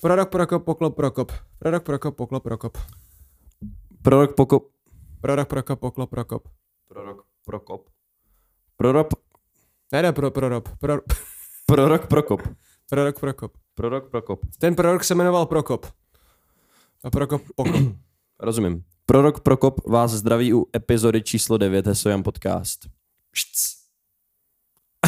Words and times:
Prorok, 0.00 0.28
prokop, 0.30 0.64
poklop, 0.64 0.96
prokop. 0.96 1.32
Prorok, 1.58 1.82
prokop, 1.82 2.16
poklop, 2.16 2.42
prokop. 2.42 2.78
Prorok 4.02 4.34
Pokop. 4.34 4.70
Prorok, 5.20 5.48
prokop, 5.48 5.80
poklop, 5.80 6.10
prokop. 6.10 6.48
Prorok 6.88 7.24
Prokop. 7.44 7.88
Prorok, 8.76 9.08
Ne, 9.92 10.02
ne, 10.02 10.12
pro, 10.12 10.30
prorok. 10.30 10.68
Pro, 10.78 11.00
prorok 11.66 12.06
Prokop. 12.06 12.42
prorok, 12.88 13.18
prokop. 13.20 13.52
Prorok 13.74 14.10
Prokop. 14.10 14.40
Ten 14.58 14.74
prorok 14.74 15.04
se 15.04 15.14
jmenoval 15.14 15.46
Prokop. 15.46 15.86
A 17.04 17.10
prokop, 17.10 17.42
pokop. 17.56 17.74
Rozumím. 18.40 18.84
Prorok 19.06 19.40
Prokop 19.40 19.86
vás 19.86 20.10
zdraví 20.10 20.54
u 20.54 20.66
epizody 20.76 21.22
číslo 21.22 21.58
9 21.58 21.86
Hesojan 21.86 22.22
Podcast. 22.22 22.86
Šc. 23.34 23.78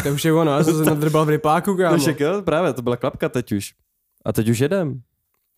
To 0.03 0.09
už 0.09 0.25
je 0.25 0.33
ono, 0.33 0.51
já 0.51 0.63
jsem 0.63 0.77
se 0.77 0.85
nadrbal 0.89 1.25
v 1.25 1.29
rypáku, 1.29 1.77
kámo. 1.77 1.97
No 1.97 2.13
jo, 2.19 2.41
právě, 2.41 2.73
to 2.73 2.81
byla 2.81 2.97
klapka 2.97 3.29
teď 3.29 3.51
už. 3.51 3.73
A 4.25 4.33
teď 4.33 4.49
už 4.49 4.59
jedem. 4.59 5.01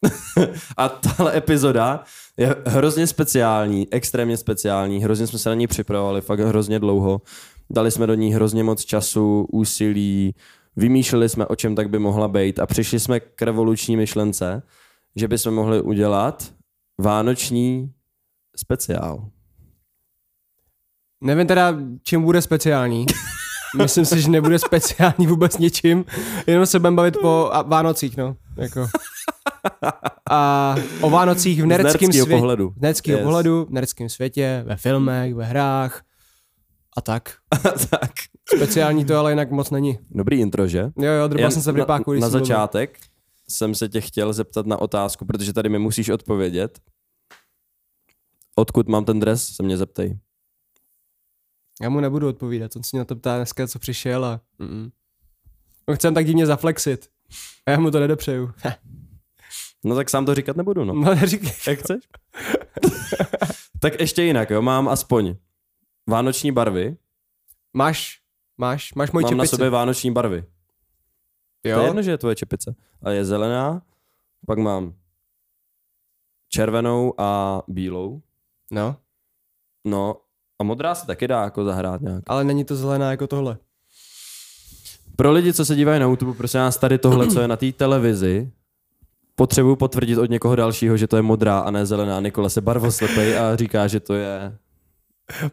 a 0.77 0.89
tahle 0.89 1.37
epizoda 1.37 2.03
je 2.37 2.55
hrozně 2.65 3.07
speciální, 3.07 3.87
extrémně 3.91 4.37
speciální, 4.37 5.03
hrozně 5.03 5.27
jsme 5.27 5.39
se 5.39 5.49
na 5.49 5.55
ní 5.55 5.67
připravovali, 5.67 6.21
fakt 6.21 6.39
hrozně 6.39 6.79
dlouho. 6.79 7.21
Dali 7.69 7.91
jsme 7.91 8.07
do 8.07 8.13
ní 8.13 8.33
hrozně 8.33 8.63
moc 8.63 8.85
času, 8.85 9.47
úsilí, 9.51 10.35
vymýšleli 10.75 11.29
jsme, 11.29 11.45
o 11.45 11.55
čem 11.55 11.75
tak 11.75 11.89
by 11.89 11.99
mohla 11.99 12.27
být 12.27 12.59
a 12.59 12.65
přišli 12.65 12.99
jsme 12.99 13.19
k 13.19 13.41
revoluční 13.41 13.97
myšlence, 13.97 14.63
že 15.15 15.27
bychom 15.27 15.53
mohli 15.53 15.81
udělat 15.81 16.53
vánoční 17.01 17.93
speciál. 18.55 19.29
Nevím 21.23 21.47
teda, 21.47 21.75
čím 22.03 22.23
bude 22.23 22.41
speciální. 22.41 23.05
Myslím 23.77 24.05
si, 24.05 24.21
že 24.21 24.29
nebude 24.29 24.59
speciální 24.59 25.27
vůbec 25.27 25.57
ničím, 25.57 26.05
jenom 26.47 26.65
se 26.65 26.79
budeme 26.79 26.95
bavit 26.95 27.17
po 27.21 27.49
a- 27.53 27.61
Vánocích, 27.61 28.17
no. 28.17 28.35
Jako. 28.57 28.87
A 30.31 30.75
o 31.01 31.09
Vánocích 31.09 31.63
v 31.63 31.65
nereckém 31.65 32.11
světě. 32.13 32.29
pohledu. 32.29 32.69
V 32.69 32.81
nereckého 32.81 33.17
Yes. 33.17 33.23
pohledu, 33.25 33.65
v 33.65 33.69
nereckém 33.73 34.09
světě, 34.09 34.63
ve 34.67 34.75
filmech, 34.77 35.33
ve 35.35 35.45
hrách 35.45 36.03
a 36.97 37.01
tak. 37.01 37.33
tak. 37.89 38.11
Speciální 38.57 39.05
to 39.05 39.17
ale 39.17 39.31
jinak 39.31 39.51
moc 39.51 39.71
není. 39.71 39.99
Dobrý 40.11 40.39
intro, 40.39 40.67
že? 40.67 40.79
Jo, 40.97 41.11
jo, 41.11 41.29
Jen 41.37 41.51
jsem 41.51 41.61
se 41.61 41.71
v 41.71 41.75
na, 41.75 41.83
rypáku, 41.83 42.11
na 42.13 42.17
jsi 42.17 42.19
mluvil. 42.21 42.39
začátek 42.39 42.99
jsem 43.49 43.75
se 43.75 43.89
tě 43.89 44.01
chtěl 44.01 44.33
zeptat 44.33 44.65
na 44.65 44.77
otázku, 44.77 45.25
protože 45.25 45.53
tady 45.53 45.69
mi 45.69 45.79
musíš 45.79 46.09
odpovědět. 46.09 46.79
Odkud 48.55 48.87
mám 48.87 49.05
ten 49.05 49.19
dres, 49.19 49.47
se 49.47 49.63
mě 49.63 49.77
zeptej. 49.77 50.19
Já 51.81 51.89
mu 51.89 51.99
nebudu 51.99 52.27
odpovídat, 52.27 52.75
on 52.75 52.83
se 52.83 52.89
mě 52.93 52.99
na 52.99 53.05
to 53.05 53.15
ptá 53.15 53.35
dneska, 53.37 53.67
co 53.67 53.79
přišel 53.79 54.25
a... 54.25 54.41
Mm-mm. 54.59 54.91
On 55.85 55.95
chce 55.95 56.11
tak 56.11 56.25
divně 56.25 56.45
zaflexit. 56.45 57.09
A 57.65 57.71
já 57.71 57.79
mu 57.79 57.91
to 57.91 57.99
nedopřeju. 57.99 58.51
No 59.85 59.95
tak 59.95 60.09
sám 60.09 60.25
to 60.25 60.35
říkat 60.35 60.57
nebudu, 60.57 60.83
no. 60.83 60.93
No 60.93 61.15
neříkej. 61.15 61.51
Jak 61.67 61.79
chceš? 61.79 62.03
tak 63.79 63.99
ještě 63.99 64.23
jinak, 64.23 64.49
jo, 64.49 64.61
mám 64.61 64.89
aspoň 64.89 65.35
vánoční 66.09 66.51
barvy. 66.51 66.97
Máš, 67.73 68.19
máš, 68.57 68.93
máš 68.93 69.11
moji 69.11 69.23
mám 69.23 69.37
na 69.37 69.43
čepici. 69.43 69.55
sobě 69.55 69.69
vánoční 69.69 70.11
barvy. 70.11 70.41
To 71.61 71.67
je 71.69 71.73
jo? 71.73 71.83
jedno, 71.83 72.01
že 72.01 72.11
je 72.11 72.17
tvoje 72.17 72.35
čepice. 72.35 72.75
A 73.01 73.09
je 73.09 73.25
zelená, 73.25 73.81
pak 74.47 74.57
mám 74.57 74.93
červenou 76.49 77.21
a 77.21 77.61
bílou. 77.67 78.21
No, 78.71 78.97
No 79.85 80.15
a 80.59 80.63
modrá 80.63 80.95
se 80.95 81.07
taky 81.07 81.27
dá 81.27 81.43
jako 81.43 81.63
zahrát 81.65 82.01
nějak. 82.01 82.23
ale 82.27 82.43
není 82.43 82.65
to 82.65 82.75
zelená 82.75 83.11
jako 83.11 83.27
tohle. 83.27 83.57
Pro 85.15 85.31
lidi, 85.31 85.53
co 85.53 85.65
se 85.65 85.75
dívají 85.75 85.99
na 85.99 86.05
YouTube, 86.05 86.33
prosím 86.37 86.59
nás 86.59 86.77
tady 86.77 86.97
tohle, 86.97 87.27
co 87.27 87.41
je 87.41 87.47
na 87.47 87.55
té 87.57 87.71
televizi, 87.71 88.51
potřebuji 89.35 89.75
potvrdit 89.75 90.17
od 90.17 90.29
někoho 90.29 90.55
dalšího, 90.55 90.97
že 90.97 91.07
to 91.07 91.15
je 91.15 91.21
modrá 91.21 91.59
a 91.59 91.71
ne 91.71 91.85
zelená. 91.85 92.19
Nikola 92.19 92.49
se 92.49 92.61
barvoslepej 92.61 93.37
a 93.37 93.55
říká, 93.55 93.87
že 93.87 93.99
to 93.99 94.13
je... 94.13 94.57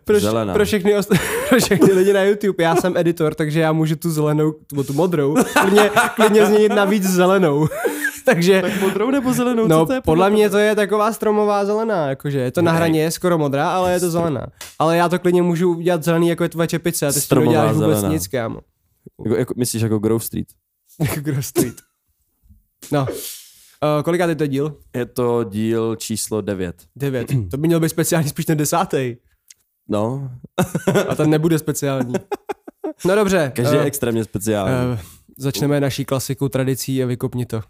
Pro, 0.04 0.20
Zelená. 0.20 0.54
pro, 0.54 0.64
všechny, 0.64 0.94
ost- 0.98 1.18
pro 1.48 1.58
všechny 1.60 1.92
lidi 1.92 2.12
na 2.12 2.22
YouTube, 2.22 2.64
já 2.64 2.76
jsem 2.76 2.96
editor, 2.96 3.34
takže 3.34 3.60
já 3.60 3.72
můžu 3.72 3.96
tu 3.96 4.10
zelenou, 4.10 4.52
tu, 4.52 4.84
tu 4.84 4.92
modrou, 4.92 5.36
klidně, 5.60 5.90
klidně 6.16 6.46
změnit 6.46 6.68
na 6.68 6.84
víc 6.84 7.04
zelenou. 7.04 7.68
takže, 8.24 8.62
Tak 8.62 8.80
modrou 8.80 9.10
nebo 9.10 9.32
zelenou? 9.32 9.66
no 9.66 9.80
co 9.80 9.86
to 9.86 9.92
je 9.92 10.00
podle 10.00 10.30
mě 10.30 10.50
to 10.50 10.58
je 10.58 10.74
taková 10.74 11.12
stromová 11.12 11.64
zelená, 11.64 12.08
jakože 12.08 12.38
je 12.40 12.50
to 12.50 12.62
na 12.62 12.72
hraně, 12.72 13.02
je 13.02 13.10
skoro 13.10 13.38
modrá, 13.38 13.70
ale 13.70 13.92
je 13.92 14.00
to 14.00 14.10
zelená. 14.10 14.46
Ale 14.78 14.96
já 14.96 15.08
to 15.08 15.18
klidně 15.18 15.42
můžu 15.42 15.70
udělat 15.76 16.02
zelený, 16.04 16.28
jako 16.28 16.42
je 16.42 16.48
tvoje 16.48 16.68
čepice, 16.68 17.06
a 17.06 17.12
ty 17.12 17.20
Stromová 17.20 17.46
neděláš 17.52 17.72
vůbec 17.76 17.88
zelená. 17.88 18.08
nic, 18.08 18.26
kámo. 18.28 18.60
Jako, 19.24 19.36
jako, 19.36 19.54
myslíš 19.56 19.82
jako 19.82 19.98
Grove 19.98 20.24
Street? 20.24 20.46
Jako 21.00 21.20
Grove 21.20 21.42
Street. 21.42 21.74
No, 22.92 23.02
uh, 23.02 24.02
kolikátý 24.04 24.34
to 24.34 24.42
je 24.44 24.48
díl? 24.48 24.76
Je 24.96 25.06
to 25.06 25.44
díl 25.44 25.96
číslo 25.96 26.40
9. 26.40 26.76
Devět. 26.96 27.26
To 27.50 27.56
by 27.56 27.66
měl 27.68 27.80
být 27.80 27.88
speciální 27.88 28.28
spíš 28.28 28.44
ten 28.46 28.58
desátý. 28.58 29.16
No, 29.88 30.30
A 31.08 31.14
ten 31.14 31.30
nebude 31.30 31.58
speciální. 31.58 32.14
No 33.04 33.14
dobře. 33.14 33.52
každý 33.56 33.74
je 33.76 33.82
eh, 33.82 33.84
extrémně 33.86 34.24
speciální. 34.24 34.94
eh, 34.94 34.98
začneme 35.38 35.80
naší 35.80 36.04
klasikou 36.04 36.48
tradicí 36.48 37.02
a 37.02 37.06
vykopni 37.06 37.46
to. 37.46 37.60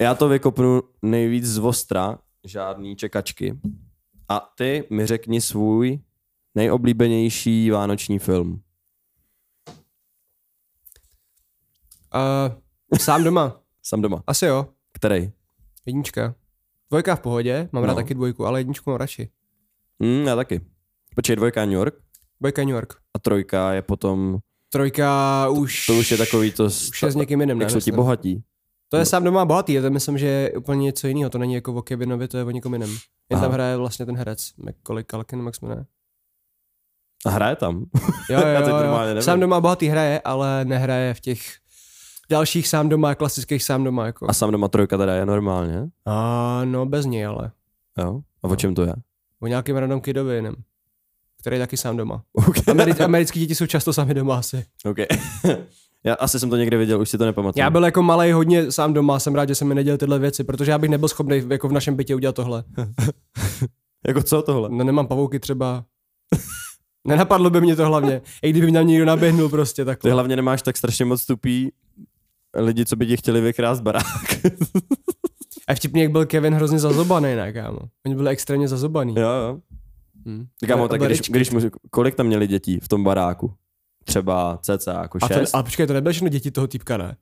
Já 0.00 0.14
to 0.14 0.28
vykopnu 0.28 0.82
nejvíc 1.02 1.44
z 1.44 1.58
ostra, 1.58 2.18
žádný 2.44 2.96
čekačky. 2.96 3.58
A 4.28 4.40
ty 4.56 4.84
mi 4.90 5.06
řekni 5.06 5.40
svůj 5.40 5.98
nejoblíbenější 6.54 7.70
vánoční 7.70 8.18
film. 8.18 8.62
Uh, 12.14 12.98
sám 12.98 13.24
doma. 13.24 13.60
Sam 13.82 14.02
doma. 14.02 14.22
Asi 14.26 14.46
jo. 14.46 14.66
Který? 14.92 15.32
Jednička. 15.86 16.34
Dvojka 16.90 17.16
v 17.16 17.20
pohodě, 17.20 17.68
mám 17.72 17.82
No. 17.82 17.86
rád 17.86 17.94
taky 17.94 18.14
dvojku, 18.14 18.46
ale 18.46 18.60
jedničku 18.60 18.90
mám 18.90 18.96
radši. 18.96 19.28
Hmm, 20.02 20.26
já 20.26 20.36
taky. 20.36 20.60
Počkej, 21.14 21.36
dvojka 21.36 21.64
New 21.64 21.74
York 21.74 21.94
Dvojka 22.40 22.62
New 22.62 22.74
York. 22.74 22.94
a 23.14 23.18
trojka 23.18 23.72
je 23.72 23.82
potom, 23.82 24.38
Trojka 24.72 25.48
už... 25.48 25.86
to 25.86 25.94
už 25.98 26.10
je 26.10 26.16
takový 26.18 26.52
to, 26.52 26.64
Už 26.64 27.02
je 27.02 27.10
s 27.10 27.14
někým 27.14 27.40
jiným, 27.40 27.60
jak 27.60 27.70
jsou 27.70 27.80
ti 27.80 27.92
bohatí. 27.92 28.44
To 28.88 28.96
je 28.96 29.04
sám 29.06 29.24
doma 29.24 29.44
bohatý, 29.44 29.78
a 29.78 29.82
to 29.82 29.90
myslím, 29.90 30.18
že 30.18 30.26
je 30.26 30.52
úplně 30.52 30.82
něco 30.82 31.06
jiného. 31.08 31.30
To 31.30 31.38
není 31.38 31.54
jako 31.54 31.74
o 31.74 31.82
Kevinovi, 31.82 32.28
to 32.28 32.38
je 32.38 32.44
o 32.44 32.50
někom 32.50 32.72
jiném. 32.72 32.90
Jen 33.30 33.40
tam 33.40 33.52
hraje 33.52 33.76
vlastně 33.76 34.06
ten 34.06 34.16
herec. 34.16 34.52
Macaulay 34.56 35.04
Culkin, 35.10 35.42
Max 35.42 35.60
jmenuje. 35.60 35.84
A 37.26 37.30
hraje 37.30 37.56
tam. 37.56 37.84
Jo, 38.30 38.40
jo, 38.40 38.46
Já 38.46 38.60
teď 38.62 38.68
jo, 38.70 38.98
nevím. 39.04 39.22
Sám 39.22 39.40
doma 39.40 39.60
bohatý 39.60 39.88
hraje, 39.88 40.20
ale 40.20 40.64
nehraje 40.64 41.14
v 41.14 41.20
těch 41.20 41.40
dalších 42.30 42.68
sám 42.68 42.88
doma, 42.88 43.14
klasických 43.14 43.62
sám 43.62 43.84
doma. 43.84 44.06
Jako. 44.06 44.26
A 44.30 44.32
sam 44.32 44.50
doma 44.50 44.68
trojka 44.68 44.96
teda 44.98 45.14
je 45.14 45.26
normálně. 45.26 45.88
A 46.06 46.60
no, 46.64 46.86
bez 46.86 47.06
něj, 47.06 47.26
ale. 47.26 47.50
Jo? 47.98 48.20
A 48.42 48.48
o 48.48 48.56
čem 48.56 48.74
to 48.74 48.82
je? 48.82 48.94
O 49.40 49.46
nějakým 49.46 49.76
random 49.76 50.00
kidovi 50.00 50.34
jiném. 50.34 50.54
Který 51.40 51.56
je 51.56 51.60
taky 51.60 51.76
sám 51.76 51.96
doma. 51.96 52.22
Okay. 52.48 52.74
Ameri- 52.74 53.04
americký 53.04 53.40
děti 53.40 53.54
jsou 53.54 53.66
často 53.66 53.92
sami 53.92 54.14
doma 54.14 54.38
asi. 54.38 54.64
okay. 54.84 55.06
já 56.04 56.14
asi 56.14 56.40
jsem 56.40 56.50
to 56.50 56.56
někde 56.56 56.76
viděl, 56.76 57.00
už 57.00 57.10
si 57.10 57.18
to 57.18 57.24
nepamatuju. 57.24 57.60
Já 57.62 57.70
byl 57.70 57.84
jako 57.84 58.02
malý 58.02 58.32
hodně 58.32 58.72
sám 58.72 58.92
doma, 58.92 59.18
jsem 59.18 59.34
rád, 59.34 59.48
že 59.48 59.54
jsem 59.54 59.68
mi 59.68 59.74
nedělal 59.74 59.98
tyhle 59.98 60.18
věci, 60.18 60.44
protože 60.44 60.70
já 60.70 60.78
bych 60.78 60.90
nebyl 60.90 61.08
schopný 61.08 61.42
jako 61.50 61.68
v 61.68 61.72
našem 61.72 61.96
bytě 61.96 62.14
udělat 62.14 62.34
tohle. 62.36 62.64
Jako 64.06 64.22
co 64.22 64.42
tohle? 64.42 64.68
No 64.72 64.84
nemám 64.84 65.06
pavouky 65.06 65.40
třeba. 65.40 65.84
Nenapadlo 67.06 67.50
by 67.50 67.60
mě 67.60 67.76
to 67.76 67.86
hlavně. 67.86 68.22
I 68.42 68.50
kdyby 68.50 68.70
mě 68.70 68.84
někdo 68.84 69.04
naběhnul 69.04 69.48
prostě 69.48 69.82
Ty 69.82 69.86
takhle. 69.86 70.12
hlavně 70.12 70.36
nemáš 70.36 70.62
tak 70.62 70.76
strašně 70.76 71.04
moc 71.04 71.26
tupý 71.26 71.70
lidi, 72.56 72.84
co 72.84 72.96
by 72.96 73.06
ti 73.06 73.16
chtěli 73.16 73.40
vykrást 73.40 73.82
barák. 73.82 74.04
A 75.68 75.74
vtipně, 75.74 76.02
jak 76.02 76.12
byl 76.12 76.26
Kevin 76.26 76.54
hrozně 76.54 76.78
zazobaný, 76.78 77.34
ne, 77.36 77.52
kámo. 77.52 77.78
Oni 78.06 78.14
byli 78.14 78.30
extrémně 78.30 78.68
zazobaný. 78.68 79.14
jo, 79.16 79.28
jo. 79.28 79.58
Hm. 80.26 80.46
Kámo, 80.66 80.88
tak 80.88 81.00
když, 81.02 81.20
když 81.20 81.50
mu, 81.50 81.60
kolik 81.90 82.14
tam 82.14 82.26
měli 82.26 82.46
dětí 82.46 82.80
v 82.80 82.88
tom 82.88 83.04
baráku? 83.04 83.52
Třeba 84.08 84.58
cca 84.62 84.92
jako 85.02 85.18
A 85.22 85.28
šest? 85.28 85.54
ale 85.54 85.62
počkej, 85.62 85.86
to 85.86 85.92
nebyly 85.92 86.12
všechno 86.12 86.28
děti 86.28 86.50
toho 86.50 86.66
týpka, 86.66 86.96
ne? 86.96 87.16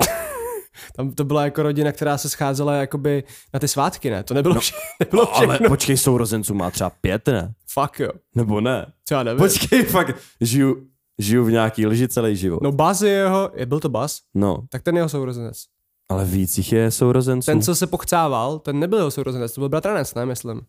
Tam 0.96 1.10
to 1.12 1.24
byla 1.24 1.44
jako 1.44 1.62
rodina, 1.62 1.92
která 1.92 2.18
se 2.18 2.28
scházela 2.28 2.74
jakoby 2.74 3.24
na 3.54 3.60
ty 3.60 3.68
svátky, 3.68 4.10
ne? 4.10 4.22
To 4.22 4.34
nebylo, 4.34 4.54
no, 4.54 4.60
vše, 4.60 4.74
nebylo 5.00 5.24
No, 5.24 5.36
ale 5.36 5.46
všechno. 5.48 5.68
počkej, 5.68 5.96
sourozenců 5.96 6.54
má 6.54 6.70
třeba 6.70 6.90
pět, 6.90 7.26
ne? 7.28 7.54
Fuck 7.72 8.00
jo. 8.00 8.10
Nebo 8.34 8.60
ne? 8.60 8.92
Třeba 9.04 9.22
nevím. 9.22 9.38
Počkej, 9.38 9.82
fakt, 9.84 10.16
žiju, 10.40 10.86
žiju 11.18 11.44
v 11.44 11.50
nějaký 11.50 11.86
lži 11.86 12.08
celý 12.08 12.36
život. 12.36 12.62
No 12.62 12.72
Buzz 12.72 13.02
je 13.02 13.10
jeho, 13.10 13.50
je, 13.54 13.66
byl 13.66 13.80
to 13.80 13.88
Buzz? 13.88 14.20
no, 14.34 14.62
Tak 14.70 14.82
ten 14.82 14.96
jeho 14.96 15.08
sourozenec. 15.08 15.64
ale 16.08 16.24
víc 16.24 16.58
jich 16.58 16.72
je 16.72 16.90
sourozenců. 16.90 17.46
Ten, 17.46 17.62
co 17.62 17.74
se 17.74 17.86
pochcával, 17.86 18.58
ten 18.58 18.78
nebyl 18.80 18.98
jeho 18.98 19.10
sourozenec, 19.10 19.52
to 19.52 19.60
byl 19.60 19.68
bratranec, 19.68 20.14
ne, 20.14 20.26
myslím. 20.26 20.60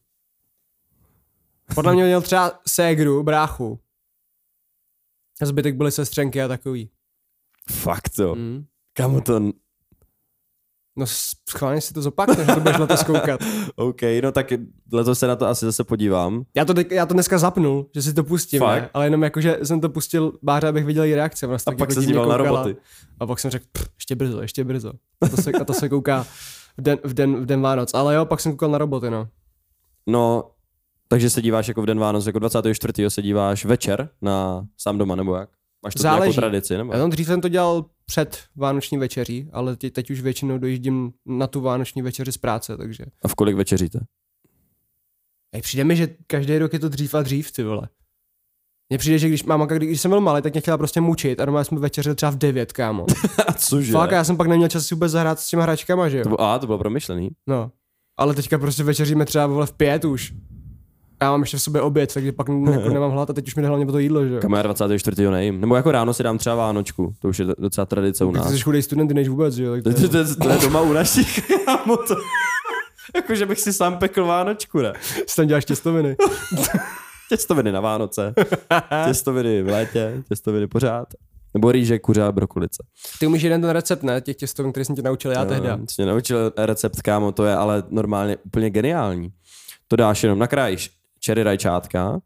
Podle 1.75 1.93
mě 1.93 2.03
měl 2.03 2.21
třeba 2.21 2.51
ségru, 2.67 3.23
bráchu. 3.23 3.79
A 5.41 5.45
zbytek 5.45 5.75
byly 5.75 5.91
sestřenky 5.91 6.41
a 6.41 6.47
takový. 6.47 6.89
Fakt 7.71 8.09
to. 8.15 8.35
Mm. 8.35 8.65
Kamu 8.93 9.21
to... 9.21 9.39
No 10.99 11.05
schválně 11.49 11.81
si 11.81 11.93
to 11.93 12.01
zopakne, 12.01 12.45
že 12.45 12.53
to 12.53 12.59
budeš 12.59 12.77
letos 12.77 13.03
koukat. 13.03 13.39
OK, 13.75 14.01
no 14.23 14.31
tak 14.31 14.47
letos 14.93 15.19
se 15.19 15.27
na 15.27 15.35
to 15.35 15.45
asi 15.45 15.65
zase 15.65 15.83
podívám. 15.83 16.43
Já 16.55 16.65
to, 16.65 16.73
já 16.91 17.05
to 17.05 17.13
dneska 17.13 17.37
zapnul, 17.37 17.89
že 17.95 18.01
si 18.01 18.13
to 18.13 18.23
pustím, 18.23 18.59
Fakt? 18.59 18.81
ne? 18.81 18.89
ale 18.93 19.05
jenom 19.05 19.23
jako, 19.23 19.41
že 19.41 19.59
jsem 19.63 19.81
to 19.81 19.89
pustil 19.89 20.33
Báře, 20.43 20.67
abych 20.67 20.85
viděl 20.85 21.03
její 21.03 21.15
reakce. 21.15 21.47
Ona 21.47 21.55
A 21.55 21.59
pak 21.65 21.79
jako 21.79 21.93
se 21.93 22.05
díval 22.05 22.27
na 22.29 22.37
roboty. 22.37 22.75
A 23.19 23.25
pak 23.27 23.39
jsem 23.39 23.51
řekl, 23.51 23.65
"Pff, 23.71 23.89
ještě 23.97 24.15
brzo, 24.15 24.41
ještě 24.41 24.63
brzo. 24.63 24.93
A 25.21 25.29
to 25.29 25.37
se, 25.37 25.51
a 25.51 25.63
to 25.65 25.73
se 25.73 25.89
kouká 25.89 26.23
v 26.77 26.81
den, 26.81 26.97
v, 27.03 27.13
den, 27.13 27.35
v 27.35 27.45
den 27.45 27.61
Vánoc. 27.61 27.93
Ale 27.93 28.15
jo, 28.15 28.25
pak 28.25 28.39
jsem 28.39 28.51
koukal 28.51 28.71
na 28.71 28.77
roboty, 28.77 29.09
no. 29.09 29.27
No, 30.07 30.51
takže 31.07 31.29
se 31.29 31.41
díváš 31.41 31.67
jako 31.67 31.81
v 31.81 31.85
den 31.85 31.99
Vánoc, 31.99 32.25
jako 32.25 32.39
24. 32.39 33.09
se 33.09 33.21
díváš 33.21 33.65
večer 33.65 34.09
na 34.21 34.67
sám 34.77 34.97
doma, 34.97 35.15
nebo 35.15 35.35
jak? 35.35 35.49
Máš 35.85 35.93
to 35.93 36.01
Záleží. 36.01 36.21
nějakou 36.21 36.41
tradici, 36.41 36.77
nebo? 36.77 36.93
Já 36.93 36.99
tam 36.99 37.09
dřív 37.09 37.27
jsem 37.27 37.41
to 37.41 37.49
dělal 37.49 37.85
před 38.05 38.43
vánoční 38.55 38.97
večeří, 38.97 39.49
ale 39.53 39.75
teď, 39.75 39.93
teď 39.93 40.11
už 40.11 40.21
většinou 40.21 40.57
dojíždím 40.57 41.11
na 41.25 41.47
tu 41.47 41.61
vánoční 41.61 42.01
večeři 42.01 42.31
z 42.31 42.37
práce, 42.37 42.77
takže. 42.77 43.05
A 43.23 43.27
v 43.27 43.35
kolik 43.35 43.55
večeříte? 43.55 43.99
Ej, 45.53 45.61
přijde 45.61 45.83
mi, 45.83 45.95
že 45.95 46.07
každý 46.27 46.57
rok 46.57 46.73
je 46.73 46.79
to 46.79 46.89
dřív 46.89 47.15
a 47.15 47.21
dřív, 47.21 47.51
ty 47.51 47.63
vole. 47.63 47.89
Mně 48.89 48.97
přijde, 48.97 49.19
že 49.19 49.27
když 49.27 49.43
máma, 49.43 49.65
když, 49.65 50.01
jsem 50.01 50.11
byl 50.11 50.21
malý, 50.21 50.41
tak 50.41 50.53
mě 50.53 50.61
chtěla 50.61 50.77
prostě 50.77 51.01
mučit 51.01 51.39
a 51.39 51.45
normálně 51.45 51.65
jsme 51.65 51.79
večeřili 51.79 52.15
třeba 52.15 52.29
v 52.31 52.37
9, 52.37 52.73
kámo. 52.73 53.05
A 53.47 53.53
cože? 53.53 53.93
Fakt, 53.93 54.11
já 54.11 54.23
jsem 54.23 54.37
pak 54.37 54.47
neměl 54.47 54.69
čas 54.69 54.85
si 54.85 54.95
vůbec 54.95 55.11
zahrát 55.11 55.39
s 55.39 55.49
těma 55.49 55.63
hračkama, 55.63 56.09
že 56.09 56.17
jo? 56.17 56.23
To 56.23 56.29
bylo, 56.29 56.41
a, 56.41 56.59
to 56.59 56.65
bylo 56.65 56.77
promyšlený. 56.77 57.29
No. 57.47 57.71
Ale 58.17 58.33
teďka 58.33 58.57
prostě 58.57 58.83
večeříme 58.83 59.25
třeba 59.25 59.47
vole 59.47 59.65
v 59.65 59.73
pět 59.73 60.05
už. 60.05 60.33
Já 61.21 61.31
mám 61.31 61.41
ještě 61.41 61.57
v 61.57 61.61
sobě 61.61 61.81
oběd, 61.81 62.13
takže 62.13 62.31
pak 62.31 62.47
jako 62.71 62.89
nemám 62.89 63.11
hlad 63.11 63.29
a 63.29 63.33
teď 63.33 63.47
už 63.47 63.55
mi 63.55 63.61
jde 63.61 63.67
hlavně 63.67 63.85
o 63.85 63.91
to 63.91 63.99
jídlo, 63.99 64.27
že 64.27 64.33
jo? 64.33 64.39
Kam 64.41 64.53
já 64.53 64.61
24. 64.61 65.29
nejím. 65.29 65.61
Nebo 65.61 65.75
jako 65.75 65.91
ráno 65.91 66.13
si 66.13 66.23
dám 66.23 66.37
třeba 66.37 66.55
Vánočku. 66.55 67.13
To 67.19 67.27
už 67.27 67.39
je 67.39 67.45
docela 67.57 67.85
tradice 67.85 68.25
u 68.25 68.31
nás. 68.31 68.47
ty 68.47 68.57
jsi 68.57 68.63
chudej 68.63 68.81
student, 68.81 69.11
než 69.11 69.27
vůbec, 69.27 69.53
že 69.53 69.63
jo? 69.63 69.73
Tak 69.73 69.83
To, 69.83 70.01
to, 70.01 70.07
to, 70.09 70.35
to, 70.35 70.49
je 70.49 70.57
doma 70.61 70.81
u 70.81 70.93
našich, 70.93 71.51
kámo, 71.65 71.97
to... 71.97 72.15
Jako, 73.15 73.35
že 73.35 73.45
bych 73.45 73.59
si 73.59 73.73
sám 73.73 73.97
pekl 73.97 74.25
Vánočku, 74.25 74.79
ne? 74.79 74.93
si 75.27 75.35
tam 75.35 75.47
děláš 75.47 75.65
těstoviny. 75.65 76.15
Těstoviny 77.29 77.71
na 77.71 77.79
Vánoce, 77.81 78.33
těstoviny 79.05 79.63
v 79.63 79.67
létě, 79.67 80.23
těstoviny 80.29 80.67
pořád. 80.67 81.07
Nebo 81.53 81.71
rýže, 81.71 81.99
kuře 81.99 82.23
a 82.23 82.31
brokolice. 82.31 82.83
Ty 83.19 83.27
umíš 83.27 83.41
jeden 83.43 83.61
ten 83.61 83.69
recept, 83.69 84.03
ne? 84.03 84.21
Těch 84.21 84.35
těstovin, 84.35 84.71
který 84.71 84.85
jsem 84.85 84.95
tě 84.95 85.01
naučil 85.01 85.31
já 85.31 85.45
tehdy. 85.45 85.67
Jsi 85.89 86.01
mě 86.01 86.11
naučil 86.11 86.53
recept, 86.57 87.01
kámo, 87.01 87.31
to 87.31 87.45
je 87.45 87.55
ale 87.55 87.83
normálně 87.89 88.37
úplně 88.37 88.69
geniální. 88.69 89.29
To 89.87 89.95
dáš 89.95 90.23
jenom, 90.23 90.39
nakrájíš 90.39 90.91
čery 91.19 91.43
rajčátka, 91.43 92.19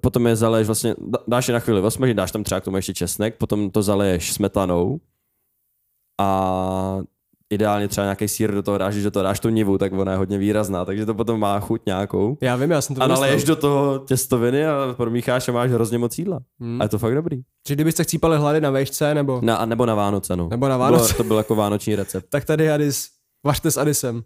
potom 0.00 0.26
je 0.26 0.36
zaleješ 0.36 0.66
vlastně, 0.66 0.94
dáš 1.28 1.48
je 1.48 1.54
na 1.54 1.60
chvíli 1.60 1.80
osmažit, 1.80 2.16
dáš 2.16 2.32
tam 2.32 2.44
třeba 2.44 2.60
k 2.60 2.64
tomu 2.64 2.76
ještě 2.76 2.94
česnek, 2.94 3.36
potom 3.38 3.70
to 3.70 3.82
zaleješ 3.82 4.32
smetanou 4.32 5.00
a 6.20 6.98
ideálně 7.50 7.88
třeba 7.88 8.04
nějaký 8.04 8.28
sír 8.28 8.54
do 8.54 8.62
toho 8.62 8.78
dáš, 8.78 8.94
když 8.94 9.04
do 9.04 9.10
toho 9.10 9.22
dáš 9.22 9.40
tu 9.40 9.48
nivu, 9.48 9.78
tak 9.78 9.92
ona 9.92 10.12
je 10.12 10.18
hodně 10.18 10.38
výrazná, 10.38 10.84
takže 10.84 11.06
to 11.06 11.14
potom 11.14 11.40
má 11.40 11.60
chuť 11.60 11.82
nějakou. 11.86 12.38
Já 12.40 12.56
vím, 12.56 12.70
já 12.70 12.80
jsem 12.80 12.96
to 12.96 13.02
A 13.02 13.06
naleješ 13.06 13.44
do 13.44 13.56
toho 13.56 13.98
těstoviny 13.98 14.66
a 14.66 14.94
promícháš 14.96 15.48
a 15.48 15.52
máš 15.52 15.70
hrozně 15.70 15.98
moc 15.98 16.18
jídla. 16.18 16.40
Hmm. 16.60 16.80
A 16.80 16.84
je 16.84 16.88
to 16.88 16.98
fakt 16.98 17.14
dobrý. 17.14 17.42
Že 17.68 17.74
kdybyste 17.74 18.04
chcípali 18.04 18.38
hlady 18.38 18.60
na 18.60 18.70
vejšce, 18.70 19.14
nebo... 19.14 19.40
Na, 19.42 19.56
a 19.56 19.66
nebo 19.66 19.86
na 19.86 19.94
Vánoce, 19.94 20.36
no. 20.36 20.48
Nebo 20.48 20.68
na 20.68 20.74
To 20.74 20.78
Vánoce. 20.78 21.12
bylo, 21.12 21.16
to 21.16 21.24
byl 21.24 21.36
jako 21.36 21.54
vánoční 21.54 21.96
recept. 21.96 22.26
Tak 22.30 22.44
tady 22.44 22.70
Adis. 22.70 23.08
Vařte 23.44 23.70
s 23.70 23.76
Adisem. 23.76 24.22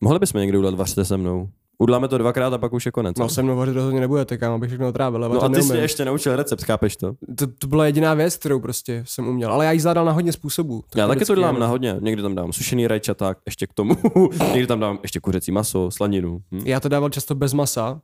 Mohli 0.00 0.18
bychom 0.18 0.40
někdy 0.40 0.58
udělat 0.58 0.74
vařte 0.74 1.04
se 1.04 1.16
mnou. 1.16 1.48
Uděláme 1.80 2.08
to 2.08 2.18
dvakrát 2.18 2.52
a 2.52 2.58
pak 2.58 2.72
už 2.72 2.86
je 2.86 2.92
konec. 2.92 3.16
No 3.18 3.28
se 3.28 3.42
mnou 3.42 3.56
vařit 3.56 3.72
rozhodně 3.72 4.00
nebudete, 4.00 4.38
kámo, 4.38 4.54
abych 4.54 4.70
všechno 4.70 4.88
otrávil. 4.88 5.24
ale 5.24 5.34
no 5.34 5.42
a 5.42 5.48
ty 5.48 5.62
jsi 5.62 5.76
ještě 5.76 6.04
naučil 6.04 6.36
recept, 6.36 6.64
chápeš 6.64 6.96
to? 6.96 7.12
to, 7.36 7.46
to, 7.46 7.66
byla 7.66 7.86
jediná 7.86 8.14
věc, 8.14 8.36
kterou 8.36 8.60
prostě 8.60 9.02
jsem 9.06 9.28
uměl. 9.28 9.52
Ale 9.52 9.64
já 9.64 9.72
ji 9.72 9.80
zvládal 9.80 10.04
na 10.04 10.12
hodně 10.12 10.32
způsobů. 10.32 10.84
Já 10.96 11.08
taky 11.08 11.24
to 11.24 11.34
dělám 11.34 11.58
na 11.58 11.66
hodně. 11.66 11.96
Někdy 12.00 12.22
tam 12.22 12.34
dám 12.34 12.52
sušený 12.52 12.86
rajčata, 12.86 13.34
ještě 13.46 13.66
k 13.66 13.74
tomu. 13.74 13.96
Někdy 14.52 14.66
tam 14.66 14.80
dám 14.80 14.98
ještě 15.02 15.20
kuřecí 15.20 15.52
maso, 15.52 15.90
slaninu. 15.90 16.42
Hm? 16.52 16.62
Já 16.64 16.80
to 16.80 16.88
dával 16.88 17.10
často 17.10 17.34
bez 17.34 17.52
masa 17.52 18.00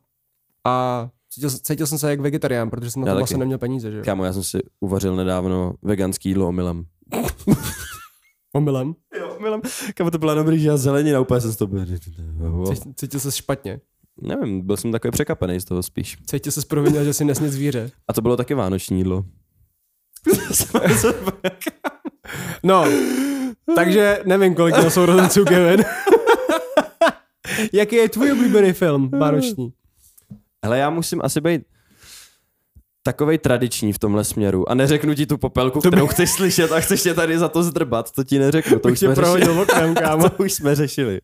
a 0.65 1.07
cítil, 1.29 1.49
cítil 1.49 1.87
jsem 1.87 1.97
se 1.97 2.09
jak 2.09 2.19
vegetarián, 2.19 2.69
protože 2.69 2.91
jsem 2.91 3.01
na 3.01 3.07
Já 3.07 3.13
to 3.13 3.15
taky. 3.15 3.21
vlastně 3.21 3.37
neměl 3.37 3.57
peníze, 3.57 3.91
že 3.91 3.97
jo. 3.97 4.03
Kámo, 4.05 4.25
já 4.25 4.33
jsem 4.33 4.43
si 4.43 4.59
uvařil 4.79 5.15
nedávno 5.15 5.73
veganský 5.81 6.29
jídlo 6.29 6.47
omylem. 6.47 6.83
Omylem. 8.57 8.95
Jo, 9.19 9.35
omylem. 9.39 9.61
Kámo, 9.93 10.11
to 10.11 10.17
byla 10.17 10.33
dobrý, 10.33 10.59
že 10.59 10.67
já 10.67 10.77
zelenina, 10.77 11.19
úplně 11.19 11.41
jsem 11.41 11.51
z 11.51 11.55
toho... 11.55 11.85
Cítil, 11.85 12.93
cítil 12.95 13.19
se 13.19 13.31
špatně. 13.31 13.79
Nevím, 14.21 14.61
byl 14.61 14.77
jsem 14.77 14.91
takový 14.91 15.11
překapený 15.11 15.59
z 15.59 15.65
toho 15.65 15.83
spíš. 15.83 16.17
Cítil 16.25 16.51
se 16.51 16.61
provinil, 16.67 17.03
že 17.03 17.13
si 17.13 17.25
nesně 17.25 17.49
zvíře. 17.49 17.91
A 18.07 18.13
to 18.13 18.21
bylo 18.21 18.37
taky 18.37 18.53
vánoční 18.53 18.97
jídlo. 18.97 19.25
No, 22.63 22.85
takže 23.75 24.21
nevím, 24.25 24.55
kolik 24.55 24.77
měl 24.77 24.91
sourozenců 24.91 25.45
Kevin. 25.45 25.85
Jaký 27.73 27.95
je 27.95 28.09
tvůj 28.09 28.31
oblíbený 28.31 28.73
film 28.73 29.09
vánoční? 29.09 29.73
Hele, 30.63 30.77
já 30.77 30.89
musím 30.89 31.21
asi 31.23 31.41
být 31.41 31.61
takovej 33.07 33.37
tradiční 33.37 33.93
v 33.93 33.99
tomhle 33.99 34.23
směru 34.23 34.69
a 34.69 34.73
neřeknu 34.73 35.13
ti 35.15 35.25
tu 35.25 35.37
popelku, 35.37 35.81
To 35.81 35.89
by- 35.89 35.95
kterou 35.95 36.07
chceš 36.07 36.29
slyšet 36.31 36.71
a 36.71 36.79
chceš 36.79 37.03
tě 37.03 37.13
tady 37.13 37.39
za 37.39 37.49
to 37.49 37.63
zdrbat, 37.63 38.11
to 38.11 38.23
ti 38.23 38.39
neřeknu, 38.39 38.79
to 38.79 38.89
už 38.89 38.99
jsme 38.99 39.15
řešili. 39.15 39.61
oknem, 39.61 39.95
kámo. 40.03 40.29
to 40.29 40.43
už 40.43 40.53
jsme 40.53 40.75
řešili. 40.75 41.19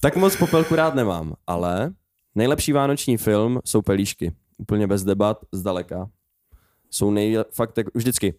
tak 0.00 0.16
moc 0.16 0.36
popelku 0.36 0.74
rád 0.74 0.94
nemám, 0.94 1.34
ale 1.46 1.92
nejlepší 2.34 2.72
vánoční 2.72 3.16
film 3.16 3.58
jsou 3.64 3.82
pelíšky. 3.82 4.32
Úplně 4.58 4.86
bez 4.86 5.04
debat, 5.04 5.38
zdaleka. 5.52 6.10
Jsou 6.90 7.10
nej... 7.10 7.38
fakt 7.52 7.78
jako 7.78 7.90
vždycky. 7.94 8.34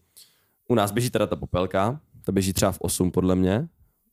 U 0.67 0.75
nás 0.75 0.91
běží 0.91 1.09
teda 1.09 1.27
ta 1.27 1.35
popelka, 1.35 1.99
ta 2.25 2.31
běží 2.31 2.53
třeba 2.53 2.71
v 2.71 2.77
8 2.81 3.11
podle 3.11 3.35
mě, 3.35 3.67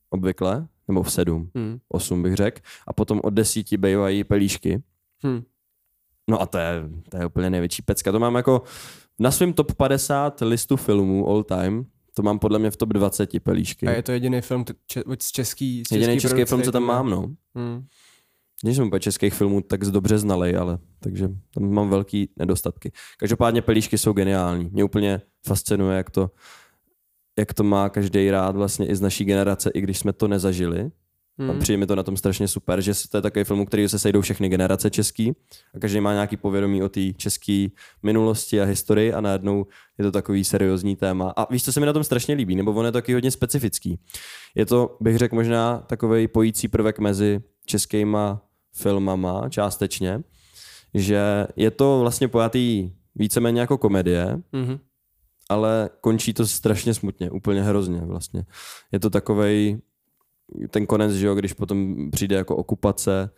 obvykle, 0.09 0.67
nebo 0.87 1.03
v 1.03 1.11
7, 1.11 1.49
Hmm. 1.55 1.79
8 1.89 2.23
bych 2.23 2.35
řekl, 2.35 2.61
a 2.87 2.93
potom 2.93 3.19
od 3.23 3.29
10 3.33 3.73
bývají 3.77 4.23
pelíšky. 4.23 4.81
Hmm. 5.23 5.41
No 6.29 6.41
a 6.41 6.45
to 6.45 6.57
je, 6.57 6.83
to 7.09 7.17
je 7.17 7.25
úplně 7.25 7.49
největší 7.49 7.81
pecka. 7.81 8.11
To 8.11 8.19
mám 8.19 8.35
jako 8.35 8.61
na 9.19 9.31
svém 9.31 9.53
top 9.53 9.73
50 9.73 10.41
listu 10.41 10.75
filmů 10.77 11.27
all 11.27 11.43
time, 11.43 11.85
to 12.13 12.21
mám 12.23 12.39
podle 12.39 12.59
mě 12.59 12.71
v 12.71 12.77
top 12.77 12.89
20 12.89 13.43
pelíšky. 13.43 13.87
A 13.87 13.91
je 13.91 14.03
to 14.03 14.11
jediný 14.11 14.41
film 14.41 14.65
če- 14.87 15.03
z 15.21 15.31
český, 15.31 15.83
z 15.87 15.91
Jediný 15.91 16.19
český 16.19 16.37
český 16.37 16.49
film, 16.49 16.61
co 16.63 16.71
tam 16.71 16.83
mám, 16.83 17.09
no. 17.09 17.29
Hmm. 17.55 17.85
Nejsem 18.63 18.87
úplně 18.87 18.99
českých 18.99 19.33
filmů 19.33 19.61
tak 19.61 19.83
dobře 19.85 20.17
znalej, 20.17 20.57
ale 20.57 20.79
takže 20.99 21.29
tam 21.53 21.71
mám 21.71 21.89
velký 21.89 22.29
nedostatky. 22.37 22.91
Každopádně 23.17 23.61
pelíšky 23.61 23.97
jsou 23.97 24.13
geniální. 24.13 24.69
Mě 24.71 24.83
úplně 24.83 25.21
fascinuje, 25.47 25.97
jak 25.97 26.09
to, 26.09 26.31
jak 27.39 27.53
to 27.53 27.63
má 27.63 27.89
každý 27.89 28.31
rád 28.31 28.55
vlastně 28.55 28.87
i 28.87 28.95
z 28.95 29.01
naší 29.01 29.25
generace, 29.25 29.69
i 29.73 29.81
když 29.81 29.99
jsme 29.99 30.13
to 30.13 30.27
nezažili. 30.27 30.91
Hmm. 31.39 31.59
Přijde 31.59 31.77
mi 31.77 31.85
to 31.87 31.95
na 31.95 32.03
tom 32.03 32.17
strašně 32.17 32.47
super, 32.47 32.81
že 32.81 32.91
to 33.11 33.17
je 33.17 33.21
takový 33.21 33.43
film, 33.45 33.65
který 33.65 33.89
se 33.89 33.99
sejdou 33.99 34.21
všechny 34.21 34.49
generace 34.49 34.89
český 34.89 35.33
a 35.75 35.79
každý 35.79 35.99
má 36.01 36.13
nějaký 36.13 36.37
povědomí 36.37 36.83
o 36.83 36.89
té 36.89 37.13
české 37.13 37.67
minulosti 38.03 38.61
a 38.61 38.63
historii 38.65 39.13
a 39.13 39.21
najednou 39.21 39.65
je 39.97 40.03
to 40.05 40.11
takový 40.11 40.43
seriózní 40.43 40.95
téma. 40.95 41.33
A 41.35 41.53
víš, 41.53 41.63
co 41.63 41.73
se 41.73 41.79
mi 41.79 41.85
na 41.85 41.93
tom 41.93 42.03
strašně 42.03 42.35
líbí, 42.35 42.55
nebo 42.55 42.71
on 42.73 42.85
je 42.85 42.91
taky 42.91 43.13
hodně 43.13 43.31
specifický. 43.31 43.99
Je 44.55 44.65
to, 44.65 44.97
bych 45.01 45.17
řekl, 45.17 45.35
možná 45.35 45.77
takový 45.77 46.27
pojící 46.27 46.67
prvek 46.67 46.99
mezi 46.99 47.39
českýma 47.65 48.41
filmama 48.75 49.49
částečně, 49.49 50.23
že 50.93 51.47
je 51.55 51.71
to 51.71 51.99
vlastně 51.99 52.27
pojatý 52.27 52.91
víceméně 53.15 53.61
jako 53.61 53.77
komedie, 53.77 54.41
Mhm. 54.53 54.79
ale 55.49 55.89
končí 56.01 56.33
to 56.33 56.47
strašně 56.47 56.93
smutně, 56.93 57.31
úplně 57.31 57.63
hrozně 57.63 58.01
vlastně. 58.01 58.45
Je 58.91 58.99
to 58.99 59.09
takovej 59.09 59.81
ten 60.69 60.85
konec, 60.85 61.13
že 61.13 61.27
jo, 61.27 61.35
když 61.35 61.53
potom 61.53 61.95
přijde 62.11 62.35
jako 62.35 62.55
okupace, 62.55 63.29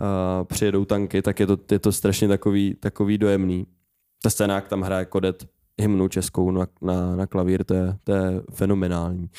a 0.00 0.44
přijedou 0.44 0.84
tanky, 0.84 1.22
tak 1.22 1.40
je 1.40 1.46
to, 1.46 1.58
je 1.70 1.78
to 1.78 1.92
strašně 1.92 2.28
takový, 2.28 2.74
takový 2.80 3.18
dojemný. 3.18 3.66
Ta 4.22 4.30
scéna, 4.30 4.54
jak 4.54 4.68
tam 4.68 4.82
hraje 4.82 5.04
Kodet 5.04 5.48
hymnu 5.80 6.08
českou 6.08 6.50
na, 6.50 6.66
na, 6.82 7.16
na 7.16 7.26
klavír, 7.26 7.64
to 7.64 7.74
je, 7.74 7.96
to 8.04 8.12
je 8.12 8.42
fenomenální. 8.52 9.30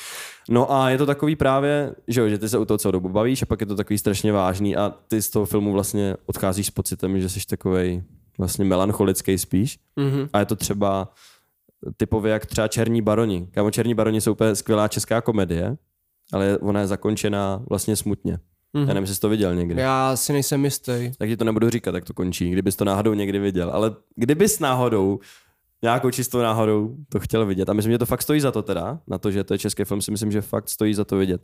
No 0.48 0.72
a 0.72 0.90
je 0.90 0.98
to 0.98 1.06
takový 1.06 1.36
právě, 1.36 1.94
že, 2.08 2.20
jo, 2.20 2.28
že 2.28 2.38
ty 2.38 2.48
se 2.48 2.58
u 2.58 2.64
toho 2.64 2.78
celou 2.78 2.92
dobu 2.92 3.08
bavíš 3.08 3.42
a 3.42 3.46
pak 3.46 3.60
je 3.60 3.66
to 3.66 3.76
takový 3.76 3.98
strašně 3.98 4.32
vážný 4.32 4.76
a 4.76 4.94
ty 5.08 5.22
z 5.22 5.30
toho 5.30 5.46
filmu 5.46 5.72
vlastně 5.72 6.16
odcházíš 6.26 6.66
s 6.66 6.70
pocitem, 6.70 7.20
že 7.20 7.28
jsi 7.28 7.40
takovej 7.46 8.02
vlastně 8.38 8.64
melancholický 8.64 9.38
spíš. 9.38 9.78
Mhm. 9.96 10.28
A 10.32 10.38
je 10.38 10.46
to 10.46 10.56
třeba 10.56 11.12
typově 11.96 12.32
jak 12.32 12.46
třeba 12.46 12.68
Černí 12.68 13.02
baroni. 13.02 13.48
Kámo, 13.50 13.70
Černí 13.70 13.94
baroni 13.94 14.20
jsou 14.20 14.32
úplně 14.32 14.54
skvělá 14.54 14.88
česká 14.88 15.20
komedie, 15.20 15.76
ale 16.32 16.58
ona 16.58 16.80
je 16.80 16.86
zakončená 16.86 17.62
vlastně 17.68 17.96
smutně. 17.96 18.38
Mhm. 18.72 18.88
Já 18.88 18.94
nevím, 18.94 19.02
jestli 19.02 19.14
jsi 19.14 19.20
to 19.20 19.28
viděl 19.28 19.54
někdy. 19.54 19.80
Já 19.80 20.16
si 20.16 20.32
nejsem 20.32 20.64
jistý. 20.64 21.12
Tak 21.18 21.28
ti 21.28 21.36
to 21.36 21.44
nebudu 21.44 21.70
říkat, 21.70 21.94
jak 21.94 22.04
to 22.04 22.14
končí, 22.14 22.50
kdybys 22.50 22.76
to 22.76 22.84
náhodou 22.84 23.14
někdy 23.14 23.38
viděl. 23.38 23.70
Ale 23.70 23.96
kdybys 24.16 24.58
náhodou, 24.58 25.18
nějakou 25.82 26.10
čistou 26.10 26.38
náhodou 26.38 26.96
to 27.08 27.20
chtěl 27.20 27.46
vidět, 27.46 27.68
a 27.68 27.72
myslím, 27.72 27.92
že 27.92 27.98
to 27.98 28.06
fakt 28.06 28.22
stojí 28.22 28.40
za 28.40 28.52
to 28.52 28.62
teda, 28.62 29.00
na 29.06 29.18
to, 29.18 29.30
že 29.30 29.44
to 29.44 29.54
je 29.54 29.58
český 29.58 29.84
film, 29.84 30.02
si 30.02 30.10
myslím, 30.10 30.32
že 30.32 30.40
fakt 30.40 30.68
stojí 30.68 30.94
za 30.94 31.04
to 31.04 31.16
vidět, 31.16 31.42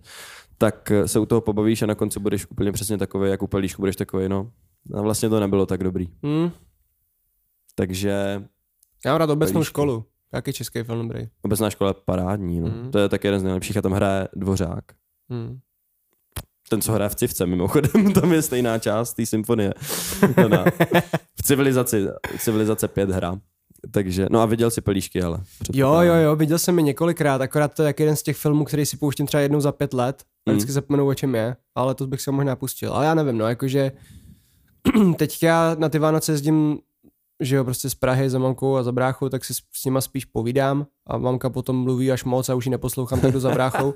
tak 0.58 0.90
eh, 0.90 1.08
se 1.08 1.18
u 1.18 1.26
toho 1.26 1.40
pobavíš 1.40 1.82
a 1.82 1.86
na 1.86 1.94
konci 1.94 2.20
budeš 2.20 2.46
úplně 2.50 2.72
přesně 2.72 2.98
takový, 2.98 3.30
jak 3.30 3.42
u 3.42 3.46
pelíšku, 3.46 3.82
budeš 3.82 3.96
takový, 3.96 4.28
no, 4.28 4.50
a 4.94 5.02
vlastně 5.02 5.28
to 5.28 5.40
nebylo 5.40 5.66
tak 5.66 5.84
dobrý. 5.84 6.08
Hmm. 6.22 6.50
Takže 7.74 8.42
Já 9.04 9.12
mám 9.12 9.18
rád 9.18 9.30
obecnou 9.30 9.64
školu. 9.64 10.04
Jaký 10.34 10.52
český 10.52 10.82
film 10.82 11.08
dobrý? 11.08 11.28
Obecná 11.42 11.70
škola 11.70 11.90
je 11.90 11.94
parádní, 12.04 12.60
no. 12.60 12.66
Mm. 12.68 12.90
To 12.90 12.98
je 12.98 13.08
tak 13.08 13.24
jeden 13.24 13.40
z 13.40 13.42
nejlepších 13.42 13.76
a 13.76 13.82
tam 13.82 13.92
hraje 13.92 14.28
Dvořák. 14.36 14.84
Hmm. 15.30 15.58
Ten, 16.68 16.80
co 16.80 16.92
hraje 16.92 17.08
v 17.08 17.14
civce, 17.14 17.46
mimochodem, 17.46 18.12
tam 18.20 18.32
je 18.32 18.42
stejná 18.42 18.78
část 18.78 19.14
té 19.14 19.26
symfonie. 19.26 19.74
V 21.36 21.42
civilizaci, 21.42 22.06
civilizace 22.38 22.88
5 22.88 23.10
hra. 23.10 23.38
Takže, 23.90 24.26
no 24.30 24.40
a 24.40 24.46
viděl 24.46 24.70
si 24.70 24.80
pelíšky, 24.80 25.22
ale. 25.22 25.38
Jo, 25.72 25.94
jo, 26.00 26.14
jo, 26.14 26.36
viděl 26.36 26.58
jsem 26.58 26.78
je 26.78 26.82
několikrát, 26.82 27.40
akorát 27.40 27.74
to 27.74 27.82
je 27.82 27.86
jak 27.86 28.00
jeden 28.00 28.16
z 28.16 28.22
těch 28.22 28.36
filmů, 28.36 28.64
který 28.64 28.86
si 28.86 28.96
pouštím 28.96 29.26
třeba 29.26 29.40
jednou 29.40 29.60
za 29.60 29.72
pět 29.72 29.92
let 29.94 30.22
a 30.22 30.50
Mm. 30.50 30.56
vždycky 30.56 30.72
zapomenu, 30.72 31.06
o 31.06 31.14
čem 31.14 31.34
je, 31.34 31.56
ale 31.74 31.94
to 31.94 32.06
bych 32.06 32.20
se 32.20 32.30
možná 32.30 32.56
pustil. 32.56 32.92
Ale 32.92 33.06
já 33.06 33.14
nevím, 33.14 33.38
no, 33.38 33.48
jakože 33.48 33.92
teďka 35.16 35.76
na 35.78 35.88
ty 35.88 35.98
Vánoce 35.98 36.32
jezdím, 36.32 36.78
že 37.40 37.56
jo, 37.56 37.64
prostě 37.64 37.90
z 37.90 37.94
Prahy 37.94 38.30
za 38.30 38.38
mamkou 38.38 38.76
a 38.76 38.82
za 38.82 38.92
bráchou, 38.92 39.28
tak 39.28 39.44
si 39.44 39.54
s, 39.54 39.84
nima 39.84 40.00
spíš 40.00 40.24
povídám 40.24 40.86
a 41.06 41.18
mamka 41.18 41.50
potom 41.50 41.76
mluví 41.76 42.12
až 42.12 42.24
moc 42.24 42.48
a 42.48 42.54
už 42.54 42.64
ji 42.66 42.70
neposlouchám, 42.70 43.20
tak 43.20 43.32
jdu 43.32 43.40
za 43.40 43.50
bráchou. 43.50 43.94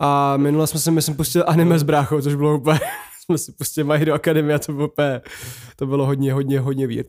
A 0.00 0.36
minule 0.36 0.66
jsme 0.66 0.80
si, 0.80 0.90
myslím, 0.90 1.16
pustili 1.16 1.44
anime 1.44 1.78
s 1.78 1.82
bráchou, 1.82 2.20
což 2.20 2.34
bylo 2.34 2.58
úplně, 2.58 2.80
jsme 3.24 3.38
si 3.38 3.52
pustili 3.52 3.84
My 3.84 3.98
Hero 3.98 4.14
Academia, 4.14 4.58
to 4.58 4.72
bylo 4.72 4.88
úplně, 4.88 5.20
to 5.76 5.86
bylo 5.86 6.06
hodně, 6.06 6.32
hodně, 6.32 6.60
hodně 6.60 6.86
weird. 6.86 7.08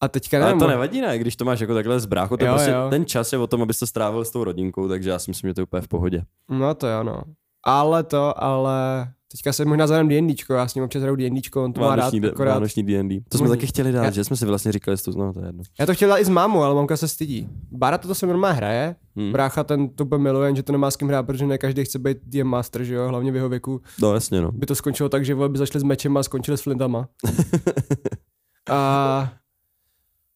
A 0.00 0.08
teďka 0.08 0.36
Ale 0.36 0.46
nevím, 0.46 0.60
to 0.60 0.66
nevadí, 0.68 1.00
ne? 1.00 1.18
Když 1.18 1.36
to 1.36 1.44
máš 1.44 1.60
jako 1.60 1.74
takhle 1.74 2.00
z 2.00 2.06
bráchu, 2.06 2.36
to 2.36 2.44
je 2.44 2.48
Jo, 2.48 2.54
prostě 2.54 2.70
jo. 2.70 2.86
ten 2.90 3.06
čas 3.06 3.32
je 3.32 3.38
o 3.38 3.46
tom, 3.46 3.62
abys 3.62 3.78
to 3.78 3.86
strávil 3.86 4.24
s 4.24 4.30
tou 4.30 4.44
rodinkou, 4.44 4.88
takže 4.88 5.10
já 5.10 5.18
si 5.18 5.30
myslím, 5.30 5.50
že 5.50 5.54
to 5.54 5.60
je 5.60 5.62
úplně 5.62 5.82
v 5.82 5.88
pohodě. 5.88 6.22
No 6.50 6.74
to 6.74 6.86
jo, 6.86 7.02
no. 7.02 7.22
Ale 7.66 8.02
to, 8.02 8.42
ale 8.44 9.08
teďka 9.32 9.52
se 9.52 9.64
možná 9.64 9.86
zadám 9.86 10.08
D&Dčko, 10.08 10.54
já 10.54 10.68
s 10.68 10.74
ním 10.74 10.84
občas 10.84 11.02
hraju 11.02 11.16
D&Dčko, 11.16 11.64
on 11.64 11.72
to 11.72 11.80
má 11.80 11.96
rád, 11.96 12.14
akorát. 12.32 12.52
Vánoční 12.54 12.82
D&D. 12.82 13.20
To 13.28 13.38
jsme 13.38 13.48
taky 13.48 13.66
chtěli 13.66 13.92
dát, 13.92 14.04
Já- 14.04 14.10
že 14.10 14.24
jsme 14.24 14.36
si 14.36 14.46
vlastně 14.46 14.72
říkali, 14.72 14.96
že 14.96 15.02
to, 15.02 15.10
no 15.10 15.32
to 15.32 15.40
je 15.40 15.46
jedno. 15.46 15.62
Já 15.80 15.86
to 15.86 15.94
chtěl 15.94 16.08
dát 16.08 16.18
i 16.18 16.24
s 16.24 16.28
mámou, 16.28 16.62
ale 16.62 16.74
mamka 16.74 16.96
se 16.96 17.08
stydí. 17.08 17.48
Bára 17.72 17.98
to 17.98 18.14
se 18.14 18.26
normálně 18.26 18.56
hraje, 18.56 18.96
Hmm. 19.16 19.32
brácha 19.32 19.64
ten 19.64 19.88
to 19.88 20.04
bude 20.04 20.18
miluje, 20.18 20.48
jenže 20.48 20.62
to 20.62 20.72
nemá 20.72 20.90
s 20.90 20.96
kým 20.96 21.08
hrát, 21.08 21.22
protože 21.22 21.46
ne 21.46 21.58
každý 21.58 21.84
chce 21.84 21.98
být 21.98 22.18
DM 22.26 22.46
Master, 22.48 22.84
že 22.84 22.94
jo, 22.94 23.08
hlavně 23.08 23.32
v 23.32 23.36
jeho 23.36 23.48
věku. 23.48 23.80
No 24.02 24.14
jasně, 24.14 24.40
no. 24.40 24.52
By 24.52 24.66
to 24.66 24.74
skončilo 24.74 25.08
tak, 25.08 25.24
že 25.24 25.34
by 25.34 25.58
začali 25.58 25.80
s 25.80 25.84
mečem 25.84 26.16
a 26.16 26.22
skončili 26.22 26.58
s 26.58 26.62
flintama. 26.62 27.08
a 28.70 29.32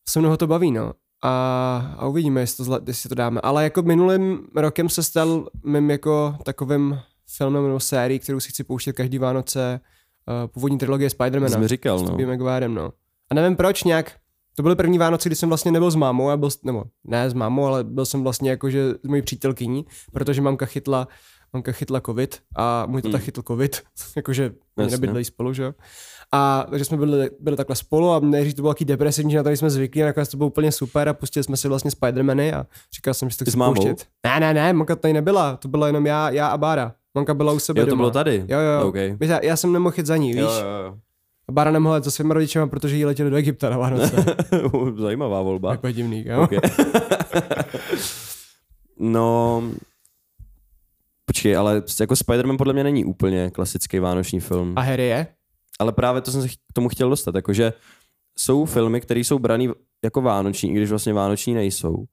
se 0.09 0.21
mnou 0.21 0.29
ho 0.31 0.37
to 0.37 0.47
baví, 0.47 0.71
no. 0.71 0.93
A, 1.25 1.95
a 1.99 2.07
uvidíme, 2.07 2.41
jestli 2.41 2.57
to, 2.57 2.65
zla, 2.65 2.81
jestli 2.87 3.09
to 3.09 3.15
dáme. 3.15 3.41
Ale 3.41 3.65
jako 3.65 3.83
minulým 3.83 4.39
rokem 4.57 4.89
se 4.89 5.03
stal 5.03 5.49
mým 5.65 5.91
jako 5.91 6.35
takovým 6.45 6.99
filmem 7.37 7.67
nebo 7.67 7.81
sérií, 7.81 8.19
kterou 8.19 8.41
si 8.41 8.49
chci 8.49 8.65
pouštět 8.65 8.93
každý 8.93 9.19
Vánoce, 9.19 9.81
uh, 10.43 10.47
původní 10.51 10.79
trilogie 10.79 11.11
Spidermana. 11.11 11.53
jsi 11.53 11.59
mi 11.59 11.69
říkal, 11.69 11.99
s 11.99 12.03
no. 12.03 12.09
Tobey 12.09 12.27
Maguirem, 12.27 12.75
no. 12.75 12.93
A 13.31 13.35
nevím 13.35 13.57
proč 13.57 13.85
nějak, 13.85 14.13
to 14.57 14.63
byly 14.63 14.77
první 14.77 14.99
Vánoce, 14.99 15.29
kdy 15.29 15.37
jsem 15.37 15.49
vlastně 15.49 15.73
nebyl 15.73 15.91
s 15.91 15.95
mámou, 15.97 16.31
a 16.31 16.37
byl, 16.37 16.51
s- 16.51 16.63
nebo 16.63 16.85
ne 17.05 17.31
s 17.31 17.35
mámou, 17.35 17.67
ale 17.67 17.85
byl 17.85 18.07
jsem 18.07 18.23
vlastně 18.23 18.51
jakože 18.51 18.91
s 19.05 19.09
mojí 19.09 19.23
přítelkyní, 19.23 19.85
protože 20.13 20.41
mamka 20.43 20.67
chytla, 20.67 21.09
mamka 21.53 21.73
chytla 21.73 22.01
covid 22.01 22.39
a 22.57 22.87
můj 22.87 23.03
tata 23.03 23.17
Hmm. 23.17 23.25
chytl 23.25 23.43
covid, 23.43 23.83
jakože 24.17 24.53
Jasně. 24.79 24.91
nebydlejí 24.91 25.25
spolu, 25.25 25.53
že 25.53 25.63
jo. 25.63 25.75
A 26.33 26.67
takže 26.71 26.85
jsme 26.85 26.97
byli, 26.97 27.31
byli 27.41 27.57
takhle 27.57 27.77
spolu 27.77 28.11
a 28.11 28.21
nejdřív 28.21 28.55
to 28.55 28.63
bylo 28.63 28.75
taky 28.75 28.85
depresivní, 28.85 29.33
že 29.33 29.37
na 29.39 29.43
to 29.43 29.51
jsme 29.51 29.71
zvyklí 29.71 30.03
a 30.03 30.07
nakonec 30.07 30.29
to 30.29 30.37
bylo 30.37 30.47
úplně 30.49 30.73
super 30.73 31.09
a 31.09 31.15
pustili 31.15 31.45
jsme 31.45 31.57
si 31.57 31.69
vlastně 31.69 31.91
Spidermany 31.91 32.53
a 32.53 32.67
říkal 32.95 33.15
jsem, 33.15 33.31
že 33.31 33.37
to 33.39 33.45
chci 33.45 33.51
s 33.51 33.55
pouštět. 33.55 34.07
Ne, 34.27 34.41
ne, 34.41 34.55
ne, 34.55 34.73
mamka 34.73 34.97
tady 34.97 35.15
nebyla, 35.15 35.57
to 35.57 35.69
byla 35.69 35.87
jenom 35.87 36.07
já, 36.07 36.31
já 36.31 36.49
a 36.49 36.59
Bára. 36.59 36.95
Mamka 37.19 37.35
byla 37.35 37.53
u 37.53 37.59
sebe 37.59 37.81
Jo, 37.81 37.87
to 37.87 37.91
doma. 37.91 38.01
bylo 38.01 38.11
tady? 38.11 38.45
Jo, 38.49 38.59
jo, 38.61 38.89
Okay. 38.89 39.17
já, 39.21 39.45
já 39.45 39.57
jsem 39.57 39.73
nemohl 39.73 39.95
jít 39.99 40.07
za 40.07 40.17
ní, 40.17 40.33
víš. 40.33 40.41
Jo, 40.43 40.51
jo, 40.51 40.85
jo. 40.85 40.95
A 41.49 41.53
Bára 41.53 41.71
nemohla 41.71 41.97
jít 41.97 42.05
za 42.05 42.11
svýma 42.11 42.35
rodičema, 42.35 42.67
protože 42.67 42.97
jí 42.97 43.05
letěli 43.05 43.31
do 43.31 43.37
Egypta 43.37 43.71
na 43.71 43.79
Vánoce. 43.79 44.25
Zajímavá 44.99 45.43
volba. 45.43 45.71
Jako 45.71 45.91
divný, 45.91 46.25
jo? 46.29 46.43
Okay. 46.43 46.59
no, 48.99 49.63
počkej, 51.25 51.57
ale 51.57 51.83
jako 52.01 52.15
Spider-Man 52.15 52.57
podle 52.57 52.73
mě 52.73 52.85
není 52.85 53.05
úplně 53.05 53.51
klasický 53.51 53.99
vánoční 53.99 54.41
film. 54.41 54.73
A 54.77 54.81
Harry 54.81 55.03
je? 55.07 55.27
Ale 55.79 55.93
právě 55.93 56.21
to 56.21 56.31
jsem 56.31 56.43
se 56.43 56.49
k 56.49 56.73
tomu 56.73 56.89
chtěl 56.89 57.11
dostat, 57.11 57.35
jakože 57.35 57.73
jsou 58.39 58.65
filmy, 58.65 59.01
které 59.01 59.21
jsou 59.21 59.39
braný 59.39 59.69
jako 60.05 60.21
vánoční, 60.21 60.71
i 60.71 60.75
když 60.75 60.91
vlastně 60.91 61.13
vánoční 61.13 61.55
nejsou. 61.55 62.05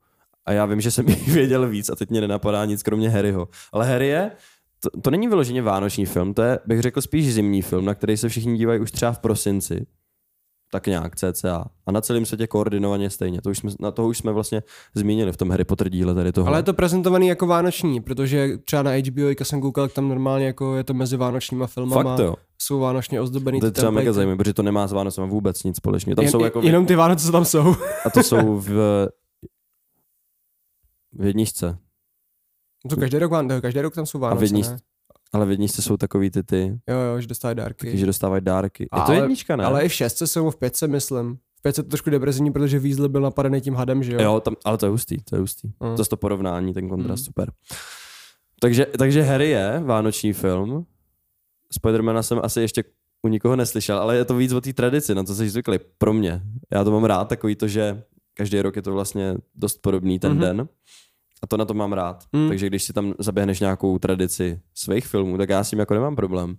A 0.46 0.52
já 0.52 0.66
vím, 0.66 0.82
že 0.82 0.92
jsem 0.92 1.10
jich 1.10 1.28
věděl 1.34 1.68
víc 1.68 1.90
a 1.90 1.96
teď 1.96 2.10
mě 2.10 2.22
nenapadá 2.22 2.66
nic 2.66 2.84
kromě 2.84 3.10
Harryho. 3.10 3.48
Ale 3.74 3.88
Harry 3.88 4.08
je, 4.08 4.32
to, 4.79 5.01
to 5.01 5.12
není 5.12 5.27
vyloženě 5.27 5.62
vánoční 5.62 6.05
film, 6.05 6.34
to 6.34 6.41
je, 6.41 6.60
bych 6.65 6.82
řekl, 6.82 7.01
spíš 7.01 7.34
zimní 7.34 7.62
film, 7.62 7.86
na 7.86 7.96
který 7.96 8.17
se 8.17 8.29
všichni 8.29 8.58
dívají 8.58 8.79
už 8.79 8.91
třeba 8.91 9.12
v 9.12 9.20
prosinci. 9.20 9.86
Tak 10.72 10.88
nějak, 10.88 11.15
cca. 11.15 11.65
A 11.86 11.91
na 11.91 12.01
celém 12.01 12.25
světě 12.25 12.48
koordinovaně 12.48 13.10
stejně. 13.10 13.41
To 13.41 13.50
už 13.50 13.58
jsme, 13.58 13.72
na 13.79 13.91
toho 13.91 14.08
už 14.08 14.17
jsme 14.17 14.32
vlastně 14.32 14.63
zmínili 14.96 15.32
v 15.32 15.38
tom 15.38 15.51
Harry 15.51 15.63
Potter 15.63 15.89
díle 15.89 16.15
tady 16.15 16.32
toho. 16.32 16.48
Ale 16.48 16.60
je 16.60 16.63
to 16.63 16.74
prezentovaný 16.74 17.27
jako 17.27 17.48
vánoční, 17.48 18.01
protože 18.01 18.58
třeba 18.58 18.84
na 18.84 18.91
HBO 18.91 19.22
jak 19.22 19.46
jsem 19.46 19.62
koukal, 19.62 19.88
tam 19.88 20.10
normálně 20.10 20.46
jako 20.46 20.75
je 20.75 20.84
to 20.84 20.94
mezi 20.94 21.17
vánočníma 21.17 21.67
filmama. 21.67 22.03
Fakt 22.03 22.25
jo. 22.25 22.36
Jsou 22.62 22.79
vánočně 22.79 23.22
ozdobený 23.22 23.60
To 23.60 23.65
je 23.65 23.72
třeba 23.72 23.91
mega 23.91 24.13
zajímavé, 24.13 24.38
protože 24.38 24.53
to 24.53 24.63
nemá 24.63 24.88
s 24.88 24.91
Vánocem 24.91 25.29
vůbec 25.29 25.63
nic 25.63 25.77
společného. 25.77 26.15
Tam 26.15 26.24
Jen, 26.24 26.32
jsou 26.32 26.44
jako 26.44 26.62
Jenom 26.62 26.86
ty 26.86 26.96
Vánoce, 26.96 27.25
co 27.25 27.32
tam 27.32 27.46
jsou. 27.46 27.75
A 28.05 28.10
to 28.10 28.24
jsou 28.24 28.60
v, 28.60 28.70
v 31.13 31.25
jedničce. 31.25 31.77
To 32.89 32.96
každý 32.98 33.18
rok, 33.20 33.32
Ván- 33.32 33.62
každý 33.62 33.82
rok 33.82 33.96
tam 33.96 34.06
jsou 34.06 34.20
Vánoce, 34.20 34.39
v 34.39 34.44
jednič- 34.44 34.70
ne? 34.70 34.77
Ale 35.34 35.46
v 35.46 35.50
jedničce 35.50 35.82
jsou 35.82 35.98
takový 35.98 36.32
ty 36.32 36.44
ty, 36.44 36.80
Jo, 36.89 36.96
jo, 36.98 37.22
že 37.22 37.27
dostávají 37.27 37.56
dárky. 37.56 37.86
taky, 37.86 37.98
že 37.98 38.06
dostávají 38.06 38.42
dárky. 38.44 38.84
Je 38.84 38.88
to 38.89 38.96
Ale- 39.08 39.15
jednička, 39.15 39.56
ne? 39.56 39.63
Ale 39.63 39.86
i 39.86 39.89
v 39.89 39.94
šestce 39.94 40.27
jsou, 40.27 40.50
v 40.50 40.56
pětce 40.56 40.88
myslím. 40.88 41.36
V 41.60 41.62
pětce 41.62 41.84
to 41.84 41.89
trošku 41.89 42.10
depresivní, 42.10 42.51
protože 42.51 42.80
Weasley 42.80 43.10
byl 43.10 43.22
napadený 43.22 43.62
tím 43.62 43.74
hadem, 43.75 44.04
že 44.04 44.13
jo? 44.13 44.22
Jo, 44.22 44.39
tam, 44.39 44.56
ale 44.65 44.77
to 44.77 44.86
je 44.86 44.89
hustý, 44.89 45.18
to 45.30 45.36
je 45.36 45.39
hustý. 45.39 45.68
Mm. 45.68 45.96
To 45.96 46.01
je 46.01 46.06
to 46.06 46.18
porovnání, 46.18 46.74
ten 46.74 46.89
kontrast, 46.89 47.22
Mm. 47.24 47.25
super. 47.25 47.51
Takže, 48.60 48.86
takže 48.98 49.22
Harry 49.22 49.50
je 49.50 49.82
vánoční 49.86 50.34
film. 50.34 50.86
Spidermana 51.72 52.24
jsem 52.24 52.39
asi 52.44 52.62
ještě 52.62 52.84
u 53.24 53.27
nikoho 53.27 53.56
neslyšel, 53.56 53.98
ale 53.98 54.15
je 54.15 54.25
to 54.25 54.36
víc 54.36 54.51
o 54.54 54.62
té 54.62 54.74
tradici, 54.74 55.15
na 55.15 55.24
co 55.24 55.36
jsi 55.36 55.50
zvyklý. 55.50 55.77
Pro 55.98 56.13
mě. 56.13 56.42
Já 56.72 56.84
to 56.84 56.92
mám 56.92 57.04
rád, 57.04 57.25
takový 57.25 57.56
to, 57.56 57.68
že 57.68 58.04
každý 58.34 58.62
rok 58.62 58.75
je 58.75 58.82
to 58.82 58.92
vlastně 58.92 59.36
dost 59.56 59.82
podobný 59.82 60.20
ten 60.20 60.32
Mhm. 60.32 60.42
mm-hmm. 60.42 60.46
den. 60.58 60.68
A 61.46 61.48
to 61.48 61.58
na 61.58 61.66
to 61.66 61.74
mám 61.74 61.94
rád. 61.94 62.24
Mm. 62.34 62.48
Takže 62.48 62.68
když 62.68 62.84
si 62.84 62.94
tam 62.94 63.14
zaběhneš 63.20 63.60
nějakou 63.60 64.00
tradici 64.00 64.60
svých 64.74 65.08
filmů, 65.08 65.38
tak 65.38 65.50
já 65.50 65.64
s 65.64 65.70
tím 65.70 65.80
jako 65.80 65.94
nemám 65.94 66.16
problém. 66.16 66.56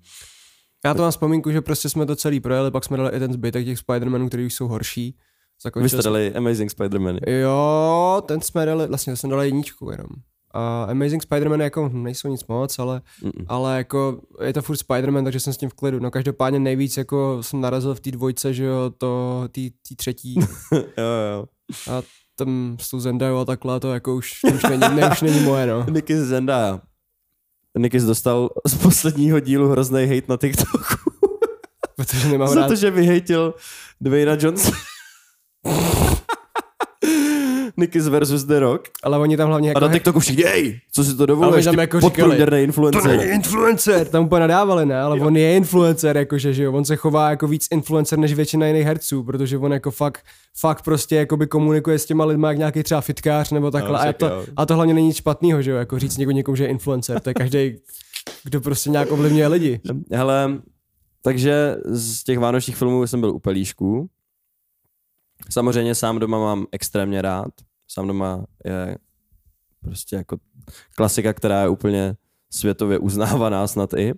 Já 0.84 0.94
to 0.94 1.02
mám 1.02 1.10
vzpomínku, 1.10 1.50
že 1.50 1.60
prostě 1.60 1.88
jsme 1.88 2.06
to 2.06 2.16
celý 2.16 2.40
projeli, 2.40 2.70
pak 2.70 2.84
jsme 2.84 2.96
dali 2.96 3.16
i 3.16 3.18
ten 3.18 3.32
zbytek 3.32 3.64
těch 3.64 3.78
Spider-Manů, 3.78 4.28
který 4.28 4.46
už 4.46 4.54
jsou 4.54 4.68
horší. 4.68 5.16
Zakončili 5.62 5.84
Vy 5.84 5.88
jste 5.88 6.02
dali 6.02 6.34
Amazing 6.34 6.70
Spider-Man. 6.70 7.18
Jo, 7.26 8.22
ten 8.26 8.40
jsme 8.40 8.66
dali, 8.66 8.86
vlastně 8.86 9.16
jsem 9.16 9.30
dal 9.30 9.42
jedničku 9.42 9.90
jenom. 9.90 10.06
A 10.50 10.84
Amazing 10.84 11.22
Spider-Man 11.22 11.60
jako 11.60 11.88
nejsou 11.92 12.28
nic 12.28 12.46
moc, 12.46 12.78
ale, 12.78 13.02
Mm-mm. 13.22 13.44
ale 13.48 13.76
jako 13.76 14.20
je 14.44 14.52
to 14.52 14.62
furt 14.62 14.76
Spider-Man, 14.76 15.24
takže 15.24 15.40
jsem 15.40 15.52
s 15.52 15.56
tím 15.56 15.68
v 15.68 15.74
klidu. 15.74 15.98
No 16.00 16.10
každopádně 16.10 16.58
nejvíc 16.58 16.96
jako 16.96 17.38
jsem 17.40 17.60
narazil 17.60 17.94
v 17.94 18.00
té 18.00 18.10
dvojce, 18.10 18.54
že 18.54 18.64
jo, 18.64 18.90
to, 18.98 19.42
tý, 19.52 19.70
tý 19.88 19.96
třetí 19.96 20.34
jo, 20.72 20.80
jo. 21.32 21.44
a 21.90 22.02
tam 22.36 22.76
s 22.80 22.90
tou 22.90 23.00
Zendayou 23.00 23.38
a 23.38 23.44
takhle, 23.44 23.80
to 23.80 23.92
jako 23.92 24.14
už, 24.14 24.40
to 24.40 24.48
už 24.48 24.62
není, 24.62 24.96
ne, 24.96 25.10
už 25.12 25.20
není 25.20 25.40
moje, 25.40 25.66
no. 25.66 25.86
Nicky 25.90 26.16
Zendaya. 26.16 26.80
Nicky 27.78 28.00
dostal 28.00 28.50
z 28.66 28.74
posledního 28.74 29.40
dílu 29.40 29.68
hrozný 29.68 30.04
hate 30.06 30.26
na 30.28 30.36
TikToku. 30.36 31.10
Protože 31.96 32.28
nemám 32.28 32.48
Za 32.48 32.60
rád. 32.60 32.68
to, 32.68 32.76
že 32.76 32.90
vyhejtil 32.90 33.54
Dwayna 34.00 34.36
Johnson. 34.40 34.74
Nikis 37.76 38.08
versus 38.08 38.44
The 38.44 38.58
Rock. 38.58 38.88
Ale 39.02 39.18
oni 39.18 39.36
tam 39.36 39.48
hlavně 39.48 39.68
A 39.68 39.70
jako... 39.70 39.80
na 39.80 39.92
TikToku 39.92 40.20
všichni, 40.20 40.44
ej, 40.44 40.80
co 40.92 41.04
si 41.04 41.10
to 41.14 41.20
Ale 41.20 41.26
dovoluješ, 41.26 41.64
tam 41.64 41.78
jako 41.78 41.98
podprůměrný 42.00 42.58
to 42.58 42.64
influencer. 42.64 43.06
není 43.06 43.22
influencer, 43.22 44.06
tam 44.08 44.24
úplně 44.24 44.40
nadávali, 44.40 44.86
ne, 44.86 45.00
ale 45.00 45.20
on 45.20 45.36
je 45.36 45.56
influencer, 45.56 46.16
jakože, 46.16 46.54
že 46.54 46.62
jo, 46.62 46.72
on 46.72 46.84
se 46.84 46.96
chová 46.96 47.30
jako 47.30 47.48
víc 47.48 47.66
influencer 47.70 48.18
než 48.18 48.34
většina 48.34 48.66
jiných 48.66 48.84
herců, 48.86 49.22
protože 49.22 49.58
on 49.58 49.72
jako 49.72 49.90
fakt, 49.90 50.24
fakt 50.58 50.82
prostě 50.82 51.16
jakoby 51.16 51.46
komunikuje 51.46 51.98
s 51.98 52.04
těma 52.06 52.24
lidma 52.24 52.48
jak 52.48 52.58
nějaký 52.58 52.82
třeba 52.82 53.00
fitkář 53.00 53.50
nebo 53.50 53.70
takhle 53.70 53.98
No, 54.04 54.08
a, 54.08 54.12
to, 54.12 54.26
jo. 54.26 54.44
a 54.56 54.66
to 54.66 54.74
hlavně 54.74 54.94
není 54.94 55.06
nic 55.06 55.16
špatného, 55.16 55.62
že 55.62 55.70
jo, 55.70 55.76
jako 55.76 55.98
říct 55.98 56.16
někomu, 56.16 56.36
někomu, 56.36 56.56
že 56.56 56.64
je 56.64 56.68
influencer, 56.68 57.20
to 57.20 57.30
je 57.30 57.34
každý, 57.34 57.76
kdo 58.44 58.60
prostě 58.60 58.90
nějak 58.90 59.12
ovlivňuje 59.12 59.46
lidi. 59.48 59.80
Hele, 60.12 60.58
takže 61.22 61.76
z 61.84 62.24
těch 62.24 62.38
vánočních 62.38 62.76
filmů 62.76 63.06
jsem 63.06 63.20
byl 63.20 63.30
u 63.30 63.38
Pelíšků. 63.38 64.08
Samozřejmě 65.50 65.94
sám 65.94 66.18
doma 66.18 66.38
mám 66.38 66.66
extrémně 66.72 67.22
rád. 67.22 67.48
Sám 67.88 68.06
doma 68.06 68.44
je 68.64 68.98
prostě 69.80 70.16
jako 70.16 70.36
klasika, 70.94 71.32
která 71.32 71.62
je 71.62 71.68
úplně 71.68 72.16
světově 72.50 72.98
uznávaná 72.98 73.66
snad 73.66 73.94
i. 73.94 74.14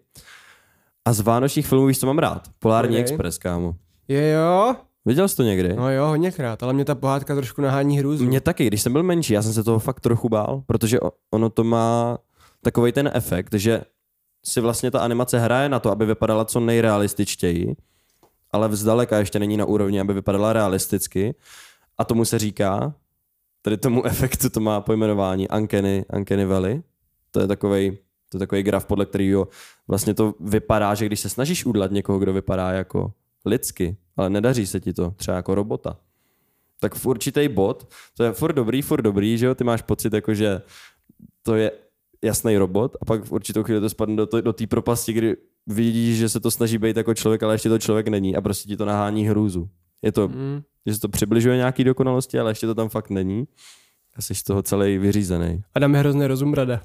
A 1.04 1.12
z 1.12 1.20
vánočních 1.20 1.66
filmů 1.66 1.86
víš, 1.86 2.00
co 2.00 2.06
mám 2.06 2.18
rád? 2.18 2.48
Polární 2.58 2.96
Ok. 2.96 3.00
Express, 3.00 3.38
kámo. 3.38 3.74
Je 4.08 4.32
jo? 4.32 4.76
Viděl 5.04 5.28
jsi 5.28 5.36
to 5.36 5.42
někdy? 5.42 5.76
No 5.76 5.90
jo, 5.90 6.06
hodněkrát, 6.06 6.62
ale 6.62 6.72
mě 6.72 6.84
ta 6.84 6.94
pohádka 6.94 7.34
trošku 7.34 7.62
nahání 7.62 7.98
hrůzu. 7.98 8.24
Mě 8.24 8.40
taky, 8.40 8.66
když 8.66 8.82
jsem 8.82 8.92
byl 8.92 9.02
menší, 9.02 9.32
já 9.32 9.42
jsem 9.42 9.52
se 9.52 9.64
toho 9.64 9.78
fakt 9.78 10.00
trochu 10.00 10.28
bál, 10.28 10.62
protože 10.66 10.98
ono 11.30 11.50
to 11.50 11.64
má 11.64 12.18
takový 12.62 12.92
ten 12.92 13.10
efekt, 13.14 13.54
že 13.54 13.82
si 14.44 14.60
vlastně 14.60 14.90
ta 14.90 15.00
animace 15.00 15.38
hraje 15.38 15.68
na 15.68 15.80
to, 15.80 15.90
aby 15.90 16.06
vypadala 16.06 16.44
co 16.44 16.60
nejrealističtěji, 16.60 17.76
ale 18.50 18.68
vzdaleka 18.68 19.18
ještě 19.18 19.38
není 19.38 19.56
na 19.56 19.64
úrovni, 19.64 20.00
aby 20.00 20.14
vypadala 20.14 20.52
realisticky. 20.52 21.34
A 21.98 22.04
tomu 22.04 22.24
se 22.24 22.38
říká, 22.38 22.94
tedy 23.68 23.76
tomu 23.76 24.06
efektu 24.06 24.50
to 24.50 24.60
má 24.60 24.80
pojmenování 24.80 25.48
Uncanny, 25.48 26.04
Uncanny 26.16 26.44
Valley. 26.44 26.82
To 27.30 27.40
je 27.40 27.46
takový 27.46 27.98
To 28.28 28.36
je 28.36 28.38
takový 28.38 28.62
graf, 28.62 28.86
podle 28.86 29.06
kterého 29.06 29.48
vlastně 29.88 30.14
to 30.14 30.34
vypadá, 30.40 30.94
že 30.94 31.06
když 31.06 31.20
se 31.20 31.28
snažíš 31.28 31.64
udlat 31.64 31.90
někoho, 31.90 32.18
kdo 32.18 32.32
vypadá 32.32 32.70
jako 32.72 33.12
lidsky, 33.44 33.96
ale 34.16 34.30
nedaří 34.30 34.66
se 34.66 34.80
ti 34.80 34.92
to, 34.92 35.10
třeba 35.16 35.36
jako 35.36 35.54
robota, 35.54 35.96
tak 36.80 36.94
v 36.94 37.06
určitý 37.06 37.48
bod, 37.48 37.88
to 38.16 38.24
je 38.24 38.32
furt 38.32 38.52
dobrý, 38.52 38.82
furt 38.82 39.02
dobrý, 39.02 39.38
že 39.38 39.46
jo, 39.46 39.54
ty 39.54 39.64
máš 39.64 39.82
pocit 39.82 40.12
jako, 40.12 40.34
že 40.34 40.62
to 41.42 41.54
je 41.54 41.72
jasný 42.22 42.56
robot 42.56 42.96
a 43.00 43.04
pak 43.04 43.24
v 43.24 43.32
určitou 43.32 43.62
chvíli 43.62 43.80
to 43.80 43.88
spadne 43.88 44.16
do 44.16 44.52
té 44.52 44.66
propasti, 44.66 45.12
kdy 45.12 45.36
vidíš, 45.66 46.18
že 46.18 46.28
se 46.28 46.40
to 46.40 46.50
snaží 46.50 46.78
být 46.78 46.96
jako 46.96 47.14
člověk, 47.14 47.42
ale 47.42 47.54
ještě 47.54 47.68
to 47.68 47.78
člověk 47.78 48.08
není 48.08 48.36
a 48.36 48.40
prostě 48.40 48.68
ti 48.68 48.76
to 48.76 48.84
nahání 48.84 49.28
hrůzu. 49.28 49.68
Je 50.02 50.12
to, 50.12 50.28
Mm. 50.28 50.62
Že 50.88 50.94
se 50.94 51.00
to 51.00 51.08
přibližuje 51.08 51.56
nějaký 51.56 51.84
dokonalosti, 51.84 52.38
ale 52.38 52.50
ještě 52.50 52.66
to 52.66 52.74
tam 52.74 52.88
fakt 52.88 53.10
není. 53.10 53.44
A 54.16 54.22
jsi 54.22 54.34
z 54.34 54.42
toho 54.42 54.62
celý 54.62 54.98
vyřízený. 54.98 55.62
Adam 55.74 55.94
je 55.94 56.00
hrozný 56.00 56.26
rozumrada. 56.26 56.80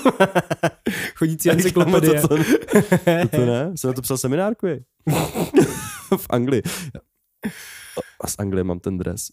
Chodící 1.14 1.50
encyklopedie. 1.50 2.20
to, 2.20 2.28
to, 2.28 2.36
to, 2.36 3.28
to 3.30 3.46
ne, 3.46 3.72
jsem 3.76 3.88
na 3.88 3.94
to 3.94 4.02
psal 4.02 4.18
seminárku, 4.18 4.66
v 6.16 6.26
Anglii. 6.30 6.62
A 8.20 8.26
z 8.26 8.34
Anglie 8.38 8.64
mám 8.64 8.80
ten 8.80 8.98
dres. 8.98 9.28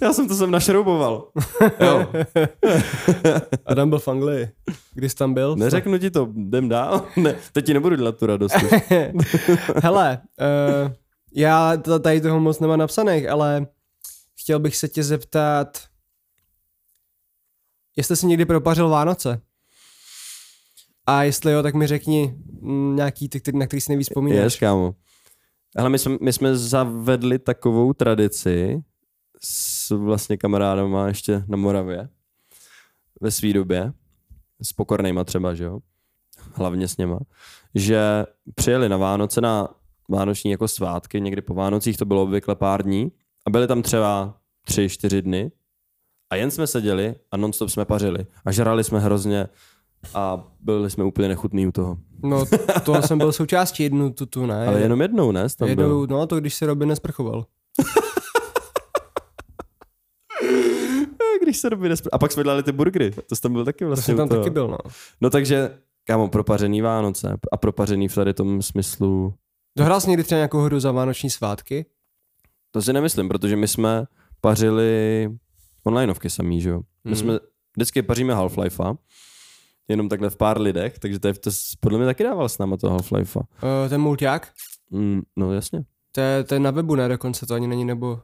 Já 0.00 0.12
jsem 0.12 0.28
to 0.28 0.34
sem 0.34 0.50
našrouboval. 0.50 1.28
Jo. 1.80 2.12
Adam 3.66 3.90
byl 3.90 3.98
v 3.98 4.08
Anglii. 4.08 4.50
Když 4.94 5.12
jsi 5.12 5.18
tam 5.18 5.34
byl? 5.34 5.56
Neřeknu 5.56 5.98
ti 5.98 6.10
to, 6.10 6.32
jdem 6.36 6.68
dál. 6.68 7.06
Ne, 7.16 7.36
teď 7.52 7.66
ti 7.66 7.74
nebudu 7.74 7.96
dělat 7.96 8.18
tu 8.18 8.26
radost. 8.26 8.54
Hele, 9.82 10.20
uh, 10.84 10.92
já 11.34 11.76
tady 11.76 12.20
toho 12.20 12.40
moc 12.40 12.60
nemám 12.60 12.78
napsaných, 12.78 13.28
ale 13.28 13.66
chtěl 14.40 14.58
bych 14.58 14.76
se 14.76 14.88
tě 14.88 15.02
zeptat, 15.02 15.78
jestli 17.96 18.16
jsi 18.16 18.26
někdy 18.26 18.44
propařil 18.44 18.88
Vánoce. 18.88 19.40
A 21.06 21.22
jestli 21.22 21.52
jo, 21.52 21.62
tak 21.62 21.74
mi 21.74 21.86
řekni 21.86 22.34
mm, 22.60 22.96
nějaký 22.96 23.28
ty, 23.28 23.52
na 23.52 23.66
který 23.66 23.80
si 23.80 23.90
nejvíc 23.90 24.08
vzpomínáš. 24.08 24.44
Yes, 24.44 24.58
kámo. 24.58 24.94
Ale 25.76 25.88
my 25.88 25.98
jsme, 25.98 26.16
my 26.20 26.32
jsme 26.32 26.56
zavedli 26.56 27.38
takovou 27.38 27.92
tradici 27.92 28.82
s 29.42 29.77
vlastně 29.90 30.36
kamarádama 30.36 31.08
ještě 31.08 31.44
na 31.48 31.56
Moravě 31.56 32.08
ve 33.20 33.30
svý 33.30 33.52
době, 33.52 33.92
s 34.62 34.72
pokornejma 34.72 35.24
třeba, 35.24 35.54
že 35.54 35.64
jo, 35.64 35.78
hlavně 36.52 36.88
s 36.88 36.96
něma, 36.96 37.18
že 37.74 38.26
přijeli 38.54 38.88
na 38.88 38.96
Vánoce 38.96 39.40
na 39.40 39.68
vánoční 40.08 40.50
jako 40.50 40.68
svátky, 40.68 41.20
někdy 41.20 41.42
po 41.42 41.54
Vánocích 41.54 41.96
to 41.96 42.04
bylo 42.04 42.22
obvykle 42.22 42.54
pár 42.54 42.82
dní 42.82 43.12
a 43.46 43.50
byli 43.50 43.66
tam 43.66 43.82
třeba 43.82 44.34
tři, 44.66 44.88
čtyři 44.88 45.22
dny 45.22 45.52
a 46.30 46.36
jen 46.36 46.50
jsme 46.50 46.66
seděli 46.66 47.14
a 47.30 47.36
nonstop 47.36 47.70
jsme 47.70 47.84
pařili 47.84 48.26
a 48.44 48.52
žrali 48.52 48.84
jsme 48.84 49.00
hrozně 49.00 49.48
a 50.14 50.48
byli 50.60 50.90
jsme 50.90 51.04
úplně 51.04 51.28
nechutný 51.28 51.66
u 51.66 51.72
toho. 51.72 51.98
No, 52.22 52.44
to 52.84 53.02
jsem 53.02 53.18
byl 53.18 53.32
součástí 53.32 53.82
jednu 53.82 54.10
tutu, 54.10 54.46
ne? 54.46 54.66
Ale 54.66 54.80
jenom 54.80 55.00
jednou, 55.00 55.32
ne? 55.32 55.46
Tam 55.58 55.74
byl. 55.74 55.84
jednou, 55.84 56.06
no 56.06 56.26
to 56.26 56.40
když 56.40 56.54
se 56.54 56.66
Robin 56.66 56.88
nesprchoval. 56.88 57.46
Když 61.48 61.58
se 61.58 61.70
doby 61.70 61.88
nespr- 61.90 62.08
A 62.12 62.18
pak 62.18 62.32
jsme 62.32 62.42
dělali 62.42 62.62
ty 62.62 62.72
burgery, 62.72 63.10
to 63.10 63.36
jsi 63.36 63.42
tam 63.42 63.52
byl 63.52 63.64
taky 63.64 63.78
To 63.78 63.86
vlastně. 63.86 64.02
jsem 64.04 64.16
tam 64.16 64.28
toho. 64.28 64.40
taky 64.40 64.50
byl, 64.50 64.68
no. 64.68 64.78
No 65.20 65.30
takže, 65.30 65.78
kámo, 66.04 66.28
propařený 66.28 66.80
Vánoce 66.80 67.36
a 67.52 67.56
propařený 67.56 68.08
v 68.08 68.14
tady 68.14 68.34
tom 68.34 68.62
smyslu, 68.62 69.34
Dohrál 69.78 70.00
jsi 70.00 70.10
někdy 70.10 70.24
třeba 70.24 70.36
nějakou 70.38 70.58
hru 70.60 70.80
za 70.80 70.92
vánoční 70.92 71.30
svátky? 71.30 71.86
to 72.70 72.82
si 72.82 72.92
nemyslím, 72.92 73.28
protože 73.28 73.56
my 73.56 73.68
jsme 73.68 74.04
pařili 74.40 75.30
onlineovky 75.84 76.30
samý, 76.30 76.60
že 76.60 76.70
jo. 76.70 76.80
My 77.04 77.10
Mhm. 77.10 77.16
jsme, 77.16 77.38
vždycky 77.76 78.02
paříme 78.02 78.34
Half-Lifea, 78.34 78.96
jenom 79.88 80.08
takhle 80.08 80.30
v 80.30 80.36
pár 80.36 80.60
lidech, 80.60 80.98
takže 80.98 81.18
to, 81.18 81.28
je, 81.28 81.34
to 81.34 81.50
podle 81.80 81.98
mě 81.98 82.06
taky 82.06 82.24
dával 82.24 82.48
s 82.48 82.58
náma 82.58 82.76
to 82.76 82.86
Half-Lifea. 82.90 83.40
Uh, 83.62 83.88
ten 83.88 84.00
mulťák? 84.00 84.52
Mm, 84.90 85.22
no 85.36 85.52
jasně. 85.52 85.84
To 86.12 86.20
je, 86.20 86.44
to 86.44 86.54
je 86.54 86.60
na 86.60 86.70
webu, 86.70 86.94
ne? 86.94 87.08
Dokonce 87.08 87.46
to 87.46 87.54
ani 87.54 87.66
není, 87.66 87.84
nebo... 87.84 88.20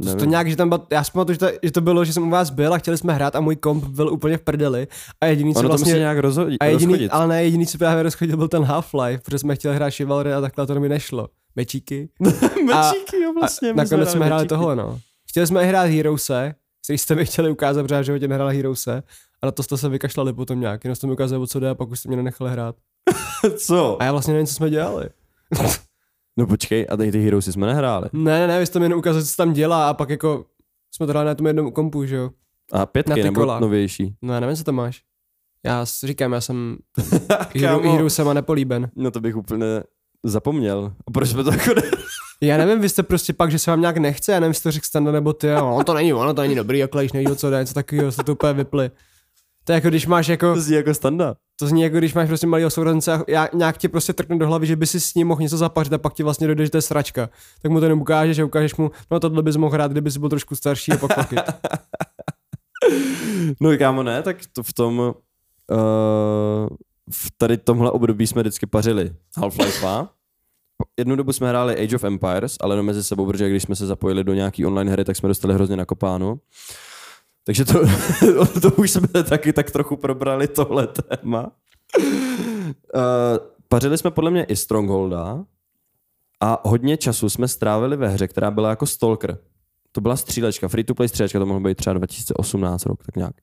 To, 0.00 0.04
Nevím. 0.04 0.18
to 0.18 0.24
nějak, 0.24 0.50
že 0.50 0.56
tam 0.56 0.68
byl, 0.68 0.86
já 0.90 1.04
si 1.04 1.12
pamatuju, 1.12 1.34
že 1.34 1.38
to, 1.38 1.48
že 1.62 1.70
to 1.70 1.80
bylo, 1.80 2.04
že 2.04 2.12
jsem 2.12 2.28
u 2.28 2.30
vás 2.30 2.50
byl 2.50 2.74
a 2.74 2.78
chtěli 2.78 2.98
jsme 2.98 3.12
hrát 3.12 3.36
a 3.36 3.40
můj 3.40 3.56
komp 3.56 3.84
byl 3.84 4.12
úplně 4.12 4.36
v 4.36 4.42
prdeli 4.42 4.86
a 5.20 5.26
jediný, 5.26 5.54
co 5.54 5.58
ono 5.60 5.68
to 5.68 5.72
vlastně... 5.72 5.92
musí 5.92 5.98
nějak 5.98 6.18
rozhodit, 6.18 6.62
a 6.62 6.64
jediný, 6.64 6.92
rozchodit. 6.92 7.12
ale 7.12 7.28
ne, 7.28 7.44
jediný, 7.44 7.66
co 7.66 7.78
právě 7.78 8.02
rozchodil, 8.02 8.36
byl 8.36 8.48
ten 8.48 8.62
Half-Life, 8.62 9.18
protože 9.18 9.38
jsme 9.38 9.54
chtěli 9.54 9.74
hrát 9.74 9.90
Chivalry 9.90 10.32
a 10.32 10.40
takhle 10.40 10.66
to 10.66 10.80
mi 10.80 10.88
nešlo. 10.88 11.28
Mečíky. 11.56 12.08
Mečíky, 12.64 13.22
jo, 13.22 13.32
vlastně. 13.40 13.70
a 13.70 13.74
nakonec 13.74 14.10
jsme 14.12 14.26
hráli 14.26 14.42
mečíky. 14.42 14.48
tohle, 14.48 14.76
no. 14.76 14.98
Chtěli 15.28 15.46
jsme 15.46 15.64
hrát 15.64 15.84
Heroese, 15.84 16.54
který 16.84 16.98
jste 16.98 17.14
mi 17.14 17.26
chtěli 17.26 17.50
ukázat, 17.50 17.82
protože 17.82 17.94
já 17.94 18.00
v 18.00 18.04
životě 18.04 18.28
nehrál 18.28 18.48
Heroese. 18.48 19.02
A 19.42 19.46
na 19.46 19.52
to 19.52 19.62
jste 19.62 19.76
se 19.76 19.88
vykašlali 19.88 20.32
potom 20.32 20.60
nějak, 20.60 20.84
jenom 20.84 20.96
jste 20.96 21.06
mi 21.06 21.12
ukázali, 21.12 21.46
co 21.46 21.60
jde 21.60 21.70
a 21.70 21.74
pak 21.74 21.90
už 21.90 21.98
jste 21.98 22.08
mě 22.08 22.16
nenechali 22.16 22.50
hrát. 22.50 22.76
Co? 23.56 24.02
A 24.02 24.04
já 24.04 24.12
vlastně 24.12 24.32
nevím, 24.32 24.46
co 24.46 24.54
jsme 24.54 24.70
dělali. 24.70 25.08
No 26.36 26.46
počkej, 26.46 26.86
a 26.90 26.96
tady 26.96 27.12
ty 27.12 27.24
Heroesy 27.24 27.52
jsme 27.52 27.66
nehráli. 27.66 28.08
Ne, 28.12 28.38
ne, 28.40 28.46
ne, 28.46 28.60
vy 28.60 28.66
jste 28.66 28.78
mi 28.78 28.84
jenom 28.84 28.98
ukázali, 28.98 29.24
co 29.24 29.30
se 29.30 29.36
tam 29.36 29.52
dělá 29.52 29.88
a 29.88 29.94
pak 29.94 30.10
jako 30.10 30.44
jsme 30.94 31.06
to 31.06 31.12
hráli 31.12 31.26
na 31.26 31.34
tom 31.34 31.46
jednom 31.46 31.72
kompu, 31.72 32.04
že 32.04 32.16
jo. 32.16 32.30
A 32.72 32.86
pětky 32.86 33.22
nebo 33.22 33.40
kola. 33.40 33.60
novější. 33.60 34.14
No 34.22 34.34
já 34.34 34.40
nevím, 34.40 34.56
co 34.56 34.64
tam 34.64 34.74
máš. 34.74 35.02
Já 35.64 35.84
říkám, 36.04 36.32
já 36.32 36.40
jsem 36.40 36.76
Hero, 37.54 37.78
Kámo. 37.78 37.92
Hero 37.92 38.10
jsem 38.10 38.28
a 38.28 38.34
nepolíben. 38.34 38.90
No 38.96 39.10
to 39.10 39.20
bych 39.20 39.36
úplně 39.36 39.66
zapomněl. 40.24 40.92
A 41.06 41.10
proč 41.10 41.28
jsme 41.28 41.44
to 41.44 41.50
jako 41.52 41.74
ne... 41.74 41.82
Já 42.40 42.56
nevím, 42.56 42.80
vy 42.80 42.88
jste 42.88 43.02
prostě 43.02 43.32
pak, 43.32 43.50
že 43.50 43.58
se 43.58 43.70
vám 43.70 43.80
nějak 43.80 43.96
nechce, 43.96 44.32
já 44.32 44.40
nevím, 44.40 44.50
jestli 44.50 44.62
to 44.62 44.70
řekl 44.70 44.86
Standa 44.86 45.12
nebo 45.12 45.32
ty, 45.32 45.54
ono 45.54 45.84
to 45.84 45.94
není, 45.94 46.12
ono 46.14 46.34
to 46.34 46.42
není 46.42 46.54
dobrý, 46.54 46.78
jako 46.78 46.98
když 46.98 47.12
neví, 47.12 47.26
o 47.26 47.34
co 47.34 47.50
jde, 47.50 47.58
něco 47.58 47.74
takového, 47.74 48.12
jste 48.12 48.22
to 48.22 48.32
úplně 48.32 48.52
vypli. 48.52 48.90
To 49.66 49.72
je 49.72 49.74
jako 49.74 49.88
když 49.88 50.06
máš 50.06 50.28
jako, 50.28 50.54
To 50.54 50.60
zní 50.60 50.74
jako 50.76 50.94
standa. 50.94 51.34
to 51.58 51.66
zní 51.66 51.82
jako 51.82 51.96
když 51.98 52.14
máš 52.14 52.28
prostě 52.28 52.46
malý 52.46 52.64
sourozence 52.68 53.12
a 53.12 53.24
já, 53.28 53.48
nějak 53.54 53.78
ti 53.78 53.88
prostě 53.88 54.12
trkne 54.12 54.36
do 54.38 54.46
hlavy, 54.46 54.66
že 54.66 54.76
by 54.76 54.86
si 54.86 55.00
s 55.00 55.14
ním 55.14 55.26
mohl 55.28 55.42
něco 55.42 55.56
zapařit 55.56 55.92
a 55.92 55.98
pak 55.98 56.14
ti 56.14 56.22
vlastně 56.22 56.46
dojde, 56.46 56.64
že 56.64 56.70
to 56.70 56.76
je 56.76 56.82
sračka. 56.82 57.28
Tak 57.62 57.72
mu 57.72 57.78
to 57.78 57.84
jenom 57.84 58.00
ukážeš 58.00 58.38
a 58.38 58.44
ukážeš 58.44 58.74
mu, 58.76 58.90
no 59.10 59.20
tohle 59.20 59.42
bys 59.42 59.56
mohl 59.56 59.72
hrát, 59.72 59.92
kdyby 59.92 60.10
jsi 60.10 60.18
byl 60.18 60.28
trošku 60.28 60.56
starší 60.56 60.92
a 60.92 60.96
pak 60.96 61.14
fakit. 61.14 61.40
No 63.60 63.78
kámo 63.78 64.02
ne, 64.02 64.22
tak 64.22 64.36
to 64.52 64.62
v 64.62 64.72
tom... 64.72 64.98
Uh, 64.98 66.68
v 67.12 67.30
tady 67.38 67.56
tomhle 67.56 67.90
období 67.90 68.26
jsme 68.26 68.42
vždycky 68.42 68.66
pařili 68.66 69.12
Half-Life 69.38 69.78
2. 69.80 70.10
Jednu 70.98 71.16
dobu 71.16 71.32
jsme 71.32 71.48
hráli 71.48 71.84
Age 71.84 71.96
of 71.96 72.04
Empires, 72.04 72.56
ale 72.60 72.72
jenom 72.72 72.86
mezi 72.86 73.04
sebou, 73.04 73.26
protože 73.26 73.50
když 73.50 73.62
jsme 73.62 73.76
se 73.76 73.86
zapojili 73.86 74.24
do 74.24 74.34
nějaký 74.34 74.66
online 74.66 74.90
hry, 74.92 75.04
tak 75.04 75.16
jsme 75.16 75.28
dostali 75.28 75.54
hrozně 75.54 75.76
nakopáno. 75.76 76.38
Takže 77.46 77.64
to, 77.64 77.80
to 78.60 78.70
už 78.76 78.90
jsme 78.90 79.22
taky 79.28 79.52
tak 79.52 79.70
trochu 79.70 79.96
probrali 79.96 80.48
tohle 80.48 80.86
téma. 80.86 81.52
Uh, 81.98 83.02
pařili 83.68 83.98
jsme 83.98 84.10
podle 84.10 84.30
mě 84.30 84.44
i 84.44 84.56
Strongholda 84.56 85.44
a 86.40 86.68
hodně 86.68 86.96
času 86.96 87.30
jsme 87.30 87.48
strávili 87.48 87.96
ve 87.96 88.08
hře, 88.08 88.28
která 88.28 88.50
byla 88.50 88.70
jako 88.70 88.86
Stalker. 88.86 89.38
To 89.92 90.00
byla 90.00 90.16
střílečka, 90.16 90.68
free-to-play 90.68 91.08
střílečka, 91.08 91.38
to 91.38 91.46
mohlo 91.46 91.60
být 91.60 91.76
třeba 91.76 91.94
2018 91.94 92.86
rok, 92.86 93.04
tak 93.06 93.16
nějak. 93.16 93.34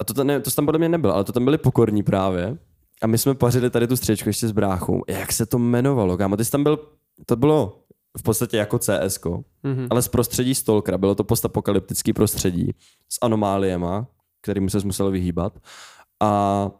A 0.00 0.04
to, 0.04 0.24
ne, 0.24 0.40
to 0.40 0.50
tam 0.50 0.66
podle 0.66 0.78
mě 0.78 0.88
nebylo, 0.88 1.14
ale 1.14 1.24
to 1.24 1.32
tam 1.32 1.44
byli 1.44 1.58
pokorní 1.58 2.02
právě. 2.02 2.58
A 3.02 3.06
my 3.06 3.18
jsme 3.18 3.34
pařili 3.34 3.70
tady 3.70 3.86
tu 3.86 3.96
střílečku 3.96 4.28
ještě 4.28 4.48
s 4.48 4.52
bráchou. 4.52 5.02
Jak 5.08 5.32
se 5.32 5.46
to 5.46 5.56
jmenovalo, 5.56 6.16
kámo? 6.16 6.36
Ty 6.36 6.44
jsi 6.44 6.50
tam 6.50 6.62
byl, 6.62 6.78
to 7.26 7.36
bylo 7.36 7.79
v 8.18 8.22
podstatě 8.22 8.56
jako 8.56 8.78
CS, 8.78 9.18
Mhm. 9.62 9.86
ale 9.90 10.02
z 10.02 10.08
prostředí 10.08 10.54
Stalkera. 10.54 10.98
Bylo 10.98 11.14
to 11.14 11.24
postapokalyptický 11.24 12.12
prostředí 12.12 12.70
s 13.08 13.18
anomáliema, 13.22 14.06
kterým 14.42 14.70
se 14.70 14.78
musel 14.84 15.10
vyhýbat. 15.10 15.58
A 16.22 16.70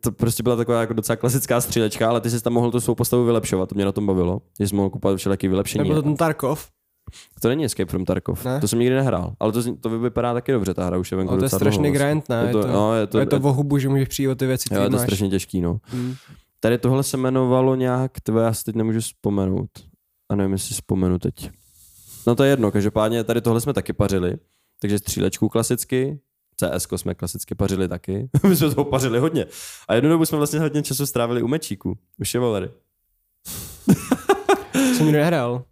to 0.00 0.12
prostě 0.12 0.42
byla 0.42 0.56
taková 0.56 0.80
jako 0.80 0.92
docela 0.94 1.16
klasická 1.16 1.60
střílečka, 1.60 2.08
ale 2.08 2.20
ty 2.20 2.30
jsi 2.30 2.42
tam 2.42 2.52
mohl 2.52 2.70
tu 2.70 2.80
svou 2.80 2.94
postavu 2.94 3.24
vylepšovat, 3.24 3.68
to 3.68 3.74
mě 3.74 3.84
na 3.84 3.92
tom 3.92 4.06
bavilo. 4.06 4.40
Že 4.60 4.68
jsi 4.68 4.74
mohl 4.76 4.90
kupovat 4.90 5.16
všelijaký 5.18 5.48
vylepšení. 5.48 5.88
Nebo 5.88 5.94
to 5.94 6.02
ten 6.02 6.16
Tarkov. 6.16 6.68
To 7.40 7.48
není 7.48 7.64
Escape 7.64 7.90
from 7.90 8.04
Tarkov, 8.04 8.44
Ne? 8.44 8.60
to 8.60 8.68
jsem 8.68 8.78
nikdy 8.78 8.94
nehrál, 8.94 9.32
ale 9.40 9.52
to, 9.52 9.76
to 9.80 9.98
vypadá 9.98 10.34
taky 10.34 10.52
dobře, 10.52 10.74
ta 10.74 10.86
hra 10.86 10.98
už 10.98 11.10
je 11.12 11.16
venku 11.16 11.30
Ale 11.30 11.38
to 11.38 11.44
je 11.44 11.48
strašný 11.48 11.90
grind, 11.90 12.28
ne? 12.28 12.44
Je 12.46 12.52
to, 12.52 12.66
no, 12.66 12.94
je 12.94 13.06
to, 13.06 13.18
je 13.18 13.26
to 13.26 13.36
o 13.36 13.52
hubu, 13.52 13.78
že 13.78 13.88
můžeš 13.88 14.08
přijít 14.08 14.28
o 14.28 14.34
ty 14.34 14.46
věci, 14.46 14.74
jo, 14.74 14.82
je 14.82 14.90
to 14.90 14.98
strašně 14.98 15.28
těžký, 15.30 15.60
no. 15.60 15.80
Hmm. 15.84 16.14
Tady 16.60 16.78
tohle 16.78 17.02
se 17.02 17.16
jmenovalo 17.16 17.74
nějak, 17.74 18.20
tvé, 18.20 18.42
já 18.42 18.52
si 18.52 18.64
teď 18.64 18.74
nemůžu 18.74 19.00
vzpomenout. 19.00 19.70
A 20.28 20.34
nevím, 20.34 20.52
jestli 20.52 20.68
si 20.68 20.74
vzpomenu 20.74 21.18
teď. 21.18 21.50
No 22.26 22.34
to 22.34 22.44
je 22.44 22.50
jedno, 22.50 22.70
každopádně 22.70 23.24
tady 23.24 23.40
tohle 23.40 23.60
jsme 23.60 23.72
taky 23.72 23.92
pařili. 23.92 24.36
Takže 24.80 24.98
střílečku 24.98 25.48
klasicky, 25.48 26.20
CS 26.56 26.88
jsme 26.96 27.14
klasicky 27.14 27.54
pařili 27.54 27.88
taky. 27.88 28.28
My 28.48 28.56
jsme 28.56 28.74
toho 28.74 28.84
pařili 28.84 29.18
hodně. 29.18 29.46
A 29.88 29.94
jednu 29.94 30.10
dobu 30.10 30.26
jsme 30.26 30.38
vlastně 30.38 30.60
hodně 30.60 30.82
času 30.82 31.06
strávili 31.06 31.42
u 31.42 31.48
mečíku, 31.48 31.90
u 32.20 32.24
Chevalery. 32.30 32.70
Jsem 34.96 35.06
nikdy 35.06 35.18
nehrál. 35.18 35.64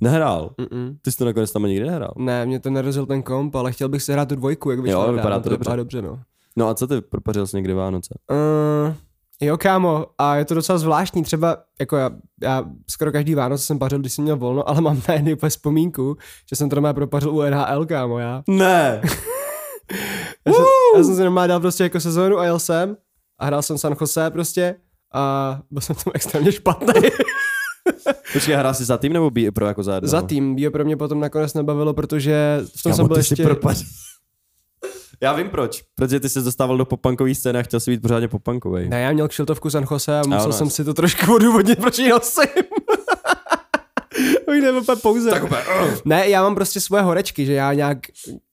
Nehrál. 0.00 0.54
Mm-mm. 0.58 0.96
Ty 1.02 1.12
jsi 1.12 1.18
to 1.18 1.24
nakonec 1.24 1.52
tam 1.52 1.62
nikdy 1.62 1.86
nehrál. 1.86 2.14
Ne, 2.16 2.46
mě 2.46 2.60
to 2.60 2.70
nerozil 2.70 3.06
ten 3.06 3.22
komp, 3.22 3.54
ale 3.54 3.72
chtěl 3.72 3.88
bych 3.88 4.02
si 4.02 4.12
hrát 4.12 4.28
tu 4.28 4.34
dvojku, 4.34 4.70
jak 4.70 4.80
vyšla. 4.80 5.06
Jo, 5.06 5.12
vypadá 5.12 5.40
to 5.40 5.50
vypadá 5.50 5.76
dobře. 5.76 5.96
dobře, 6.02 6.08
no. 6.08 6.22
No 6.56 6.68
a 6.68 6.74
co 6.74 6.86
ty 6.86 7.00
propařil 7.00 7.46
jsi 7.46 7.56
někdy 7.56 7.72
Vánoce? 7.72 8.14
Uh, 8.30 8.94
Jo, 9.40 9.58
kámo, 9.58 10.06
a 10.18 10.36
je 10.36 10.44
to 10.44 10.54
docela 10.54 10.78
zvláštní, 10.78 11.22
třeba, 11.22 11.56
jako 11.80 11.96
já, 11.96 12.10
já 12.42 12.64
skoro 12.90 13.12
každý 13.12 13.34
Vánoce 13.34 13.64
jsem 13.64 13.78
pařil, 13.78 13.98
když 13.98 14.12
jsem 14.12 14.24
měl 14.24 14.36
volno, 14.36 14.68
ale 14.68 14.80
mám 14.80 15.02
na 15.08 15.14
jednu 15.14 15.32
úplně 15.32 15.50
vzpomínku, 15.50 16.16
že 16.50 16.56
jsem 16.56 16.68
to 16.68 16.76
normálně 16.76 16.94
propařil 16.94 17.30
u 17.30 17.42
NHL, 17.42 17.86
kámo, 17.86 18.18
já. 18.18 18.42
Ne. 18.48 19.00
Já 20.46 20.52
jsem, 20.52 20.64
já 20.96 21.04
jsem 21.04 21.16
si 21.16 21.22
normálně 21.22 21.48
dal 21.48 21.60
prostě 21.60 21.82
jako 21.82 22.00
sezónu 22.00 22.38
a 22.38 22.44
jel 22.44 22.58
jsem 22.58 22.96
a 23.38 23.46
hrál 23.46 23.62
jsem 23.62 23.78
San 23.78 23.96
Jose 24.00 24.30
prostě 24.30 24.74
a 25.14 25.60
byl 25.70 25.80
jsem 25.80 25.96
tam 25.96 26.12
extrémně 26.14 26.52
špatný. 26.52 26.92
Počkej, 28.32 28.54
hrál 28.54 28.74
jsi 28.74 28.84
za 28.84 28.98
tým 28.98 29.12
nebo 29.12 29.30
bí 29.30 29.50
pro 29.50 29.66
jako 29.66 29.82
za 29.82 30.00
Za 30.02 30.22
tým, 30.22 30.54
bio 30.54 30.70
pro 30.70 30.84
mě 30.84 30.96
potom 30.96 31.20
nakonec 31.20 31.54
nebavilo, 31.54 31.94
protože 31.94 32.60
v 32.78 32.82
tom 32.82 32.94
jsem 32.94 33.08
byl 33.08 33.16
ještě... 33.16 33.42
propad. 33.42 33.76
Já 35.20 35.32
vím 35.32 35.48
proč. 35.48 35.82
Protože 35.94 36.20
ty 36.20 36.28
jsi 36.28 36.42
dostával 36.42 36.78
do 36.78 36.84
popankový 36.84 37.34
scény 37.34 37.58
a 37.58 37.62
chtěl 37.62 37.80
si 37.80 37.90
být 37.90 38.02
pořádně 38.02 38.28
popankový. 38.28 38.88
Ne, 38.88 39.00
já 39.00 39.12
měl 39.12 39.28
kšiltovku 39.28 39.70
San 39.70 39.86
Jose 39.90 40.18
a 40.18 40.22
musel 40.26 40.46
nice. 40.46 40.58
jsem 40.58 40.70
si 40.70 40.84
to 40.84 40.94
trošku 40.94 41.34
odůvodnit, 41.34 41.78
proč 41.78 41.98
ji 41.98 42.08
nosím. 42.08 42.64
Už 44.48 44.60
nebo 44.62 44.78
úplně 44.80 44.96
pouze. 45.02 45.30
Tak 45.30 45.44
úplně, 45.44 45.60
uh, 45.60 45.94
Ne, 46.04 46.28
já 46.28 46.42
mám 46.42 46.54
prostě 46.54 46.80
svoje 46.80 47.02
horečky, 47.02 47.46
že 47.46 47.52
já 47.52 47.72
nějak... 47.72 47.98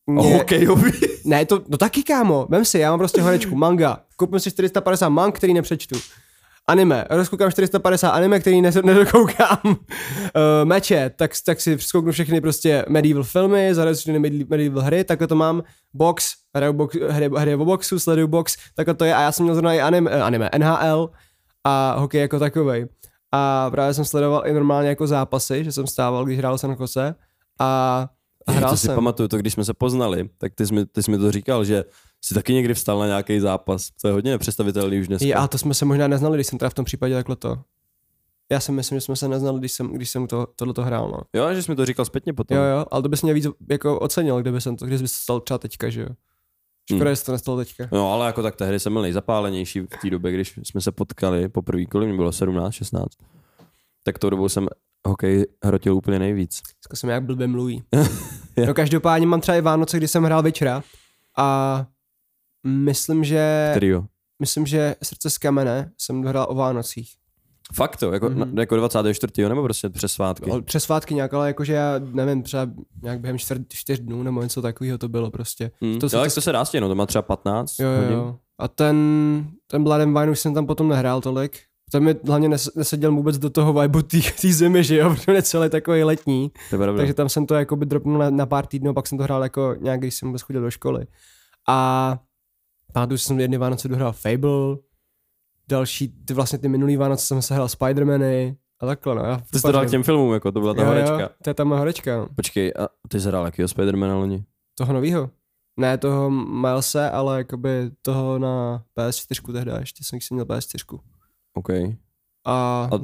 Mě... 0.08 0.34
hokejový. 0.34 0.92
Ne, 1.26 1.46
to, 1.46 1.62
no 1.68 1.78
taky 1.78 2.04
kámo, 2.04 2.48
vem 2.50 2.66
si, 2.66 2.80
já 2.80 2.90
mám 2.90 3.00
prostě 3.00 3.22
horečku, 3.22 3.56
manga, 3.56 4.00
koupím 4.16 4.40
si 4.40 4.52
450 4.52 5.10
mang, 5.10 5.36
který 5.36 5.54
nepřečtu. 5.54 5.96
Anime, 6.68 7.06
rozkoukám 7.10 7.52
450 7.52 8.10
anime, 8.10 8.40
který 8.40 8.62
ne, 8.62 8.72
nedokoukám. 8.84 9.60
Uh, 9.66 9.76
meče, 10.64 11.12
tak, 11.16 11.32
tak 11.46 11.62
si 11.62 11.78
zkouknu 11.80 12.12
všechny 12.12 12.42
prostě 12.42 12.86
medieval 12.90 13.24
filmy, 13.24 13.76
zahraju 13.76 13.96
si 13.96 14.20
medieval 14.50 14.84
hry, 14.84 15.04
takhle 15.04 15.28
to 15.28 15.36
mám. 15.36 15.64
Box, 15.94 16.34
hraju 16.56 16.74
box, 16.74 16.96
hry, 17.10 17.30
hry 17.38 17.56
o 17.56 17.66
boxu, 17.66 18.00
sleduju 18.00 18.28
box, 18.28 18.58
takhle 18.76 18.96
to 18.96 19.06
je 19.06 19.16
a 19.16 19.22
já 19.22 19.32
jsem 19.32 19.44
měl 19.44 19.56
zrovna 19.56 19.74
i 19.74 19.80
anime, 19.82 20.12
eh, 20.12 20.22
anime 20.22 20.50
NHL 20.58 21.10
a 21.64 21.96
hokej 22.00 22.22
jako 22.22 22.40
takovej. 22.40 22.88
A 23.32 23.70
právě 23.72 23.94
jsem 23.94 24.06
sledoval 24.06 24.44
i 24.46 24.54
normálně 24.54 24.90
jako 24.90 25.08
zápasy, 25.08 25.64
že 25.64 25.72
jsem 25.72 25.88
stával, 25.88 26.26
když 26.26 26.38
hrál 26.38 26.58
San 26.58 26.76
Jose 26.80 27.16
a 27.60 28.10
a 28.48 28.52
hrál 28.52 28.72
to 28.72 28.78
si 28.78 28.86
jsem. 28.86 28.96
pamatuju, 28.96 29.30
to 29.30 29.38
když 29.38 29.54
jsme 29.54 29.66
se 29.66 29.74
poznali, 29.74 30.30
tak 30.38 30.54
ty 30.56 30.68
jsi, 30.68 30.74
mi, 30.74 30.86
ty 30.86 31.04
jsi 31.04 31.12
mi 31.12 31.18
to 31.18 31.32
říkal, 31.32 31.66
že 31.66 31.84
jsi 32.22 32.34
taky 32.34 32.54
někdy 32.54 32.74
vstal 32.74 33.00
na 33.00 33.06
nějaký 33.06 33.40
zápas. 33.40 33.90
To 34.02 34.08
je 34.08 34.14
hodně 34.14 34.32
nepředstavitelný 34.32 35.00
už 35.00 35.08
dneska. 35.08 35.40
A 35.40 35.48
to 35.48 35.58
jsme 35.58 35.74
se 35.74 35.86
možná 35.86 36.08
neznali, 36.08 36.38
když 36.38 36.48
jsem 36.48 36.60
teda 36.60 36.70
v 36.70 36.74
tom 36.74 36.86
případě 36.86 37.14
takhle 37.14 37.36
to. 37.36 37.58
Já 38.52 38.60
si 38.60 38.72
myslím, 38.72 38.98
že 38.98 39.02
jsme 39.02 39.16
se 39.16 39.28
neznali, 39.28 39.60
když 39.60 39.72
jsem, 39.72 39.94
když 39.94 40.10
jsem 40.10 40.28
to, 40.28 40.48
tohleto 40.56 40.84
hrál, 40.84 41.10
no. 41.12 41.42
Jo, 41.42 41.54
že 41.54 41.64
jsi 41.64 41.72
mi 41.72 41.76
to 41.76 41.86
říkal 41.86 42.06
zpětně 42.06 42.34
potom. 42.34 42.58
Jo, 42.58 42.64
jo, 42.64 42.86
ale 42.92 43.04
to 43.04 43.10
bys 43.10 43.22
mě 43.22 43.34
víc 43.34 43.48
jako 43.70 44.00
ocenil, 44.00 44.42
kdyby 44.42 44.62
jsem 44.62 44.76
to, 44.76 44.86
kdyby 44.86 45.02
to 45.02 45.08
stalo 45.08 45.40
třeba 45.40 45.58
teďka, 45.58 45.90
že 45.90 46.02
jo. 46.02 46.10
Škoda, 46.90 47.04
Hmm. 47.06 47.12
že 47.12 47.16
se 47.16 47.26
to 47.26 47.32
nestalo 47.32 47.58
teďka. 47.58 47.88
No, 47.92 48.14
ale 48.14 48.26
jako 48.26 48.44
tak 48.44 48.56
tehdy 48.56 48.80
jsem 48.80 48.94
byl 48.94 49.02
nejzapálenější 49.02 49.80
v 49.80 49.88
té 50.02 50.10
době, 50.10 50.32
když 50.32 50.60
jsme 50.64 50.82
se 50.82 50.92
potkali 50.92 51.50
poprvé, 51.50 51.86
kolik 51.86 52.10
mi 52.10 52.16
bylo 52.16 52.32
17, 52.32 52.74
16. 52.74 53.08
Tak 54.04 54.20
tou 54.20 54.30
dobou 54.30 54.50
jsem 54.50 54.68
hokej 55.08 55.46
hrotil 55.64 55.96
úplně 55.96 56.20
nejvíc. 56.20 56.62
Dneska 56.62 56.96
jsem 56.96 57.10
jak 57.10 57.24
blbě 57.24 57.48
mluví. 57.48 57.84
No 58.68 58.74
každopádně 58.74 59.28
mám 59.28 59.42
třeba 59.42 59.58
i 59.58 59.62
Vánoce, 59.62 59.98
kdy 59.98 60.08
jsem 60.08 60.24
hrál 60.24 60.42
večera 60.44 60.84
a 61.38 61.86
myslím, 62.68 63.24
že, 63.24 63.68
Který 63.72 63.88
jo? 63.88 64.06
myslím, 64.42 64.66
že 64.66 64.96
srdce 65.04 65.30
z 65.30 65.38
kamene 65.38 65.92
jsem 65.98 66.22
dohrál 66.22 66.46
o 66.50 66.56
Vánocích. 66.56 67.16
Fakt 67.74 67.98
to, 67.98 68.12
jako, 68.12 68.30
Mhm. 68.30 68.42
mm-hmm. 68.44 68.60
jako 68.60 68.76
24. 68.76 69.50
nebo 69.50 69.64
prostě 69.64 69.90
přes 69.90 70.14
svátky. 70.14 70.52
Ale 70.52 70.62
Přes 70.62 70.84
svátky 70.84 71.14
nějak, 71.16 71.34
ale 71.34 71.48
jakože 71.48 71.74
já 71.74 72.00
nevím, 72.00 72.44
třeba 72.44 72.68
nějak 73.04 73.20
během 73.20 73.38
čtyř, 73.38 73.58
čtyř 73.70 74.00
dnů 74.00 74.24
nebo 74.24 74.42
něco 74.44 74.62
takového 74.62 74.98
to 74.98 75.10
bylo 75.10 75.32
prostě. 75.32 75.72
Hmm. 75.82 75.94
to 75.94 76.00
To, 76.00 76.10
se- 76.10 76.36
to, 76.36 76.42
se 76.42 76.52
dá 76.52 76.66
stěno, 76.66 76.88
to 76.88 76.96
má 76.96 77.06
třeba 77.06 77.22
15 77.22 77.80
Jo, 77.80 77.88
jo, 77.90 77.96
hodin. 78.02 78.14
jo. 78.14 78.36
A 78.60 78.68
ten, 78.68 78.98
ten 79.68 79.84
Blood 79.84 80.02
and 80.02 80.20
Wine 80.20 80.32
už 80.32 80.40
jsem 80.40 80.54
tam 80.54 80.66
potom 80.66 80.90
nehrál 80.90 81.22
tolik. 81.22 81.60
Ten 81.92 82.04
mi 82.04 82.16
hlavně 82.28 82.50
nes, 82.50 82.70
neseděl 82.76 83.12
vůbec 83.12 83.38
do 83.38 83.50
toho 83.50 83.74
vibe 83.74 84.04
té 84.04 84.18
zimy, 84.54 84.84
že 84.84 84.98
jo, 84.98 85.10
protože 85.16 85.32
je 85.32 85.42
celý 85.42 85.70
takový 85.70 86.04
letní. 86.04 86.52
Takže 86.98 87.14
tam 87.14 87.30
jsem 87.30 87.46
to 87.46 87.56
jako 87.56 87.76
by 87.76 87.86
dropnul 87.86 88.18
na, 88.18 88.30
na 88.30 88.46
pár 88.46 88.66
týdnů, 88.66 88.94
pak 88.94 89.08
jsem 89.08 89.18
to 89.18 89.24
hrál 89.24 89.44
jako 89.44 89.76
nějak, 89.80 90.00
když 90.00 90.16
jsem 90.16 90.28
vůbec 90.30 90.42
chodil 90.42 90.62
do 90.62 90.72
školy. 90.72 91.06
A 91.68 92.20
pamatuju, 92.94 93.18
že 93.18 93.24
jsem 93.24 93.40
jedny 93.40 93.58
Vánoce 93.58 93.88
dohrál 93.88 94.12
Fable, 94.14 94.76
další, 95.68 96.08
ty 96.26 96.34
vlastně 96.34 96.60
ty 96.60 96.68
minulý 96.68 96.98
Vánoce 96.98 97.26
jsem 97.26 97.42
se 97.42 97.54
hrál 97.54 97.70
Spidermany 97.70 98.58
a 98.80 98.86
takhle, 98.86 99.16
no. 99.16 99.24
Já 99.24 99.38
Ty 99.38 99.58
jsi 99.60 99.62
to 99.62 99.72
dal 99.72 99.86
k 99.86 99.90
těm 99.90 100.04
filmům, 100.04 100.34
jako 100.34 100.52
to 100.52 100.60
byla 100.60 100.74
ta 100.74 100.82
jo, 100.82 100.88
horečka. 100.88 101.20
Jo, 101.20 101.30
to 101.44 101.50
je 101.50 101.54
ta 101.54 101.64
moje 101.64 101.80
horečka, 101.80 102.18
no. 102.18 102.28
Počkej, 102.36 102.74
a 102.80 102.88
ty 103.10 103.20
jsi 103.22 103.28
hrál 103.28 103.46
jakýho 103.46 103.68
Spidermana 103.68 104.16
loni? 104.16 104.44
Toho 104.78 104.94
novýho. 104.94 105.30
Ne 105.80 105.98
toho 105.98 106.30
Milese, 106.30 107.10
ale 107.10 107.38
jakoby 107.38 107.92
toho 108.02 108.40
na 108.40 108.84
PS4 109.00 109.54
tehdy 109.54 109.72
ještě 109.80 110.04
jsem, 110.04 110.22
jsem 110.22 110.36
měl 110.36 110.46
PS4. 110.46 111.00
OK. 111.54 111.70
A, 112.46 112.90
A- 112.92 113.00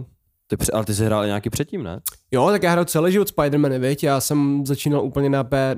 Ty, 0.47 0.57
ale 0.73 0.85
ty 0.85 0.95
jsi 0.95 1.05
hrál 1.05 1.25
nějaký 1.25 1.49
předtím, 1.49 1.83
ne? 1.83 2.01
jo, 2.31 2.47
tak 2.51 2.63
já 2.63 2.71
hraju 2.71 2.85
celý 2.85 3.11
život 3.11 3.27
Spider-Many, 3.27 3.79
viď? 3.79 4.03
Já 4.03 4.21
jsem 4.21 4.65
začínal 4.65 5.01
úplně 5.03 5.29
na 5.29 5.43
P, 5.43 5.75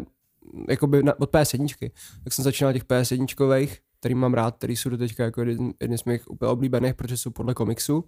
jakoby 0.70 1.04
na, 1.04 1.20
od 1.20 1.32
PS1, 1.32 1.92
tak 2.24 2.34
jsem 2.34 2.44
začínal 2.44 2.70
na 2.70 2.74
těch 2.74 2.84
PS1, 2.86 3.76
který 4.04 4.16
mám 4.16 4.34
rád, 4.34 4.56
který 4.56 4.76
jsou 4.76 4.90
do 4.90 4.98
teďka 4.98 5.24
jako 5.24 5.42
jeden, 5.42 5.74
jeden 5.82 5.98
z 5.98 6.04
mých 6.04 6.32
úplně 6.32 6.52
oblíbených, 6.52 6.94
protože 6.94 7.18
jsou 7.18 7.32
podle 7.32 7.54
komiksu. 7.54 8.04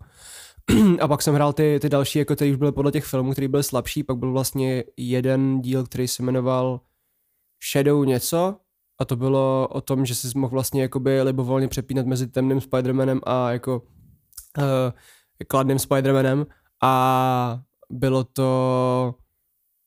A 1.02 1.08
pak 1.08 1.22
jsem 1.22 1.36
hrál 1.36 1.54
ty, 1.54 1.80
ty 1.82 1.90
další, 1.90 2.20
jako 2.20 2.36
který 2.36 2.52
už 2.52 2.58
byly 2.58 2.72
podle 2.72 2.92
těch 2.92 3.06
filmů, 3.06 3.32
který 3.32 3.48
byly 3.48 3.64
slabší, 3.64 4.04
pak 4.04 4.18
byl 4.18 4.32
vlastně 4.32 4.84
jeden 4.98 5.62
díl, 5.62 5.84
který 5.84 6.08
se 6.08 6.24
jmenoval 6.24 6.82
Shadow 7.72 8.06
něco, 8.06 8.56
a 9.00 9.06
to 9.06 9.16
bylo 9.16 9.68
o 9.72 9.82
tom, 9.82 10.06
že 10.06 10.16
jsi 10.16 10.28
mohl 10.38 10.52
vlastně 10.52 10.82
jakoby 10.82 11.22
libovolně 11.22 11.68
přepínat 11.68 12.06
mezi 12.06 12.28
temným 12.28 12.60
Spider-Manem 12.60 13.20
a 13.24 13.52
jako 13.52 13.82
uh, 14.58 14.64
kladným 15.48 15.78
Spider-Manem 15.78 16.46
a 16.84 17.60
bylo 17.90 18.24
to 18.24 19.16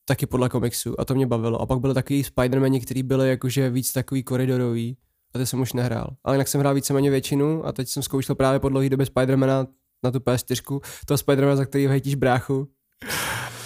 taky 0.05 0.25
podle 0.25 0.49
komiksu 0.49 0.99
a 0.99 1.05
to 1.05 1.15
mě 1.15 1.27
bavilo. 1.27 1.61
A 1.61 1.65
pak 1.65 1.79
byly 1.79 1.93
takový 1.93 2.23
Spider-Mani, 2.23 2.81
který 2.81 3.03
byly 3.03 3.29
jakože 3.29 3.69
víc 3.69 3.93
takový 3.93 4.23
koridorový 4.23 4.97
a 5.35 5.39
ty 5.39 5.45
jsem 5.45 5.61
už 5.61 5.73
nehrál. 5.73 6.15
Ale 6.23 6.35
jinak 6.35 6.47
jsem 6.47 6.61
hrál 6.61 6.73
víceméně 6.73 7.09
většinu 7.09 7.65
a 7.65 7.71
teď 7.71 7.87
jsem 7.87 8.03
zkoušel 8.03 8.35
právě 8.35 8.59
po 8.59 8.69
dlouhé 8.69 8.89
době 8.89 9.05
Spider-Mana 9.05 9.67
na 10.03 10.11
tu 10.11 10.19
PS4, 10.19 10.81
toho 11.05 11.17
Spider-Mana, 11.17 11.55
za 11.55 11.65
který 11.65 11.87
hejtíš 11.87 12.15
bráchu. 12.15 12.67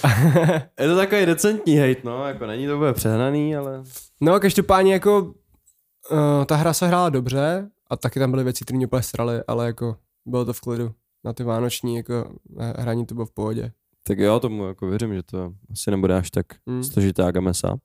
Je 0.80 0.88
to 0.88 0.95
takový 0.95 1.26
decentní 1.26 1.78
hate, 1.78 2.02
no, 2.04 2.28
jako 2.28 2.45
není 2.45 2.67
to 2.67 2.78
bude 2.78 2.93
přehnaný, 2.93 3.56
ale... 3.56 3.84
No, 4.21 4.39
každopádně 4.39 4.93
jako 4.93 5.21
uh, 5.21 6.45
ta 6.45 6.56
hra 6.56 6.73
se 6.73 6.88
hrála 6.88 7.10
dobře 7.10 7.69
a 7.89 7.97
taky 7.97 8.19
tam 8.19 8.32
byly 8.32 8.43
věci, 8.43 8.65
které 8.65 8.78
mě 8.78 8.86
úplně 8.86 9.04
sraly, 9.04 9.43
ale 9.47 9.65
jako 9.65 9.97
bylo 10.26 10.45
to 10.45 10.54
v 10.54 10.62
klidu. 10.62 10.91
Na 11.23 11.34
ty 11.34 11.43
vánoční 11.43 11.95
jako 11.95 12.36
eh, 12.60 12.73
hraní 12.82 13.06
to 13.06 13.15
bylo 13.15 13.26
v 13.26 13.32
pohodě. 13.32 13.71
Tak 14.04 14.19
jo, 14.19 14.39
tomu 14.39 14.67
jako 14.67 14.88
věřím, 14.88 15.13
že 15.13 15.23
to 15.23 15.54
asi 15.71 15.91
nebude 15.91 16.17
až 16.17 16.32
tak 16.32 16.45
mm. 16.65 16.84
složitá 16.84 17.32
gamesa. 17.32 17.76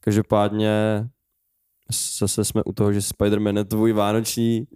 Každopádně 0.00 0.70
zase 2.18 2.44
jsme 2.44 2.62
u 2.64 2.72
toho, 2.72 2.92
že 2.92 2.98
Spider-Man 3.00 3.56
je 3.56 3.64
tvůj 3.64 3.92
vánoční 3.92 4.66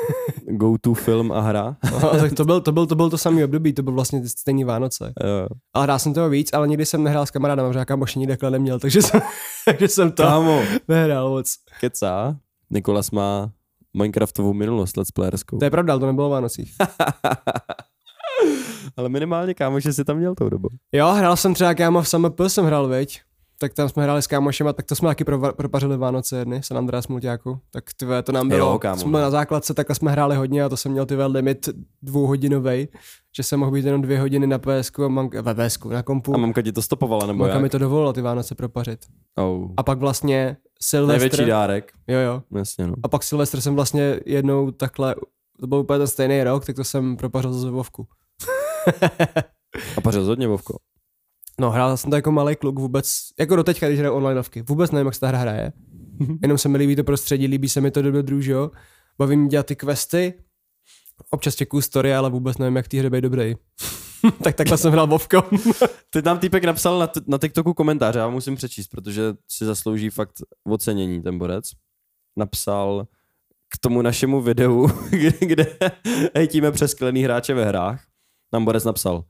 go-to 0.50 0.94
film 0.94 1.32
a 1.32 1.40
hra. 1.40 1.76
No, 2.02 2.10
tak 2.10 2.32
to 2.32 2.44
byl, 2.44 2.60
to 2.60 2.72
byl, 2.72 2.86
to 2.86 2.94
byl 2.94 3.10
to 3.10 3.18
samý 3.18 3.44
období, 3.44 3.72
to 3.72 3.82
byl 3.82 3.92
vlastně 3.92 4.28
stejný 4.28 4.64
Vánoce. 4.64 5.12
Jo. 5.24 5.46
Ale 5.74 5.84
hrál 5.84 5.98
jsem 5.98 6.14
toho 6.14 6.28
víc, 6.28 6.50
ale 6.52 6.68
nikdy 6.68 6.86
jsem 6.86 7.02
nehrál 7.02 7.26
s 7.26 7.30
kamarádem, 7.30 7.66
protože 7.66 7.78
jaká 7.78 7.96
nikdy 8.16 8.32
takhle 8.32 8.50
neměl, 8.50 8.78
takže 8.78 9.02
jsem, 9.02 9.20
takže 9.64 9.88
jsem 9.88 10.12
to 10.12 10.22
Kámo, 10.22 10.62
nehrál 10.88 11.30
moc. 11.30 11.54
kecá. 11.80 12.36
Nikolas 12.70 13.10
má 13.10 13.50
Minecraftovou 13.96 14.52
minulost 14.52 14.96
let's 14.96 15.10
playerskou. 15.10 15.58
To 15.58 15.64
je 15.64 15.70
pravda, 15.70 15.92
ale 15.92 16.00
to 16.00 16.06
nebylo 16.06 16.28
Vánocích. 16.28 16.74
Ale 18.96 19.08
minimálně 19.08 19.54
kámo, 19.54 19.80
že 19.80 19.92
jsi 19.92 20.04
tam 20.04 20.16
měl 20.16 20.34
tou 20.34 20.48
dobu. 20.48 20.68
Jo, 20.92 21.12
hrál 21.12 21.36
jsem 21.36 21.54
třeba 21.54 21.74
kámo 21.74 22.02
v 22.02 22.08
SMP 22.08 22.40
jsem 22.46 22.64
hrál, 22.64 22.88
veď. 22.88 23.20
Tak 23.58 23.74
tam 23.74 23.88
jsme 23.88 24.02
hráli 24.02 24.22
s 24.22 24.26
kámošema, 24.26 24.72
tak 24.72 24.86
to 24.86 24.94
jsme 24.94 25.08
taky 25.08 25.24
pro, 25.24 25.52
propařili 25.52 25.96
Vánoce 25.96 26.36
jedny, 26.38 26.62
San 26.62 26.78
Andreas 26.78 27.08
Multiáku. 27.08 27.58
Tak 27.70 27.84
ty 27.96 28.04
vole, 28.04 28.22
to 28.22 28.32
nám 28.32 28.48
bylo, 28.48 28.72
Jo, 28.72 28.78
kámo, 28.78 29.00
jsme 29.00 29.10
no. 29.12 29.20
na 29.20 29.30
základce, 29.30 29.74
takhle 29.74 29.96
jsme 29.96 30.10
hráli 30.10 30.36
hodně 30.36 30.64
a 30.64 30.68
to 30.68 30.76
jsem 30.76 30.92
měl 30.92 31.06
ty 31.06 31.16
vole 31.16 31.26
limit 31.26 31.68
dvouhodinovej, 32.02 32.88
že 33.36 33.42
jsem 33.42 33.60
mohl 33.60 33.72
být 33.72 33.84
jenom 33.84 34.02
dvě 34.02 34.20
hodiny 34.20 34.46
na 34.46 34.58
PSku 34.58 35.04
a 35.04 35.08
mank, 35.08 35.34
ve 35.34 35.54
PSku, 35.68 35.88
na 35.88 36.02
kompu. 36.02 36.34
A 36.34 36.38
mamka 36.38 36.62
ti 36.62 36.72
to 36.72 36.82
stopovala, 36.82 37.26
nebo 37.26 37.38
Mamka 37.38 37.54
jak? 37.54 37.62
mi 37.62 37.68
to 37.68 37.78
dovolila 37.78 38.12
ty 38.12 38.20
Vánoce 38.22 38.54
propařit. 38.54 39.00
Oh. 39.36 39.70
A 39.76 39.82
pak 39.82 39.98
vlastně 39.98 40.56
Silvestr, 40.82 41.20
Největší 41.20 41.44
dárek. 41.50 41.92
jo 42.08 42.18
jo, 42.18 42.42
Jasně, 42.58 42.86
no. 42.86 42.94
a 43.02 43.08
pak 43.08 43.22
Silvestr 43.22 43.60
jsem 43.60 43.74
vlastně 43.74 44.20
jednou 44.26 44.70
takhle, 44.70 45.14
to 45.60 45.66
byl 45.66 45.78
úplně 45.78 45.98
ten 45.98 46.06
stejný 46.06 46.44
rok, 46.44 46.64
tak 46.66 46.76
to 46.76 46.84
jsem 46.84 47.16
propařil 47.16 47.52
z 47.52 47.64
Vovku. 47.64 48.06
A 49.96 50.00
pařil 50.00 50.24
hodně, 50.24 50.48
Vovko. 50.48 50.76
No, 51.60 51.70
hrál 51.70 51.96
jsem 51.96 52.10
to 52.10 52.16
jako 52.16 52.32
malý 52.32 52.56
kluk 52.56 52.78
vůbec, 52.78 53.18
jako 53.38 53.56
do 53.56 53.64
teďka, 53.64 53.88
když 53.88 53.98
hraju 53.98 54.14
onlineovky, 54.14 54.62
vůbec 54.62 54.90
nevím, 54.90 55.06
jak 55.06 55.14
se 55.14 55.20
ta 55.20 55.28
hra 55.28 55.38
hraje. 55.38 55.72
Jenom 56.42 56.58
se 56.58 56.68
mi 56.68 56.78
líbí 56.78 56.96
to 56.96 57.04
prostředí, 57.04 57.46
líbí 57.46 57.68
se 57.68 57.80
mi 57.80 57.90
to 57.90 58.02
dobrodružo, 58.02 58.70
baví 59.18 59.36
mě 59.36 59.48
dělat 59.48 59.66
ty 59.66 59.76
questy, 59.76 60.34
občas 61.30 61.54
čekuju 61.54 61.80
story, 61.80 62.14
ale 62.14 62.30
vůbec 62.30 62.58
nevím, 62.58 62.76
jak 62.76 62.88
té 62.88 62.98
hře 62.98 63.10
být 63.10 63.20
dobrý. 63.20 63.54
tak 64.44 64.54
takhle 64.54 64.78
jsem 64.78 64.92
hrál 64.92 65.06
Vovko. 65.06 65.42
Teď 66.10 66.24
nám 66.24 66.38
týpek 66.38 66.64
napsal 66.64 66.98
na, 66.98 67.06
t- 67.06 67.20
na 67.26 67.38
TikToku 67.38 67.74
komentář, 67.74 68.14
já 68.14 68.28
musím 68.28 68.56
přečíst, 68.56 68.88
protože 68.88 69.22
si 69.48 69.64
zaslouží 69.64 70.10
fakt 70.10 70.32
ocenění 70.66 71.22
ten 71.22 71.38
borec. 71.38 71.70
Napsal 72.36 73.06
k 73.68 73.78
tomu 73.78 74.02
našemu 74.02 74.40
videu, 74.40 74.88
kde, 75.10 75.32
kde 75.40 75.76
hejtíme 76.34 76.72
přesklený 76.72 77.22
hráče 77.22 77.54
ve 77.54 77.64
hrách, 77.64 78.04
nám 78.52 78.64
Borec 78.64 78.84
napsal 78.84 79.24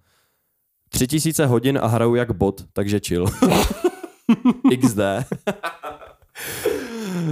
tři 0.88 1.07
tisíce 1.07 1.47
hodin 1.47 1.79
a 1.83 1.87
hraju 1.87 2.14
jak 2.14 2.33
bot, 2.33 2.64
takže 2.73 3.01
chill. 3.07 3.27
XD. 4.81 4.99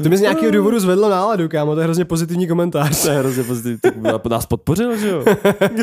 To 0.03 0.09
mi 0.09 0.17
z 0.17 0.21
nějakého 0.21 0.51
důvodu 0.51 0.81
zvedlo 0.81 1.11
náladu, 1.11 1.49
kámo, 1.49 1.75
to 1.75 1.81
je 1.81 1.85
hrozně 1.85 2.05
pozitivní 2.05 2.47
komentář. 2.49 3.03
To 3.03 3.11
je 3.11 3.19
hrozně 3.19 3.43
pozitivní. 3.45 4.03
Tak 4.03 4.25
nás 4.25 4.47
podpořil, 4.47 4.97
že 4.97 5.09
jo? 5.09 5.25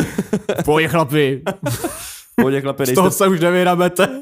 Pojď 0.65 0.89
chlapi, 0.89 1.43
Pohodě, 2.39 2.61
chlapi, 2.61 2.85
z 2.85 2.87
nejste, 2.87 2.95
toho 2.95 3.11
se 3.11 3.27
už 3.27 3.39
nevyhrabete. 3.39 4.21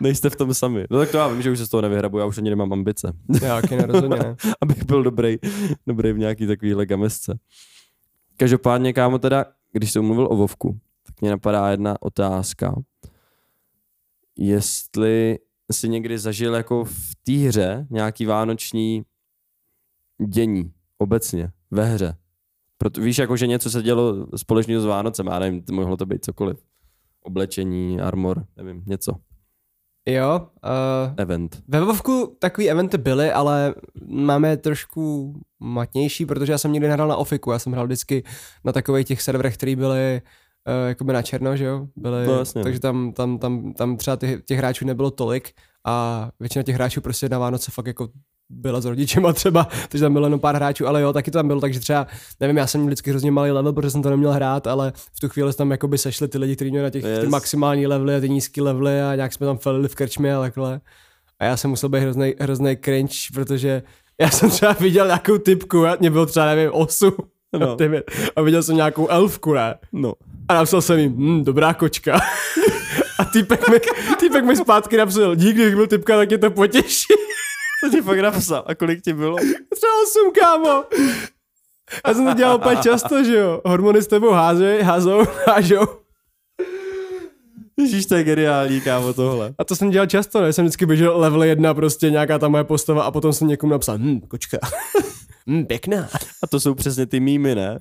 nejste 0.00 0.30
v 0.30 0.36
tom 0.36 0.54
sami. 0.54 0.84
No 0.90 0.98
tak 0.98 1.10
to 1.10 1.16
já 1.16 1.28
vím, 1.28 1.42
že 1.42 1.50
už 1.50 1.58
se 1.58 1.66
z 1.66 1.68
toho 1.68 1.80
nevyhrabu, 1.80 2.18
já 2.18 2.24
už 2.24 2.38
ani 2.38 2.50
nemám 2.50 2.72
ambice. 2.72 3.12
Já, 3.42 3.62
taky 3.62 3.76
nerozhodně 3.76 4.16
ne. 4.16 4.36
abych 4.60 4.84
byl 4.84 5.02
dobrý, 5.02 5.36
dobrý 5.86 6.12
v 6.12 6.18
nějaký 6.18 6.46
takovýhle 6.46 6.86
gamesce. 6.86 7.38
Každopádně, 8.36 8.92
kámo, 8.92 9.18
teda, 9.18 9.44
když 9.72 9.92
jsem 9.92 10.02
mluvil 10.04 10.28
o 10.30 10.36
Vovku, 10.36 10.78
mě 11.20 11.30
napadá 11.30 11.70
jedna 11.70 12.02
otázka. 12.02 12.74
Jestli 14.36 15.38
jsi 15.72 15.88
někdy 15.88 16.18
zažil 16.18 16.54
jako 16.54 16.84
v 16.84 17.14
té 17.24 17.32
hře 17.32 17.86
nějaký 17.90 18.26
vánoční 18.26 19.02
dění 20.26 20.72
obecně 20.98 21.52
ve 21.70 21.84
hře. 21.84 22.16
Proto, 22.78 23.00
víš, 23.00 23.18
jako, 23.18 23.36
že 23.36 23.46
něco 23.46 23.70
se 23.70 23.82
dělo 23.82 24.26
společného 24.36 24.82
s 24.82 24.84
Vánocem, 24.84 25.26
já 25.26 25.38
nevím, 25.38 25.62
mohlo 25.72 25.96
to 25.96 26.06
být 26.06 26.24
cokoliv. 26.24 26.56
Oblečení, 27.22 28.00
armor, 28.00 28.46
nevím, 28.56 28.82
něco. 28.86 29.14
Jo, 30.06 30.48
uh, 30.64 31.14
Event. 31.16 31.62
ve 31.68 31.80
Vovku 31.80 32.36
takový 32.38 32.70
eventy 32.70 32.98
byly, 32.98 33.32
ale 33.32 33.74
máme 34.06 34.56
trošku 34.56 35.34
matnější, 35.58 36.26
protože 36.26 36.52
já 36.52 36.58
jsem 36.58 36.72
nikdy 36.72 36.88
nehrál 36.88 37.08
na 37.08 37.16
Ofiku, 37.16 37.50
já 37.50 37.58
jsem 37.58 37.72
hrál 37.72 37.86
vždycky 37.86 38.24
na 38.64 38.72
takových 38.72 39.06
těch 39.06 39.22
serverech, 39.22 39.54
které 39.54 39.76
byly 39.76 40.22
uh, 40.68 40.88
jakoby 40.88 41.12
na 41.12 41.22
černo, 41.22 41.56
že 41.56 41.64
jo? 41.64 41.86
Byly, 41.96 42.26
No, 42.26 42.38
jasně, 42.38 42.58
no. 42.58 42.64
takže 42.64 42.80
tam, 42.80 43.12
tam, 43.12 43.38
tam, 43.38 43.72
tam 43.72 43.96
třeba 43.96 44.16
těch, 44.16 44.44
těch 44.44 44.58
hráčů 44.58 44.84
nebylo 44.86 45.10
tolik 45.10 45.50
a 45.86 46.28
většina 46.40 46.62
těch 46.62 46.74
hráčů 46.74 47.00
prostě 47.00 47.28
na 47.28 47.38
Vánoce 47.38 47.70
fakt 47.74 47.86
jako 47.86 48.08
byla 48.52 48.80
s 48.80 48.84
rodičema 48.84 49.32
třeba, 49.40 49.68
takže 49.88 50.04
tam 50.04 50.12
bylo 50.12 50.26
jenom 50.26 50.40
pár 50.40 50.54
hráčů, 50.54 50.86
ale 50.86 51.02
jo, 51.02 51.12
taky 51.12 51.30
to 51.30 51.38
tam 51.38 51.46
bylo, 51.46 51.60
takže 51.60 51.80
třeba, 51.80 52.06
nevím, 52.40 52.56
já 52.56 52.66
jsem 52.66 52.80
měl 52.80 52.88
vždycky 52.88 53.10
hrozně 53.10 53.30
malý 53.30 53.50
level, 53.50 53.72
protože 53.72 53.90
jsem 53.90 54.02
to 54.02 54.10
neměl 54.10 54.32
hrát, 54.32 54.66
ale 54.66 54.92
v 55.16 55.20
tu 55.20 55.28
chvíli 55.28 55.54
tam 55.54 55.70
jakoby 55.70 55.98
sešli 55.98 56.28
ty 56.28 56.38
lidi, 56.38 56.56
kteří 56.56 56.70
měli 56.70 56.82
na 56.82 56.90
těch 56.90 57.04
Yes. 57.04 57.20
ty 57.20 57.26
maximální 57.26 57.86
levely 57.86 58.14
a 58.16 58.20
ty 58.20 58.28
nízký 58.28 58.60
levely 58.60 59.02
a 59.02 59.14
nějak 59.14 59.32
jsme 59.32 59.46
tam 59.46 59.58
falili 59.58 59.88
v 59.88 59.94
krčmě 59.94 60.34
a 60.36 60.40
takhle. 60.40 60.80
A 61.38 61.44
já 61.44 61.56
jsem 61.56 61.70
musel 61.70 61.88
být 61.88 61.98
hrozný, 62.00 62.34
hrozný 62.40 62.76
cringe, 62.84 63.14
protože 63.34 63.82
já 64.20 64.30
jsem 64.30 64.50
třeba 64.50 64.72
viděl 64.72 65.06
nějakou 65.06 65.38
typku, 65.38 65.86
a 65.86 65.96
mě 66.00 66.10
bylo 66.10 66.26
třeba, 66.26 66.46
nevím, 66.46 66.70
8 66.72 67.12
No. 67.58 67.76
9, 67.78 68.10
a 68.36 68.42
viděl 68.42 68.62
jsem 68.62 68.76
nějakou 68.76 69.08
elfku, 69.08 69.54
ne? 69.54 69.74
No. 69.92 70.14
A 70.48 70.54
napsal 70.54 70.82
jsem 70.82 70.98
jim, 70.98 71.12
hm, 71.16 71.44
dobrá 71.44 71.74
kočka. 71.74 72.20
A 73.18 73.24
týpek 73.24 73.68
mi, 73.68 73.76
týpek 74.20 74.44
mi 74.44 74.56
zpátky 74.56 74.96
napsal, 74.96 75.34
díky, 75.34 75.62
když 75.62 75.74
byl 75.74 75.86
typka, 75.86 76.16
tak 76.16 76.30
je 76.30 76.38
to 76.38 76.50
potěší. 76.50 77.04
To 77.84 77.90
ti 77.90 78.02
fakt 78.02 78.18
napsal. 78.18 78.64
A 78.66 78.74
kolik 78.74 79.02
ti 79.02 79.12
bylo? 79.12 79.36
Třeba 79.36 79.92
8, 80.02 80.32
kámo. 80.40 80.84
Já 82.06 82.14
jsem 82.14 82.26
to 82.26 82.34
dělal 82.34 82.56
úplně 82.56 82.76
často, 82.82 83.24
že 83.24 83.36
jo. 83.36 83.60
Hormony 83.64 84.02
s 84.02 84.06
tebou 84.06 84.30
házej, 84.30 84.82
házou, 84.82 85.22
hážou. 85.46 85.86
Ježíš, 87.78 88.06
to 88.06 88.14
je 88.14 88.24
geniální, 88.24 88.80
kámo, 88.80 89.12
tohle. 89.12 89.54
A 89.58 89.64
to 89.64 89.76
jsem 89.76 89.90
dělal 89.90 90.06
často, 90.06 90.40
ne? 90.40 90.52
Jsem 90.52 90.64
vždycky 90.64 90.86
běžel 90.86 91.18
level 91.18 91.42
1, 91.42 91.74
prostě 91.74 92.10
nějaká 92.10 92.38
ta 92.38 92.48
moje 92.48 92.64
postava 92.64 93.02
a 93.02 93.10
potom 93.10 93.32
jsem 93.32 93.48
někomu 93.48 93.72
napsal, 93.72 93.98
hm, 93.98 94.20
kočka. 94.28 94.58
Hm, 95.46 95.64
pěkná. 95.64 96.08
A 96.42 96.46
to 96.46 96.60
jsou 96.60 96.74
přesně 96.74 97.06
ty 97.06 97.20
mýmy, 97.20 97.54
ne? 97.54 97.78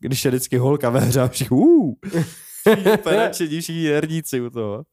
Když 0.00 0.24
je 0.24 0.30
vždycky 0.30 0.56
holka 0.56 0.90
ve 0.90 1.00
hře 1.00 1.20
a 1.20 1.28
všichni, 1.28 1.56
uh, 1.56 1.94
všichni 3.32 3.60
všichni 3.60 3.88
herdíci 3.88 4.40
u 4.40 4.50
toho. 4.50 4.84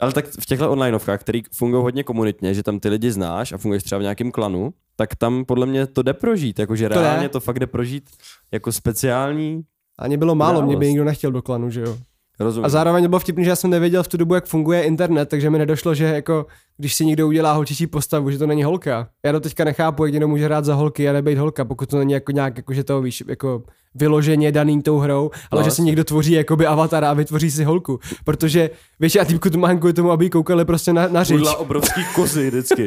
Ale 0.00 0.12
tak 0.12 0.26
v 0.40 0.46
těchto 0.46 0.70
onlineovkách, 0.70 1.20
které 1.20 1.40
fungují 1.54 1.82
hodně 1.82 2.04
komunitně, 2.04 2.54
že 2.54 2.62
tam 2.62 2.80
ty 2.80 2.88
lidi 2.88 3.12
znáš 3.12 3.52
a 3.52 3.58
funguješ 3.58 3.82
třeba 3.82 3.98
v 3.98 4.02
nějakém 4.02 4.32
klanu, 4.32 4.70
tak 4.96 5.14
tam 5.14 5.44
podle 5.44 5.66
mě 5.66 5.86
to 5.86 6.02
jde 6.02 6.14
prožít, 6.14 6.58
jakože 6.58 6.88
To 6.88 7.00
reálně 7.00 7.28
to 7.28 7.40
fakt 7.40 7.58
jde 7.58 7.66
prožít 7.66 8.10
jako 8.52 8.72
speciální, 8.72 9.62
A 9.98 10.06
mě 10.06 10.18
bylo 10.18 10.34
málo, 10.34 10.62
mě 10.62 10.76
by 10.76 10.88
nikdo 10.88 11.04
nechtěl 11.04 11.32
do 11.32 11.42
klanu, 11.42 11.70
že 11.70 11.80
jo. 11.80 11.98
Rozumím. 12.40 12.64
A 12.64 12.68
zároveň 12.68 13.08
bylo 13.08 13.18
vtipný, 13.18 13.44
že 13.44 13.50
já 13.50 13.56
jsem 13.56 13.70
nevěděl 13.70 14.02
v 14.02 14.08
tu 14.08 14.16
dobu, 14.16 14.34
jak 14.34 14.46
funguje 14.46 14.82
internet, 14.82 15.28
takže 15.28 15.50
mi 15.50 15.58
nedošlo, 15.58 15.94
že 15.94 16.04
jako, 16.04 16.46
když 16.76 16.94
si 16.94 17.06
někdo 17.06 17.26
udělá 17.26 17.52
holčičí 17.52 17.86
postavu, 17.86 18.30
že 18.30 18.38
to 18.38 18.46
není 18.46 18.64
holka. 18.64 19.08
Já 19.26 19.32
do 19.32 19.40
teďka 19.40 19.64
nechápu, 19.64 20.04
jak 20.04 20.12
někdo 20.12 20.28
může 20.28 20.44
hrát 20.44 20.64
za 20.64 20.74
holky 20.74 21.08
a 21.08 21.12
nebejt 21.12 21.38
holka, 21.38 21.64
pokud 21.64 21.90
to 21.90 21.98
není 21.98 22.12
jako 22.12 22.32
nějak, 22.32 22.56
jako, 22.56 22.74
že 22.74 22.84
to 22.84 23.02
víš, 23.02 23.24
jako 23.28 23.62
vyloženě 23.94 24.52
daný 24.52 24.82
tou 24.82 24.98
hrou, 24.98 25.30
ale 25.50 25.60
No, 25.62 25.64
že 25.64 25.70
si 25.70 25.82
někdo 25.82 26.04
tvoří 26.04 26.32
jakoby 26.32 26.66
avatara 26.66 27.10
a 27.10 27.14
vytvoří 27.14 27.50
si 27.50 27.64
holku. 27.64 28.00
Protože 28.24 28.70
většina 29.00 29.24
týpků 29.24 29.50
to 29.50 29.58
má 29.58 29.74
kvůli 29.74 29.92
tomu, 29.92 30.10
aby 30.10 30.30
koukali 30.30 30.64
prostě 30.64 30.92
na, 30.92 31.08
na 31.08 31.24
řič. 31.24 31.36
Udla 31.36 31.56
obrovský 31.56 32.00
kozy 32.14 32.48
vždycky 32.50 32.86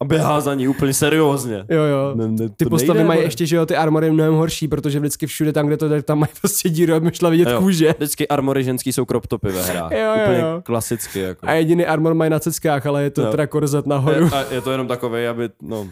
a 0.00 0.04
běhá 0.04 0.40
za 0.40 0.54
ní 0.54 0.68
úplně 0.68 0.94
seriózně. 0.94 1.64
Jo, 1.68 1.82
jo. 1.82 2.12
Ne, 2.14 2.28
ne, 2.28 2.48
Ty 2.56 2.64
postavy 2.66 2.96
nejde, 2.98 3.08
mají 3.08 3.18
vole. 3.18 3.26
ještě, 3.26 3.46
že 3.46 3.56
jo, 3.56 3.66
ty 3.66 3.76
armory 3.76 4.10
mnohem 4.10 4.34
horší, 4.34 4.68
protože 4.68 4.98
vždycky 5.00 5.26
všude 5.26 5.52
tam, 5.52 5.66
kde 5.66 5.76
to 5.76 5.88
jde, 5.88 6.02
tam 6.02 6.18
mají 6.18 6.30
prostě 6.40 6.68
díru, 6.68 6.94
aby 6.94 7.10
šla 7.14 7.30
vidět 7.30 7.48
Jo. 7.48 7.58
kůže. 7.58 7.94
Vždycky 7.96 8.28
armory 8.28 8.64
ženský 8.64 8.92
jsou 8.92 9.04
crop 9.04 9.26
topy 9.26 9.48
ve 9.48 9.62
hrách. 9.62 9.92
Jo, 9.92 9.98
jo, 9.98 10.14
Úplně 10.24 10.38
jo. 10.40 10.60
klasicky. 10.62 11.20
Jako. 11.20 11.46
A 11.48 11.52
jediný 11.52 11.86
armor 11.86 12.14
mají 12.14 12.30
na 12.30 12.38
ceckách, 12.40 12.86
ale 12.86 13.02
je 13.02 13.10
to 13.10 13.22
Jo. 13.22 13.30
teda 13.30 13.46
korzet 13.46 13.86
nahoru. 13.86 14.28
A 14.34 14.44
je 14.54 14.60
to 14.60 14.70
jenom 14.70 14.88
takové, 14.88 15.28
aby, 15.28 15.48
no, 15.62 15.86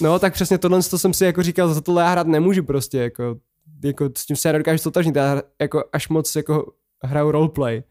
No, 0.00 0.18
tak 0.18 0.32
přesně 0.32 0.58
tohle 0.58 0.82
to 0.82 0.98
jsem 0.98 1.14
si 1.14 1.24
jako 1.24 1.42
říkal, 1.42 1.74
za 1.74 1.80
tohle 1.80 2.02
já 2.02 2.08
hrát 2.10 2.26
nemůžu 2.26 2.62
prostě, 2.62 2.98
jako, 2.98 3.36
jako 3.84 4.10
s 4.16 4.26
tím 4.26 4.36
se 4.36 4.52
nedokážu 4.52 4.78
stotožnit, 4.78 5.16
já 5.16 5.42
jako 5.60 5.84
až 5.92 6.08
moc 6.08 6.36
jako 6.36 6.72
hraju 7.04 7.30
roleplay. 7.30 7.82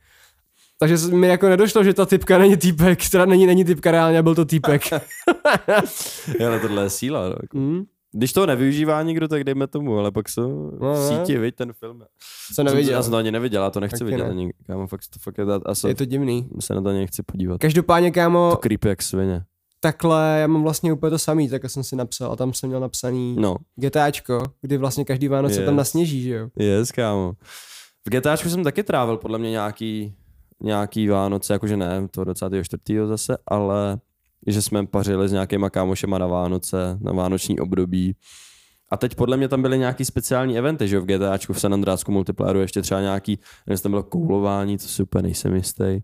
Takže 0.79 0.97
mi 1.11 1.27
jako 1.27 1.49
nedošlo, 1.49 1.83
že 1.83 1.93
ta 1.93 2.05
typka 2.05 2.37
není 2.37 2.57
týpek, 2.57 2.99
která 3.07 3.25
není, 3.25 3.45
není 3.47 3.65
typka 3.65 3.91
reálně, 3.91 4.23
byl 4.23 4.35
to 4.35 4.45
týpek. 4.45 4.81
Jo, 6.39 6.47
ale 6.47 6.59
tohle 6.59 6.83
je 6.83 6.89
síla. 6.89 7.21
No. 7.29 7.35
jako. 7.41 7.57
mm, 7.57 7.83
Když 8.11 8.33
to 8.33 8.45
nevyužívá 8.45 9.03
nikdo, 9.03 9.27
tak 9.27 9.43
dejme 9.43 9.67
tomu, 9.67 9.97
ale 9.99 10.11
pak 10.11 10.29
jsou 10.29 10.71
No, 10.81 10.93
v 10.93 11.11
ne. 11.11 11.17
síti, 11.17 11.37
viď, 11.37 11.55
ten 11.55 11.73
film. 11.73 12.01
co 12.55 12.63
neviděl. 12.63 12.93
Já 12.93 13.03
jsem 13.03 13.11
to 13.11 13.17
ani 13.17 13.31
neviděl, 13.31 13.63
já 13.63 13.69
to 13.69 13.79
nechci 13.79 13.99
Taky 13.99 14.11
vidět. 14.11 14.23
ne. 14.23 14.29
Ani, 14.29 14.53
kámo, 14.67 14.87
fakt, 14.87 15.01
to 15.13 15.19
fakt 15.19 15.37
je, 15.37 15.45
se, 15.73 15.87
Je 15.89 15.95
to 15.95 16.05
divný. 16.05 16.49
se 16.59 16.75
na 16.75 16.81
to 16.81 16.89
ani 16.89 16.99
nechci 16.99 17.23
podívat. 17.23 17.61
Každopádně, 17.61 18.11
kámo, 18.11 18.51
To 18.51 18.57
creepy 18.57 18.87
jak 18.89 19.01
svině. 19.01 19.43
Takhle 19.79 20.37
já 20.41 20.47
mám 20.47 20.63
vlastně 20.63 20.93
úplně 20.93 21.09
to 21.09 21.19
samý, 21.19 21.49
tak 21.49 21.69
jsem 21.69 21.83
si 21.83 21.95
napsal 21.95 22.31
a 22.31 22.35
tam 22.35 22.53
jsem 22.53 22.67
měl 22.69 22.79
napsaný 22.79 23.35
No, 23.39 23.55
GTAčko, 23.75 24.43
kdy 24.61 24.77
vlastně 24.77 25.05
každý 25.05 25.27
Vánoce 25.27 25.55
Yes. 25.59 25.65
tam 25.65 25.75
nasněží, 25.75 26.21
že 26.21 26.29
jo. 26.33 26.47
yes, 26.59 26.91
kámo. 26.91 27.33
V 28.07 28.09
GTAčku 28.09 28.49
jsem 28.49 28.63
taky 28.63 28.83
trávil 28.83 29.17
podle 29.17 29.39
mě 29.39 29.49
nějaký, 29.49 30.15
nějaký 30.63 31.07
Vánoce, 31.07 31.53
jakože 31.53 31.77
ne, 31.77 32.07
to 32.11 32.23
24. 32.23 32.81
zase, 33.07 33.37
ale 33.47 33.97
že 34.47 34.61
jsme 34.61 34.85
pařili 34.87 35.29
s 35.29 35.31
nějakýma 35.31 35.69
kámošema 35.69 36.17
na 36.17 36.27
Vánoce, 36.27 36.97
na 37.01 37.11
vánoční 37.11 37.59
období. 37.59 38.15
A 38.89 38.97
teď 38.97 39.15
podle 39.15 39.37
mě 39.37 39.47
tam 39.47 39.61
byly 39.61 39.79
nějaký 39.79 40.05
speciální 40.05 40.57
eventy, 40.57 40.87
že 40.87 40.95
jo, 40.95 41.01
v 41.01 41.05
GTAčku, 41.05 41.53
v 41.53 41.59
San 41.59 41.73
Andrásku 41.73 42.11
multiplayeru, 42.11 42.59
ještě 42.59 42.81
třeba 42.81 43.01
nějaký, 43.01 43.39
nevím, 43.67 43.81
tam 43.81 43.91
bylo 43.91 44.03
koulování, 44.03 44.77
to 44.77 44.87
si 44.87 45.03
úplně 45.03 45.21
nejsem 45.21 45.55
jistý. 45.55 45.99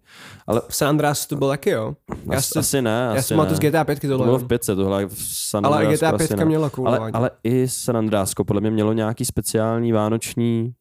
Ale 0.47 0.61
V 0.67 0.75
San 0.75 0.87
Andreas 0.89 1.25
to 1.25 1.35
byl 1.35 1.47
taky, 1.47 1.69
jo. 1.69 1.95
Já, 2.31 2.37
asi, 2.37 2.47
si, 2.47 2.59
asi 2.59 2.81
ne, 2.81 2.89
já 2.91 3.11
asi 3.11 3.27
jsem 3.27 3.37
ne. 3.37 3.45
to 3.45 3.55
z 3.55 3.59
GTA 3.59 3.83
5 3.83 3.99
To 3.99 4.07
bylo 4.07 4.37
v 4.37 4.47
pětce, 4.47 4.75
tohle 4.75 5.05
v 5.05 5.15
San 5.17 5.65
ale 5.65 5.85
GTA 5.85 6.09
asi 6.09 6.27
5 6.27 6.37
ne. 6.37 6.45
měla 6.45 6.63
ale, 6.63 6.69
koulování. 6.69 7.13
ale 7.13 7.31
i 7.43 7.67
San 7.67 7.97
Andreasko 7.97 8.43
podle 8.43 8.61
mě 8.61 8.71
mělo 8.71 8.93
nějaký 8.93 9.25
speciální 9.25 9.91
vánoční 9.91 10.73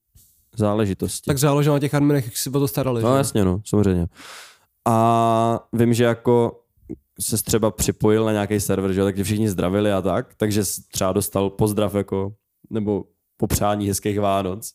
záležitosti. 0.56 1.26
Tak 1.26 1.38
záleželo 1.38 1.76
na 1.76 1.80
těch 1.80 1.94
armenech, 1.94 2.24
jak 2.24 2.36
si 2.36 2.50
o 2.50 2.52
to 2.52 2.68
starali. 2.68 3.02
No 3.02 3.12
že? 3.12 3.16
jasně, 3.16 3.44
no, 3.44 3.60
samozřejmě. 3.66 4.06
A 4.88 5.60
vím, 5.72 5.94
že 5.94 6.04
jako 6.04 6.61
se 7.22 7.42
třeba 7.44 7.70
připojil 7.70 8.24
na 8.24 8.32
nějaký 8.32 8.60
server, 8.60 8.92
že 8.92 9.00
jo, 9.00 9.06
tak 9.06 9.16
tě 9.16 9.24
všichni 9.24 9.48
zdravili 9.48 9.92
a 9.92 10.02
tak, 10.02 10.34
takže 10.34 10.62
třeba 10.92 11.12
dostal 11.12 11.50
pozdrav 11.50 11.94
jako, 11.94 12.32
nebo 12.70 13.04
popřání 13.36 13.88
hezkých 13.88 14.20
Vánoc. 14.20 14.72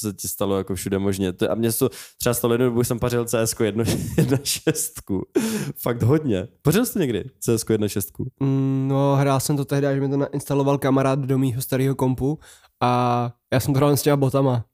To 0.00 0.08
se 0.08 0.14
ti 0.14 0.28
stalo 0.28 0.58
jako 0.58 0.74
všude 0.74 0.98
možně. 0.98 1.32
To, 1.32 1.50
a 1.50 1.54
mě 1.54 1.72
se 1.72 1.78
to 1.78 1.88
třeba 2.18 2.34
stalo 2.34 2.54
jednu 2.54 2.66
dobu, 2.66 2.84
jsem 2.84 2.98
pařil 2.98 3.24
CS 3.24 3.32
1.6. 3.34 5.20
Fakt 5.82 6.02
hodně. 6.02 6.48
Pařil 6.62 6.86
jsi 6.86 6.98
někdy? 6.98 7.24
CS 7.40 7.64
1.6. 7.64 8.26
Mm, 8.40 8.88
no, 8.88 9.16
hrál 9.16 9.40
jsem 9.40 9.56
to 9.56 9.64
tehdy, 9.64 9.86
že 9.94 10.00
mi 10.00 10.08
to 10.08 10.16
nainstaloval 10.16 10.78
kamarád 10.78 11.18
do 11.18 11.38
mýho 11.38 11.62
starého 11.62 11.94
kompu 11.94 12.38
a 12.80 13.32
já 13.52 13.60
jsem 13.60 13.74
to 13.74 13.78
hrál 13.78 13.96
s 13.96 14.02
těma 14.02 14.16
botama. 14.16 14.64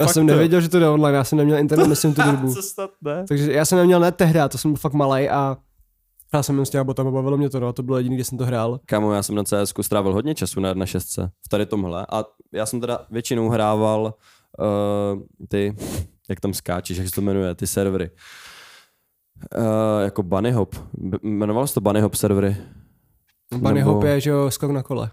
Já 0.00 0.06
Fakt 0.06 0.14
jsem 0.14 0.26
to? 0.26 0.32
nevěděl, 0.32 0.60
že 0.60 0.68
to 0.68 0.78
jde 0.78 0.88
online, 0.88 1.16
já 1.16 1.24
jsem 1.24 1.38
neměl 1.38 1.58
internet, 1.58 1.86
myslím, 1.86 2.14
tu 2.14 2.22
dobu. 2.22 2.54
Co 2.54 2.62
snad 2.62 2.90
ne? 3.02 3.24
Takže 3.28 3.52
já 3.52 3.64
jsem 3.64 3.78
neměl 3.78 4.00
net 4.00 4.16
tehdy, 4.16 4.40
to 4.48 4.58
jsem 4.58 4.72
byl 4.72 4.78
fakt 4.78 4.92
malý 4.92 5.28
a 5.28 5.56
hrál 6.32 6.42
jsem 6.42 6.56
jen 6.56 6.66
s 6.66 6.70
těma 6.70 6.84
botama, 6.84 7.10
bavilo 7.10 7.36
mě 7.36 7.50
to, 7.50 7.60
no, 7.60 7.72
to 7.72 7.82
bylo 7.82 7.96
jediný, 7.98 8.14
kde 8.16 8.24
jsem 8.24 8.38
to 8.38 8.46
hrál. 8.46 8.80
Kámo, 8.86 9.12
já 9.12 9.22
jsem 9.22 9.34
na 9.34 9.44
CS 9.44 9.74
strávil 9.80 10.12
hodně 10.12 10.34
času 10.34 10.60
na 10.60 10.74
1.6. 10.74 11.30
v 11.46 11.48
tady 11.48 11.66
tomhle 11.66 12.06
a 12.12 12.24
já 12.52 12.66
jsem 12.66 12.80
teda 12.80 13.06
většinou 13.10 13.48
hrával 13.48 14.14
uh, 14.58 15.22
ty, 15.48 15.76
jak 16.28 16.40
tam 16.40 16.54
skáčeš, 16.54 16.96
jak 16.98 17.08
se 17.08 17.14
to 17.14 17.20
jmenuje, 17.20 17.54
ty 17.54 17.66
servery. 17.66 18.10
Uh, 19.58 20.02
jako 20.04 20.22
Bunny 20.22 20.52
Hop. 20.52 20.74
B- 20.94 21.18
jmenovalo 21.22 21.66
se 21.66 21.74
to 21.74 21.80
Bunny 21.80 22.00
Hop 22.00 22.14
servery. 22.14 22.56
Bunny 23.58 23.80
Nebo- 23.80 23.92
Hop 23.92 24.04
je, 24.04 24.20
že 24.20 24.30
jo, 24.30 24.50
skok 24.50 24.70
na 24.70 24.82
kole. 24.82 25.10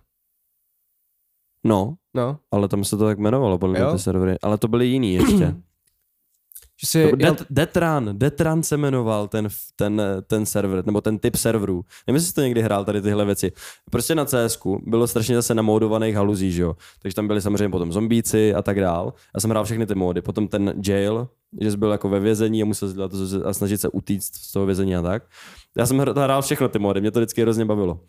No, 1.66 1.96
No, 2.16 2.40
ale 2.52 2.68
tam 2.68 2.84
se 2.84 2.98
to 2.98 3.06
tak 3.06 3.18
jmenovalo, 3.18 3.58
podle 3.58 3.80
mě 3.80 3.92
ty 3.92 4.00
servery. 4.00 4.36
Ale 4.42 4.58
to 4.58 4.68
byly 4.68 4.88
jiný 4.88 5.14
ještě. 5.14 5.56
že 6.82 6.88
si, 6.88 7.08
byl 7.16 7.32
Det, 7.32 7.46
Detran, 7.50 8.10
Detran 8.18 8.64
se 8.64 8.78
jmenoval 8.78 9.28
ten, 9.28 9.48
ten, 9.76 10.02
ten 10.28 10.46
server, 10.46 10.86
nebo 10.86 11.02
ten 11.02 11.20
typ 11.20 11.36
serverů. 11.36 11.86
Nevím, 12.08 12.16
jestli 12.16 12.28
jsi 12.28 12.34
to 12.34 12.42
někdy 12.42 12.62
hrál 12.62 12.86
tady 12.86 13.02
tyhle 13.02 13.26
věci. 13.26 13.52
Prostě 13.92 14.16
na 14.16 14.26
CS 14.26 14.60
bylo 14.86 15.08
strašně 15.08 15.36
zase 15.36 15.56
namódovaných 15.56 16.16
haluzí, 16.16 16.52
že 16.52 16.62
jo. 16.62 16.76
Takže 17.02 17.16
tam 17.16 17.28
byli 17.28 17.42
samozřejmě 17.42 17.70
potom 17.70 17.92
zombíci 17.92 18.54
a 18.54 18.62
tak 18.62 18.80
dál. 18.80 19.14
Já 19.36 19.42
jsem 19.42 19.50
hrál 19.50 19.66
všechny 19.66 19.86
ty 19.86 19.96
módy. 19.96 20.22
Potom 20.22 20.48
ten 20.48 20.74
jail, 20.88 21.28
že 21.62 21.72
jsi 21.72 21.78
byl 21.78 21.92
jako 21.92 22.10
ve 22.10 22.20
vězení 22.20 22.62
a 22.62 22.66
musel 22.66 22.94
dělat 22.94 23.12
to 23.12 23.48
a 23.48 23.54
snažit 23.54 23.82
se 23.82 23.90
utíct 23.90 24.36
z 24.36 24.52
toho 24.52 24.66
vězení 24.66 24.96
a 24.96 25.02
tak. 25.02 25.24
Já 25.78 25.86
jsem 25.86 25.98
hr- 25.98 26.24
hrál 26.24 26.42
všechno 26.42 26.70
ty 26.70 26.80
módy, 26.80 27.02
mě 27.02 27.12
to 27.12 27.20
vždycky 27.20 27.42
hrozně 27.42 27.66
bavilo. 27.66 28.00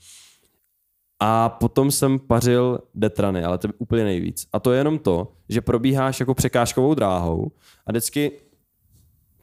A 1.26 1.48
potom 1.48 1.90
jsem 1.90 2.18
pařil 2.18 2.78
detrany, 2.94 3.44
ale 3.44 3.58
to 3.58 3.66
je 3.66 3.72
úplně 3.78 4.04
nejvíc. 4.04 4.46
A 4.52 4.60
to 4.60 4.72
je 4.72 4.80
jenom 4.80 4.98
to, 4.98 5.32
že 5.48 5.60
probíháš 5.60 6.20
jako 6.20 6.34
překážkovou 6.34 6.94
dráhou 6.94 7.52
a 7.86 7.92
vždycky 7.92 8.32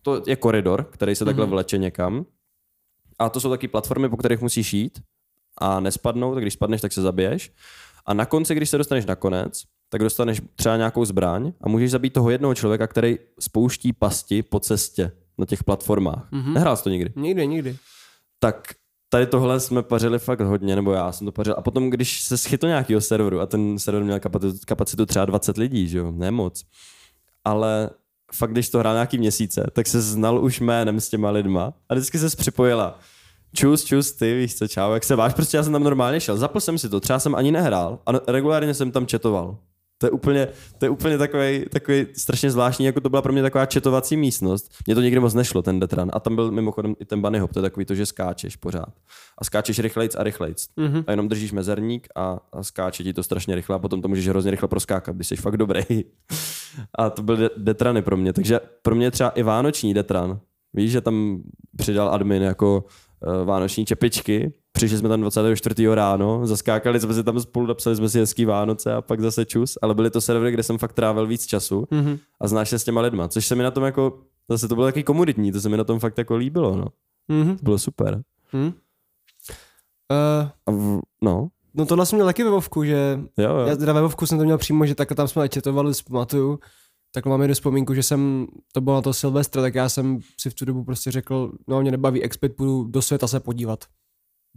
to 0.02 0.24
je 0.28 0.36
koridor, 0.36 0.84
který 0.84 1.16
se 1.16 1.26
takhle 1.26 1.46
vleče 1.46 1.78
někam. 1.78 2.26
A 3.20 3.30
to 3.30 3.40
jsou 3.40 3.50
taky 3.50 3.68
platformy, 3.68 4.10
po 4.10 4.18
kterých 4.18 4.42
musíš 4.42 4.74
jít 4.74 5.02
a 5.58 5.80
nespadnout, 5.80 6.34
tak 6.34 6.44
když 6.44 6.54
spadneš, 6.54 6.82
tak 6.82 6.94
se 6.94 7.02
zabiješ. 7.02 7.54
A 8.06 8.14
na 8.14 8.26
konci, 8.26 8.56
když 8.56 8.70
se 8.70 8.78
dostaneš 8.78 9.06
na 9.06 9.16
konec, 9.16 9.64
tak 9.90 10.02
dostaneš 10.02 10.42
třeba 10.56 10.78
nějakou 10.78 11.06
zbraň 11.06 11.54
a 11.62 11.70
můžeš 11.70 11.92
zabít 11.92 12.14
toho 12.14 12.30
jednoho 12.30 12.56
člověka, 12.56 12.88
který 12.88 13.18
spouští 13.40 13.94
pasti 13.94 14.44
po 14.44 14.60
cestě 14.60 15.12
na 15.38 15.46
těch 15.46 15.64
platformách. 15.64 16.32
Mm-hmm. 16.32 16.54
Nehrál 16.54 16.78
jsi 16.78 16.84
to 16.84 16.90
nikdy? 16.90 17.14
Nikdy, 17.16 17.48
nikdy. 17.48 17.78
tak 18.40 18.74
tady 19.14 19.26
tohle 19.28 19.60
jsme 19.60 19.84
pařili 19.84 20.20
fakt 20.20 20.40
hodně, 20.40 20.76
nebo 20.76 20.92
já 20.92 21.12
jsem 21.12 21.26
to 21.26 21.32
pařil. 21.32 21.56
A 21.58 21.62
potom, 21.62 21.90
když 21.90 22.22
se 22.22 22.38
schytl 22.38 22.68
nějakého 22.68 23.02
serveru, 23.02 23.40
a 23.40 23.46
ten 23.46 23.80
server 23.80 24.04
měl 24.04 24.20
kapacitu, 24.20 24.58
kapacitu 24.66 25.06
třeba 25.06 25.26
20 25.26 25.58
lidí, 25.58 25.88
že 25.88 25.98
jo, 25.98 26.12
ne 26.12 26.32
moc, 26.32 26.64
ale 27.46 27.90
fakt, 28.34 28.52
když 28.52 28.70
to 28.70 28.80
hrál 28.80 28.94
nějaký 28.94 29.18
měsíce, 29.18 29.68
tak 29.74 29.88
se 29.88 30.02
znal 30.02 30.44
už 30.44 30.60
jménem 30.60 31.02
s 31.02 31.10
těma 31.10 31.30
lidma 31.30 31.74
a 31.90 31.94
vždycky 31.94 32.20
se 32.20 32.38
připojila. 32.38 33.00
Čus, 33.54 33.84
čus, 33.84 34.12
ty, 34.12 34.36
víš 34.36 34.56
co, 34.56 34.68
čau, 34.68 34.92
jak 34.94 35.04
se 35.04 35.16
máš? 35.16 35.34
Prostě 35.34 35.58
já 35.58 35.64
jsem 35.64 35.74
tam 35.74 35.84
normálně 35.84 36.20
šel, 36.20 36.38
zapl 36.38 36.60
jsem 36.60 36.78
si 36.78 36.90
to, 36.90 37.00
třeba 37.00 37.20
jsem 37.20 37.36
ani 37.36 37.52
nehrál 37.52 38.00
a 38.06 38.12
regulárně 38.32 38.74
jsem 38.74 38.92
tam 38.92 39.06
četoval. 39.06 39.58
To 40.02 40.08
je 40.08 40.12
úplně, 40.12 40.48
to 40.78 40.86
je 40.86 40.90
úplně 40.90 41.18
takový, 41.18 41.66
takový 41.70 42.06
strašně 42.18 42.52
zvláštní, 42.52 42.86
jako 42.86 43.02
to 43.02 43.10
byla 43.10 43.22
pro 43.22 43.34
mě 43.34 43.42
taková 43.42 43.66
četovací 43.66 44.18
místnost. 44.18 44.72
Mně 44.86 44.96
to 44.96 45.02
nikdy 45.02 45.20
moc 45.20 45.34
nešlo, 45.34 45.62
ten 45.62 45.80
Detran. 45.80 46.10
A 46.14 46.20
tam 46.20 46.36
byl 46.36 46.52
mimochodem 46.52 46.96
i 47.00 47.06
ten 47.06 47.22
bunny 47.22 47.40
hop, 47.40 47.54
to 47.54 47.60
je 47.60 47.62
takový 47.62 47.86
to, 47.86 47.96
že 47.96 48.06
skáčeš 48.06 48.56
pořád. 48.56 48.94
A 49.38 49.44
skáčeš 49.44 49.80
rychlejc 49.80 50.16
a 50.16 50.24
rychlejc. 50.24 50.68
Mm-hmm. 50.78 51.04
A 51.08 51.12
jenom 51.12 51.28
držíš 51.28 51.52
mezerník 51.52 52.08
a, 52.16 52.40
a 52.54 52.64
skáče 52.64 53.04
ti 53.04 53.14
to 53.14 53.24
strašně 53.24 53.56
rychle 53.56 53.76
a 53.76 53.80
potom 53.80 54.02
to 54.02 54.08
můžeš 54.08 54.28
hrozně 54.28 54.52
rychle 54.52 54.68
proskákat, 54.68 55.16
když 55.16 55.28
jsi 55.28 55.36
fakt 55.36 55.58
dobrý. 55.58 55.84
a 56.96 57.10
to 57.10 57.24
byly 57.24 57.38
de- 57.38 57.50
Detrany 57.58 58.02
pro 58.02 58.18
mě. 58.18 58.34
Takže 58.34 58.60
pro 58.82 58.96
mě 58.96 59.12
třeba 59.12 59.30
i 59.30 59.44
vánoční 59.44 59.94
Detran. 59.94 60.40
Víš, 60.74 60.92
že 60.92 61.02
tam 61.02 61.42
přidal 61.78 62.10
admin 62.10 62.44
jako 62.44 62.86
vánoční 63.46 63.86
čepičky. 63.86 64.54
Přišli 64.72 64.98
jsme 64.98 65.10
tam 65.10 65.22
24. 65.22 65.88
ráno, 65.96 66.48
zaskákali 66.48 67.00
jsme 67.00 67.14
si 67.14 67.24
tam 67.24 67.40
spolu, 67.40 67.68
napsali 67.68 67.96
jsme 67.96 68.10
si 68.10 68.20
hezký 68.20 68.46
Vánoce 68.46 68.94
a 68.94 69.02
pak 69.02 69.22
zase 69.22 69.46
čus, 69.46 69.78
ale 69.82 69.96
byly 69.96 70.10
to 70.10 70.22
servery, 70.22 70.52
kde 70.52 70.64
jsem 70.64 70.78
fakt 70.78 70.94
trávil 70.94 71.28
víc 71.28 71.46
času 71.46 71.88
Mhm. 71.92 72.18
a 72.42 72.48
znáš 72.48 72.70
se 72.70 72.80
s 72.80 72.84
těma 72.84 73.02
lidma, 73.02 73.28
což 73.28 73.48
se 73.48 73.56
mi 73.56 73.64
na 73.64 73.72
tom 73.72 73.84
jako, 73.84 74.20
zase 74.50 74.68
to 74.68 74.76
bylo 74.76 74.88
taky 74.88 75.04
komunitní, 75.04 75.52
to 75.52 75.62
se 75.62 75.70
mi 75.70 75.78
na 75.78 75.84
tom 75.84 76.00
fakt 76.00 76.18
jako 76.18 76.36
líbilo, 76.36 76.76
no. 76.76 76.86
Mhm. 77.28 77.58
To 77.58 77.64
bylo 77.64 77.80
super. 77.80 78.22
Hm? 78.54 78.66
Uh, 78.68 80.50
A 80.66 80.72
v, 80.72 81.00
no, 81.22 81.48
no 81.74 81.86
tohle 81.86 82.06
jsem 82.06 82.18
měl 82.18 82.26
taky 82.26 82.44
ve 82.44 82.50
Vovku, 82.50 82.84
že 82.84 83.20
jo, 83.38 83.50
jo. 83.50 83.66
já 83.68 83.76
teda 83.76 83.94
ve 83.94 84.02
Vovku 84.02 84.26
jsem 84.26 84.38
to 84.38 84.44
měl 84.44 84.58
přímo, 84.58 84.86
že 84.86 84.96
takhle 84.96 85.16
tam 85.16 85.28
jsme 85.28 85.50
četovali, 85.50 85.92
pamatuju, 86.10 86.60
tak 87.14 87.26
mám 87.26 87.42
jednu 87.42 87.54
vzpomínku, 87.54 87.94
že 87.94 88.04
jsem, 88.04 88.48
to 88.74 88.82
bylo 88.82 88.96
na 88.96 89.02
to 89.02 89.14
Silvestra, 89.14 89.62
tak 89.62 89.76
já 89.76 89.90
jsem 89.90 90.20
si 90.42 90.50
v 90.50 90.54
tu 90.54 90.66
dobu 90.66 90.84
prostě 90.84 91.12
řekl, 91.12 91.52
no 91.68 91.82
mě 91.82 91.92
nebaví 91.92 92.24
expert, 92.24 92.56
půjdu 92.56 92.84
do 92.84 93.02
světa 93.02 93.28
se 93.28 93.40
podívat. 93.40 93.80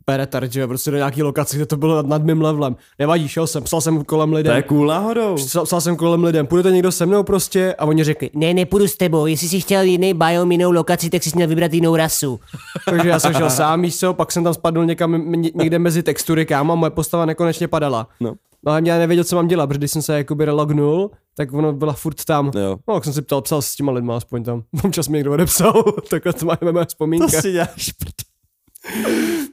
Beretard, 0.07 0.53
že 0.53 0.67
prostě 0.67 0.91
do 0.91 0.97
nějaký 0.97 1.23
lokace, 1.23 1.57
kde 1.57 1.67
to 1.67 1.77
bylo 1.77 1.97
nad, 1.97 2.07
nad 2.07 2.23
mým 2.25 2.43
levelem. 2.43 2.77
Nevadí, 2.99 3.29
šel 3.29 3.47
jsem, 3.47 3.63
psal 3.63 3.81
jsem 3.81 4.05
kolem 4.05 4.31
To 4.31 4.37
lidem. 4.37 4.57
je 4.57 4.63
cool 4.63 4.87
náhodou. 4.87 5.35
Psal, 5.35 5.65
psal 5.65 5.81
jsem 5.81 5.97
kolem 5.97 6.25
lidem, 6.25 6.47
půjdete 6.47 6.71
někdo 6.71 6.93
se 6.93 7.07
mnou 7.07 7.23
prostě 7.23 7.75
a 7.75 7.85
oni 7.85 8.05
řekli, 8.05 8.31
Ne, 8.35 8.55
nepůjdu 8.55 8.89
s 8.89 8.97
tebou. 8.97 9.27
Jestli 9.27 9.49
jsi 9.49 9.61
chtěl 9.61 9.83
jiný 9.83 10.15
biom, 10.15 10.53
jinou 10.53 10.71
lokaci, 10.73 11.11
tak 11.11 11.23
jsi 11.23 11.31
měl 11.35 11.49
vybrat 11.49 11.73
jinou 11.73 11.97
rasu. 11.97 12.41
takže 12.91 13.09
já 13.09 13.19
jsem 13.19 13.35
šel 13.35 13.51
sám, 13.51 13.83
víš 13.83 13.99
co, 13.99 14.15
pak 14.15 14.33
jsem 14.33 14.45
tam 14.45 14.55
spadl 14.55 14.85
někam 14.85 15.33
někde 15.55 15.79
mezi 15.79 16.03
textury, 16.03 16.47
kámo, 16.47 16.73
a 16.73 16.77
moje 16.77 16.91
postava 16.91 17.27
nekonečně 17.27 17.69
padala. 17.69 18.09
No. 18.21 18.35
No 18.67 18.73
a 18.73 18.79
já 18.79 18.99
nevěděl, 18.99 19.25
co 19.25 19.37
mám 19.37 19.49
dělat, 19.49 19.67
protože 19.67 19.79
když 19.79 19.91
jsem 19.91 20.03
se 20.03 20.17
jakoby 20.17 20.45
relognul, 20.45 21.11
tak 21.37 21.53
ono 21.53 21.73
byla 21.73 21.93
furt 21.93 22.25
tam. 22.25 22.51
Jo. 22.55 22.77
No, 22.89 22.95
tak 22.95 23.05
jsem 23.05 23.13
si 23.13 23.23
ptal, 23.23 23.43
psal 23.43 23.63
s 23.63 23.75
těma 23.77 23.93
lidma 23.93 24.17
aspoň 24.17 24.45
tam. 24.45 24.63
Občas 24.85 25.09
mi 25.09 25.19
někdo 25.19 25.33
odepsal, 25.33 25.83
takhle 26.11 26.33
to 26.33 26.47
máme 26.47 26.73
moje 26.73 26.85
To 26.85 26.89
vzpomínka. 26.89 27.41
si 27.43 27.53
děláš. 27.53 27.91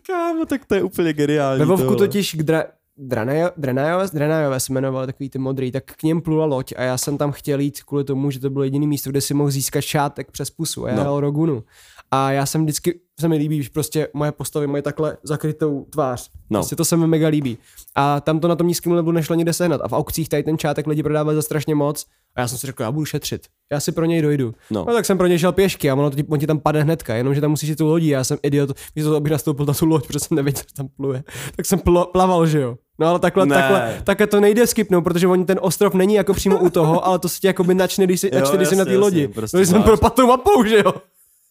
Kámo, 0.08 0.46
tak 0.46 0.66
to 0.66 0.76
je 0.76 0.84
úplně 0.84 1.14
geniální. 1.14 1.60
Ve 1.60 1.66
Vovku 1.66 1.96
totiž 1.96 2.36
k 2.36 2.40
dra- 2.42 2.66
Dranajové, 2.98 3.52
Dranajové, 3.58 4.08
Dranajové 4.14 4.60
se 4.60 4.74
jmenovali 4.74 5.08
takový 5.08 5.30
ty 5.30 5.40
modrý, 5.40 5.72
tak 5.72 5.84
k 5.86 6.04
něm 6.04 6.22
plula 6.22 6.46
loď 6.46 6.74
a 6.78 6.82
já 6.84 6.98
jsem 6.98 7.18
tam 7.18 7.32
chtěl 7.32 7.60
jít 7.60 7.84
kvůli 7.84 8.04
tomu, 8.04 8.32
že 8.32 8.40
to 8.40 8.50
bylo 8.50 8.64
jediný 8.64 8.88
místo, 8.88 9.10
kde 9.10 9.22
si 9.22 9.34
mohl 9.34 9.52
získat 9.52 9.82
šátek 9.82 10.32
přes 10.32 10.50
pusu 10.50 10.86
a 10.86 10.90
já 10.90 11.04
no. 11.04 11.20
Rogunu. 11.20 11.64
A 12.12 12.32
já 12.32 12.46
jsem 12.46 12.64
vždycky, 12.64 13.00
se 13.22 13.28
mi 13.28 13.38
líbí, 13.38 13.64
že 13.64 13.70
prostě 13.74 14.08
moje 14.14 14.32
postavy 14.32 14.68
mají 14.68 14.84
takhle 14.84 15.18
zakrytou 15.24 15.86
tvář. 15.90 16.30
No. 16.50 16.60
Prostě 16.60 16.76
to 16.76 16.86
se 16.86 16.98
mi 16.98 17.08
mega 17.08 17.28
líbí. 17.28 17.58
A 17.96 18.22
tam 18.22 18.40
to 18.40 18.48
na 18.48 18.56
tom 18.56 18.68
nízkém 18.68 18.94
levelu 18.94 19.12
nešlo 19.12 19.36
nikde 19.36 19.54
sehnat. 19.54 19.82
A 19.84 19.88
v 19.88 19.94
aukcích 19.94 20.30
tady 20.30 20.44
ten 20.44 20.58
čátek 20.58 20.88
lidi 20.88 21.04
prodávali 21.04 21.36
za 21.36 21.42
strašně 21.42 21.76
moc. 21.76 22.06
A 22.36 22.42
já 22.42 22.48
jsem 22.48 22.58
si 22.58 22.68
řekl, 22.68 22.84
já 22.84 22.92
budu 22.92 23.06
šetřit. 23.06 23.42
Já 23.72 23.80
si 23.80 23.92
pro 23.92 24.06
něj 24.06 24.22
dojdu. 24.22 24.54
No. 24.72 24.86
no 24.88 24.94
tak 24.94 25.06
jsem 25.06 25.18
pro 25.18 25.28
něj 25.28 25.40
šel 25.40 25.52
pěšky 25.52 25.90
a 25.90 25.94
ono 25.96 26.10
to 26.10 26.16
ti, 26.16 26.24
on 26.30 26.40
ti 26.40 26.48
tam 26.48 26.60
padne 26.60 26.84
hnedka, 26.84 27.16
jenomže 27.16 27.42
tam 27.42 27.50
musíš 27.52 27.70
jít 27.70 27.76
tu 27.76 27.86
lodí. 27.88 28.08
Já 28.08 28.24
jsem 28.24 28.38
idiot, 28.44 28.70
místo 28.96 29.10
toho, 29.10 29.18
abych 29.18 29.32
nastoupil 29.32 29.66
na 29.66 29.74
tu 29.74 29.86
loď, 29.86 30.08
protože 30.08 30.20
jsem 30.20 30.36
nevěděl, 30.38 30.64
že 30.68 30.74
tam 30.76 30.88
pluje. 30.98 31.24
Tak 31.56 31.66
jsem 31.66 31.80
plo, 31.80 32.06
plaval, 32.06 32.48
že 32.48 32.60
jo. 32.62 32.78
No 33.00 33.08
ale 33.08 33.20
takhle, 33.20 33.46
Ne. 33.46 33.56
takhle, 33.56 34.02
takhle, 34.04 34.28
to 34.28 34.40
nejde 34.40 34.68
skipnout, 34.68 35.04
protože 35.04 35.28
oni 35.28 35.46
ten 35.46 35.60
ostrov 35.62 35.94
není 35.94 36.14
jako 36.16 36.34
přímo 36.34 36.60
u 36.60 36.70
toho, 36.70 37.06
ale 37.08 37.20
to 37.20 37.30
se 37.30 37.40
ti 37.40 37.48
jako 37.48 37.64
by 37.64 37.74
načne, 37.76 38.06
když, 38.06 38.20
si, 38.22 38.30
Jo, 38.34 38.40
načne, 38.40 38.58
když 38.58 38.70
jsi 38.70 38.76
na 38.76 38.86
té 38.86 38.98
lodi. 38.98 39.22
jasně, 39.22 39.34
prostě 39.34 39.58
no, 39.58 39.66
jsem 39.66 39.84
propadl 39.84 40.28
mapou, 40.28 40.64
že 40.64 40.78
jo. 40.78 40.94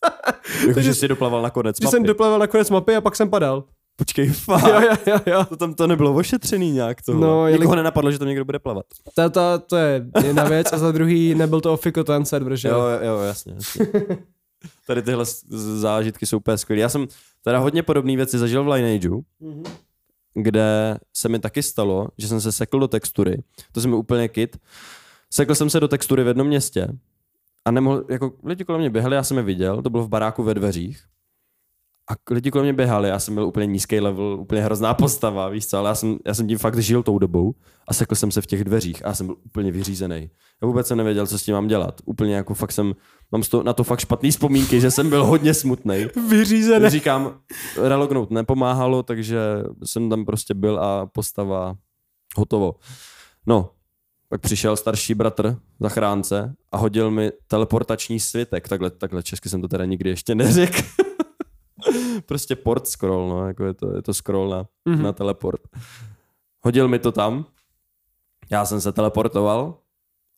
Jako, 0.68 0.80
že 0.80 0.94
jsi 0.94 1.08
doplaval 1.08 1.42
nakonec 1.42 1.78
Když 1.78 1.90
jsem 1.90 2.02
mapy. 2.02 2.08
doplaval 2.08 2.38
na 2.38 2.46
konec 2.46 2.70
mapy 2.70 2.96
a 2.96 3.00
pak 3.00 3.16
jsem 3.16 3.30
padal. 3.30 3.64
Počkej, 3.96 4.28
fakt. 4.32 4.62
Jo, 4.68 4.80
jo, 4.80 4.96
jo, 5.06 5.20
jo. 5.26 5.44
To 5.44 5.56
tam 5.56 5.74
to 5.74 5.86
nebylo 5.86 6.14
ošetřený 6.14 6.72
nějak 6.72 7.02
toho. 7.02 7.20
No, 7.20 7.48
Nikoho 7.48 7.76
nenapadlo, 7.76 8.10
že 8.12 8.18
tam 8.18 8.28
někdo 8.28 8.44
bude 8.44 8.58
plavat. 8.58 8.86
To, 9.14 9.30
to, 9.30 9.40
to 9.66 9.76
je 9.76 10.06
jedna 10.24 10.44
věc 10.44 10.72
a 10.72 10.78
za 10.78 10.92
druhý 10.92 11.34
nebyl 11.34 11.60
to 11.60 11.72
ofiko 11.72 12.04
ten 12.04 12.24
server, 12.24 12.56
že 12.56 12.68
Jo, 12.68 12.82
jo. 13.02 13.18
jasně. 13.18 13.52
jasně. 13.54 13.86
Tady 14.86 15.02
tyhle 15.02 15.24
zážitky 15.78 16.26
jsou 16.26 16.36
úplně 16.36 16.58
skvělé. 16.58 16.80
Já 16.80 16.88
jsem 16.88 17.06
teda 17.44 17.58
hodně 17.58 17.82
podobné 17.82 18.16
věci 18.16 18.38
zažil 18.38 18.64
v 18.64 18.68
Lineageu, 18.68 19.22
kde 20.34 20.98
se 21.16 21.28
mi 21.28 21.38
taky 21.38 21.62
stalo, 21.62 22.08
že 22.18 22.28
jsem 22.28 22.40
se 22.40 22.52
sekl 22.52 22.78
do 22.78 22.88
textury. 22.88 23.42
To 23.72 23.80
jsem 23.80 23.90
mi 23.90 23.96
úplně 23.96 24.28
kit. 24.28 24.56
Sekl 25.32 25.54
jsem 25.54 25.70
se 25.70 25.80
do 25.80 25.88
textury 25.88 26.24
v 26.24 26.26
jednom 26.26 26.46
městě 26.46 26.88
a 27.64 27.70
nemohl, 27.70 28.04
jako 28.10 28.32
lidi 28.44 28.64
kolem 28.64 28.80
mě 28.80 28.90
běhali, 28.90 29.16
já 29.16 29.22
jsem 29.22 29.36
je 29.36 29.42
viděl, 29.42 29.82
to 29.82 29.90
bylo 29.90 30.04
v 30.04 30.08
baráku 30.08 30.42
ve 30.42 30.54
dveřích. 30.54 31.02
A 32.10 32.14
lidi 32.34 32.50
kolem 32.50 32.64
mě 32.64 32.72
běhali, 32.72 33.08
já 33.08 33.18
jsem 33.18 33.34
byl 33.34 33.44
úplně 33.46 33.66
nízký 33.66 34.00
level, 34.00 34.24
úplně 34.40 34.62
hrozná 34.62 34.94
postava, 34.94 35.48
víš 35.48 35.66
co, 35.66 35.78
ale 35.78 35.88
já 35.90 35.94
jsem, 35.94 36.16
já 36.26 36.34
jsem 36.34 36.48
tím 36.48 36.58
fakt 36.58 36.78
žil 36.78 37.02
tou 37.02 37.18
dobou 37.18 37.54
a 37.88 37.94
sekl 37.94 38.14
jsem 38.14 38.30
se 38.30 38.40
v 38.40 38.46
těch 38.46 38.64
dveřích 38.64 39.04
a 39.04 39.08
já 39.08 39.14
jsem 39.14 39.26
byl 39.26 39.36
úplně 39.46 39.72
vyřízený. 39.72 40.30
Já 40.62 40.66
vůbec 40.68 40.86
jsem 40.86 40.98
nevěděl, 40.98 41.26
co 41.26 41.38
s 41.38 41.42
tím 41.42 41.54
mám 41.54 41.68
dělat. 41.68 42.00
Úplně 42.04 42.34
jako 42.34 42.54
fakt 42.54 42.72
jsem, 42.72 42.94
mám 43.32 43.42
toho- 43.42 43.62
na 43.62 43.72
to 43.72 43.84
fakt 43.84 44.00
špatný 44.00 44.30
vzpomínky, 44.30 44.80
že 44.80 44.90
jsem 44.90 45.10
byl 45.10 45.24
hodně 45.26 45.54
smutný. 45.54 46.06
Vyřízené. 46.30 46.90
Říkám, 46.90 47.40
relognout 47.82 48.30
nepomáhalo, 48.30 49.02
takže 49.02 49.38
jsem 49.84 50.10
tam 50.10 50.24
prostě 50.24 50.54
byl 50.54 50.78
a 50.80 51.06
postava 51.06 51.74
hotovo. 52.36 52.74
No, 53.46 53.70
pak 54.30 54.40
přišel 54.40 54.76
starší 54.76 55.14
bratr, 55.14 55.56
zachránce, 55.80 56.54
a 56.72 56.76
hodil 56.76 57.10
mi 57.10 57.30
teleportační 57.46 58.20
svitek. 58.20 58.68
Takhle, 58.68 58.90
takhle 58.90 59.22
česky 59.22 59.48
jsem 59.48 59.60
to 59.60 59.68
teda 59.68 59.84
nikdy 59.84 60.10
ještě 60.10 60.34
neřekl. 60.34 60.82
prostě 62.26 62.56
port 62.56 62.86
scroll, 62.88 63.28
no, 63.28 63.46
jako 63.46 63.64
je 63.64 63.74
to, 63.74 63.96
je 63.96 64.02
to 64.02 64.14
scroll 64.14 64.48
na, 64.48 64.64
mm-hmm. 64.88 65.02
na 65.02 65.12
teleport. 65.12 65.60
Hodil 66.64 66.88
mi 66.88 66.98
to 66.98 67.12
tam, 67.12 67.44
já 68.50 68.64
jsem 68.64 68.80
se 68.80 68.92
teleportoval 68.92 69.78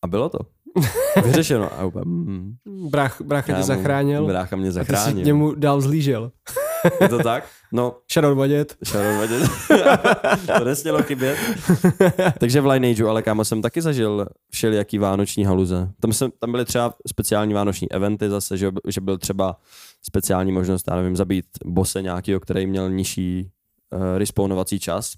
a 0.02 0.06
bylo 0.06 0.28
to. 0.28 0.38
Vyřešeno. 1.24 1.80
A 1.80 1.84
úplně, 1.84 2.04
mm, 2.06 2.56
Brach, 2.90 3.20
brácha 3.20 3.56
tě 3.56 3.62
zachránil 3.62 4.26
Brácha 4.26 4.56
mě 4.56 4.68
a 4.68 4.72
ty 4.72 4.78
si 4.78 4.84
k 4.84 4.88
zachránil. 4.88 5.24
němu 5.24 5.54
dál 5.54 5.80
zlížel. 5.80 6.32
Je 7.00 7.08
to 7.08 7.18
tak? 7.18 7.48
No, 7.72 7.96
Shadow 8.12 8.38
Vadět. 8.38 8.76
Sharon 8.84 9.18
Vadět. 9.18 9.42
to 10.58 10.64
nesmělo 10.64 11.02
chybět. 11.02 11.38
Takže 12.38 12.60
v 12.60 12.66
Lineageu, 12.66 13.08
ale 13.08 13.22
kámo, 13.22 13.44
jsem 13.44 13.62
taky 13.62 13.82
zažil 13.82 14.26
všelijaký 14.50 14.98
vánoční 14.98 15.44
haluze. 15.44 15.88
Tam, 16.00 16.12
jsem, 16.12 16.30
tam 16.38 16.50
byly 16.50 16.64
třeba 16.64 16.94
speciální 17.08 17.54
vánoční 17.54 17.92
eventy 17.92 18.28
zase, 18.28 18.56
že, 18.56 18.70
že 18.88 19.00
byl 19.00 19.18
třeba 19.18 19.56
speciální 20.02 20.52
možnost, 20.52 20.84
já 20.90 20.96
nevím, 20.96 21.16
zabít 21.16 21.46
bose 21.64 22.02
nějakýho, 22.02 22.40
který 22.40 22.66
měl 22.66 22.90
nižší 22.90 23.50
uh, 23.92 24.18
respawnovací 24.18 24.78
čas. 24.78 25.12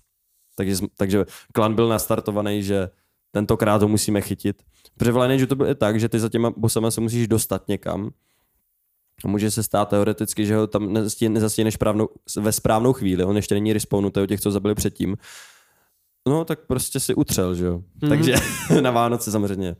Takže, 0.57 0.77
takže 0.97 1.25
klan 1.53 1.75
byl 1.75 1.89
nastartovaný, 1.89 2.63
že 2.63 2.89
tentokrát 3.31 3.83
ho 3.83 3.89
musíme 3.89 4.21
chytit. 4.21 4.63
Protože 4.97 5.13
v 5.13 5.17
Lineage 5.17 5.47
to 5.47 5.57
bylo 5.57 5.69
i 5.69 5.75
tak, 5.75 6.01
že 6.01 6.09
ty 6.09 6.21
za 6.21 6.29
těma 6.29 6.51
bosama 6.57 6.91
se 6.91 7.01
musíš 7.01 7.29
dostat 7.29 7.69
někam. 7.69 8.11
A 9.25 9.29
Může 9.29 9.51
se 9.51 9.63
stát 9.63 9.89
teoreticky, 9.89 10.47
že 10.47 10.57
ho 10.57 10.67
tam 10.67 10.93
nezastí- 10.93 11.29
nezastíneš 11.29 11.75
správnou, 11.75 12.09
ve 12.41 12.53
správnou 12.53 12.93
chvíli. 12.93 13.25
On 13.25 13.37
ještě 13.37 13.55
není 13.55 13.73
respawnutý 13.73 14.27
těch, 14.27 14.41
co 14.41 14.51
zabili 14.51 14.75
předtím. 14.75 15.17
No, 16.29 16.45
tak 16.45 16.61
prostě 16.67 17.01
si 17.01 17.15
utřel, 17.15 17.55
že 17.55 17.65
jo. 17.65 17.79
Mm-hmm. 17.79 18.09
Takže 18.09 18.35
na 18.81 18.91
Vánoce 18.91 19.31
samozřejmě 19.31 19.77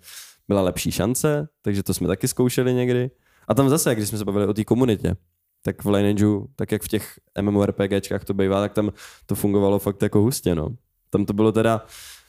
byla 0.49 0.63
lepší 0.63 0.91
šance, 0.91 1.49
takže 1.63 1.83
to 1.83 1.95
jsme 1.95 2.09
taky 2.09 2.29
zkoušeli 2.29 2.75
někdy. 2.75 3.11
A 3.49 3.55
tam 3.55 3.69
zase, 3.69 3.95
když 3.95 4.09
jsme 4.09 4.19
se 4.19 4.25
bavili 4.25 4.47
o 4.47 4.55
té 4.55 4.65
komunitě, 4.65 5.17
tak 5.63 5.85
v 5.85 5.89
Lineageu, 5.89 6.47
tak 6.57 6.73
jak 6.73 6.83
v 6.83 6.89
těch 6.89 7.19
MMORPGčkách 7.41 8.25
to 8.25 8.35
bývá, 8.35 8.61
tak 8.61 8.73
tam 8.73 8.91
to 9.27 9.35
fungovalo 9.35 9.79
fakt 9.79 10.03
jako 10.03 10.21
hustě, 10.21 10.55
no. 10.55 10.69
Tam 11.11 11.25
to 11.27 11.33
bylo 11.33 11.53
teda, 11.53 11.87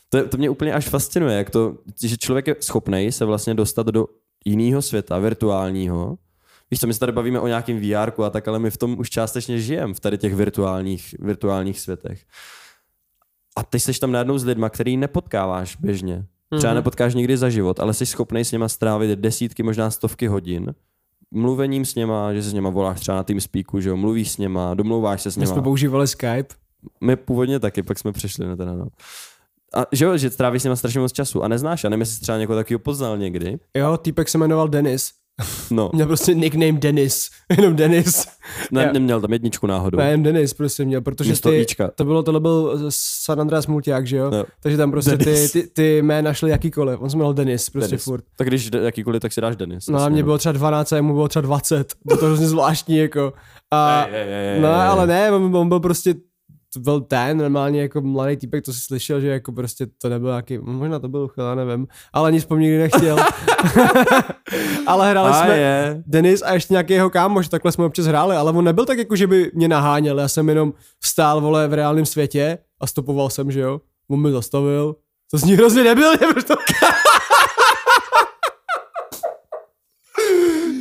to, 0.10 0.28
to 0.28 0.38
mě 0.38 0.49
úplně 0.49 0.74
až 0.74 0.89
fascinuje, 0.89 1.38
jak 1.38 1.49
to, 1.49 1.78
že 2.03 2.18
člověk 2.18 2.47
je 2.47 2.56
schopný 2.60 3.12
se 3.12 3.26
vlastně 3.26 3.53
dostat 3.53 3.88
do 3.88 4.08
jiného 4.45 4.82
světa, 4.82 5.20
virtuálního. 5.20 6.18
Víš 6.76 6.80
co, 6.80 6.88
my 6.88 6.93
se 6.93 6.99
tady 6.99 7.11
bavíme 7.11 7.39
o 7.39 7.47
nějakém 7.47 7.80
VR 7.80 8.21
a 8.23 8.30
tak, 8.30 8.47
ale 8.47 8.59
my 8.59 8.71
v 8.71 8.78
tom 8.78 8.99
už 8.99 9.09
částečně 9.09 9.59
žijeme, 9.59 9.93
v 9.93 9.99
tady 9.99 10.17
těch 10.17 10.36
virtuálních, 10.36 11.15
virtuálních 11.19 11.80
světech. 11.80 12.21
A 13.57 13.63
ty 13.63 13.80
jsi 13.80 13.99
tam 13.99 14.11
najednou 14.11 14.38
s 14.38 14.43
lidma, 14.45 14.69
který 14.69 14.97
nepotkáváš 14.97 15.76
běžně. 15.76 16.26
Třeba 16.57 16.71
Mhm. 16.73 16.76
nepotkáš 16.76 17.15
nikdy 17.15 17.38
za 17.38 17.49
život, 17.49 17.80
ale 17.80 17.93
jsi 17.93 18.05
schopný 18.05 18.45
s 18.45 18.51
něma 18.51 18.67
strávit 18.67 19.19
desítky, 19.19 19.63
možná 19.63 19.91
stovky 19.91 20.28
hodin 20.28 20.73
mluvením 21.32 21.86
s 21.86 21.95
něma, 21.95 22.34
že 22.34 22.43
se 22.43 22.49
s 22.49 22.53
něma 22.53 22.69
voláš 22.69 22.99
třeba 22.99 23.17
na 23.17 23.23
Teamspeaku, 23.23 23.80
že 23.82 23.89
jo, 23.89 23.97
mluvíš 23.97 24.32
s 24.32 24.38
něma, 24.38 24.73
domlouváš 24.73 25.21
se 25.21 25.32
s 25.32 25.38
My 25.38 25.41
něma. 25.41 25.53
jsme 25.53 25.61
používali 25.61 26.07
Skype. 26.07 26.55
My 27.01 27.15
původně 27.15 27.59
taky, 27.59 27.84
pak 27.84 27.99
jsme 27.99 28.11
přešli 28.11 28.47
na 28.47 28.55
teda, 28.55 28.73
no. 28.73 28.88
A 29.76 29.86
že 29.91 30.05
jo, 30.05 30.17
že 30.17 30.30
trávíš 30.30 30.61
s 30.61 30.65
něma 30.65 30.76
strašně 30.76 30.99
moc 30.99 31.11
času 31.11 31.43
a 31.43 31.47
neznáš, 31.47 31.84
a 31.86 31.89
nevím, 31.89 32.01
jestli 32.01 32.21
třeba 32.21 32.38
někoho 32.38 32.59
takového 32.59 32.80
poznal 32.80 33.17
někdy. 33.17 33.59
Jo, 33.78 33.97
týpek 33.97 34.30
se 34.30 34.38
jmenoval 34.38 34.67
Denis. 34.67 35.11
No, 35.71 35.89
Měl 35.93 36.07
prostě 36.07 36.33
nickname 36.33 36.71
Denis. 36.71 37.29
Jenom 37.57 37.75
Denis. 37.75 38.27
ne, 38.71 38.83
Já- 38.83 38.91
neměl 38.91 39.21
tam 39.21 39.33
jedničku 39.33 39.67
náhodou. 39.67 39.97
Ne, 39.97 40.11
jen 40.11 40.23
Denis 40.23 40.53
prostě 40.53 40.86
měl, 40.86 41.01
protože 41.01 41.29
Místo 41.29 41.49
ty, 41.49 41.61
Ička. 41.61 41.91
to 41.95 42.05
bylo, 42.05 42.23
tohle 42.23 42.39
byl 42.39 42.77
San 42.89 43.41
Andreas 43.41 43.67
Multiák, 43.67 44.07
že 44.07 44.17
jo? 44.17 44.31
Jo. 44.36 44.45
Takže 44.59 44.77
tam 44.77 44.91
prostě 44.91 45.17
ty, 45.17 45.49
ty, 45.53 45.67
ty 45.67 45.97
jména 46.01 46.33
šly 46.33 46.51
jakýkoliv. 46.51 47.01
On 47.01 47.09
se 47.09 47.17
jmenoval 47.17 47.33
Denis, 47.33 47.69
prostě 47.69 47.89
Denis. 47.91 48.03
furt. 48.03 48.23
Tak 48.38 48.47
když 48.47 48.69
jakýkoliv, 48.81 49.21
tak 49.21 49.33
si 49.33 49.41
dáš 49.41 49.55
Denis. 49.55 49.88
No 49.88 49.99
a 50.01 50.09
mě 50.09 50.23
bylo 50.23 50.38
třeba 50.38 50.53
12 50.53 50.93
a 50.93 50.95
jemu 50.95 51.13
bylo 51.13 51.27
třeba 51.27 51.41
20. 51.43 51.93
Bylo 52.05 52.17
to 52.19 52.25
hrozně 52.25 52.47
zvláštní, 52.47 52.97
jako. 52.97 53.33
A, 53.71 54.05
Ej, 54.05 54.13
ej, 54.21 54.33
ej, 54.33 54.55
ej, 54.55 54.61
no, 54.61 54.69
ale 54.73 55.07
ne, 55.07 55.31
on, 55.31 55.55
on 55.55 55.69
byl 55.69 55.79
prostě 55.79 56.15
to 56.76 56.80
byl 56.82 57.01
ten 57.01 57.38
normálně 57.38 57.82
jako 57.82 58.01
mladý 58.01 58.38
týpek, 58.38 58.65
to 58.65 58.73
si 58.73 58.80
slyšel, 58.80 59.19
že 59.21 59.28
jako 59.28 59.51
prostě 59.51 59.86
to 60.01 60.09
nebyl 60.09 60.30
nějaký, 60.30 60.57
možná 60.57 60.99
to 60.99 61.07
byl 61.07 61.21
uchyl, 61.21 61.43
já 61.43 61.55
nevím, 61.55 61.88
ale 62.13 62.32
nic 62.32 62.45
po 62.45 62.55
mně 62.55 62.67
nikdy 62.67 62.78
nechtěl. 62.80 63.17
ale 64.88 65.09
hráli 65.09 65.30
A 65.30 65.34
jsme, 65.34 65.57
je. 65.57 66.03
Denis 66.07 66.41
a 66.41 66.53
ještě 66.53 66.73
nějaký 66.73 66.93
jeho 66.93 67.09
kámoš, 67.09 67.47
takhle 67.47 67.71
jsme 67.71 67.86
občas 67.86 68.05
hráli, 68.05 68.36
ale 68.36 68.51
on 68.51 68.65
nebyl 68.65 68.86
tak 68.86 68.97
jako, 68.97 69.15
že 69.15 69.28
by 69.28 69.51
mě 69.53 69.67
naháněl, 69.67 70.19
já 70.19 70.28
jsem 70.28 70.49
jenom 70.49 70.73
stál, 71.03 71.41
vole, 71.41 71.67
v 71.67 71.73
reálném 71.73 72.05
světě 72.05 72.57
a 72.80 72.88
stopoval 72.88 73.30
jsem, 73.30 73.51
že 73.51 73.59
jo, 73.59 73.82
on 74.09 74.21
mi 74.21 74.32
zastavil, 74.32 74.95
to 75.32 75.38
z 75.38 75.43
ní 75.43 75.53
hrozně 75.53 75.84
nebyl, 75.93 76.11
je 76.11 76.43
to... 76.43 76.55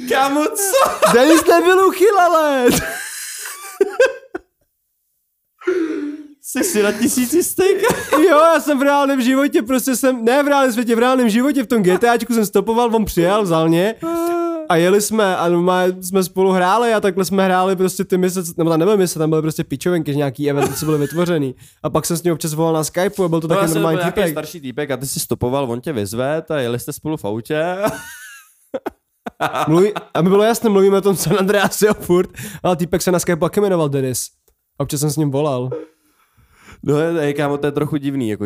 Kámo, 0.08 0.44
co? 0.44 1.12
Denis 1.12 1.44
nebyl 1.46 1.88
uchyl, 1.88 2.20
ale... 2.20 2.66
Jsi 6.42 6.64
si 6.64 6.82
na 6.82 6.92
tisíci 6.92 7.42
steak? 7.42 7.76
Jo, 8.12 8.38
já 8.54 8.60
jsem 8.60 8.78
v 8.78 8.82
reálném 8.82 9.22
životě, 9.22 9.62
prostě 9.62 9.96
jsem, 9.96 10.24
ne 10.24 10.42
v 10.42 10.48
reálném 10.48 10.72
světě, 10.72 10.96
v 10.96 10.98
reálném 10.98 11.28
životě 11.28 11.62
v 11.62 11.66
tom 11.66 11.82
GTAčku 11.82 12.34
jsem 12.34 12.46
stopoval, 12.46 12.96
on 12.96 13.04
přijel, 13.04 13.42
vzal 13.42 13.68
mě 13.68 13.94
a 14.68 14.76
jeli 14.76 15.00
jsme 15.00 15.36
a 15.36 15.48
jsme 16.00 16.24
spolu 16.24 16.50
hráli 16.52 16.94
a 16.94 17.00
takhle 17.00 17.24
jsme 17.24 17.44
hráli 17.44 17.76
prostě 17.76 18.04
ty 18.04 18.18
mise, 18.18 18.42
nebo 18.56 18.70
tam 18.70 18.78
nebyly 18.78 18.96
mise, 18.96 19.18
tam 19.18 19.30
byly 19.30 19.42
prostě 19.42 19.64
pičovinky, 19.64 20.12
že 20.12 20.18
nějaký 20.18 20.50
eventy, 20.50 20.74
co 20.74 20.86
byly 20.86 20.98
vytvořený. 20.98 21.54
A 21.82 21.90
pak 21.90 22.06
jsem 22.06 22.16
s 22.16 22.22
ním 22.22 22.32
občas 22.32 22.54
volal 22.54 22.74
na 22.74 22.84
Skypeu 22.84 23.24
a 23.24 23.28
byl 23.28 23.40
to 23.40 23.48
To 23.48 23.54
taky 23.54 23.74
normální 23.74 24.00
týpek. 24.04 24.30
starší 24.30 24.60
týpek 24.60 24.90
a 24.90 24.96
ty 24.96 25.06
si 25.06 25.20
stopoval, 25.20 25.70
on 25.70 25.80
tě 25.80 25.92
vyzve 25.92 26.42
a 26.48 26.56
jeli 26.56 26.78
jste 26.78 26.92
spolu 26.92 27.16
v 27.16 27.24
autě. 27.24 27.76
Mluví, 29.68 29.92
aby 30.14 30.28
bylo 30.28 30.42
jasné, 30.42 30.70
mluvíme 30.70 30.96
o 30.98 31.00
tom 31.00 31.16
San 31.16 31.38
Andreasi 31.38 31.88
a 31.88 31.94
furt, 31.94 32.30
ale 32.62 32.76
týpek 32.76 33.02
se 33.02 33.12
na 33.12 33.18
Skypeu 33.18 33.40
taky 33.40 33.60
jmenoval 33.60 33.88
Denis. 33.88 34.26
A 34.78 34.82
občas 34.82 35.00
jsem 35.00 35.10
s 35.10 35.16
ním 35.16 35.30
volal. 35.30 35.70
No, 36.82 36.94
hej, 36.94 37.34
kámo, 37.34 37.58
to 37.58 37.66
je 37.66 37.72
trochu 37.72 37.96
divný, 37.96 38.28
jako, 38.28 38.44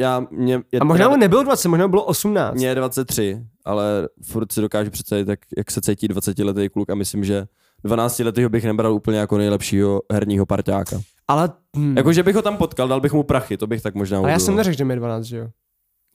já, 0.00 0.26
mě, 0.30 0.62
je 0.72 0.80
A 0.80 0.84
možná 0.84 1.08
mu 1.08 1.16
nebylo 1.16 1.42
20, 1.42 1.68
možná 1.68 1.88
bylo 1.88 2.04
18. 2.04 2.54
Mě 2.54 2.66
je 2.66 2.74
23, 2.74 3.42
ale 3.64 4.08
furt 4.24 4.52
si 4.52 4.60
dokážu 4.60 4.90
představit, 4.90 5.28
jak, 5.28 5.40
jak 5.56 5.70
se 5.70 5.80
cítí 5.80 6.08
20-letý 6.08 6.68
kluk 6.68 6.90
a 6.90 6.94
myslím, 6.94 7.24
že 7.24 7.46
12-letýho 7.84 8.48
bych 8.48 8.64
nebral 8.64 8.94
úplně 8.94 9.18
jako 9.18 9.38
nejlepšího 9.38 10.02
herního 10.12 10.46
parťáka. 10.46 11.00
Ale, 11.28 11.50
hm. 11.76 11.96
Jako, 11.96 12.12
že 12.12 12.22
bych 12.22 12.34
ho 12.34 12.42
tam 12.42 12.56
potkal, 12.56 12.88
dal 12.88 13.00
bych 13.00 13.12
mu 13.12 13.22
prachy, 13.22 13.56
to 13.56 13.66
bych 13.66 13.82
tak 13.82 13.94
možná 13.94 14.18
ale 14.18 14.30
já 14.30 14.36
udělal. 14.36 14.46
jsem 14.46 14.56
neřekl, 14.56 14.78
že 14.78 14.84
mi 14.84 14.92
je 14.92 14.96
12, 14.96 15.24
že 15.24 15.36
jo? 15.36 15.48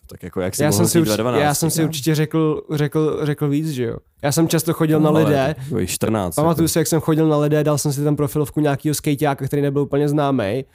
Tak 0.08 0.24
jako, 0.24 0.42
jak 0.42 0.56
si 0.56 0.64
Já 0.64 0.72
jsem, 0.72 0.88
si, 0.88 1.00
vzít 1.00 1.08
ve 1.10 1.14
urči, 1.14 1.22
12, 1.22 1.42
já 1.42 1.54
jsem 1.54 1.70
si 1.70 1.78
kámo? 1.78 1.88
určitě 1.88 2.16
řekl, 2.16 2.64
řekl, 2.74 3.26
řekl 3.26 3.48
víc, 3.50 3.70
že 3.70 3.84
jo. 3.84 3.98
Já 4.22 4.32
jsem 4.32 4.48
často 4.48 4.74
chodil 4.74 5.00
na 5.00 5.10
Ale 5.10 5.24
lidé, 5.24 5.56
takový 5.64 5.88
14. 5.88 6.36
pamatuju 6.36 6.64
jako. 6.64 6.68
si, 6.70 6.78
jak 6.80 6.88
jsem 6.88 7.02
chodil 7.02 7.28
na 7.28 7.38
lidé, 7.38 7.64
dal 7.64 7.78
jsem 7.78 7.94
si 7.94 8.04
tam 8.04 8.16
profilovku 8.16 8.60
nějakého 8.60 8.96
skejťáka, 8.96 9.46
který 9.46 9.62
nebyl 9.62 9.82
úplně 9.82 10.10
známý. 10.10 10.66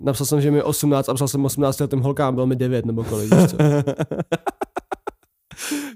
Napsal 0.00 0.26
jsem, 0.26 0.40
že 0.40 0.50
mi 0.50 0.56
je 0.56 0.62
18 0.62 1.08
a 1.08 1.14
psal 1.14 1.28
jsem 1.28 1.44
18 1.44 1.80
letým 1.80 2.00
holkám, 2.00 2.34
bylo 2.34 2.46
mi 2.46 2.56
9 2.56 2.86
nebo 2.86 3.04
kolik, 3.04 3.30
co. 3.30 3.56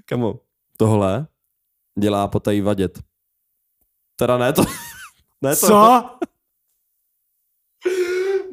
Kamo, 0.05 0.39
tohle 0.77 1.27
dělá 1.99 2.27
potají 2.27 2.61
vadět. 2.61 2.99
Teda 4.15 4.37
ne 4.37 4.53
to. 4.53 4.61
ne 5.41 5.55
to. 5.55 5.67
Co? 5.67 6.05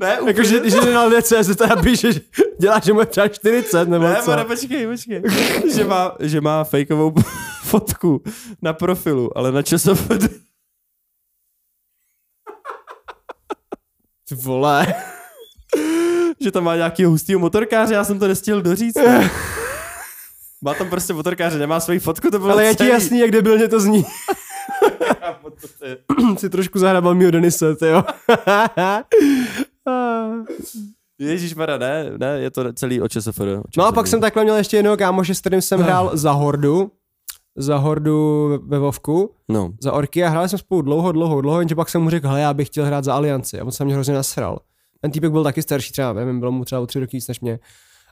Ne, 0.01 0.21
úplně. 0.21 0.31
Jako, 0.31 0.43
že, 0.43 0.71
že 0.71 0.93
na 0.93 1.23
CZ 1.23 1.57
teda 1.57 1.77
píše, 1.77 2.13
že 2.13 2.21
dělá, 2.59 2.81
že 2.85 2.93
mu 2.93 3.01
je 3.01 3.07
třeba 3.07 3.29
40 3.29 3.89
nebo 3.89 4.05
Ne, 4.05 4.17
co? 4.23 4.31
Mara, 4.31 4.45
počkej, 4.45 4.87
počkej. 4.87 5.23
že, 5.75 5.85
má, 5.85 6.17
že 6.21 6.41
má 6.41 6.65
fejkovou 6.65 7.15
fotku 7.65 8.23
na 8.63 8.73
profilu, 8.73 9.39
ale 9.39 9.53
na 9.53 9.63
časopadu. 9.63 10.27
Ty 14.29 14.35
vole. 14.35 14.95
že 16.41 16.51
tam 16.51 16.65
má 16.65 16.77
nějaký 16.77 17.05
hustýho 17.05 17.41
motorkáře, 17.41 17.95
já 17.95 18.05
jsem 18.05 18.19
to 18.19 18.29
nestihl 18.29 18.63
doříct. 18.63 18.97
ne. 18.97 19.31
Má 20.63 20.75
tam 20.75 20.91
prostě 20.91 21.13
motorkáře, 21.13 21.59
nemá 21.59 21.81
svoji 21.81 21.99
fotku, 21.99 22.31
to 22.31 22.39
bylo 22.39 22.53
Ale 22.53 22.65
je 22.65 22.75
ti 22.75 22.89
jasný, 22.89 23.19
jak 23.19 23.31
debilně 23.31 23.69
to 23.69 23.81
zní. 23.81 24.05
Si 26.39 26.51
trošku 26.51 26.79
zahrabal 26.79 27.15
mýho 27.15 27.31
Denise, 27.31 27.77
jo. 27.83 28.05
Ježíš 31.19 31.55
Mara, 31.55 31.79
ne, 31.79 32.13
ne, 32.17 32.41
je 32.41 32.51
to 32.51 32.73
celý 32.73 33.01
o 33.01 33.09
ČSFD. 33.09 33.41
o 33.41 33.63
No 33.77 33.87
a 33.87 33.93
pak 33.93 34.07
jsem 34.07 34.21
takhle 34.21 34.45
měl 34.45 34.57
ještě 34.57 34.77
jednoho 34.77 34.97
kámoše, 34.97 35.35
s 35.35 35.41
kterým 35.41 35.63
jsem 35.63 35.81
hrál 35.81 36.11
za 36.17 36.33
Hordu. 36.33 36.91
Za 37.57 37.77
Hordu 37.77 38.49
ve 38.67 38.79
Vovku. 38.79 39.35
No, 39.49 39.73
Za 39.81 39.93
Orky 39.93 40.25
a 40.25 40.29
hráli 40.29 40.49
jsme 40.49 40.59
spolu 40.59 40.83
dlouho, 40.83 41.13
dlouho, 41.13 41.41
dlouho, 41.41 41.61
jenže 41.61 41.75
pak 41.75 41.89
jsem 41.89 42.03
mu 42.03 42.11
řekl, 42.11 42.29
hele, 42.29 42.41
já 42.41 42.55
bych 42.55 42.69
chtěl 42.69 42.85
hrát 42.85 43.05
za 43.05 43.15
Alianci. 43.15 43.61
A 43.61 43.65
on 43.65 43.73
se 43.73 43.85
mě 43.85 43.95
hrozně 43.95 44.15
nasral. 44.15 44.59
Ten 45.01 45.11
týpek 45.11 45.33
byl 45.33 45.45
taky 45.45 45.63
starší, 45.63 45.93
třeba, 45.93 46.13
nevím, 46.13 46.41
bylo 46.41 46.53
mu 46.53 46.65
třeba 46.65 46.81
o 46.81 46.87
tři 46.87 47.01
roky 47.01 47.17
víc 47.17 47.29
než 47.29 47.41
mě. 47.41 47.59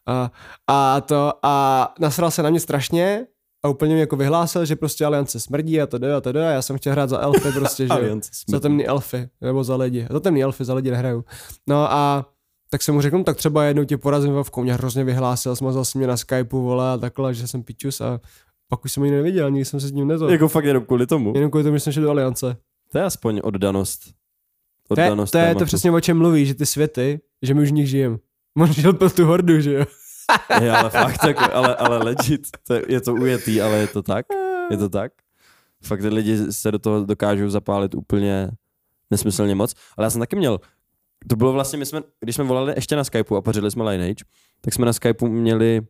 A, 0.06 0.30
a 0.66 1.00
to, 1.00 1.32
a 1.42 1.94
nasral 2.00 2.30
se 2.30 2.42
na 2.42 2.50
mě 2.50 2.60
strašně 2.60 3.26
a 3.62 3.68
úplně 3.68 3.94
mě 3.94 4.00
jako 4.00 4.16
vyhlásil, 4.16 4.64
že 4.64 4.76
prostě 4.76 5.04
Aliance 5.04 5.40
smrdí 5.40 5.80
a 5.80 5.86
to 5.86 5.96
a 6.16 6.20
to 6.20 6.30
a 6.30 6.38
já 6.38 6.62
jsem 6.62 6.76
chtěl 6.78 6.92
hrát 6.92 7.10
za 7.10 7.18
elfy 7.18 7.52
prostě, 7.52 7.86
že. 7.86 7.94
Za 8.48 8.60
temný 8.60 8.86
elfy, 8.86 9.28
nebo 9.40 9.64
za 9.64 9.76
lidi. 9.76 10.06
Za 10.10 10.20
temný 10.20 10.42
elfy, 10.42 10.64
za 10.64 10.74
lidi 10.74 10.90
nehraju. 10.90 11.24
No 11.68 11.92
a 11.92 12.26
tak 12.70 12.82
jsem 12.82 12.94
mu 12.94 13.00
řekl, 13.00 13.18
no, 13.18 13.24
tak 13.24 13.36
třeba 13.36 13.64
jednou 13.64 13.84
tě 13.84 13.98
porazím 13.98 14.32
Vovkou, 14.32 14.62
mě 14.62 14.74
hrozně 14.74 15.04
vyhlásil, 15.04 15.56
smazal 15.56 15.84
si 15.84 15.98
mě 15.98 16.06
na 16.06 16.16
Skypeu, 16.16 16.62
vole, 16.62 16.90
a 16.92 16.98
takhle, 16.98 17.34
že 17.34 17.48
jsem 17.48 17.62
pičus 17.62 18.00
a 18.00 18.20
pak 18.68 18.84
už 18.84 18.92
jsem 18.92 19.00
ho 19.00 19.04
nikdy 19.04 19.16
neviděl, 19.16 19.50
nikdy 19.50 19.64
jsem 19.64 19.80
se 19.80 19.88
s 19.88 19.92
ním 19.92 20.08
nezval. 20.08 20.30
jako 20.30 20.48
fakt 20.48 20.64
jenom 20.64 20.84
kvůli 20.84 21.06
tomu. 21.06 21.32
Jenom 21.34 21.50
kvůli 21.50 21.64
tomu, 21.64 21.76
že 21.76 21.80
jsem 21.80 21.92
šel 21.92 22.02
do 22.02 22.10
Aliance. 22.10 22.56
To 22.92 22.98
je 22.98 23.04
aspoň 23.04 23.40
oddanost. 23.44 24.00
To 24.88 25.00
je, 25.00 25.06
Oddanost 25.06 25.30
to, 25.30 25.38
je 25.38 25.54
to 25.54 25.64
přesně 25.64 25.90
o 25.90 26.00
čem 26.00 26.18
mluví, 26.18 26.46
že 26.46 26.54
ty 26.54 26.66
světy, 26.66 27.20
že 27.42 27.54
my 27.54 27.62
už 27.62 27.68
v 27.68 27.72
nich 27.72 27.88
žijeme. 27.88 28.18
On 28.58 28.72
šel 28.72 28.92
pro 28.92 29.10
tu 29.10 29.24
hordu, 29.24 29.60
že 29.60 29.72
jo? 29.72 29.84
Je, 30.60 30.72
ale 30.72 30.90
fakt, 30.90 31.24
jako, 31.24 31.54
ale, 31.54 31.76
ale 31.76 31.98
legit, 31.98 32.46
to 32.66 32.74
je, 32.74 32.82
je 32.88 33.00
to 33.00 33.14
ujetý, 33.14 33.62
ale 33.62 33.78
je 33.78 33.86
to 33.86 34.02
tak? 34.02 34.26
Je 34.70 34.76
to 34.76 34.88
tak? 34.88 35.12
Fakt 35.84 36.00
ty 36.00 36.08
lidi 36.08 36.52
se 36.52 36.70
do 36.70 36.78
toho 36.78 37.04
dokážou 37.04 37.48
zapálit 37.48 37.94
úplně 37.94 38.50
nesmyslně 39.10 39.54
moc. 39.54 39.74
Ale 39.96 40.06
já 40.06 40.10
jsem 40.10 40.20
taky 40.20 40.36
měl, 40.36 40.58
to 41.28 41.36
bylo 41.36 41.52
vlastně, 41.52 41.78
my 41.78 41.86
jsme, 41.86 42.02
když 42.20 42.34
jsme 42.34 42.44
volali 42.44 42.72
ještě 42.76 42.96
na 42.96 43.04
Skypeu 43.04 43.36
a 43.36 43.42
pořadili 43.42 43.70
jsme 43.70 43.84
Lineage, 43.84 44.24
tak 44.60 44.74
jsme 44.74 44.86
na 44.86 44.92
Skypeu 44.92 45.28
měli, 45.28 45.80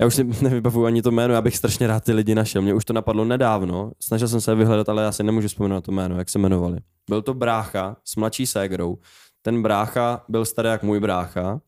já 0.00 0.06
už 0.06 0.14
si 0.14 0.24
nevybavuju 0.42 0.86
ani 0.86 1.02
to 1.02 1.10
jméno, 1.10 1.34
já 1.34 1.42
bych 1.42 1.56
strašně 1.56 1.86
rád 1.86 2.04
ty 2.04 2.12
lidi 2.12 2.34
našel. 2.34 2.62
Mě 2.62 2.74
už 2.74 2.84
to 2.84 2.92
napadlo 2.92 3.24
nedávno, 3.24 3.92
snažil 4.00 4.28
jsem 4.28 4.40
se 4.40 4.54
vyhledat, 4.54 4.88
ale 4.88 5.02
já 5.02 5.12
si 5.12 5.22
nemůžu 5.22 5.48
vzpomenout 5.48 5.84
to 5.84 5.92
jméno, 5.92 6.18
jak 6.18 6.28
se 6.28 6.38
jmenovali. 6.38 6.78
Byl 7.08 7.22
to 7.22 7.34
brácha 7.34 7.96
s 8.04 8.16
mladší 8.16 8.46
ségrou, 8.46 8.98
ten 9.42 9.62
brácha 9.62 10.24
byl 10.28 10.44
starý 10.44 10.68
jak 10.68 10.82
můj 10.82 11.00
brácha 11.00 11.60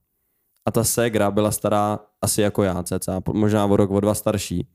a 0.69 0.71
ta 0.71 0.85
ségra 0.85 1.31
byla 1.31 1.51
stará 1.51 1.99
asi 2.23 2.43
jako 2.43 2.63
já, 2.63 2.83
cca, 2.83 3.21
možná 3.33 3.67
o 3.67 3.77
rok, 3.77 3.91
o 3.91 4.01
dva 4.01 4.15
starší. 4.15 4.67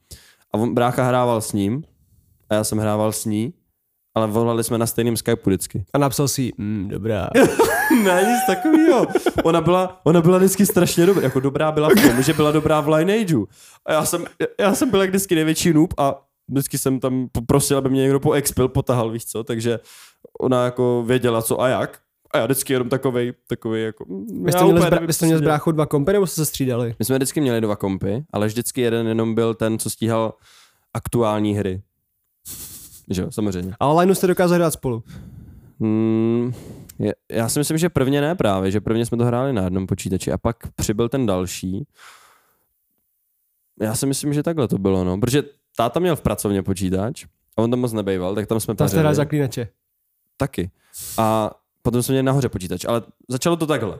A 0.53 0.57
on, 0.57 0.73
brácha 0.73 1.03
hrával 1.03 1.41
s 1.41 1.53
ním 1.53 1.83
a 2.49 2.55
já 2.55 2.63
jsem 2.63 2.77
hrával 2.77 3.11
s 3.11 3.25
ní, 3.25 3.53
ale 4.15 4.27
volali 4.27 4.63
jsme 4.63 4.77
na 4.77 4.85
stejném 4.85 5.17
Skypeu 5.17 5.49
vždycky. 5.49 5.85
A 5.93 5.97
napsal 5.97 6.27
si, 6.27 6.51
mm, 6.57 6.87
dobrá. 6.89 7.29
ne, 8.03 8.23
nic 8.23 8.45
takového. 8.47 9.07
Ona 9.43 9.61
byla, 9.61 10.01
ona 10.03 10.21
byla 10.21 10.37
vždycky 10.37 10.65
strašně 10.65 11.05
dobrá, 11.05 11.23
jako 11.23 11.39
dobrá 11.39 11.71
byla 11.71 11.89
v 11.89 12.01
tom, 12.01 12.21
že 12.21 12.33
byla 12.33 12.51
dobrá 12.51 12.81
v 12.81 12.89
Lineageu. 12.89 13.47
A 13.85 13.93
já 13.93 14.05
jsem, 14.05 14.25
já 14.59 14.75
jsem 14.75 14.89
byl 14.89 15.01
jak 15.01 15.09
vždycky 15.09 15.35
největší 15.35 15.73
noob 15.73 15.93
a 15.97 16.21
vždycky 16.47 16.77
jsem 16.77 16.99
tam 16.99 17.27
poprosil, 17.31 17.77
aby 17.77 17.89
mě 17.89 18.01
někdo 18.01 18.19
po 18.19 18.33
expil 18.33 18.67
potahal, 18.67 19.09
víš 19.11 19.25
co, 19.25 19.43
takže 19.43 19.79
ona 20.39 20.65
jako 20.65 21.03
věděla 21.07 21.41
co 21.41 21.61
a 21.61 21.67
jak. 21.67 22.04
A 22.31 22.37
já 22.37 22.45
vždycky 22.45 22.73
jenom 22.73 22.89
takovej, 22.89 23.33
takovej 23.47 23.83
jako... 23.83 24.05
Vy 24.05 24.15
já 24.45 24.51
jste 24.51 24.63
měli, 24.63 24.79
úplně 24.79 24.91
zbra- 24.91 25.07
vy 25.07 25.13
jste 25.13 25.25
měli 25.25 25.37
z 25.37 25.41
děje. 25.41 25.47
bráchou 25.47 25.71
dva 25.71 25.85
kompy, 25.85 26.13
nebo 26.13 26.27
jste 26.27 26.35
se 26.35 26.45
střídali? 26.45 26.95
My 26.99 27.05
jsme 27.05 27.15
vždycky 27.15 27.41
měli 27.41 27.61
dva 27.61 27.75
kompy, 27.75 28.25
ale 28.33 28.47
vždycky 28.47 28.81
jeden 28.81 29.07
jenom 29.07 29.35
byl 29.35 29.53
ten, 29.53 29.79
co 29.79 29.89
stíhal 29.89 30.33
aktuální 30.93 31.55
hry. 31.55 31.81
Že 33.09 33.21
jo, 33.21 33.31
samozřejmě. 33.31 33.73
Ale 33.79 34.01
lineu 34.01 34.15
jste 34.15 34.27
dokázali 34.27 34.59
hrát 34.59 34.71
spolu. 34.71 35.03
Hmm, 35.79 36.53
je, 36.99 37.13
já 37.31 37.49
si 37.49 37.59
myslím, 37.59 37.77
že 37.77 37.89
prvně 37.89 38.21
ne 38.21 38.35
právě, 38.35 38.71
že 38.71 38.81
prvně 38.81 39.05
jsme 39.05 39.17
to 39.17 39.25
hráli 39.25 39.53
na 39.53 39.63
jednom 39.63 39.87
počítači 39.87 40.31
a 40.31 40.37
pak 40.37 40.57
přibyl 40.75 41.09
ten 41.09 41.25
další. 41.25 41.87
Já 43.81 43.95
si 43.95 44.05
myslím, 44.05 44.33
že 44.33 44.43
takhle 44.43 44.67
to 44.67 44.77
bylo, 44.77 45.03
no, 45.03 45.17
protože 45.17 45.43
táta 45.77 45.99
měl 45.99 46.15
v 46.15 46.21
pracovně 46.21 46.63
počítač 46.63 47.25
a 47.57 47.61
on 47.61 47.71
tam 47.71 47.79
moc 47.79 47.93
nebejval, 47.93 48.35
tak 48.35 48.47
tam 48.47 48.59
jsme 48.59 48.75
Tam 48.75 48.89
jste 48.89 48.99
hráli 48.99 49.15
zaklínače. 49.15 49.67
Taky. 50.37 50.71
A 51.17 51.51
potom 51.85 52.03
jsme 52.03 52.13
měli 52.13 52.23
nahoře 52.23 52.49
počítač, 52.49 52.85
ale 52.85 53.01
začalo 53.29 53.55
to 53.55 53.67
takhle. 53.67 53.99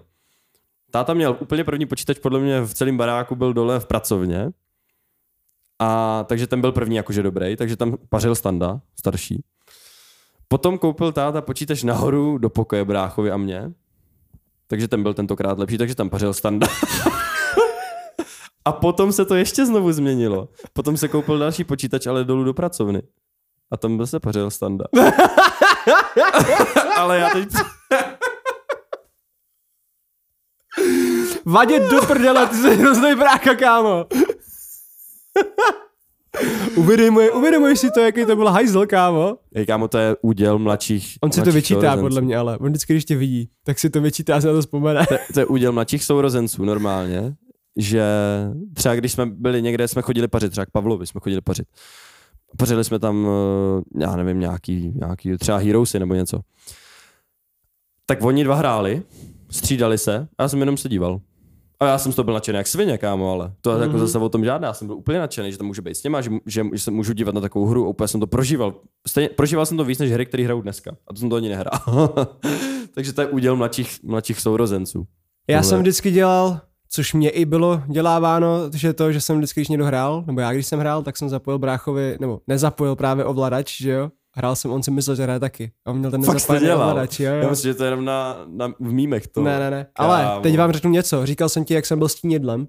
Táta 0.92 1.14
měl 1.14 1.38
úplně 1.40 1.64
první 1.64 1.86
počítač, 1.86 2.20
podle 2.20 2.40
mě 2.40 2.62
v 2.62 2.74
celém 2.74 2.98
baráku 2.98 3.36
byl 3.36 3.54
dole 3.54 3.80
v 3.80 3.86
pracovně. 3.86 4.50
A 5.80 6.24
takže 6.28 6.48
ten 6.48 6.62
byl 6.62 6.72
první 6.72 6.96
jakože 6.96 7.24
dobrý, 7.24 7.56
takže 7.56 7.78
tam 7.78 7.98
pařil 8.10 8.36
standa, 8.36 8.82
starší. 9.00 9.44
Potom 10.48 10.78
koupil 10.78 11.12
táta 11.12 11.42
počítač 11.42 11.84
nahoru 11.84 12.38
do 12.38 12.50
pokoje 12.50 12.86
bráchovi 12.86 13.32
a 13.32 13.38
mě. 13.38 13.72
Takže 14.68 14.88
ten 14.88 15.04
byl 15.04 15.14
tentokrát 15.14 15.60
lepší, 15.60 15.78
takže 15.78 15.96
tam 15.96 16.10
pařil 16.10 16.34
standa. 16.34 16.68
a 18.66 18.72
potom 18.72 19.12
se 19.12 19.26
to 19.26 19.36
ještě 19.36 19.66
znovu 19.66 19.92
změnilo. 19.92 20.50
Potom 20.74 20.98
se 20.98 21.08
koupil 21.08 21.40
další 21.40 21.64
počítač, 21.64 22.08
ale 22.08 22.24
dolů 22.24 22.44
do 22.44 22.54
pracovny. 22.54 23.02
A 23.72 23.78
tam 23.78 23.98
byl 23.98 24.08
se 24.08 24.20
pařil 24.20 24.52
standa. 24.52 24.86
ale 26.98 27.18
já 27.18 27.30
teď... 27.30 27.50
Vadě 31.56 31.80
do 31.80 32.01
prdele, 32.08 32.47
ty 32.47 32.56
jsi 32.56 32.76
hrozný 32.76 33.16
brácha, 33.16 33.56
kámo. 33.56 34.06
uvědomuj, 36.76 37.32
uvědomuj 37.36 37.78
si 37.78 37.91
to, 37.91 37.99
jaký 37.99 38.26
to 38.26 38.36
byl 38.36 38.49
hajzl, 38.49 38.86
kámo. 38.86 39.38
Hej, 39.56 39.66
kámo, 39.66 39.88
to 39.88 39.97
je 39.97 40.16
úděl 40.22 40.60
mladších 40.60 41.18
On 41.22 41.32
si 41.32 41.41
to 41.41 41.51
vyčítá, 41.51 41.80
sourozenců. 41.80 42.01
podle 42.01 42.22
mě, 42.22 42.38
ale 42.38 42.58
on 42.58 42.70
vždycky, 42.70 42.93
když 42.93 43.06
tě 43.06 43.16
vidí, 43.16 43.49
tak 43.64 43.80
si 43.80 43.89
to 43.89 44.01
vyčítá 44.01 44.36
a 44.36 44.41
se 44.41 44.47
na 44.47 44.53
to 44.53 44.62
vzpomene. 44.62 45.06
To, 45.10 45.16
to 45.34 45.39
je 45.39 45.45
úděl 45.45 45.72
mladších 45.72 46.03
sourozenců 46.03 46.66
normálně, 46.66 47.34
že 47.78 48.03
třeba 48.74 48.95
když 48.95 49.12
jsme 49.12 49.26
byli 49.26 49.62
někde, 49.62 49.88
jsme 49.88 50.01
chodili 50.01 50.28
pařit, 50.28 50.49
třeba 50.49 50.66
k 50.66 50.72
Pavlovi 50.72 51.08
jsme 51.08 51.20
chodili 51.24 51.41
pařit. 51.41 51.68
Pařili 52.58 52.84
jsme 52.84 52.99
tam, 52.99 53.28
eh, 53.28 54.01
já 54.06 54.16
nevím, 54.16 54.39
nějaký, 54.39 54.91
nějaký 54.95 55.38
třeba 55.38 55.58
Heroesy 55.58 55.99
nebo 55.99 56.14
něco. 56.14 56.39
Tak 58.06 58.24
oni 58.24 58.43
dva 58.43 58.56
hráli, 58.56 59.03
střídali 59.49 59.97
se 59.97 60.28
a 60.38 60.43
já 60.43 60.49
jsem 60.49 60.60
jenom 60.60 60.78
se 60.78 60.89
díval. 60.89 61.20
A 61.80 61.86
já 61.86 61.98
jsem 61.98 62.12
z 62.12 62.16
toho 62.16 62.24
byl 62.24 62.34
nadšený 62.34 62.58
jak 62.58 62.68
svině, 62.68 62.98
kámo, 62.98 63.32
ale 63.32 63.54
to 63.62 63.76
je 63.78 63.82
jako 63.82 64.00
zase 64.00 64.18
o 64.20 64.30
tom 64.30 64.46
žádná. 64.46 64.68
Já 64.68 64.74
jsem 64.74 64.88
byl 64.88 64.96
úplně 64.96 65.20
nadšený, 65.20 65.52
že 65.52 65.58
to 65.58 65.64
může 65.64 65.82
být 65.82 65.96
s 65.96 66.02
těma, 66.02 66.22
že, 66.22 66.32
že, 66.46 66.66
že 66.74 66.80
se 66.80 66.92
můžu 66.92 67.14
dívat 67.14 67.36
na 67.36 67.42
takovou 67.42 67.66
hru 67.66 67.86
a 67.86 67.90
úplně 67.90 68.08
jsem 68.08 68.20
to 68.20 68.28
prožíval. 68.28 68.74
Stejně, 69.08 69.30
prožíval 69.30 69.66
jsem 69.66 69.78
to 69.78 69.84
víc 69.86 70.00
než 70.00 70.12
hry, 70.12 70.26
které 70.26 70.44
hrajou 70.44 70.62
dneska. 70.62 70.92
A 71.08 71.14
to 71.14 71.20
jsem 71.20 71.30
to 71.30 71.36
ani 71.36 71.50
nehrál. 71.50 72.14
Takže 72.94 73.14
to 73.14 73.22
je 73.22 73.28
úděl 73.28 73.56
mladších, 73.56 73.98
mladších 74.04 74.40
sourozenců. 74.40 75.06
Já 75.48 75.58
Tohle- 75.58 75.70
jsem 75.70 75.80
vždycky 75.80 76.12
dělal, 76.12 76.60
což 76.90 77.14
mě 77.14 77.30
i 77.30 77.46
bylo 77.46 77.82
děláváno, 77.88 78.60
že 78.74 78.94
to, 78.94 79.12
že 79.12 79.22
jsem 79.22 79.38
vždycky, 79.38 79.60
když 79.62 79.68
někdo 79.68 79.86
hrál, 79.86 80.24
nebo 80.28 80.42
já 80.42 80.54
když 80.54 80.68
jsem 80.68 80.80
hrál, 80.80 81.04
tak 81.04 81.18
jsem 81.18 81.30
zapojil 81.30 81.60
bráchovi, 81.60 82.18
nebo 82.20 82.40
nezapojil 82.48 82.96
právě 82.96 83.26
ovladač, 83.26 83.82
že 83.82 83.92
jo? 83.92 84.10
Hrál 84.38 84.56
jsem, 84.56 84.72
on 84.72 84.84
si 84.84 84.92
myslel, 84.92 85.16
že 85.16 85.24
hraje 85.24 85.40
taky. 85.40 85.72
A 85.86 85.92
on 85.92 85.98
měl 85.98 86.12
ten 86.12 86.22
dělal? 86.60 86.90
ovladač, 86.90 87.20
jo, 87.20 87.32
Já 87.32 87.50
myslím, 87.50 87.72
že 87.72 87.76
to 87.76 87.84
je 87.84 87.88
jenom 87.88 88.06
na, 88.06 88.38
na, 88.48 88.68
v 88.80 88.94
mýmech 88.94 89.28
to. 89.28 89.44
Ne, 89.44 89.60
ne, 89.60 89.72
ne. 89.72 89.88
Ale 89.96 90.24
Kámo. 90.24 90.42
teď 90.42 90.58
vám 90.58 90.72
řeknu 90.72 90.92
něco. 90.92 91.26
Říkal 91.26 91.50
jsem 91.50 91.66
ti, 91.66 91.74
jak 91.74 91.86
jsem 91.86 92.00
byl 92.00 92.10
stínidlem. 92.10 92.68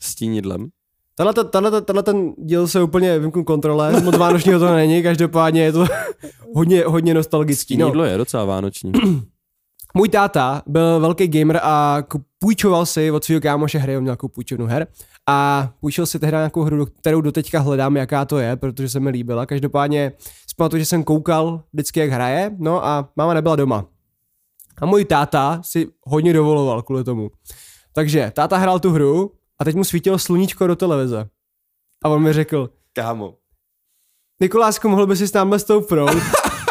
Stínidlem. 0.00 0.68
Tenhle, 1.14 1.34
ten- 1.34 1.48
tenhle, 1.48 1.80
tenhle 1.82 2.02
ten 2.02 2.32
díl 2.38 2.68
se 2.68 2.82
úplně 2.82 3.18
vymknu 3.18 3.44
kontrole, 3.44 4.00
moc 4.00 4.16
vánočního 4.16 4.58
to 4.58 4.74
není, 4.74 5.02
každopádně 5.02 5.62
je 5.62 5.72
to 5.72 5.86
hodně, 6.54 6.84
hodně 6.86 7.14
nostalgický. 7.14 7.76
No. 7.76 7.86
Stínidlo 7.86 8.04
je 8.04 8.16
docela 8.18 8.44
vánoční. 8.44 8.92
Můj 9.94 10.08
táta 10.08 10.62
byl 10.66 11.00
velký 11.00 11.28
gamer 11.28 11.60
a 11.62 12.02
půjčoval 12.38 12.86
si 12.86 13.10
od 13.10 13.24
svého 13.24 13.40
kámoše 13.40 13.78
hry, 13.78 13.96
on 13.96 14.02
měl 14.02 14.08
nějakou 14.10 14.28
půjčovnu 14.28 14.66
her 14.66 14.86
a 15.28 15.68
půjčil 15.80 16.06
si 16.06 16.18
tehdy 16.18 16.36
nějakou 16.36 16.62
hru, 16.62 16.86
kterou 16.86 17.20
doteďka 17.20 17.60
hledám, 17.60 17.96
jaká 17.96 18.24
to 18.24 18.38
je, 18.38 18.56
protože 18.56 18.88
se 18.88 19.00
mi 19.00 19.10
líbila. 19.10 19.46
Každopádně 19.46 20.12
pamatuju, 20.56 20.80
že 20.80 20.86
jsem 20.86 21.04
koukal 21.04 21.62
vždycky, 21.72 22.00
jak 22.00 22.10
hraje, 22.10 22.50
no 22.58 22.86
a 22.86 23.08
máma 23.16 23.34
nebyla 23.34 23.56
doma. 23.56 23.86
A 24.80 24.86
můj 24.86 25.04
táta 25.04 25.60
si 25.62 25.88
hodně 26.02 26.32
dovoloval 26.32 26.82
kvůli 26.82 27.04
tomu. 27.04 27.30
Takže 27.92 28.32
táta 28.34 28.56
hrál 28.56 28.80
tu 28.80 28.90
hru 28.90 29.32
a 29.58 29.64
teď 29.64 29.76
mu 29.76 29.84
svítilo 29.84 30.18
sluníčko 30.18 30.66
do 30.66 30.76
televize. 30.76 31.28
A 32.04 32.08
on 32.08 32.22
mi 32.22 32.32
řekl, 32.32 32.70
Kámo. 32.92 33.34
Nikolásku, 34.40 34.88
mohl 34.88 35.06
by 35.06 35.16
si 35.16 35.32
tam 35.32 35.58
stoupnout? 35.58 36.10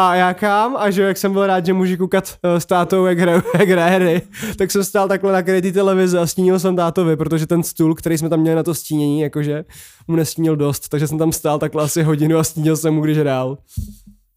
A 0.00 0.14
já 0.14 0.34
kam? 0.34 0.76
A 0.76 0.90
že 0.90 1.02
jak 1.02 1.16
jsem 1.16 1.32
byl 1.32 1.46
rád, 1.46 1.66
že 1.66 1.72
můžu 1.72 1.96
koukat 1.96 2.38
uh, 2.44 2.56
s 2.56 2.66
tátou, 2.66 3.06
jak 3.06 3.18
hraje, 3.18 3.42
jak 3.58 3.68
hraje 3.68 3.90
hry, 3.90 4.22
tak 4.58 4.70
jsem 4.70 4.84
stál 4.84 5.08
takhle 5.08 5.32
na 5.32 5.42
krytý 5.42 5.72
televize 5.72 6.18
a 6.18 6.26
stínil 6.26 6.58
jsem 6.60 6.76
tátovi, 6.76 7.16
protože 7.16 7.46
ten 7.46 7.62
stůl, 7.62 7.94
který 7.94 8.18
jsme 8.18 8.28
tam 8.28 8.40
měli 8.40 8.56
na 8.56 8.62
to 8.62 8.74
stínění, 8.74 9.20
jakože 9.20 9.64
mu 10.08 10.16
nestínil 10.16 10.56
dost, 10.56 10.88
takže 10.88 11.06
jsem 11.08 11.18
tam 11.18 11.32
stál 11.32 11.58
takhle 11.58 11.84
asi 11.84 12.02
hodinu 12.02 12.38
a 12.38 12.44
stínil 12.44 12.76
jsem 12.76 12.94
mu, 12.94 13.00
když 13.00 13.18
hrál. 13.18 13.58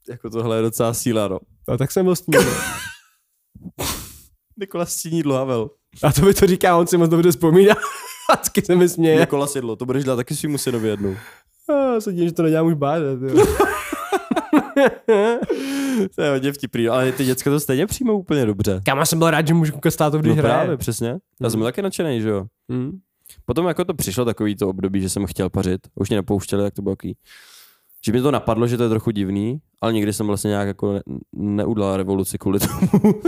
Jako 0.09 0.29
tohle 0.29 0.57
je 0.57 0.61
docela 0.61 0.93
síla, 0.93 1.27
no. 1.27 1.39
A 1.67 1.77
tak 1.77 1.91
jsem 1.91 2.05
byl 2.05 2.15
stínil. 2.15 2.41
Nikola 4.59 4.85
Stínidlo, 4.85 5.35
Havel. 5.35 5.69
A 6.03 6.13
to 6.13 6.21
by 6.21 6.33
to 6.33 6.47
říká, 6.47 6.77
on 6.77 6.87
si 6.87 6.97
moc 6.97 7.09
dobře 7.09 7.31
vzpomíná. 7.31 7.75
Vždycky 8.33 8.61
se 8.61 8.75
mi 8.75 8.89
směje. 8.89 9.19
Nikola 9.19 9.47
Sidlo, 9.47 9.75
to 9.75 9.85
budeš 9.85 10.03
dělat 10.03 10.15
taky 10.15 10.35
svýmu 10.35 10.57
synovi 10.57 10.87
jednou. 10.87 11.15
A 11.69 12.01
se 12.01 12.13
divím, 12.13 12.27
že 12.27 12.33
to 12.33 12.43
nedělám 12.43 12.67
už 12.67 12.73
bádat. 12.73 13.19
To 16.15 16.21
je 16.21 16.29
hodně 16.31 16.51
vtipný, 16.51 16.87
ale 16.87 17.11
ty 17.11 17.25
děcka 17.25 17.49
to 17.49 17.59
stejně 17.59 17.87
přijmou 17.87 18.19
úplně 18.19 18.45
dobře. 18.45 18.81
Kámo, 18.85 19.05
jsem 19.05 19.19
byl 19.19 19.31
rád, 19.31 19.47
že 19.47 19.53
můžu 19.53 19.71
koukat 19.71 19.93
s 19.93 19.95
tátou, 19.95 20.17
když 20.17 20.29
no 20.35 20.35
hraje. 20.35 20.55
právě, 20.55 20.77
přesně. 20.77 21.17
Já 21.41 21.49
jsem 21.49 21.59
byl 21.59 21.67
taky 21.67 21.81
nadšený, 21.81 22.21
že 22.21 22.29
jo. 22.29 22.45
Hmm. 22.69 22.91
Potom 23.45 23.67
jako 23.67 23.85
to 23.85 23.93
přišlo 23.93 24.25
takový 24.25 24.55
to 24.55 24.69
období, 24.69 25.01
že 25.01 25.09
jsem 25.09 25.25
chtěl 25.25 25.49
pařit. 25.49 25.81
Už 25.95 26.09
mě 26.09 26.17
nepouštěli, 26.17 26.63
tak 26.63 26.73
to 26.73 26.81
bylo 26.81 26.95
takový. 26.95 27.15
Že 28.05 28.11
mi 28.11 28.21
to 28.21 28.31
napadlo, 28.31 28.67
že 28.67 28.77
to 28.77 28.83
je 28.83 28.89
trochu 28.89 29.11
divný, 29.11 29.59
ale 29.81 29.93
nikdy 29.93 30.13
jsem 30.13 30.27
vlastně 30.27 30.47
nějak 30.47 30.67
jako 30.67 30.93
ne, 30.93 31.01
neudělal 31.33 31.97
revoluci 31.97 32.37
kvůli 32.37 32.59
tomu. 32.59 32.89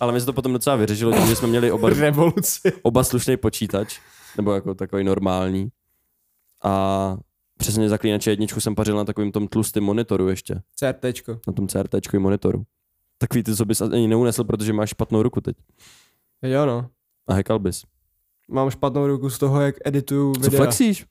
ale 0.00 0.12
my 0.12 0.20
se 0.20 0.26
to 0.26 0.32
potom 0.32 0.52
docela 0.52 0.76
vyřešilo, 0.76 1.12
tím, 1.12 1.26
že 1.26 1.36
jsme 1.36 1.48
měli 1.48 1.72
oba, 1.72 1.88
Revoluci. 1.90 2.72
oba 2.82 3.04
slušný 3.04 3.36
počítač, 3.36 4.00
nebo 4.36 4.52
jako 4.54 4.74
takový 4.74 5.04
normální. 5.04 5.68
A 6.64 7.16
přesně 7.58 7.88
zaklínače 7.88 8.30
jedničku 8.30 8.60
jsem 8.60 8.74
pařil 8.74 8.96
na 8.96 9.04
takovým 9.04 9.32
tom 9.32 9.48
tlustém 9.48 9.84
monitoru 9.84 10.28
ještě, 10.28 10.60
CRTčko. 10.76 11.40
na 11.46 11.52
tom 11.52 11.68
CRT 11.68 12.12
monitoru. 12.18 12.62
Takový 13.18 13.42
ty, 13.42 13.56
co 13.56 13.64
bys 13.64 13.80
ani 13.80 14.08
neunesl, 14.08 14.44
protože 14.44 14.72
máš 14.72 14.90
špatnou 14.90 15.22
ruku 15.22 15.40
teď. 15.40 15.56
Jo 16.42 16.66
no. 16.66 16.88
A 17.28 17.34
hackal 17.34 17.58
bys. 17.58 17.82
Mám 18.50 18.70
špatnou 18.70 19.06
ruku 19.06 19.30
z 19.30 19.38
toho, 19.38 19.60
jak 19.60 19.74
edituju 19.84 20.34
Co 20.34 20.40
videa. 20.40 20.58
flexíš? 20.60 21.06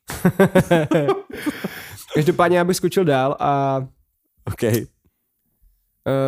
Každopádně 2.14 2.58
já 2.58 2.64
bych 2.64 2.78
skočil 2.78 3.04
dál 3.06 3.36
a 3.40 3.78
OK. 4.46 4.64
uh, 4.64 4.80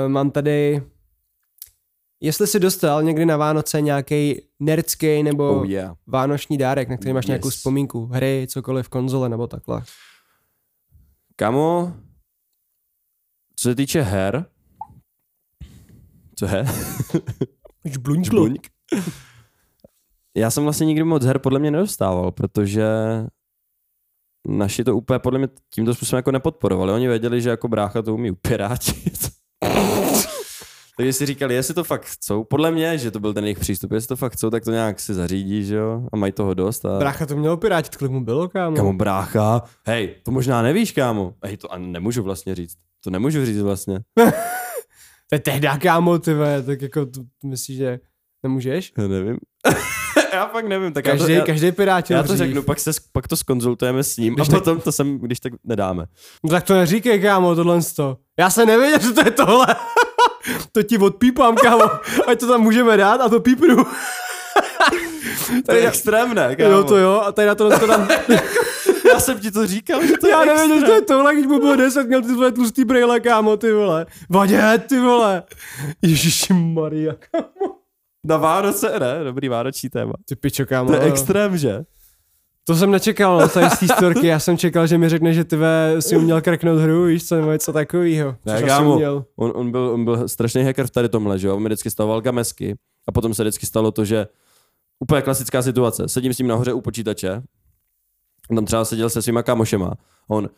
mám 0.07 0.31
tady... 0.31 0.83
Jestli 2.21 2.47
jsi 2.47 2.59
dostal 2.59 3.03
někdy 3.03 3.25
na 3.25 3.37
Vánoce 3.37 3.81
nějaký 3.81 4.41
nerdský 4.59 5.23
nebo 5.23 5.49
Oh 5.59 5.69
yeah. 5.69 5.97
vánoční 6.07 6.57
dárek, 6.57 6.89
na 6.89 6.97
který 6.97 7.13
máš 7.13 7.25
nějakou 7.25 7.47
Yes. 7.47 7.55
vzpomínku, 7.55 8.05
hry, 8.05 8.47
cokoliv, 8.49 8.89
konzole 8.89 9.29
nebo 9.29 9.47
takhle. 9.47 9.81
Kamo, 11.39 11.93
co 13.55 13.69
se 13.69 13.75
týče 13.75 14.01
her, 14.01 14.45
co 16.35 16.45
je? 16.45 16.65
Už 17.85 17.97
bluňklo. 17.97 18.45
Žbluňk. 18.45 18.67
Já 20.37 20.51
jsem 20.51 20.63
vlastně 20.63 20.85
nikdy 20.85 21.03
moc 21.03 21.25
her 21.25 21.39
podle 21.39 21.59
mě 21.59 21.71
nedostával, 21.71 22.31
protože 22.31 22.87
naši 24.47 24.83
to 24.83 24.95
úplně 24.95 25.19
podle 25.19 25.39
mě 25.39 25.47
tímto 25.73 25.95
způsobem 25.95 26.17
jako 26.17 26.31
nepodporovali. 26.31 26.93
Oni 26.93 27.07
věděli, 27.07 27.41
že 27.41 27.49
jako 27.49 27.67
brácha 27.67 28.01
to 28.01 28.13
umí 28.13 28.31
upiráčit. 28.31 29.29
Takže 30.99 31.13
si 31.13 31.25
říkali, 31.25 31.55
jestli 31.55 31.73
to 31.73 31.83
fakt 31.83 32.05
chcou, 32.05 32.43
podle 32.43 32.71
mě, 32.71 32.97
že 32.97 33.11
to 33.11 33.19
byl 33.19 33.33
ten 33.33 33.43
jejich 33.43 33.59
přístup, 33.59 33.91
jestli 33.91 34.07
to 34.07 34.15
fakt 34.15 34.33
chcou, 34.33 34.49
tak 34.49 34.63
to 34.63 34.71
nějak 34.71 34.99
si 34.99 35.13
zařídí, 35.13 35.65
že 35.65 35.75
jo, 35.75 36.07
a 36.13 36.17
mají 36.17 36.31
toho 36.31 36.53
dost. 36.53 36.85
A... 36.85 36.99
Brácha 36.99 37.25
to 37.25 37.35
mělo 37.35 37.57
pirátit, 37.57 37.95
kolik 37.95 38.11
mu 38.11 38.23
bylo, 38.23 38.49
kámo. 38.49 38.75
Kámo, 38.75 38.93
brácha, 38.93 39.61
hej, 39.87 40.15
to 40.23 40.31
možná 40.31 40.61
nevíš, 40.61 40.91
kámo. 40.91 41.33
Hej, 41.45 41.57
to 41.57 41.73
ani 41.73 41.87
nemůžu 41.87 42.23
vlastně 42.23 42.55
říct. 42.55 42.73
To 43.03 43.09
nemůžu 43.09 43.45
říct 43.45 43.61
vlastně. 43.61 43.99
To 45.29 45.35
je 45.35 45.39
tehdy, 45.39 45.67
kámo, 45.79 46.19
ty 46.19 46.33
vole, 46.33 46.63
tak 46.63 46.81
jako 46.81 47.05
to 47.05 47.21
myslíš, 47.45 47.77
že 47.77 47.99
nemůžeš? 48.43 48.93
Já 48.97 49.07
nevím. 49.07 49.37
já 50.33 50.47
fakt 50.47 50.67
nevím, 50.67 50.93
tak 50.93 51.05
Každý, 51.05 51.21
já 51.21 51.27
to, 51.27 51.31
já, 51.41 51.45
každý 51.45 51.71
pirát 51.71 52.09
já 52.09 52.23
to 52.23 52.37
řeknu, 52.37 52.63
pak, 52.63 52.79
se, 52.79 52.91
pak 53.11 53.27
to 53.27 53.37
skonzultujeme 53.37 54.03
s 54.03 54.17
ním 54.17 54.35
Když 54.35 54.49
a 54.49 54.51
tak- 54.51 54.59
potom 54.59 54.81
to 54.81 54.91
sem, 54.91 55.19
když 55.19 55.39
tak 55.39 55.53
nedáme. 55.63 56.05
No 56.43 56.49
tak 56.49 56.63
to 56.63 56.73
neříkej, 56.73 57.21
kámo, 57.21 57.55
tohle 57.55 57.79
to. 57.95 58.17
Já 58.39 58.49
se 58.49 58.65
nevěděl, 58.65 58.99
že 58.99 59.13
to 59.13 59.21
je 59.25 59.31
tohle. 59.31 59.67
To 60.71 60.83
ti 60.83 60.97
odpípám, 60.97 61.55
kámo. 61.55 61.83
Ať 62.27 62.39
to 62.39 62.47
tam 62.47 62.61
můžeme 62.61 62.97
dát 62.97 63.21
a 63.21 63.29
to 63.29 63.39
pípnu. 63.39 63.85
To 65.65 65.73
je 65.73 65.81
já- 65.83 65.89
extrémné, 65.89 66.55
kámo. 66.55 66.69
jo, 66.69 66.83
to 66.83 66.97
jo. 66.97 67.21
A 67.25 67.31
tady 67.31 67.47
na 67.47 67.55
to, 67.55 67.79
to 67.79 67.87
tam... 67.87 68.07
Já 69.13 69.19
jsem 69.19 69.39
ti 69.39 69.51
to 69.51 69.67
říkal, 69.67 70.05
že 70.05 70.13
to 70.17 70.27
je 70.27 70.31
Já 70.31 70.45
nevěděl, 70.45 70.67
že 70.79 70.85
to 70.85 70.91
extrém. 70.91 70.95
je 70.95 71.01
tohle, 71.01 71.33
když 71.33 71.47
mu 71.47 71.59
bylo 71.59 71.75
10, 71.75 72.07
měl 72.07 72.21
ty 72.21 72.27
tvoje 72.33 72.51
tlustý 72.51 72.85
brýle, 72.85 73.19
kámo, 73.19 73.57
ty 73.57 73.71
vole. 73.73 74.05
Vadě, 74.29 74.61
ty 74.89 74.99
vole. 74.99 75.43
Ježiši 76.01 76.53
Maria. 76.53 77.13
Na 78.25 78.37
Vánoce, 78.37 78.99
ne? 78.99 79.23
Dobrý 79.23 79.49
vánoční 79.49 79.89
téma. 79.89 80.13
Ty 80.25 80.35
pičo, 80.35 80.65
kámo. 80.65 80.89
To 80.89 80.95
je 80.95 81.01
jo. 81.01 81.07
extrém, 81.07 81.57
že? 81.57 81.79
To 82.63 82.75
jsem 82.75 82.91
nečekal, 82.91 83.39
no, 83.39 83.49
tady 83.49 83.69
z 83.69 83.79
té 83.79 83.87
storky. 83.87 84.27
Já 84.27 84.39
jsem 84.39 84.57
čekal, 84.57 84.87
že 84.87 84.97
mi 84.97 85.09
řekne, 85.09 85.33
že 85.33 85.43
ty 85.43 85.57
si 85.99 86.17
uměl 86.17 86.41
kreknout 86.41 86.79
hru, 86.79 87.05
víš 87.05 87.27
co, 87.27 87.35
nebo 87.35 87.51
něco 87.51 87.73
takového. 87.73 88.35
Ne, 88.45 88.63
kámo, 88.63 89.25
on, 89.35 89.51
on, 89.55 89.71
byl, 89.71 89.89
on 89.89 90.05
byl 90.05 90.27
strašný 90.27 90.63
hacker 90.63 90.87
v 90.87 90.91
tady 90.91 91.09
tomhle, 91.09 91.39
že 91.39 91.47
jo? 91.47 91.55
On 91.55 91.63
mi 91.63 91.69
vždycky 91.69 91.89
stavoval 91.89 92.21
gamesky 92.21 92.75
a 93.07 93.11
potom 93.11 93.33
se 93.33 93.43
vždycky 93.43 93.65
stalo 93.65 93.91
to, 93.91 94.05
že 94.05 94.27
úplně 94.99 95.21
klasická 95.21 95.61
situace. 95.61 96.07
Sedím 96.07 96.33
s 96.33 96.37
ním 96.37 96.47
nahoře 96.47 96.73
u 96.73 96.81
počítače, 96.81 97.41
on 98.49 98.55
tam 98.55 98.65
třeba 98.65 98.85
seděl 98.85 99.09
se 99.09 99.21
svýma 99.21 99.43
kamošema. 99.43 99.87
A 99.87 99.95
on, 100.29 100.49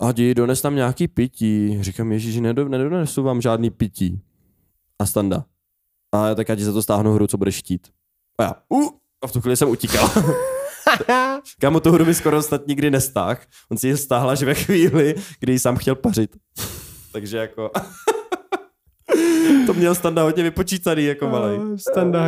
Adi, 0.00 0.34
dones 0.34 0.60
tam 0.60 0.74
nějaký 0.74 1.08
pití. 1.08 1.78
Říkám, 1.80 2.12
ježíši, 2.12 2.40
nedo, 2.40 2.68
nedonesu 2.68 3.22
vám 3.22 3.40
žádný 3.40 3.70
pití. 3.70 4.20
A 4.98 5.06
standa. 5.06 5.44
A 6.14 6.28
já 6.28 6.34
tak 6.34 6.48
já 6.48 6.56
ti 6.56 6.64
za 6.64 6.72
to 6.72 6.82
stáhnu 6.82 7.12
hru, 7.12 7.26
co 7.26 7.38
budeš 7.38 7.54
štít. 7.54 7.88
A 8.38 8.42
já, 8.42 8.54
uh, 8.68 8.88
a 9.22 9.26
v 9.26 9.32
tu 9.32 9.40
chvíli 9.40 9.56
jsem 9.56 9.68
utíkal. 9.68 10.10
Kámo, 11.60 11.80
tu 11.80 11.92
hru 11.92 12.04
mi 12.04 12.14
skoro 12.14 12.42
snad 12.42 12.66
nikdy 12.66 12.90
nestáh. 12.90 13.46
On 13.70 13.78
si 13.78 13.88
ji 13.88 13.96
stáhl 13.96 14.30
až 14.30 14.42
ve 14.42 14.54
chvíli, 14.54 15.14
kdy 15.40 15.52
ji 15.52 15.58
sám 15.58 15.76
chtěl 15.76 15.94
pařit. 15.94 16.30
Takže 17.12 17.38
jako... 17.38 17.70
to 19.66 19.74
měl 19.74 19.94
standa 19.94 20.22
hodně 20.22 20.42
vypočítaný 20.42 21.04
jako 21.04 21.28
malej. 21.28 21.58
Standa. 21.76 22.26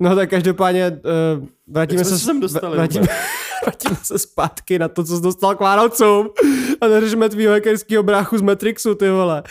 No 0.00 0.16
tak 0.16 0.30
každopádně 0.30 0.90
uh, 0.90 1.46
vrátíme 1.66 2.04
se, 2.04 2.18
se 2.18 2.24
sem 2.24 2.40
dostali 2.40 2.76
vrátíme, 2.76 3.06
vrátíme 3.64 3.96
se 4.02 4.18
zpátky 4.18 4.78
na 4.78 4.88
to, 4.88 5.04
co 5.04 5.16
jsi 5.16 5.22
dostal 5.22 5.54
k 5.54 5.60
Vánocům 5.60 6.30
a 6.80 6.86
neřešme 6.88 7.28
tvýho 7.28 7.52
hackerského 7.52 8.02
bráchu 8.02 8.38
z 8.38 8.42
Matrixu, 8.42 8.94
ty 8.94 9.10
vole. 9.10 9.42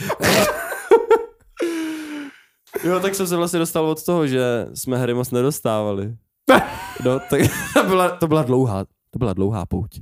Jo, 2.84 2.99
tak 2.99 3.16
jsem 3.16 3.28
se 3.28 3.36
vlastně 3.36 3.59
dostal 3.59 3.86
od 3.86 4.05
toho, 4.05 4.28
že 4.28 4.68
jsme 4.74 4.97
hry 4.97 5.13
moc 5.13 5.32
nedostávali. 5.32 6.16
No, 7.06 7.20
tak 7.30 7.41
to 7.74 7.84
byla, 7.84 8.10
to 8.10 8.28
byla 8.28 8.43
dlouhá, 8.43 8.86
to 9.12 9.20
byla 9.20 9.34
dlouhá 9.34 9.66
pouť. 9.66 10.00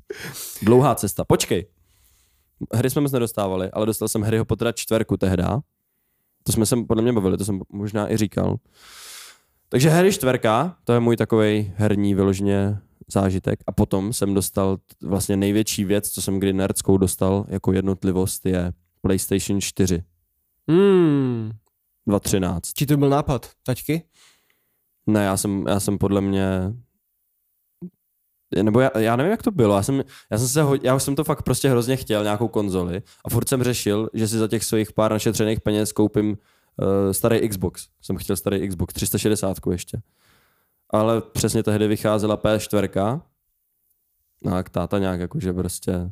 Dlouhá 0.62 0.96
cesta. 0.96 1.26
Počkej. 1.26 1.66
Hry 2.74 2.90
jsme 2.90 3.02
moc 3.02 3.12
nedostávali, 3.12 3.72
ale 3.72 3.86
dostal 3.86 4.08
jsem 4.08 4.22
Harryho 4.22 4.46
Pottera 4.46 4.72
čtverku 4.72 5.18
tehda. 5.18 5.60
To 6.44 6.52
jsme 6.52 6.66
se 6.66 6.76
podle 6.88 7.04
mě 7.04 7.14
bavili, 7.14 7.38
to 7.38 7.46
jsem 7.46 7.62
možná 7.72 8.12
i 8.12 8.18
říkal. 8.18 8.56
Takže 9.70 9.90
Harry 9.90 10.14
čtverka, 10.14 10.78
to 10.84 10.94
je 10.94 11.00
můj 11.00 11.18
takový 11.18 11.74
herní 11.76 12.16
vyloženě 12.16 12.80
zážitek. 13.08 13.60
A 13.68 13.72
potom 13.72 14.14
jsem 14.14 14.34
dostal 14.34 14.78
vlastně 15.02 15.38
největší 15.38 15.86
věc, 15.86 16.10
co 16.10 16.22
jsem 16.22 16.40
kdy 16.40 16.54
nerdskou 16.54 16.98
dostal 16.98 17.46
jako 17.48 17.74
jednotlivost, 17.74 18.46
je 18.46 18.74
PlayStation 19.02 19.62
4 19.62 20.04
Hmm. 20.68 21.52
2013. 22.08 22.74
Či 22.74 22.86
to 22.86 22.98
byl 22.98 23.10
nápad, 23.10 23.50
taťky? 23.66 24.04
Ne, 25.08 25.24
já 25.24 25.38
jsem, 25.38 25.66
já 25.68 25.80
jsem 25.80 25.98
podle 25.98 26.22
mě 26.22 26.74
nebo 28.62 28.80
já, 28.80 28.92
já 28.98 29.16
nevím, 29.16 29.32
jak 29.32 29.44
to 29.44 29.52
bylo. 29.52 29.76
Já 29.76 29.84
jsem, 29.84 30.04
já 30.32 30.38
jsem 30.38 30.48
se 30.48 30.62
já 30.84 31.00
jsem 31.00 31.16
to 31.16 31.24
fakt 31.24 31.42
prostě 31.42 31.70
hrozně 31.70 31.96
chtěl, 31.96 32.24
nějakou 32.24 32.48
konzoli. 32.48 33.02
A 33.26 33.30
furt 33.30 33.50
jsem 33.50 33.64
řešil, 33.64 34.10
že 34.14 34.28
si 34.28 34.38
za 34.38 34.48
těch 34.48 34.64
svých 34.64 34.94
pár 34.94 35.12
našetřených 35.12 35.62
peněz 35.62 35.92
koupím 35.92 36.30
uh, 36.30 37.12
starý 37.12 37.50
Xbox. 37.50 37.88
Jsem 38.02 38.18
chtěl 38.18 38.36
starý 38.36 38.68
Xbox 38.68 38.94
360 38.94 39.58
ještě. 39.72 40.02
Ale 40.90 41.22
přesně 41.22 41.64
tehdy 41.64 41.88
vycházela 41.88 42.38
PS4. 42.38 43.22
No 44.46 44.56
a 44.56 44.64
táta 44.64 45.00
nějak 45.00 45.20
jakože 45.20 45.54
prostě 45.54 46.12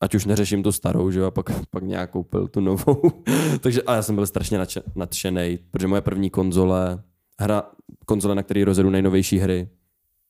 ať 0.00 0.14
už 0.14 0.24
neřeším 0.24 0.62
tu 0.62 0.72
starou, 0.72 1.10
že 1.10 1.20
jo, 1.20 1.26
a 1.26 1.30
pak, 1.30 1.50
pak 1.70 1.82
nějak 1.82 2.10
koupil 2.10 2.48
tu 2.48 2.60
novou. 2.60 3.02
Takže 3.60 3.82
a 3.82 3.94
já 3.94 4.02
jsem 4.02 4.14
byl 4.14 4.26
strašně 4.26 4.58
nadše- 4.58 4.82
nadšený, 4.94 5.58
protože 5.70 5.86
moje 5.86 6.00
první 6.00 6.30
konzole, 6.30 7.02
hra, 7.40 7.62
konzole, 8.06 8.34
na 8.34 8.42
který 8.42 8.64
rozjedu 8.64 8.90
nejnovější 8.90 9.38
hry, 9.38 9.68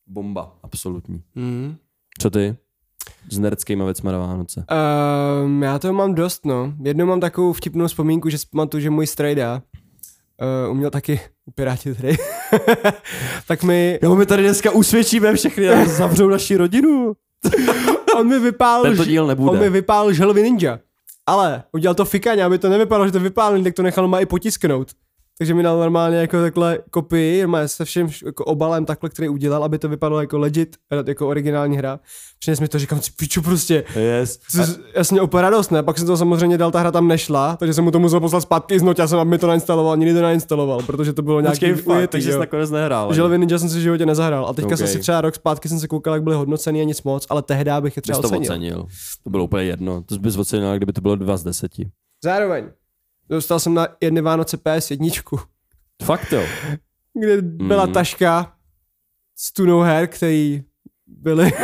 bomba, 0.06 0.52
absolutní. 0.62 1.22
Hmm. 1.36 1.76
Co 2.18 2.30
ty? 2.30 2.56
S 3.30 3.38
nerdskýma 3.38 3.84
věcma 3.84 4.12
na 4.12 4.18
Vánoce. 4.18 4.64
Um, 5.44 5.62
já 5.62 5.78
to 5.78 5.92
mám 5.92 6.14
dost, 6.14 6.46
no. 6.46 6.72
Jednou 6.82 7.06
mám 7.06 7.20
takovou 7.20 7.52
vtipnou 7.52 7.86
vzpomínku, 7.86 8.28
že 8.30 8.38
pamatuju, 8.50 8.80
že 8.80 8.90
můj 8.90 9.06
strejda 9.06 9.62
uh, 10.66 10.70
uměl 10.70 10.90
taky 10.90 11.20
upirátit 11.44 11.98
hry. 11.98 12.16
tak 13.48 13.62
mi, 13.62 13.98
Jo, 14.02 14.16
my 14.16 14.26
tady 14.26 14.42
dneska 14.42 14.70
usvědčíme 14.70 15.34
všechny 15.34 15.68
a 15.68 15.84
zavřou 15.88 16.28
naši 16.28 16.56
rodinu. 16.56 17.12
on 18.16 18.28
mi 18.28 18.38
vypálil, 18.38 18.90
Tento 18.90 19.04
díl 19.04 19.26
nebude. 19.26 19.50
on 19.50 19.58
mi 19.58 19.70
vypálil 19.70 20.12
želvy 20.12 20.42
ninja. 20.42 20.78
Ale 21.26 21.62
udělal 21.72 21.94
to 21.94 22.04
fikaně, 22.04 22.44
aby 22.44 22.58
to 22.58 22.68
nevypadalo, 22.68 23.06
že 23.06 23.12
to 23.12 23.20
vypálil, 23.20 23.64
tak 23.64 23.74
to 23.74 23.82
nechal 23.82 24.08
má 24.08 24.20
i 24.20 24.26
potisknout. 24.26 24.90
Takže 25.40 25.54
mi 25.54 25.62
dal 25.62 25.78
normálně 25.78 26.16
jako 26.16 26.40
takhle 26.40 26.78
kopii, 26.90 27.40
normálně 27.40 27.68
se 27.68 27.84
vším 27.84 28.08
jako 28.26 28.44
obalem 28.44 28.84
takhle, 28.84 29.10
který 29.10 29.28
udělal, 29.28 29.64
aby 29.64 29.78
to 29.78 29.88
vypadalo 29.88 30.20
jako 30.20 30.38
legit, 30.38 30.76
jako 31.06 31.28
originální 31.28 31.76
hra. 31.76 32.00
Přines 32.38 32.60
mi 32.60 32.68
to, 32.68 32.78
říkám, 32.78 33.00
si 33.00 33.10
piču 33.16 33.42
prostě. 33.42 33.84
Yes. 33.96 34.38
Což 34.50 34.68
jasně 34.96 35.22
úplně 35.22 35.42
radost, 35.42 35.70
ne? 35.70 35.82
Pak 35.82 35.98
jsem 35.98 36.06
to 36.06 36.16
samozřejmě 36.16 36.58
dal, 36.58 36.70
ta 36.70 36.80
hra 36.80 36.90
tam 36.90 37.08
nešla, 37.08 37.56
takže 37.56 37.74
jsem 37.74 37.84
mu 37.84 37.90
to 37.90 37.98
musel 37.98 38.20
poslat 38.20 38.40
zpátky 38.40 38.78
z 38.78 38.82
noť, 38.82 38.98
já 38.98 39.06
jsem 39.06 39.18
aby 39.18 39.30
mi 39.30 39.38
to 39.38 39.46
nainstaloval, 39.46 39.96
nikdy 39.96 40.14
to 40.14 40.22
nainstaloval, 40.22 40.82
protože 40.82 41.12
to 41.12 41.22
bylo 41.22 41.40
nějaký 41.40 41.54
Počkej, 41.54 41.74
fakt, 41.74 41.96
ujetý, 41.96 42.12
takže 42.12 42.32
jsi 42.32 42.38
nakonec 42.38 42.70
nehrál. 42.70 43.14
Želvy 43.14 43.38
Ninja 43.38 43.58
jsem 43.58 43.68
si 43.68 43.78
v 43.78 43.82
životě 43.82 44.06
nezahrál. 44.06 44.46
A 44.46 44.52
teďka 44.52 44.66
Okay. 44.66 44.76
jsem 44.76 44.86
si 44.86 44.98
třeba 44.98 45.20
rok 45.20 45.34
zpátky 45.34 45.68
jsem 45.68 45.80
se 45.80 45.88
koukal, 45.88 46.14
jak 46.14 46.22
byly 46.22 46.36
hodnocený 46.36 46.80
a 46.80 46.84
nic 46.84 47.02
moc, 47.02 47.26
ale 47.30 47.42
tehdy 47.42 47.70
bych 47.80 47.96
je 47.96 48.02
třeba 48.02 48.18
to 48.18 48.28
ocenil. 48.28 48.52
ocenil. 48.52 48.86
To 49.24 49.30
bylo 49.30 49.44
úplně 49.44 49.64
jedno. 49.64 50.02
To 50.02 50.18
bys 50.18 50.36
ocenil, 50.36 50.76
kdyby 50.76 50.92
to 50.92 51.00
bylo 51.00 51.16
dva 51.16 51.36
z 51.36 51.44
deseti. 51.44 51.90
Zároveň 52.24 52.64
dostal 53.30 53.60
jsem 53.60 53.74
na 53.74 53.88
jedny 54.00 54.20
Vánoce 54.20 54.56
PS1, 54.56 55.38
Fakt 56.02 56.32
jo. 56.32 56.42
kde 57.20 57.42
byla 57.42 57.86
Mm. 57.86 57.92
taška 57.92 58.52
s 59.38 59.52
tunou 59.52 59.80
her, 59.80 60.06
který 60.06 60.62
byly... 61.06 61.52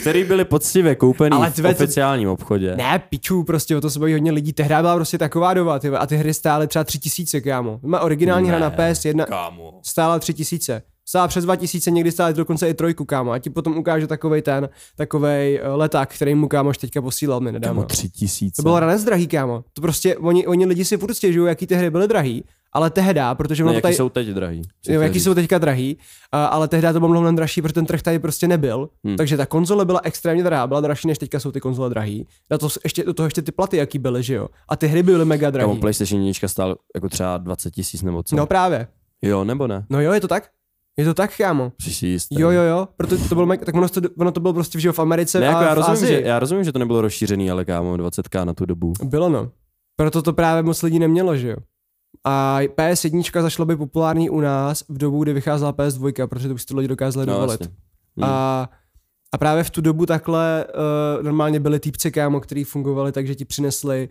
Který 0.00 0.24
byly 0.24 0.44
poctivě 0.44 0.94
koupený 0.94 1.36
Ale 1.36 1.50
v 1.50 1.54
tvé, 1.54 1.74
co- 1.74 1.84
oficiálním 1.84 2.28
obchodě. 2.28 2.76
ne, 2.76 3.02
piču, 3.08 3.44
prostě 3.44 3.76
o 3.76 3.80
to 3.80 3.90
se 3.90 3.98
baví 3.98 4.12
hodně 4.12 4.32
lidí. 4.32 4.52
Tehdy 4.52 4.74
byla 4.74 4.94
prostě 4.94 5.18
taková 5.18 5.54
doba, 5.54 5.78
ty, 5.78 5.88
a 5.88 6.06
ty 6.06 6.16
hry 6.16 6.34
stály 6.34 6.66
třeba 6.68 6.84
tři 6.84 6.98
tisíce, 6.98 7.40
kámo. 7.40 7.80
Má 7.82 8.00
originální 8.00 8.48
hra 8.48 8.58
na 8.58 8.68
Ne, 8.68 8.76
PS1 8.76 9.24
Kámo. 9.24 9.80
stála 9.82 10.18
tři 10.18 10.34
tisíce. 10.34 10.82
Stála 11.08 11.28
přes 11.28 11.44
2000, 11.44 11.90
někdy 11.90 12.12
stála 12.12 12.32
dokonce 12.32 12.68
i 12.68 12.74
trojku, 12.74 13.04
kámo. 13.04 13.30
A 13.32 13.38
ti 13.38 13.50
potom 13.50 13.78
ukážu 13.78 14.06
takovej 14.06 14.42
ten, 14.42 14.68
takovej 14.96 15.60
uh, 15.72 15.78
leták, 15.78 16.14
který 16.14 16.34
mu 16.34 16.48
kámoš 16.48 16.78
teďka 16.78 17.02
posílal 17.02 17.40
mi 17.40 17.52
nedávno. 17.52 17.82
Kámo, 17.82 17.86
tři 17.88 18.08
tisíce. 18.08 18.56
To 18.56 18.62
bylo 18.62 18.80
ranec 18.80 19.04
drahý, 19.04 19.26
kámo. 19.26 19.64
To 19.72 19.80
prostě, 19.80 20.16
oni, 20.16 20.46
oni 20.46 20.66
lidi 20.66 20.84
si 20.84 20.96
furt 20.96 21.14
stěžují, 21.14 21.48
jaký 21.48 21.66
ty 21.66 21.74
hry 21.74 21.90
byly 21.90 22.08
drahý, 22.08 22.44
ale 22.72 22.90
tehda, 22.90 23.34
protože 23.34 23.64
ono 23.64 23.72
Ne, 23.72 23.74
to 23.74 23.76
jaký 23.76 23.82
tady, 23.82 23.94
jsou 23.94 24.08
teď 24.08 24.28
drahý. 24.28 24.62
jo, 24.88 25.00
jaký 25.00 25.14
říct. 25.14 25.24
jsou 25.24 25.34
teďka 25.34 25.58
drahý, 25.58 25.96
ale 26.32 26.68
tehdy 26.68 26.92
to 26.92 27.00
bylo 27.00 27.10
mnohem 27.10 27.36
dražší, 27.36 27.62
protože 27.62 27.72
ten 27.74 27.86
trh 27.86 28.02
tady 28.02 28.18
prostě 28.18 28.48
nebyl. 28.48 28.88
Hmm. 29.04 29.16
Takže 29.16 29.36
ta 29.36 29.46
konzole 29.46 29.84
byla 29.84 30.00
extrémně 30.04 30.42
drahá, 30.42 30.66
byla 30.66 30.80
dražší, 30.80 31.08
než 31.08 31.18
teďka 31.18 31.40
jsou 31.40 31.52
ty 31.52 31.60
konzole 31.60 31.90
drahý. 31.90 32.26
Na 32.50 32.58
to 32.58 32.68
ještě, 32.84 33.04
do 33.04 33.14
toho 33.14 33.26
ještě 33.26 33.42
ty 33.42 33.52
platy, 33.52 33.76
jaký 33.76 33.98
byly, 33.98 34.22
že 34.22 34.34
jo. 34.34 34.48
A 34.68 34.76
ty 34.76 34.86
hry 34.86 35.02
byly 35.02 35.24
mega 35.24 35.50
drahý. 35.50 35.68
Kámo, 35.68 35.80
PlayStation 35.80 36.22
1 36.22 36.48
stál 36.48 36.76
jako 36.94 37.08
třeba 37.08 37.38
20 37.38 37.70
tisíc 37.70 38.02
nebo 38.02 38.22
co. 38.22 38.36
No 38.36 38.46
právě. 38.46 38.86
Jo, 39.22 39.44
nebo 39.44 39.66
ne? 39.66 39.86
No 39.90 40.00
jo, 40.00 40.12
je 40.12 40.20
to 40.20 40.28
tak? 40.28 40.48
Je 40.98 41.04
to 41.04 41.14
tak, 41.14 41.36
kámo. 41.36 41.72
Jistý. 42.02 42.40
Jo, 42.40 42.50
jo, 42.50 42.62
jo, 42.62 42.88
protože 42.96 43.28
to 43.28 43.34
bylo, 43.34 43.56
tak 43.56 43.74
ono 43.74 43.88
to, 43.88 44.00
ono 44.18 44.32
to 44.32 44.40
bylo 44.40 44.52
prostě 44.54 44.78
v, 44.78 44.92
v 44.92 44.98
Americe 44.98 45.40
Ne, 45.40 45.48
a 45.48 45.50
jako 45.50 45.62
já, 45.64 45.72
v 45.74 45.76
rozumím, 45.76 45.94
Asii. 46.04 46.08
že, 46.08 46.20
já 46.28 46.38
rozumím, 46.38 46.64
že 46.64 46.72
to 46.72 46.78
nebylo 46.78 47.00
rozšířený, 47.00 47.50
ale 47.50 47.64
kámo, 47.64 47.94
20k 47.96 48.44
na 48.44 48.54
tu 48.54 48.66
dobu. 48.66 48.92
Bylo 49.04 49.28
no. 49.28 49.50
Proto 49.96 50.22
to 50.22 50.32
právě 50.32 50.62
moc 50.62 50.82
lidí 50.82 50.98
nemělo, 50.98 51.36
že 51.36 51.48
jo. 51.50 51.56
A 52.24 52.58
PS1 52.76 53.42
zašla 53.42 53.64
by 53.64 53.76
populární 53.76 54.30
u 54.30 54.40
nás 54.40 54.84
v 54.88 54.98
dobu, 54.98 55.22
kdy 55.22 55.32
vycházela 55.32 55.72
PS2, 55.72 56.26
protože 56.26 56.48
to 56.48 56.54
už 56.54 56.60
si 56.62 56.66
to 56.66 56.76
lidi 56.76 56.88
dokázali 56.88 57.26
No, 57.26 57.32
dovolit. 57.32 57.60
jasně. 57.60 57.74
Hmm. 58.16 58.24
A, 58.30 58.68
a 59.32 59.38
právě 59.38 59.64
v 59.64 59.70
tu 59.70 59.80
dobu 59.80 60.06
takhle 60.06 60.64
uh, 61.18 61.22
normálně 61.24 61.60
byly 61.60 61.80
týpci 61.80 62.10
kámo, 62.10 62.40
který 62.40 62.64
fungovali 62.64 63.12
tak, 63.12 63.26
že 63.26 63.34
ti 63.34 63.44
přinesli 63.44 64.08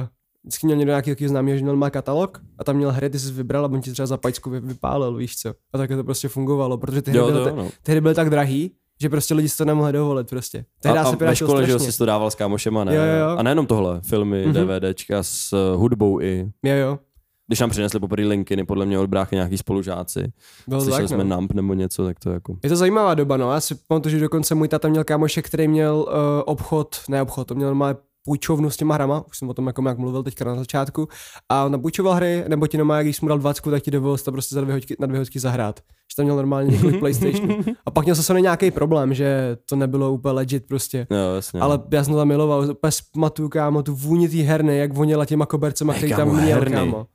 uh, 0.00 0.06
vždycky 0.44 0.66
měl 0.66 0.76
někdo 0.78 0.90
nějaký 0.90 1.10
takový 1.10 1.28
známý, 1.28 1.56
že 1.58 1.62
měl 1.62 1.76
má 1.76 1.90
katalog 1.90 2.40
a 2.58 2.64
tam 2.64 2.76
měl 2.76 2.92
hry, 2.92 3.10
ty 3.10 3.18
jsi 3.18 3.32
vybral 3.32 3.64
a 3.64 3.68
on 3.68 3.80
ti 3.80 3.92
třeba 3.92 4.06
za 4.06 4.16
pajsku 4.16 4.50
vy- 4.50 4.60
vypálil, 4.60 5.16
víš 5.16 5.36
co. 5.36 5.54
A 5.72 5.78
tak 5.78 5.90
to 5.90 6.04
prostě 6.04 6.28
fungovalo, 6.28 6.78
protože 6.78 7.02
ty 7.02 7.10
hry, 7.10 7.18
Jo, 7.20 7.26
byly, 7.26 7.48
jo, 7.50 7.56
no. 7.56 7.68
ty 7.82 7.92
hry 7.92 8.00
byly 8.00 8.14
tak 8.14 8.30
drahý, 8.30 8.70
že 9.00 9.08
prostě 9.08 9.34
lidi 9.34 9.48
si 9.48 9.56
to 9.56 9.64
nemohli 9.64 9.92
dovolit 9.92 10.30
prostě. 10.30 10.64
Tehdy 10.80 10.98
a, 10.98 11.02
se 11.02 11.08
a 11.08 11.10
ve 11.10 11.16
pirátil 11.16 11.46
škole, 11.46 11.66
že 11.66 11.72
strašně. 11.72 11.92
jsi 11.92 11.98
to 11.98 12.06
dával 12.06 12.30
s 12.30 12.34
kámošema, 12.34 12.84
ne? 12.84 12.94
Jo, 12.96 13.02
jo. 13.02 13.36
A 13.38 13.42
nejenom 13.42 13.66
tohle, 13.66 14.00
filmy, 14.00 14.46
Mhm. 14.46 14.54
DVDčka 14.54 15.22
s 15.22 15.52
uh, 15.52 15.80
hudbou 15.80 16.20
i. 16.20 16.50
Jo, 16.62 16.74
jo. 16.76 16.98
Když 17.46 17.60
nám 17.60 17.70
přinesli 17.70 18.00
poprvé 18.00 18.26
linkiny, 18.28 18.64
podle 18.64 18.86
mě 18.86 18.98
od 18.98 19.06
bráchy 19.10 19.36
nějaký 19.36 19.58
spolužáci. 19.58 20.32
Bylo 20.68 20.80
Slyšeli 20.80 21.02
tak, 21.02 21.08
jsme 21.08 21.24
no. 21.24 21.36
Nump 21.36 21.52
nebo 21.52 21.74
něco, 21.74 22.04
tak 22.04 22.18
to 22.18 22.30
jako... 22.30 22.56
Je 22.62 22.68
to 22.70 22.76
zajímavá 22.76 23.14
doba, 23.14 23.36
no. 23.36 23.52
Já 23.52 23.60
si 23.60 23.74
pamatuju, 23.74 24.10
že 24.10 24.20
dokonce 24.20 24.54
můj 24.54 24.68
táta 24.68 24.88
měl 24.88 25.04
kámoše, 25.04 25.42
který 25.42 25.68
měl 25.68 25.96
uh, 26.08 26.12
obchod, 26.46 26.96
ne 27.08 27.22
obchod, 27.22 27.48
to 27.48 27.54
měl 27.54 27.74
má 27.74 27.94
půjčovnu 28.24 28.70
s 28.70 28.76
těma 28.76 28.94
hrama, 28.94 29.24
už 29.28 29.38
jsem 29.38 29.48
o 29.48 29.54
tom 29.54 29.66
jako 29.66 29.88
jak 29.88 29.98
mluvil 29.98 30.22
teďka 30.22 30.44
na 30.44 30.54
začátku, 30.54 31.08
a 31.48 31.64
on 31.64 31.72
napůjčoval 31.72 32.14
hry, 32.14 32.44
nebo 32.48 32.66
ti 32.66 32.76
normálně, 32.78 33.04
když 33.04 33.16
jsi 33.16 33.24
mu 33.24 33.28
dal 33.28 33.38
20, 33.38 33.70
tak 33.70 33.82
ti 33.82 33.90
dovolil 33.90 34.18
to 34.18 34.32
prostě 34.32 34.54
za 34.54 34.60
dvě 34.60 34.74
hoďky, 34.74 34.96
na 35.00 35.06
dvě 35.06 35.18
hoďky 35.18 35.40
zahrát. 35.40 35.80
Že 35.80 36.16
tam 36.16 36.24
měl 36.24 36.36
normálně 36.36 36.70
několik 36.70 36.98
PlayStationů. 37.00 37.58
A 37.86 37.90
pak 37.90 38.04
měl 38.04 38.14
zase 38.14 38.40
nějaký 38.40 38.70
problém, 38.70 39.14
že 39.14 39.56
to 39.68 39.76
nebylo 39.76 40.12
úplně 40.12 40.32
legit 40.32 40.66
prostě. 40.66 41.06
Jo, 41.10 41.34
jasně. 41.34 41.60
Ale 41.60 41.80
já 41.92 42.04
jsem 42.04 42.12
to 42.12 42.18
tam 42.18 42.28
miloval, 42.28 42.60
úplně 42.70 42.90
pamatuju, 43.14 43.48
kámo, 43.48 43.82
tu 43.82 43.94
vůni 43.94 44.28
té 44.28 44.36
herny, 44.36 44.78
jak 44.78 44.92
voněla 44.92 45.24
těma 45.24 45.46
kobercema, 45.46 45.94
který 45.94 46.12
tam 46.14 46.28
měl, 46.28 46.58
herny. 46.58 46.76
kámo. 46.76 47.06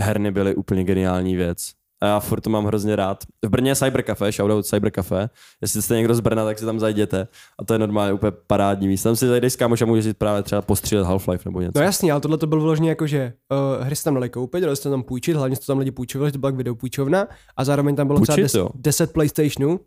herny 0.00 0.30
byly 0.30 0.54
úplně 0.54 0.84
geniální 0.84 1.36
věc. 1.36 1.58
A 2.04 2.06
já 2.06 2.20
furt 2.20 2.40
to 2.40 2.50
mám 2.50 2.64
hrozně 2.64 2.96
rád. 2.96 3.24
V 3.44 3.48
Brně 3.48 3.70
je 3.70 3.76
Cybercafé, 3.76 4.32
shoutout 4.32 4.66
Cybercafé. 4.66 5.30
Jestli 5.62 5.82
jste 5.82 5.96
někdo 5.96 6.14
z 6.14 6.20
Brna, 6.20 6.44
tak 6.44 6.58
si 6.58 6.64
tam 6.64 6.80
zajděte. 6.80 7.28
A 7.58 7.64
to 7.64 7.72
je 7.72 7.78
normálně 7.78 8.12
úplně 8.12 8.32
parádní 8.46 8.88
místo. 8.88 9.08
Tam 9.08 9.16
si 9.16 9.28
zajdeš 9.28 9.52
s 9.52 9.56
kámošem 9.56 9.88
a 9.88 9.90
můžeš 9.90 10.04
jít 10.04 10.18
právě 10.18 10.42
třeba 10.42 10.62
postřílet 10.62 11.06
Half-Life 11.06 11.40
nebo 11.44 11.60
něco. 11.60 11.78
No 11.78 11.84
jasně, 11.84 12.12
ale 12.12 12.20
tohle 12.20 12.38
to 12.38 12.46
byl 12.46 12.60
vložně 12.60 12.88
jako, 12.88 13.06
že 13.06 13.32
uh, 13.78 13.84
hry 13.84 13.96
se 13.96 14.04
tam 14.04 14.14
dali 14.14 14.28
koupit, 14.28 14.60
dali 14.60 14.76
se 14.76 14.82
to 14.82 14.90
tam 14.90 15.02
půjčit, 15.02 15.36
hlavně 15.36 15.56
se 15.56 15.62
to 15.62 15.66
tam 15.66 15.78
lidi 15.78 15.90
půjčovali, 15.90 16.28
že 16.28 16.32
to 16.32 16.38
byla 16.38 16.52
videopůjčovna 16.52 17.26
a 17.56 17.64
zároveň 17.64 17.96
tam 17.96 18.06
bylo 18.06 18.20
třeba 18.20 18.36
Půjčit, 18.36 18.54
jo. 18.54 18.68
10, 18.74 18.82
10 18.82 19.12
PlayStationů. 19.12 19.80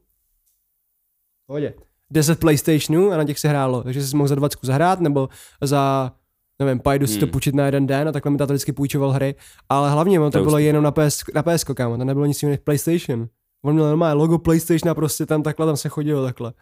Pohodě. 1.47 1.73
10 2.11 2.39
PlayStationů 2.39 3.11
a 3.11 3.17
na 3.17 3.23
těch 3.23 3.39
se 3.39 3.47
hrálo, 3.47 3.83
takže 3.83 4.07
jsi 4.07 4.17
mohl 4.17 4.27
za 4.27 4.35
20 4.35 4.59
zahrát 4.61 4.99
nebo 4.99 5.29
za 5.61 6.11
nevím, 6.59 6.79
pajdu 6.79 7.07
si 7.07 7.19
to 7.19 7.25
Hmm. 7.25 7.31
půjčit 7.31 7.55
na 7.55 7.65
jeden 7.65 7.87
den 7.87 8.07
a 8.07 8.11
takhle 8.11 8.31
mi 8.31 8.37
táta 8.37 8.53
vždycky 8.53 8.73
půjčoval 8.73 9.11
hry, 9.11 9.35
ale 9.69 9.91
hlavně 9.91 10.19
on 10.19 10.31
to 10.31 10.37
To 10.39 10.43
bylo 10.45 10.57
jenom 10.57 10.83
na 10.83 10.91
PS, 10.91 11.23
na 11.35 11.43
PS, 11.43 11.63
kámo, 11.63 11.97
to 11.97 12.03
nebylo 12.05 12.25
nic 12.25 12.41
jiného 12.43 12.51
než 12.53 12.59
PlayStation. 12.63 13.27
On 13.65 13.73
měl 13.73 13.85
normálně 13.87 14.13
logo 14.13 14.37
PlayStation 14.37 14.91
a 14.91 14.95
prostě 14.95 15.25
tam 15.25 15.43
takhle, 15.43 15.65
tam 15.65 15.77
se 15.77 15.89
chodilo 15.89 16.23
takhle. 16.25 16.53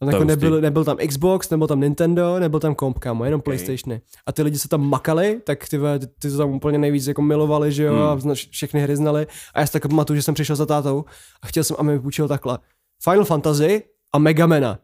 Tam 0.00 0.08
jako 0.08 0.24
nebyl, 0.24 0.60
nebyl 0.60 0.84
tam 0.84 0.96
Xbox, 1.08 1.50
nebyl 1.50 1.66
tam 1.66 1.80
Nintendo, 1.80 2.38
nebyl 2.38 2.60
tam 2.60 2.74
komp, 2.74 2.98
kámo, 2.98 3.24
jenom 3.24 3.38
Okay. 3.38 3.44
PlayStationy. 3.56 4.00
A 4.26 4.32
ty 4.32 4.42
lidi, 4.42 4.58
co 4.58 4.68
tam 4.68 4.88
makali, 4.88 5.40
tak 5.44 5.68
ty, 5.68 5.78
ty, 5.98 6.06
ty 6.18 6.30
to 6.30 6.36
tam 6.38 6.50
úplně 6.50 6.78
nejvíc 6.78 7.06
jako 7.06 7.22
milovali, 7.22 7.72
že 7.72 7.82
jo, 7.84 7.92
Hmm. 7.94 8.02
a 8.02 8.16
zna, 8.18 8.34
všechny 8.50 8.80
hry 8.80 8.96
znali. 8.96 9.26
A 9.54 9.60
já 9.60 9.66
si 9.66 9.72
tak 9.72 9.88
pamatuju, 9.88 10.16
že 10.16 10.22
jsem 10.22 10.34
přišel 10.34 10.56
za 10.56 10.66
tátou 10.66 11.04
a 11.42 11.46
chtěl 11.46 11.64
jsem, 11.64 11.76
aby 11.78 11.88
mi 11.92 12.00
půjčil 12.00 12.28
takhle. 12.28 12.58
Final 13.04 13.24
Fantasy 13.24 13.82
a 14.14 14.18
Megamena. 14.18 14.78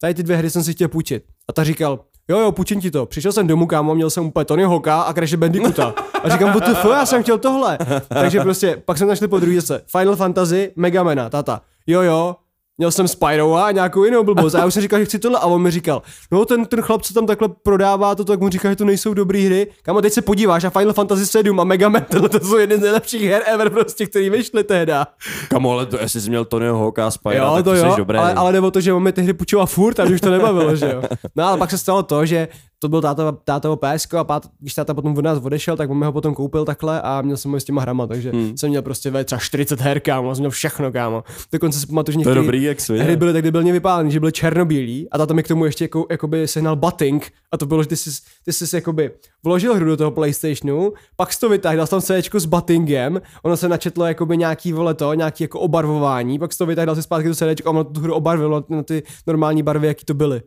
Tady 0.00 0.14
ty 0.14 0.22
dvě 0.22 0.36
hry 0.36 0.50
jsem 0.50 0.62
si 0.64 0.72
chtěl 0.72 0.88
půjčit. 0.88 1.24
A 1.48 1.52
ta 1.52 1.64
říkal, 1.64 2.00
jo, 2.28 2.38
jo, 2.38 2.52
půjčím 2.52 2.80
ti 2.80 2.90
to. 2.90 3.06
Přišel 3.06 3.32
jsem 3.32 3.46
domů, 3.46 3.66
kámo, 3.66 3.94
měl 3.94 4.10
jsem 4.10 4.26
úplně 4.26 4.44
Tony 4.44 4.64
Hawka 4.64 5.02
a 5.02 5.12
Crash 5.12 5.34
Bandicoota. 5.34 5.94
A 6.22 6.28
říkám, 6.28 6.52
what 6.52 6.66
the 6.66 6.74
fuck, 6.74 6.92
já 6.92 7.06
jsem 7.06 7.22
chtěl 7.22 7.38
tohle. 7.38 7.78
Takže 8.08 8.40
prostě, 8.40 8.82
pak 8.84 8.98
jsem 8.98 9.08
našli 9.08 9.28
po 9.28 9.38
druhé 9.38 9.60
zase. 9.60 9.82
Final 9.86 10.16
Fantasy, 10.16 10.72
Megamena, 10.76 11.30
tata. 11.30 11.60
Jo, 11.86 12.02
jo, 12.02 12.36
měl 12.78 12.90
jsem 12.90 13.08
Spyro 13.08 13.54
a 13.56 13.70
nějakou 13.70 14.04
jinou 14.04 14.24
blbost. 14.24 14.54
A 14.54 14.58
já 14.58 14.66
už 14.66 14.74
jsem 14.74 14.82
říkal, 14.82 14.98
že 14.98 15.04
chci 15.04 15.18
tohle. 15.18 15.38
A 15.38 15.46
on 15.46 15.62
mi 15.62 15.70
říkal, 15.70 16.02
no 16.30 16.44
ten, 16.44 16.64
ten 16.66 16.82
chlap, 16.82 17.02
co 17.02 17.14
tam 17.14 17.26
takhle 17.26 17.48
prodává 17.62 18.14
to, 18.14 18.24
tak 18.24 18.40
mu 18.40 18.48
říká, 18.48 18.70
že 18.70 18.76
to 18.76 18.84
nejsou 18.84 19.14
dobré 19.14 19.38
hry. 19.38 19.66
Kámo, 19.82 20.00
teď 20.02 20.12
se 20.12 20.22
podíváš 20.22 20.64
na 20.64 20.70
Final 20.70 20.92
Fantasy 20.92 21.26
7 21.26 21.60
a 21.60 21.64
Mega 21.64 21.88
Man, 21.88 22.02
tohle 22.10 22.28
to 22.28 22.40
jsou 22.40 22.56
jedny 22.56 22.76
z 22.76 22.80
nejlepších 22.80 23.22
her 23.22 23.42
ever, 23.46 23.70
prostě, 23.70 24.06
který 24.06 24.30
vyšly 24.30 24.64
tehda. 24.64 25.06
Kamo, 25.48 25.70
ale 25.72 25.86
to, 25.86 25.98
jestli 26.00 26.20
jsi 26.20 26.28
měl 26.28 26.44
Tonyho 26.44 26.78
Hawka 26.78 27.06
a 27.06 27.10
Spyra, 27.10 27.34
Jo, 27.44 27.54
tak 27.54 27.64
to 27.64 27.74
jo, 27.74 27.90
jsi 27.90 27.96
dobrý. 27.96 28.18
ale, 28.18 28.34
ale 28.34 28.52
jde 28.52 28.60
o 28.60 28.70
to, 28.70 28.80
že 28.80 28.92
on 28.92 29.02
mi 29.02 29.12
ty 29.12 29.22
hry 29.22 29.32
půjčoval 29.32 29.66
furt 29.66 30.00
a 30.00 30.04
už 30.04 30.20
to 30.20 30.30
nebavilo, 30.30 30.76
že 30.76 30.86
jo. 30.94 31.02
No 31.36 31.44
ale 31.44 31.58
pak 31.58 31.70
se 31.70 31.78
stalo 31.78 32.02
to, 32.02 32.26
že 32.26 32.48
to 32.78 32.88
byl 32.88 33.00
táta, 33.02 33.32
tátovo 33.44 33.76
PSK 33.76 34.14
a 34.14 34.24
pát, 34.24 34.46
když 34.60 34.74
táta 34.74 34.94
potom 34.94 35.18
od 35.18 35.24
nás 35.24 35.38
odešel, 35.42 35.76
tak 35.76 35.90
on 35.90 35.98
mi 35.98 36.04
ho 36.06 36.12
potom 36.12 36.34
koupil 36.34 36.64
takhle 36.64 37.02
a 37.02 37.22
měl 37.22 37.36
jsem 37.36 37.50
ho 37.50 37.60
s 37.60 37.64
těma 37.64 37.82
hrama, 37.82 38.06
takže 38.06 38.30
Hmm. 38.30 38.56
jsem 38.56 38.70
měl 38.70 38.82
prostě 38.82 39.10
ve 39.10 39.24
třeba 39.24 39.38
40 39.38 39.80
her, 39.80 40.00
kámo, 40.00 40.34
jsem 40.34 40.42
měl 40.42 40.50
všechno, 40.50 40.92
kámo. 40.92 41.24
Dokonce 41.52 41.80
si 41.80 41.86
pamatuju, 41.86 42.24
že 42.24 42.34
dobrý, 42.34 42.62
jak 42.62 42.80
svině. 42.80 43.02
hry 43.02 43.16
byly 43.16 43.32
tak 43.32 43.42
debilně 43.42 43.72
vypálený, 43.72 44.10
že 44.10 44.20
byly 44.20 44.32
černobílí 44.32 45.10
a 45.10 45.18
táta 45.18 45.34
mi 45.34 45.42
k 45.42 45.48
tomu 45.48 45.64
ještě 45.64 45.84
jako, 45.84 46.06
jakoby 46.10 46.48
sehnal 46.48 46.76
butting 46.76 47.32
a 47.52 47.56
to 47.56 47.66
bylo, 47.66 47.82
že 47.82 47.88
ty 47.88 47.96
jsi, 47.96 48.10
ty 48.44 48.52
jsi 48.52 48.76
jakoby 48.76 49.10
vložil 49.44 49.74
hru 49.74 49.86
do 49.86 49.96
toho 49.96 50.10
PlayStationu, 50.10 50.92
pak 51.16 51.32
jsi 51.32 51.40
to 51.40 51.48
vytáhl, 51.48 51.76
dal 51.76 51.86
tam 51.86 52.00
C 52.00 52.22
s 52.34 52.46
buttingem, 52.46 53.20
ono 53.42 53.56
se 53.56 53.68
načetlo 53.68 54.06
jakoby 54.06 54.36
nějaký 54.36 54.72
vole 54.72 54.94
to, 54.94 55.14
nějaký 55.14 55.44
jako 55.44 55.60
obarvování, 55.60 56.38
pak 56.38 56.52
jsi 56.52 56.58
to 56.58 56.66
vytáhl, 56.66 56.86
dal 56.86 56.96
si 56.96 57.02
zpátky 57.02 57.28
to 57.28 57.34
C 57.34 57.54
a 57.64 57.70
ono 57.70 57.84
tu 57.84 58.00
hru 58.00 58.14
obarvilo 58.14 58.64
na 58.68 58.82
ty 58.82 59.02
normální 59.26 59.62
barvy, 59.62 59.86
jaký 59.86 60.04
to 60.04 60.14
byly. 60.14 60.42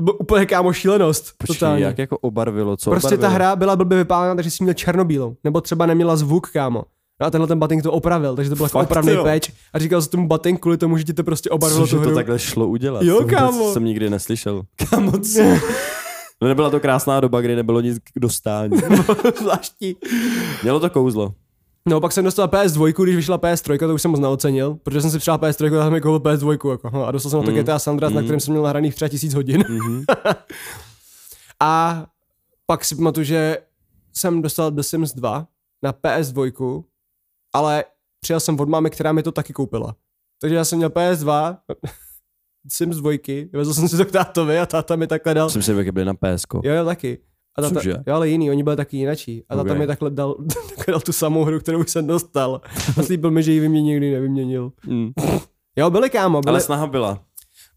To 0.00 0.04
bylo 0.04 0.16
úplně 0.16 0.46
kámo 0.46 0.72
šílenost. 0.72 1.32
Počkej, 1.38 1.56
totálně. 1.56 1.84
jak 1.84 1.98
jako 1.98 2.18
obarvilo, 2.18 2.76
co 2.76 2.90
prostě 2.90 3.06
obarvilo? 3.14 3.30
ta 3.30 3.34
hra 3.34 3.56
byla 3.56 3.76
blbě 3.76 3.98
vypálená, 3.98 4.34
takže 4.34 4.50
jsi 4.50 4.64
měl 4.64 4.74
černobílou. 4.74 5.36
Nebo 5.44 5.60
třeba 5.60 5.86
neměla 5.86 6.16
zvuk, 6.16 6.50
kámo. 6.50 6.82
No 7.20 7.26
a 7.26 7.30
tenhle 7.30 7.48
ten 7.48 7.58
butting 7.58 7.82
to 7.82 7.92
opravil, 7.92 8.36
takže 8.36 8.50
to 8.50 8.56
byl 8.56 8.64
jako 8.66 8.78
opravný 8.80 9.12
jo? 9.12 9.24
patch. 9.24 9.50
A 9.72 9.78
říkal 9.78 10.02
jsem 10.02 10.10
tomu 10.10 10.28
butting 10.28 10.60
kvůli 10.60 10.76
tomu, 10.78 10.96
že 10.98 11.04
ti 11.04 11.12
to 11.12 11.24
prostě 11.24 11.50
obarvilo 11.50 11.80
Cože 11.82 11.96
tu 11.96 12.02
to 12.02 12.06
hru. 12.08 12.14
takhle 12.14 12.38
šlo 12.38 12.66
udělat? 12.68 13.02
Jo, 13.02 13.18
To 13.20 13.26
kámo. 13.26 13.72
jsem 13.72 13.84
nikdy 13.84 14.10
neslyšel. 14.10 14.62
Kámo, 14.90 15.12
co? 15.18 15.42
No 16.42 16.48
nebyla 16.48 16.70
to 16.70 16.80
krásná 16.80 17.20
doba, 17.20 17.40
kdy 17.40 17.56
nebylo 17.56 17.80
nic 17.80 17.98
k 17.98 18.20
dostání. 18.20 18.76
Zvláštní. 19.40 19.96
Mělo 20.62 20.80
to 20.80 20.90
kouzlo. 20.90 21.34
No, 21.88 22.00
pak 22.00 22.12
jsem 22.12 22.24
dostal 22.24 22.46
PS2, 22.48 23.02
když 23.02 23.16
vyšla 23.16 23.38
PS3, 23.38 23.78
to 23.78 23.94
už 23.94 24.02
jsem 24.02 24.10
moc 24.10 24.20
neocenil, 24.20 24.74
protože 24.74 25.00
jsem 25.00 25.10
si 25.10 25.18
přál 25.18 25.38
PS3, 25.38 25.70
tak 25.70 25.72
jsem 25.82 25.92
mi 25.92 26.00
koupil 26.00 26.32
PS2, 26.36 26.50
jako, 26.50 26.90
no, 26.92 27.06
a 27.06 27.10
dostal 27.10 27.30
jsem 27.30 27.40
na 27.40 27.44
to 27.46 27.50
Mm. 27.50 27.56
GTA 27.56 27.78
San 27.78 27.92
Andreas, 27.92 28.12
na 28.12 28.20
Mm. 28.20 28.26
kterém 28.26 28.40
jsem 28.40 28.52
měl 28.52 28.62
nahraných 28.62 28.94
třeba 28.94 29.08
tisíc 29.08 29.34
hodin. 29.34 29.64
Mhm. 29.68 30.04
A 31.60 32.06
pak 32.66 32.84
si 32.84 32.96
pamatuju, 32.96 33.24
že 33.24 33.58
jsem 34.12 34.42
dostal 34.42 34.70
The 34.70 34.80
Sims 34.82 35.12
2 35.14 35.46
na 35.82 35.92
PS2, 35.92 36.84
ale 37.52 37.84
přijel 38.20 38.40
jsem 38.40 38.60
od 38.60 38.68
mámy, 38.68 38.90
která 38.90 39.12
mi 39.12 39.22
to 39.22 39.32
taky 39.32 39.52
koupila. 39.52 39.96
Takže 40.40 40.56
já 40.56 40.64
jsem 40.64 40.76
měl 40.78 40.88
PS2, 40.90 41.56
Sims 42.68 42.96
2, 42.96 43.12
vezl 43.52 43.74
jsem 43.74 43.88
si 43.88 43.96
to 43.96 44.04
k 44.04 44.10
tátovi 44.10 44.58
a 44.58 44.66
táta 44.66 44.96
mi 44.96 45.06
takhle 45.06 45.34
dal. 45.34 45.50
Jsem 45.50 45.62
si 45.62 45.74
byli 45.92 46.04
na 46.04 46.14
PSK. 46.14 46.54
Jo, 46.64 46.74
jo, 46.74 46.84
taky. 46.84 47.18
A 47.58 47.62
tata, 47.62 47.74
Cože? 47.74 47.94
jo, 48.06 48.14
ale 48.14 48.28
jiný, 48.28 48.50
oni 48.50 48.62
byli 48.62 48.76
taky 48.76 48.96
jinačí. 48.96 49.44
A 49.48 49.56
tata 49.56 49.72
Ok. 49.72 49.78
mi 49.78 49.86
takhle 49.86 50.10
dal, 50.10 50.34
takhle 50.76 50.92
dal 50.92 51.00
tu 51.00 51.12
samou 51.12 51.44
hru, 51.44 51.60
kterou 51.60 51.84
jsem 51.84 52.06
dostal. 52.06 52.60
A 52.98 53.02
slíbil 53.02 53.30
mi, 53.30 53.42
že 53.42 53.52
ji 53.52 53.60
vymění 53.60 53.86
nikdy 53.88 54.12
nevyměnil. 54.12 54.72
Mm. 54.86 55.10
Jo, 55.76 55.90
byli 55.90 56.10
kámo, 56.10 56.40
byli, 56.40 56.50
Ale 56.50 56.60
snaha 56.60 56.86
byla. 56.86 57.20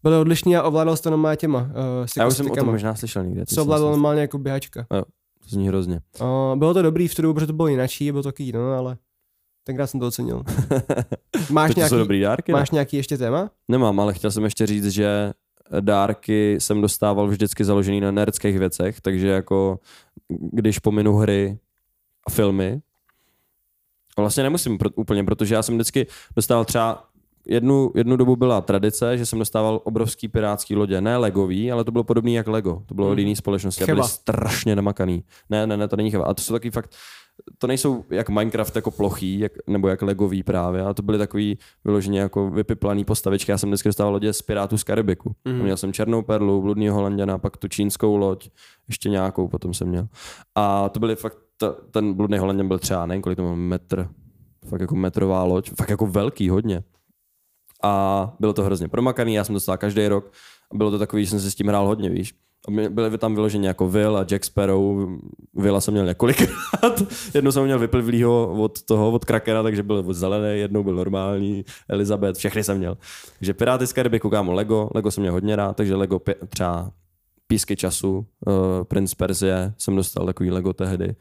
byli 0.02 0.16
odlišní 0.16 0.56
a 0.56 0.62
ovládal 0.62 0.96
to 0.96 1.10
normálně 1.10 1.36
těma 1.36 1.60
uh, 1.60 1.68
Já 2.16 2.26
už 2.26 2.36
jsem 2.36 2.50
o 2.50 2.54
tom 2.54 2.66
možná 2.66 2.94
slyšel 2.94 3.24
někde. 3.24 3.44
Se 3.48 3.60
ovládal 3.60 3.90
normálně 3.90 4.20
jako 4.20 4.38
běhačka. 4.38 4.86
To 4.90 5.04
zní 5.48 5.68
hrozně. 5.68 6.00
Uh, 6.20 6.56
bylo 6.58 6.74
to 6.74 6.82
dobrý 6.82 7.08
v 7.08 7.14
tu 7.14 7.22
dobu, 7.22 7.34
protože 7.34 7.46
to 7.46 7.52
bylo 7.52 7.68
jinačí, 7.68 8.10
bylo 8.12 8.22
to 8.22 8.28
taky 8.28 8.52
no, 8.52 8.72
ale 8.72 8.96
tenkrát 9.64 9.86
jsem 9.86 10.00
to 10.00 10.06
ocenil. 10.06 10.42
Máš 11.50 11.74
to 11.74 11.80
nějaký, 11.80 11.96
dobrý 11.96 12.20
dárky? 12.20 12.52
ne? 12.52 12.58
máš 12.58 12.70
nějaký 12.70 12.96
ještě 12.96 13.18
téma? 13.18 13.50
Nemám, 13.68 14.00
ale 14.00 14.14
chtěl 14.14 14.30
jsem 14.30 14.44
ještě 14.44 14.66
říct, 14.66 14.86
že 14.88 15.32
dárky 15.80 16.56
jsem 16.60 16.80
dostával 16.80 17.28
vždycky 17.28 17.64
založený 17.64 18.00
na 18.00 18.10
nerdských 18.10 18.58
věcech, 18.58 19.00
takže 19.00 19.28
jako 19.28 19.78
když 20.28 20.78
pominu 20.78 21.16
hry 21.16 21.58
a 22.26 22.30
filmy, 22.30 22.80
a 24.16 24.20
vlastně 24.20 24.42
nemusím 24.42 24.78
pro, 24.78 24.90
úplně, 24.94 25.24
protože 25.24 25.54
já 25.54 25.62
jsem 25.62 25.74
vždycky 25.74 26.06
dostával 26.36 26.64
třeba 26.64 27.04
jednu, 27.46 27.92
jednu 27.94 28.16
dobu 28.16 28.36
byla 28.36 28.60
tradice, 28.60 29.18
že 29.18 29.26
jsem 29.26 29.38
dostával 29.38 29.80
obrovský 29.84 30.28
pirátský 30.28 30.76
lodě, 30.76 31.00
ne 31.00 31.16
legový, 31.16 31.72
ale 31.72 31.84
to 31.84 31.92
bylo 31.92 32.04
podobný 32.04 32.34
jak 32.34 32.46
Lego, 32.46 32.82
to 32.86 32.94
bylo 32.94 33.10
od 33.10 33.18
jiný 33.18 33.36
společnosti 33.36 33.84
a 33.84 33.86
byly 33.86 34.02
strašně 34.02 34.76
namakaný. 34.76 35.24
Ne, 35.50 35.66
ne, 35.66 35.76
ne, 35.76 35.88
to 35.88 35.96
není 35.96 36.10
cheba. 36.10 36.24
A 36.24 36.34
to 36.34 36.42
jsou 36.42 36.52
taky 36.52 36.70
fakt, 36.70 36.94
to 37.58 37.66
nejsou 37.66 38.04
jak 38.10 38.28
Minecraft 38.28 38.76
jako 38.76 38.90
plochý, 38.90 39.38
jak, 39.38 39.52
nebo 39.66 39.88
jak 39.88 40.02
legový 40.02 40.42
právě, 40.42 40.82
a 40.82 40.94
to 40.94 41.02
byly 41.02 41.18
takový 41.18 41.58
vyloženě 41.84 42.20
jako 42.20 42.50
vypiplaný 42.50 43.04
postavičky. 43.04 43.50
Já 43.50 43.58
jsem 43.58 43.70
dneska 43.70 43.88
dostával 43.88 44.12
lodě 44.12 44.32
z 44.32 44.42
Pirátů 44.42 44.78
z 44.78 44.84
Karibiku. 44.84 45.34
Mm. 45.44 45.62
Měl 45.62 45.76
jsem 45.76 45.92
Černou 45.92 46.22
perlu, 46.22 46.62
Bludního 46.62 46.94
Holanděna, 46.94 47.38
pak 47.38 47.56
tu 47.56 47.68
čínskou 47.68 48.16
loď, 48.16 48.48
ještě 48.88 49.08
nějakou 49.08 49.48
potom 49.48 49.74
jsem 49.74 49.88
měl. 49.88 50.08
A 50.54 50.88
to 50.88 51.00
byly 51.00 51.16
fakt, 51.16 51.38
ta, 51.56 51.72
ten 51.90 52.14
Bludný 52.14 52.38
Holanděn 52.38 52.68
byl 52.68 52.78
třeba, 52.78 53.06
nevím 53.06 53.22
kolik 53.22 53.36
to 53.36 53.42
byl, 53.42 53.56
metr, 53.56 54.08
fakt 54.68 54.80
jako 54.80 54.94
metrová 54.94 55.44
loď, 55.44 55.70
fakt 55.78 55.90
jako 55.90 56.06
velký 56.06 56.48
hodně. 56.48 56.82
A 57.82 58.34
bylo 58.40 58.52
to 58.52 58.62
hrozně 58.62 58.88
promakaný, 58.88 59.34
já 59.34 59.44
jsem 59.44 59.54
dostal 59.54 59.76
každý 59.76 60.08
rok 60.08 60.32
a 60.72 60.76
bylo 60.76 60.90
to 60.90 60.98
takový, 60.98 61.24
že 61.24 61.30
jsem 61.30 61.40
se 61.40 61.50
s 61.50 61.54
tím 61.54 61.68
hrál 61.68 61.86
hodně, 61.86 62.10
víš. 62.10 62.34
Byly 62.70 63.18
tam 63.18 63.34
vyloženě 63.34 63.68
jako 63.68 63.88
Will 63.88 64.16
a 64.16 64.24
Jack 64.24 64.44
Sparrow. 64.44 65.08
Villa 65.54 65.80
jsem 65.80 65.94
měl 65.94 66.06
několikrát. 66.06 67.02
Jednou 67.34 67.52
jsem 67.52 67.64
měl 67.64 67.78
vyplivlýho 67.78 68.62
od 68.62 68.82
toho, 68.82 69.10
od 69.10 69.24
Krakena, 69.24 69.62
takže 69.62 69.82
byl 69.82 70.04
zelený, 70.14 70.60
jednou 70.60 70.82
byl 70.82 70.94
normální, 70.94 71.64
Elizabeth, 71.88 72.36
všechny 72.38 72.64
jsem 72.64 72.78
měl. 72.78 72.96
Takže 73.38 73.54
Piráty 73.54 73.86
z 73.86 73.92
Karibiku, 73.92 74.30
kámo, 74.30 74.52
Lego, 74.52 74.90
Lego 74.94 75.10
jsem 75.10 75.20
měl 75.22 75.32
hodně 75.32 75.56
rád, 75.56 75.76
takže 75.76 75.94
Lego 75.94 76.16
pě- 76.16 76.46
třeba 76.48 76.90
Písky 77.46 77.76
času, 77.76 78.26
uh, 78.46 78.54
Prince 78.84 79.16
Perzie, 79.16 79.74
jsem 79.78 79.96
dostal 79.96 80.26
takový 80.26 80.50
Lego 80.50 80.72
tehdy. 80.72 81.14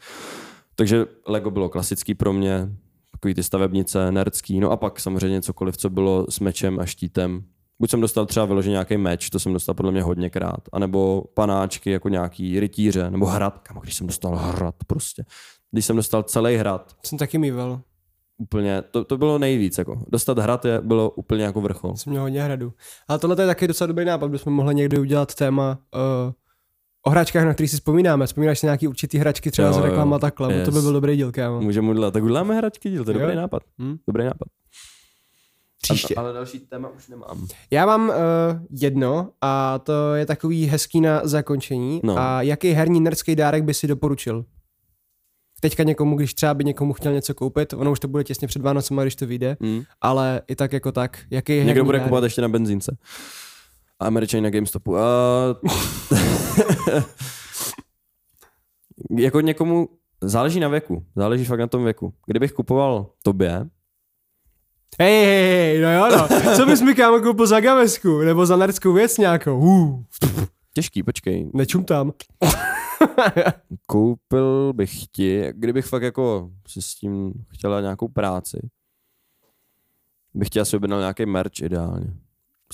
Takže 0.76 1.06
Lego 1.28 1.52
bylo 1.52 1.70
klasický 1.70 2.14
pro 2.16 2.34
mě, 2.34 2.70
takový 3.12 3.34
ty 3.34 3.44
stavebnice, 3.44 4.12
nerdský, 4.12 4.60
no 4.60 4.72
a 4.72 4.78
pak 4.78 5.00
samozřejmě 5.00 5.42
cokoliv, 5.42 5.78
co 5.78 5.90
bylo 5.90 6.26
s 6.30 6.40
mečem 6.40 6.80
a 6.80 6.86
štítem. 6.86 7.44
Buď 7.82 7.90
jsem 7.90 8.02
dostal 8.02 8.26
třeba 8.26 8.46
vyloženě 8.46 8.72
nějaký 8.72 8.98
meč, 8.98 9.30
to 9.30 9.40
jsem 9.40 9.54
dostal 9.54 9.76
podle 9.76 9.92
mě 9.92 10.04
hodněkrát, 10.04 10.60
anebo 10.74 11.24
panáčky 11.34 11.92
jako 11.92 12.10
nějaký 12.10 12.60
rytíře, 12.60 13.12
nebo 13.12 13.26
hrad, 13.26 13.58
kamo, 13.60 13.80
když 13.82 13.96
jsem 13.96 14.08
dostal 14.08 14.36
hrad 14.36 14.76
prostě. 14.88 15.24
Když 15.72 15.86
jsem 15.86 15.96
dostal 15.96 16.24
celý 16.24 16.56
hrad, 16.56 16.96
Jsem 17.06 17.18
taky 17.18 17.38
mýval. 17.38 17.82
úplně, 18.38 18.82
to, 18.82 19.04
to 19.04 19.18
bylo 19.18 19.38
nejvíc, 19.40 19.78
jako. 19.78 20.04
Dostat 20.08 20.40
hrad 20.40 20.66
je, 20.66 20.82
bylo 20.82 21.10
úplně 21.10 21.44
jako 21.44 21.62
vrchol. 21.62 21.96
Jsem 21.96 22.12
měl 22.12 22.22
hodně 22.22 22.44
hradu. 22.44 22.74
Ale 23.08 23.20
tohle 23.20 23.42
je 23.44 23.48
taky 23.48 23.68
docela 23.68 23.88
dobrý 23.88 24.06
nápad, 24.06 24.32
bychom 24.32 24.54
mohli 24.54 24.76
někdy 24.76 25.00
udělat 25.00 25.36
téma 25.36 25.78
uh, 26.26 26.32
o 27.06 27.10
hračkách, 27.10 27.46
na 27.46 27.54
který 27.54 27.68
si 27.68 27.76
vzpomínáme. 27.78 28.26
Vzpomínáš 28.28 28.60
si 28.60 28.66
nějaký 28.66 28.88
určitý 28.88 29.18
hračky 29.18 29.52
třeba 29.52 29.68
Jo, 29.68 29.74
z 29.74 29.78
reklama 29.78 30.20
takhle, 30.20 30.54
yes. 30.54 30.66
to 30.66 30.72
by 30.72 30.82
byl 30.82 30.94
dobrý 30.94 31.16
díl, 31.18 31.32
kámo. 31.32 31.62
Můžeme 31.62 31.90
udělat, 31.90 32.12
tak 32.14 32.24
uděláme 32.24 32.56
hračky 32.56 32.90
díl, 32.90 33.06
to 33.06 33.12
je 33.12 33.16
Jo. 33.16 33.22
dobrý 33.22 33.36
nápad. 33.36 33.64
Hm? 33.82 33.98
Dobrý 34.08 34.24
nápad. 34.24 34.48
Příště. 35.84 36.16
Ale 36.16 36.34
další 36.34 36.60
téma 36.60 36.90
už 36.90 37.08
nemám. 37.08 37.48
Já 37.72 37.86
mám 37.86 38.10
uh, 38.10 38.16
jedno 38.82 39.30
a 39.42 39.80
to 39.80 40.14
je 40.14 40.26
takový 40.26 40.66
hezký 40.66 41.02
na 41.02 41.22
zakončení. 41.24 42.02
No. 42.04 42.18
A 42.18 42.42
jaký 42.42 42.72
herní 42.72 43.00
nerdský 43.02 43.36
dárek 43.36 43.64
by 43.64 43.74
si 43.74 43.88
doporučil? 43.88 44.46
Teďka 45.62 45.84
někomu, 45.84 46.16
když 46.16 46.34
třeba 46.34 46.54
by 46.54 46.64
někomu 46.64 46.94
chtěl 46.94 47.14
něco 47.14 47.34
koupit, 47.34 47.74
ono 47.74 47.92
už 47.92 48.00
to 48.00 48.08
bude 48.08 48.24
těsně 48.24 48.48
před 48.48 48.62
Vánocem, 48.62 48.98
když 48.98 49.16
to 49.16 49.28
vyjde, 49.28 49.58
Hm. 49.64 49.82
ale 50.02 50.42
i 50.48 50.56
tak 50.56 50.74
jako 50.74 50.92
tak, 50.92 51.20
jaký 51.32 51.54
herní 51.54 51.68
Někdo 51.68 51.84
bude 51.86 51.98
dárek? 51.98 52.08
kupovat 52.10 52.24
ještě 52.24 52.42
na 52.42 52.50
benzínce. 52.50 52.98
A 54.00 54.06
Američani 54.06 54.42
na 54.44 54.50
GameStopu. 54.50 54.98
A... 54.98 55.02
jako 59.18 59.42
někomu 59.42 59.90
záleží 60.22 60.60
na 60.60 60.68
věku. 60.68 61.06
Záleží 61.16 61.46
fakt 61.46 61.60
na 61.60 61.68
tom 61.68 61.84
věku. 61.84 62.14
Kdybych 62.26 62.52
kupoval 62.52 63.08
tobě, 63.24 63.66
Hej, 65.00 65.26
hej, 65.26 65.26
hej, 65.26 65.82
no 65.82 65.94
jo, 65.94 66.10
no. 66.18 66.56
Co 66.56 66.66
bys 66.66 66.82
mi 66.82 66.96
kámo 66.96 67.20
koupil 67.20 67.48
za 67.48 67.60
gamesku? 67.60 68.18
Nebo 68.20 68.46
za 68.46 68.58
nerdskou 68.58 68.94
věc 68.94 69.18
nějakou? 69.18 69.60
Uh, 69.60 70.04
těžký, 70.74 71.04
počkej, 71.04 71.50
nečum 71.54 71.84
tam. 71.84 72.14
koupil 73.88 74.74
bych 74.74 75.08
ti, 75.08 75.44
kdybych 75.52 75.86
fakt 75.86 76.04
jako 76.04 76.52
si 76.68 76.82
s 76.82 76.96
tím 76.96 77.34
chtěla 77.50 77.82
nějakou 77.82 78.08
práci, 78.08 78.70
bych 80.34 80.50
ti 80.50 80.60
asi 80.60 80.78
objednal 80.78 81.00
nějaký 81.00 81.26
merch 81.26 81.62
ideálně. 81.62 82.14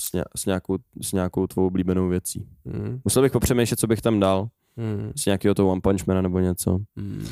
S, 0.00 0.12
ně, 0.12 0.24
s, 0.36 0.46
nějakou, 0.46 0.78
s 1.02 1.12
nějakou 1.12 1.46
tvou 1.46 1.66
oblíbenou 1.66 2.08
věcí. 2.08 2.48
Hmm. 2.66 3.00
Musel 3.04 3.22
bych 3.22 3.32
popřemýšlet, 3.32 3.80
co 3.80 3.86
bych 3.86 4.02
tam 4.02 4.20
dal. 4.20 4.48
Hmm. 4.76 5.12
Z 5.16 5.26
nějakého 5.26 5.54
toho 5.54 5.70
One 5.70 5.80
Punch 5.80 6.06
Mana 6.06 6.22
nebo 6.22 6.38
něco. 6.38 6.78
Hmm. 6.96 7.28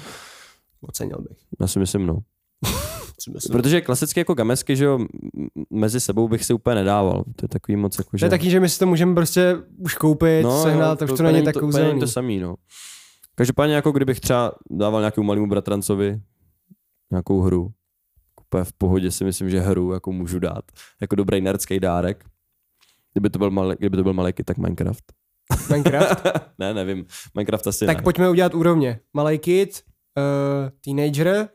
Ocenil 0.81 1.19
bych. 1.29 1.39
Já 1.61 1.67
si 1.67 1.79
myslím, 1.79 2.07
no. 2.07 2.19
Co 3.21 3.31
myslím? 3.31 3.53
Protože 3.53 3.81
klasicky 3.81 4.21
jako 4.21 4.35
gamesky, 4.35 4.77
že 4.77 4.85
jo, 4.85 4.99
mezi 5.71 6.01
sebou 6.01 6.29
bych 6.29 6.45
si 6.45 6.53
úplně 6.53 6.75
nedával. 6.75 7.25
To 7.37 7.45
je 7.45 7.49
takový 7.49 7.77
moc 7.77 7.99
jako, 7.99 8.11
To 8.11 8.17
že... 8.17 8.27
je 8.27 8.31
taky, 8.31 8.51
že 8.51 8.61
my 8.61 8.69
si 8.69 8.79
to 8.79 8.87
můžeme 8.87 9.15
prostě 9.15 9.57
už 9.79 9.95
koupit, 9.95 10.43
no, 10.43 10.63
sehnat, 10.63 10.99
tak 10.99 11.11
už 11.11 11.17
to 11.17 11.23
není 11.23 11.45
tak 11.45 11.55
to, 11.55 11.61
kouzelný. 11.61 12.01
to 12.01 12.07
samý, 12.07 12.39
no. 12.39 12.55
Každopádně 13.35 13.75
jako 13.75 13.93
kdybych 13.93 14.21
třeba 14.21 14.53
dával 14.71 15.01
nějakému 15.01 15.27
malému 15.27 15.47
bratrancovi 15.47 16.21
nějakou 17.11 17.41
hru, 17.41 17.73
úplně 18.41 18.65
v 18.65 18.73
pohodě 18.73 19.11
si 19.11 19.25
myslím, 19.25 19.51
že 19.51 19.61
hru 19.61 19.93
jako 19.93 20.13
můžu 20.13 20.39
dát. 20.39 20.65
Jako 21.01 21.17
dobrý 21.17 21.41
nerdský 21.41 21.81
dárek. 21.81 22.25
Kdyby 23.13 23.31
to 23.31 23.39
byl 23.39 23.51
malý, 23.51 23.77
kdyby 23.79 23.97
to 23.97 24.03
byl 24.03 24.13
malý 24.13 24.33
tak 24.45 24.59
Minecraft. 24.59 25.05
Minecraft. 25.71 26.27
ne, 26.59 26.75
nevím. 26.75 27.07
Minecraft 27.35 27.67
asi 27.67 27.87
tak 27.87 27.97
ne. 27.97 28.03
pojďme 28.03 28.31
udělat 28.31 28.55
úrovně. 28.55 29.01
Malý 29.15 29.39
kid, 29.39 29.83
uh, 30.19 30.71
teenager 30.81 31.49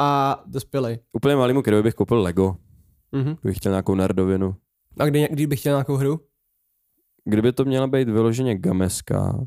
a 0.00 0.42
dospělý. 0.46 0.98
Úplně 1.12 1.36
malému 1.36 1.62
kidovi 1.62 1.82
bych 1.82 1.94
koupil 1.94 2.20
Lego. 2.20 2.56
Mhm. 3.12 3.36
Kdybych 3.40 3.56
chtěl 3.56 3.72
nějakou 3.72 3.94
nerdovinu. 3.94 4.56
A 4.98 5.04
kdy, 5.04 5.28
kdy 5.30 5.46
bych 5.46 5.60
chtěl 5.60 5.72
nějakou 5.72 5.96
hru? 5.96 6.20
Kdyby 7.24 7.52
to 7.52 7.64
měla 7.64 7.86
být 7.86 8.08
vyloženě 8.08 8.58
gameska, 8.58 9.46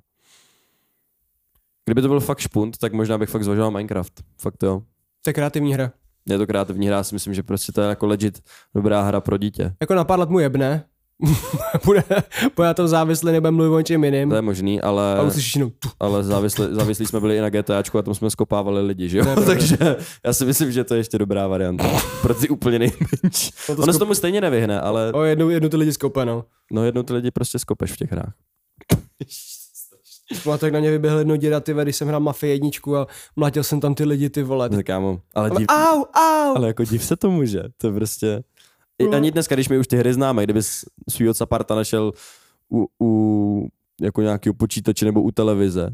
kdyby 1.86 2.02
to 2.02 2.08
byl 2.08 2.20
fakt 2.20 2.40
špunt, 2.40 2.78
tak 2.78 2.94
možná 2.94 3.18
bych 3.18 3.30
fakt 3.30 3.44
zvažoval 3.44 3.72
Minecraft. 3.72 4.24
Fakt 4.42 4.64
jo. 4.64 4.82
To 5.24 5.30
je 5.30 5.34
kreativní 5.34 5.74
hra. 5.74 5.92
Je 6.30 6.38
to 6.38 6.48
kreativní 6.48 6.88
hra, 6.88 6.98
já 6.98 7.04
si 7.04 7.16
myslím, 7.16 7.34
že 7.34 7.44
prostě 7.44 7.72
to 7.72 7.82
je 7.82 7.88
jako 7.88 8.08
legit 8.08 8.44
dobrá 8.76 9.02
hra 9.02 9.22
pro 9.22 9.38
dítě. 9.38 9.76
Jako 9.82 9.96
na 9.96 10.04
pár 10.06 10.20
let 10.20 10.30
mu 10.30 10.40
jebne. 10.40 10.86
bude, 11.86 12.04
bude 12.56 12.68
na 12.68 12.74
tom 12.74 12.88
závislý, 12.88 13.32
nebude 13.32 13.52
mluvit 13.52 13.70
o 13.70 13.78
něčem 13.78 14.04
jiným. 14.04 14.30
To 14.30 14.36
je 14.36 14.42
možný, 14.42 14.82
ale, 14.82 15.16
A 15.18 15.22
uslyšíš 15.22 15.56
jenom 15.56 15.72
ale 16.00 16.24
závislí, 16.24 16.66
závislí 16.72 17.06
jsme 17.06 17.20
byli 17.20 17.38
i 17.38 17.42
na 17.42 17.50
GTAčku 17.50 17.98
a 17.98 18.02
tam 18.02 18.14
jsme 18.14 18.30
skopávali 18.30 18.82
lidi, 18.82 19.10
že 19.10 19.18
jo? 19.18 19.24
Pravda. 19.24 19.46
Takže 19.46 19.78
já 20.26 20.34
si 20.34 20.46
myslím, 20.46 20.72
že 20.72 20.84
to 20.84 20.94
je 20.94 21.00
ještě 21.00 21.18
dobrá 21.18 21.48
varianta. 21.48 21.86
Pro 22.22 22.34
ty 22.34 22.50
úplně 22.50 22.80
nejmenší. 22.80 23.52
No 23.70 23.76
to 23.76 23.82
Ono 23.84 23.94
se 23.94 23.98
skop- 23.98 24.00
tomu 24.00 24.16
stejně 24.16 24.42
nevyhne, 24.42 24.82
ale 24.82 25.12
O 25.14 25.24
jednu, 25.24 25.50
jednu 25.50 25.70
ty 25.70 25.78
lidi 25.78 25.94
skope, 25.94 26.26
no. 26.26 26.46
no 26.72 26.86
jednou 26.86 27.04
ty 27.04 27.14
lidi 27.14 27.32
prostě 27.32 27.60
skopeš 27.60 27.92
v 27.92 27.98
těch 27.98 28.12
hrách. 28.12 28.34
Pamatuju, 30.44 30.68
jak 30.68 30.74
na 30.74 30.80
mě 30.80 30.92
vyběhl 30.92 31.18
jedno 31.18 31.36
děda, 31.38 31.60
ty 31.60 31.74
když 31.84 31.96
jsem 31.96 32.08
hrál 32.08 32.20
Mafii 32.20 32.52
jedničku 32.54 32.98
a 32.98 33.08
mlátil 33.36 33.64
jsem 33.64 33.80
tam 33.80 33.96
ty 33.96 34.06
lidi, 34.06 34.30
ty 34.30 34.44
vole. 34.44 34.70
No, 34.70 34.84
kámo, 34.86 35.20
ale, 35.36 35.50
Ale 35.50 35.60
div, 35.60 35.68
au, 35.70 36.00
au! 36.00 36.56
ale 36.56 36.68
jako 36.68 36.84
div 36.84 37.04
se 37.04 37.16
tomu, 37.16 37.46
že? 37.46 37.64
To 37.78 37.88
je 37.88 37.94
prostě... 37.94 38.44
I, 39.04 39.08
No. 39.08 39.18
ani 39.18 39.32
dneska, 39.32 39.56
když 39.56 39.70
my 39.70 39.78
už 39.78 39.88
ty 39.88 39.98
hry 39.98 40.14
známe, 40.14 40.44
kdyby 40.44 40.60
svýho 41.10 41.34
caparta 41.34 41.76
našel 41.76 42.12
u, 42.74 42.88
u 43.02 43.68
jako 44.02 44.22
nějakého 44.22 44.54
počítače 44.54 45.06
nebo 45.06 45.22
u 45.22 45.32
televize, 45.32 45.90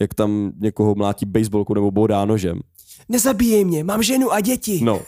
jak 0.00 0.14
tam 0.14 0.52
někoho 0.58 0.94
mlátí 0.94 1.26
baseballku 1.26 1.74
nebo 1.74 1.90
bodá 1.90 2.24
nožem, 2.24 2.60
Nezabíjej 3.08 3.64
mě, 3.64 3.84
mám 3.84 4.02
ženu 4.02 4.32
a 4.32 4.40
děti. 4.40 4.80
No. 4.84 5.00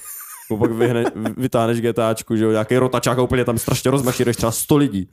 No 0.51 0.57
pak 0.57 0.73
vyhne, 0.73 1.05
vytáhneš 1.37 1.81
GTAčku, 1.81 2.37
že 2.37 2.45
jo, 2.45 2.51
nějaký 2.51 2.77
rotačák 2.77 3.19
a 3.19 3.23
úplně 3.23 3.45
tam 3.45 3.59
strašně 3.59 3.91
rozmašíruješ 3.91 4.37
třeba 4.37 4.53
100 4.53 4.77
lidí. 4.77 5.09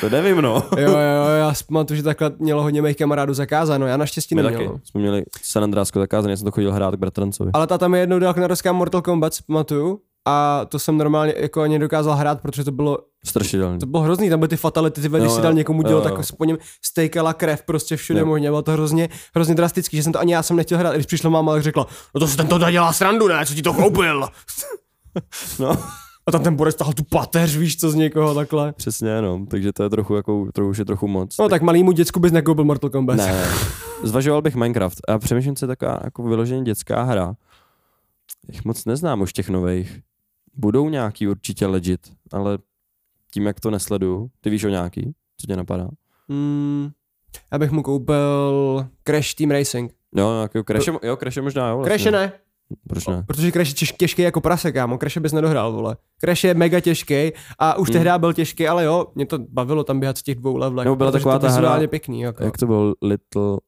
To 0.00 0.10
nevím, 0.10 0.36
no. 0.40 0.62
Jo, 0.78 0.90
jo, 0.90 0.96
jo, 0.98 1.26
já 1.38 1.52
pamatuju, 1.68 1.96
že 1.96 2.02
takhle 2.02 2.32
mělo 2.38 2.62
hodně 2.62 2.82
mých 2.82 2.96
kamarádů 2.96 3.34
zakázáno, 3.34 3.86
já 3.86 3.96
naštěstí 3.96 4.34
My 4.34 4.42
neměl. 4.42 4.60
taky. 4.60 4.68
no. 4.72 4.80
Jsme 4.84 5.00
měli 5.00 5.24
San 5.42 5.64
Andreasko 5.64 5.98
zakázané, 5.98 6.32
já 6.32 6.36
jsem 6.36 6.44
to 6.44 6.50
chodil 6.50 6.72
hrát 6.72 6.94
k 6.94 6.98
bratrancovi. 6.98 7.50
Ale 7.54 7.66
ta 7.66 7.78
tam 7.78 7.94
je 7.94 8.00
jednou 8.00 8.18
dal 8.18 8.34
na 8.64 8.72
Mortal 8.72 9.02
Kombat, 9.02 9.32
pamatuju. 9.46 10.00
A 10.26 10.64
to 10.68 10.78
jsem 10.78 10.98
normálně 10.98 11.34
jako 11.36 11.62
ani 11.62 11.78
dokázal 11.78 12.14
hrát, 12.16 12.40
protože 12.40 12.64
to 12.64 12.70
bylo, 12.72 12.98
Strašidelný. 13.26 13.78
to 13.78 13.86
bylo 13.86 14.02
hrozný, 14.02 14.30
tam 14.30 14.38
byly 14.38 14.48
ty 14.48 14.56
fatality, 14.56 15.00
ty 15.00 15.08
když 15.08 15.32
si 15.32 15.40
dal 15.40 15.52
někomu 15.52 15.82
jo. 15.88 16.00
tak 16.00 16.14
po 16.38 16.44
něm 16.44 16.58
stejkala 16.84 17.32
krev 17.34 17.62
prostě 17.62 17.96
všude 17.96 18.20
Jo. 18.20 18.26
možně, 18.26 18.48
bylo 18.48 18.62
to 18.62 18.72
hrozně, 18.72 19.08
hrozně 19.34 19.54
drastický, 19.54 19.96
že 19.96 20.02
jsem 20.02 20.12
to 20.12 20.18
ani 20.20 20.32
já 20.32 20.42
jsem 20.42 20.56
nechtěl 20.56 20.78
hrát, 20.78 20.94
když 20.94 21.06
přišla 21.06 21.30
máma, 21.30 21.52
tak 21.52 21.62
řekla, 21.62 21.86
no 22.14 22.20
to 22.20 22.28
si 22.28 22.36
ten 22.36 22.46
to 22.46 22.70
dělá 22.70 22.92
srandu, 22.92 23.28
ne, 23.28 23.46
co 23.46 23.54
ti 23.54 23.62
to 23.62 23.72
koupil? 23.72 24.28
No, 25.58 25.70
A 26.26 26.32
tam 26.32 26.42
ten 26.42 26.56
Boris 26.56 26.74
tahal 26.74 26.92
tu 26.92 27.04
pateř, 27.04 27.56
víš 27.56 27.76
co 27.76 27.90
z 27.90 27.94
někoho 27.94 28.34
takhle. 28.34 28.72
přesně, 28.72 29.22
no. 29.22 29.46
Takže 29.50 29.72
to 29.72 29.82
je 29.82 29.90
trochu, 29.90 30.14
jako, 30.14 30.48
trochu 30.54 30.70
už 30.70 30.78
je 30.78 30.84
trochu 30.84 31.08
moc. 31.08 31.36
No 31.38 31.48
tak 31.48 31.62
malýmu 31.62 31.92
děcku 31.92 32.20
bys 32.20 32.32
nekoupil 32.32 32.64
Mortal 32.64 32.90
Kombat. 32.90 33.16
Ne. 33.16 33.44
Zvažoval 34.02 34.42
bych 34.42 34.54
Minecraft. 34.56 34.98
A 35.08 35.18
přemýšlím 35.18 35.56
se 35.56 35.66
taková 35.66 36.00
jako 36.04 36.22
vyloženě 36.22 36.62
dětská 36.62 37.02
hra. 37.02 37.34
Jich 38.52 38.64
moc 38.64 38.84
neznám 38.84 39.20
už 39.20 39.32
těch 39.32 39.48
nových. 39.48 40.00
Budou 40.56 40.88
nějaký 40.88 41.28
určitě 41.28 41.66
legit, 41.66 42.00
ale 42.32 42.58
tím, 43.32 43.46
jak 43.46 43.60
to 43.60 43.70
nesleduju, 43.70 44.30
ty 44.40 44.50
víš 44.50 44.64
o 44.64 44.68
nějaký, 44.68 45.14
co 45.40 45.46
tě 45.46 45.56
napadá? 45.56 45.88
Hmm, 46.28 46.90
já 47.52 47.58
bych 47.58 47.70
mu 47.70 47.82
koupil 47.82 48.86
Crash 49.04 49.34
Team 49.34 49.50
Racing. 49.50 49.92
Jo, 50.16 50.32
nějakého 50.34 50.64
Crashe, 50.64 50.92
jo, 51.02 51.16
Crashe 51.16 51.42
možná, 51.42 51.68
jo. 51.68 51.82
Crash 51.84 52.04
ne, 52.04 52.32
Proč 52.88 53.06
ne? 53.06 53.24
protože 53.26 53.52
Crash 53.52 53.68
je 53.68 53.74
těž, 53.74 53.92
těžký 53.98 54.22
jako 54.22 54.40
prase, 54.40 54.72
kámo. 54.72 54.98
Crash 54.98 55.16
bys 55.18 55.32
nedohrál, 55.32 55.72
vole. 55.72 55.96
Crash 56.20 56.44
je 56.44 56.54
mega 56.54 56.80
těžký 56.80 57.32
a 57.58 57.78
už 57.78 57.88
Hmm. 57.88 57.92
tehdy 58.04 58.10
byl 58.18 58.32
těžký, 58.32 58.68
ale 58.68 58.84
jo, 58.84 59.06
mě 59.14 59.26
to 59.26 59.38
bavilo 59.38 59.84
tam 59.84 60.00
běhat 60.00 60.18
z 60.18 60.22
těch 60.22 60.34
dvou 60.34 60.56
levelech. 60.56 60.84
Nebo 60.84 60.96
byla 60.96 61.12
taková 61.12 61.38
ta 61.38 61.48
hra- 61.48 61.88
pěkný, 61.88 62.20
jako. 62.20 62.44
Jak 62.44 62.58
to 62.58 62.66
bylo? 62.66 62.94
Little, 63.02 63.58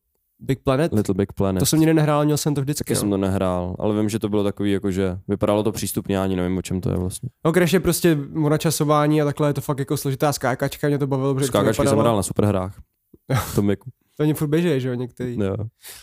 Big 0.41 0.59
Planet? 0.63 0.93
Little 0.93 1.15
Big 1.15 1.33
Planet. 1.33 1.59
To 1.61 1.67
jsem 1.67 1.79
nikdy 1.81 1.95
nehrál, 1.95 2.25
měl 2.25 2.37
jsem 2.37 2.55
to 2.55 2.61
vždycky. 2.61 2.85
Taky 2.85 2.95
No. 2.95 3.01
jsem 3.01 3.11
to 3.11 3.17
nehrál, 3.17 3.77
ale 3.79 3.97
vím, 4.01 4.09
že 4.09 4.19
to 4.19 4.29
bylo 4.29 4.45
takový, 4.45 4.73
jakože 4.73 5.19
vypadalo 5.29 5.63
to 5.63 5.73
přístupně, 5.73 6.17
já 6.17 6.23
ani 6.23 6.37
nevím, 6.37 6.59
o 6.59 6.63
čem 6.63 6.81
to 6.81 6.91
je 6.91 6.97
vlastně. 6.97 7.29
no 7.45 7.53
Crash 7.53 7.73
je 7.73 7.81
prostě 7.81 8.19
o 8.45 8.49
načasování 8.49 9.23
a 9.23 9.25
takhle 9.25 9.49
je 9.49 9.55
to 9.55 9.61
fakt 9.61 9.79
jako 9.79 9.97
složitá 9.97 10.33
skákačka, 10.33 10.89
mě 10.89 10.99
to 10.99 11.07
bavilo, 11.07 11.35
protože 11.35 11.47
to 11.47 11.59
Skákačky 11.59 11.87
jsem 11.87 11.99
hrál 11.99 12.17
na 12.17 12.23
superhrách. 12.23 12.81
V 13.35 13.55
tom 13.55 13.67
věku. 13.67 13.91
To 14.17 14.23
oni 14.25 14.35
furt 14.35 14.49
běží, 14.49 14.81
že 14.81 14.89
jo, 14.89 14.95
některý. 14.95 15.37
Jo, 15.41 15.57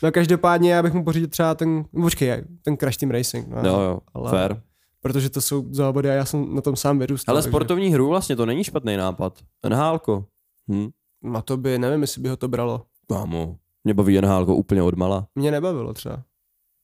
No 0.04 0.12
každopádně 0.12 0.72
já 0.74 0.84
bych 0.84 0.94
mu 0.94 1.04
pořídil 1.04 1.28
třeba 1.30 1.56
ten, 1.56 1.86
no, 1.94 2.02
počkej, 2.02 2.44
ten 2.62 2.78
Crash 2.78 2.98
Team 2.98 3.12
Racing. 3.12 3.48
No, 3.48 3.70
jo, 3.70 3.80
jo. 3.82 4.00
ale- 4.14 4.30
fair. 4.32 4.56
Protože 5.02 5.30
to 5.30 5.42
jsou 5.42 5.66
závody 5.72 6.10
a 6.10 6.14
já 6.14 6.26
jsem 6.26 6.56
na 6.56 6.62
tom 6.62 6.76
sám 6.76 7.00
vyrůstal. 7.00 7.36
Ale 7.36 7.42
takže- 7.42 7.52
sportovní 7.52 7.90
hru 7.90 8.08
vlastně 8.10 8.36
to 8.36 8.46
není 8.46 8.64
špatný 8.64 8.98
nápad. 8.98 9.40
NHL. 9.70 10.24
Hm. 10.72 10.88
Na 11.24 11.42
to 11.42 11.58
by, 11.58 11.80
nevím, 11.80 12.02
jestli 12.02 12.22
by 12.22 12.30
ho 12.30 12.38
to 12.38 12.48
bralo. 12.48 12.82
Kámo, 13.10 13.56
mě 13.86 13.94
baví 13.94 14.22
NHL 14.22 14.46
úplně 14.52 14.82
od 14.84 14.96
mala. 14.96 15.28
Mě 15.36 15.52
nebavilo 15.52 15.94
třeba. 15.94 16.24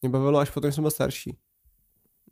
Mě 0.02 0.10
bavilo 0.10 0.40
až 0.40 0.50
potom, 0.50 0.68
když 0.68 0.76
jsem 0.76 0.82
byl 0.84 0.92
starší. 0.92 1.38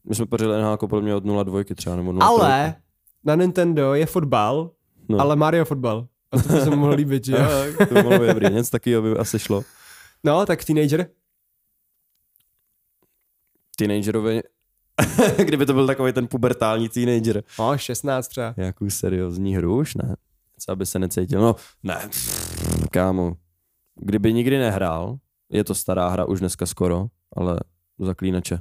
My 0.09 0.15
jsme 0.15 0.26
pařili 0.26 0.61
NHL 0.61 0.78
podle 0.78 1.01
mě 1.01 1.15
od 1.15 1.26
0,2 1.26 1.76
třeba, 1.76 1.95
nebo 1.95 2.11
0,3. 2.11 2.24
Ale 2.24 2.76
na 3.24 3.36
Nintendo 3.36 3.93
je 3.93 4.05
fotbal, 4.05 4.72
No. 5.09 5.20
ale 5.22 5.36
Mario 5.36 5.65
fotbal. 5.65 6.07
A 6.32 6.41
to 6.41 6.53
by 6.53 6.59
se 6.61 6.70
mu 6.70 6.76
mohlo 6.76 6.95
líbit, 6.95 7.26
že 7.26 7.32
jo? 7.32 7.39
Jo, 7.80 7.86
to 7.88 7.93
by 7.93 8.03
mohlo 8.03 8.20
být 8.20 8.28
dobrý, 8.28 8.53
něco 8.53 8.72
takového 8.72 9.01
by 9.01 9.11
asi 9.17 9.39
šlo. 9.39 9.63
No, 10.24 10.45
tak 10.45 10.65
teenager. 10.65 11.09
Teenagerovi, 13.78 14.41
kdyby 15.45 15.65
to 15.65 15.74
byl 15.74 15.88
takový 15.88 16.13
ten 16.13 16.28
pubertální 16.28 16.89
teenager. 16.89 17.43
No, 17.59 17.78
16 17.78 18.28
třeba. 18.28 18.53
Jakou 18.57 18.89
seriózní 18.89 19.55
hru 19.55 19.78
už, 19.78 19.95
ne? 19.95 20.15
Co 20.59 20.72
aby 20.72 20.86
se 20.86 20.99
necítil? 20.99 21.41
No, 21.41 21.55
ne, 21.84 22.09
kámo. 22.91 23.38
Kdyby 24.01 24.33
nikdy 24.33 24.57
nehrál, 24.57 25.17
je 25.49 25.63
to 25.63 25.75
stará 25.75 26.09
hra 26.09 26.25
už 26.25 26.39
dneska 26.39 26.65
skoro, 26.65 27.07
ale 27.35 27.59
zaklínače. 27.99 28.59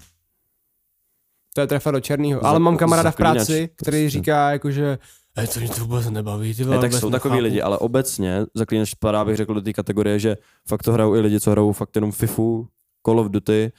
To 1.55 1.61
je 1.61 1.67
trefa 1.67 1.91
do 1.91 2.01
černého. 2.01 2.47
Ale 2.47 2.59
mám 2.59 2.77
kamaráda 2.77 3.11
v 3.11 3.17
práci, 3.17 3.71
který 3.77 4.05
prostě. 4.05 4.11
říká, 4.11 4.51
jakože 4.51 4.99
Hej, 5.37 5.47
to 5.47 5.61
mě 5.61 5.69
to 5.69 5.81
vůbec 5.81 6.11
nebaví, 6.11 6.55
ty 6.55 6.65
Ne, 6.65 6.79
tak 6.79 6.93
jsou 6.93 7.11
takový 7.11 7.33
nechápu." 7.33 7.45
lidi, 7.45 7.63
ale 7.63 7.79
obecně 7.79 8.47
zaklínač 8.55 8.91
spadá, 8.91 9.25
bych 9.25 9.37
řekl, 9.37 9.55
do 9.55 9.61
té 9.61 9.73
kategorie, 9.73 10.19
že 10.19 10.37
fakt 10.69 10.83
to 10.83 10.93
hrajou 10.93 11.15
i 11.15 11.21
lidi, 11.21 11.41
co 11.41 11.51
hrajou 11.51 11.73
fakt 11.73 11.97
jenom 11.97 12.13
FIFU, 12.13 12.69
Call 13.07 13.21
of 13.21 13.29
Duty 13.29 13.73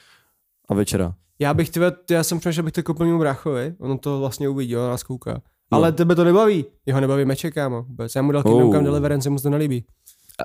a 0.68 0.74
večera. 0.74 1.14
Já 1.38 1.54
bych, 1.54 1.70
tyhle, 1.70 1.92
já 2.10 2.24
jsem 2.24 2.38
přemýšlel, 2.38 2.52
že 2.52 2.62
bych 2.62 2.72
to 2.72 2.82
koupil 2.82 3.06
mému 3.06 3.18
bráchovi, 3.18 3.74
on 3.78 3.98
to 3.98 4.20
vlastně 4.20 4.48
uvidí, 4.48 4.76
on 4.76 4.90
nás 4.90 5.02
kouká. 5.02 5.32
No. 5.32 5.40
Ale 5.70 5.92
tebe 5.92 6.14
to 6.14 6.24
nebaví, 6.24 6.64
jeho 6.86 7.00
nebaví 7.00 7.24
meče, 7.24 7.50
kámo, 7.50 7.82
vůbec. 7.82 8.14
Já 8.14 8.22
mu 8.22 8.32
dal 8.32 8.42
Kingdom 8.42 8.68
Oh. 8.68 8.74
Come 8.74 8.84
Deliverance, 8.84 9.30
mu 9.30 9.38
to 9.38 9.50
nelíbí. 9.50 9.84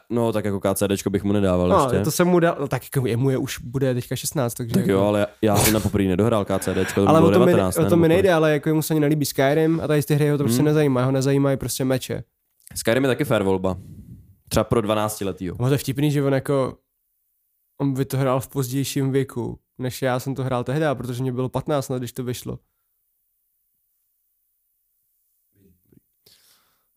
No, 0.10 0.34
tak 0.34 0.46
jako 0.46 0.60
KCDčko 0.60 1.10
bych 1.10 1.24
mu 1.24 1.34
nedával 1.34 1.70
No, 1.70 1.84
ještě. 1.84 2.00
to 2.04 2.12
jsem 2.12 2.28
mu 2.28 2.40
dal, 2.40 2.58
no, 2.60 2.68
tak 2.68 2.84
jako 2.96 3.08
jemu 3.08 3.30
je 3.30 3.38
už 3.38 3.60
bude 3.60 3.94
teďka 3.94 4.16
16, 4.16 4.54
takže... 4.54 4.74
Tak 4.74 4.88
jo, 4.88 5.02
ale 5.04 5.28
já, 5.42 5.58
jsem 5.58 5.74
na 5.74 5.80
poprvé 5.80 6.04
nedohrál 6.04 6.46
KCDčko, 6.46 7.02
to 7.04 7.10
ale 7.10 7.20
bylo 7.20 7.30
o 7.30 7.34
to, 7.34 7.40
mi, 7.40 7.46
19, 7.46 7.78
o 7.78 7.82
ne, 7.84 7.90
to 7.90 7.98
mi 7.98 8.08
nejde, 8.08 8.34
ale 8.34 8.52
jako 8.54 8.70
jemu 8.70 8.82
se 8.82 8.94
ani 8.94 9.00
nelíbí 9.00 9.26
Skyrim 9.26 9.80
a 9.84 9.88
tady 9.88 10.02
z 10.02 10.06
ty 10.06 10.16
hry 10.16 10.30
ho 10.30 10.38
to 10.38 10.44
prostě 10.44 10.60
Hmm. 10.60 10.66
nezajímá, 10.66 11.06
ho 11.06 11.12
nezajímají 11.12 11.58
prostě 11.58 11.86
meče. 11.86 12.24
Skyrim 12.76 13.04
je 13.04 13.08
taky 13.08 13.24
fair 13.26 13.44
volba. 13.44 13.78
Třeba 14.50 14.64
pro 14.64 14.82
12 14.82 15.22
letýho. 15.22 15.56
No 15.60 15.68
to 15.68 15.74
je 15.74 15.78
vtipný, 15.78 16.12
že 16.12 16.24
on 16.24 16.34
jako, 16.34 16.78
on 17.82 17.94
by 17.94 18.06
to 18.06 18.18
hrál 18.18 18.40
v 18.40 18.48
pozdějším 18.48 19.12
věku, 19.12 19.60
než 19.78 20.02
já 20.02 20.20
jsem 20.20 20.36
to 20.36 20.44
hrál 20.44 20.64
tehdy, 20.64 20.86
protože 20.94 21.22
mě 21.22 21.32
bylo 21.32 21.50
15 21.50 21.90
let, 21.90 22.00
když 22.00 22.14
to 22.14 22.24
vyšlo. 22.24 22.60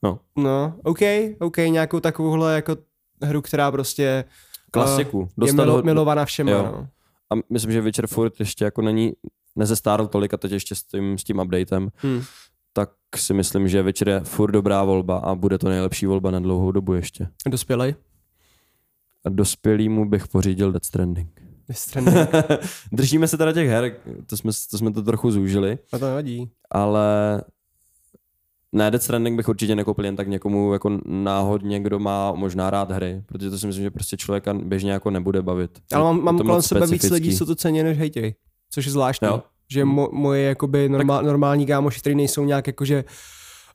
No, 0.03 0.21
No, 0.37 0.75
OK, 0.85 0.99
OK, 1.41 1.57
nějakou 1.57 2.01
takovouhle 2.01 2.55
jako 2.55 2.77
hru, 3.23 3.43
která 3.43 3.71
prostě 3.71 4.25
klasiku. 4.71 5.21
je 5.21 5.29
Dostat 5.39 5.65
milo, 5.65 5.83
milovaná 5.83 6.25
všema, 6.25 6.51
jo. 6.51 6.63
no. 6.63 6.89
a 7.33 7.41
myslím, 7.53 7.73
že 7.73 7.81
Witcher 7.81 8.07
furt 8.07 8.41
ještě 8.41 8.65
jako 8.65 8.83
není, 8.83 9.13
nezestárl 9.57 10.07
tolik 10.07 10.35
a 10.35 10.37
teď 10.37 10.53
ještě 10.53 10.75
s 10.75 10.83
tím, 10.83 11.19
s 11.19 11.25
tím 11.25 11.39
updatem, 11.39 11.89
Hm. 12.03 12.23
tak 12.73 12.91
si 13.17 13.35
myslím, 13.35 13.69
že 13.69 13.83
Witcher 13.83 14.09
je 14.09 14.21
furt 14.21 14.51
dobrá 14.51 14.85
volba 14.85 15.19
a 15.19 15.35
bude 15.35 15.59
to 15.59 15.69
nejlepší 15.69 16.07
volba 16.07 16.31
na 16.31 16.41
dlouhou 16.41 16.73
dobu 16.73 16.95
ještě. 16.95 17.29
Dospělej. 17.49 17.95
A 19.25 19.29
dospělýmu 19.29 20.09
bych 20.09 20.29
pořídil 20.29 20.73
Death 20.73 20.85
Stranding. 20.87 21.41
Stranding. 21.73 22.29
Držíme 22.93 23.29
se 23.29 23.37
teda 23.39 23.53
těch 23.53 23.69
her, 23.69 23.97
to 24.27 24.37
jsme, 24.37 24.53
to 24.71 24.79
jsme 24.79 24.93
to 24.93 25.03
trochu 25.03 25.31
zúžili, 25.31 25.79
A 25.93 25.99
to 25.99 26.07
nevadí. 26.07 26.51
ale 26.71 27.43
ne, 28.73 28.91
Death 28.91 29.05
Stranding 29.05 29.37
bych 29.37 29.49
určitě 29.49 29.75
nekoupil 29.75 30.05
jen 30.05 30.17
tak 30.17 30.29
někomu 30.29 30.73
jako 30.73 30.99
náhodně, 31.07 31.81
kdo 31.81 31.99
má 31.99 32.33
možná 32.33 32.71
rád 32.71 32.91
hry, 32.91 33.23
protože 33.27 33.51
to 33.51 33.59
si 33.59 33.67
myslím, 33.67 33.83
že 33.85 33.91
prostě 33.91 34.17
člověka 34.17 34.55
běžně 34.55 34.93
jako 34.93 35.11
nebude 35.11 35.43
bavit. 35.43 35.79
Ale 35.93 36.05
mám, 36.05 36.25
mám 36.25 36.39
kolem 36.39 36.63
sebe 36.63 36.87
víc 36.87 37.11
lidí, 37.11 37.37
co 37.37 37.47
to 37.47 37.55
cení, 37.55 37.83
než 37.83 37.99
hejtěj. 37.99 38.35
Což 38.71 38.87
je 38.87 38.93
zvláštní. 38.93 39.29
Jo. 39.29 39.43
Že 39.71 39.85
mo, 39.85 40.09
moje 40.13 40.43
jakoby 40.43 40.89
normál, 40.89 41.23
normální 41.23 41.67
kámoši, 41.67 42.01
který 42.01 42.15
nejsou 42.15 42.45
nějak 42.45 42.67
jakože 42.67 43.05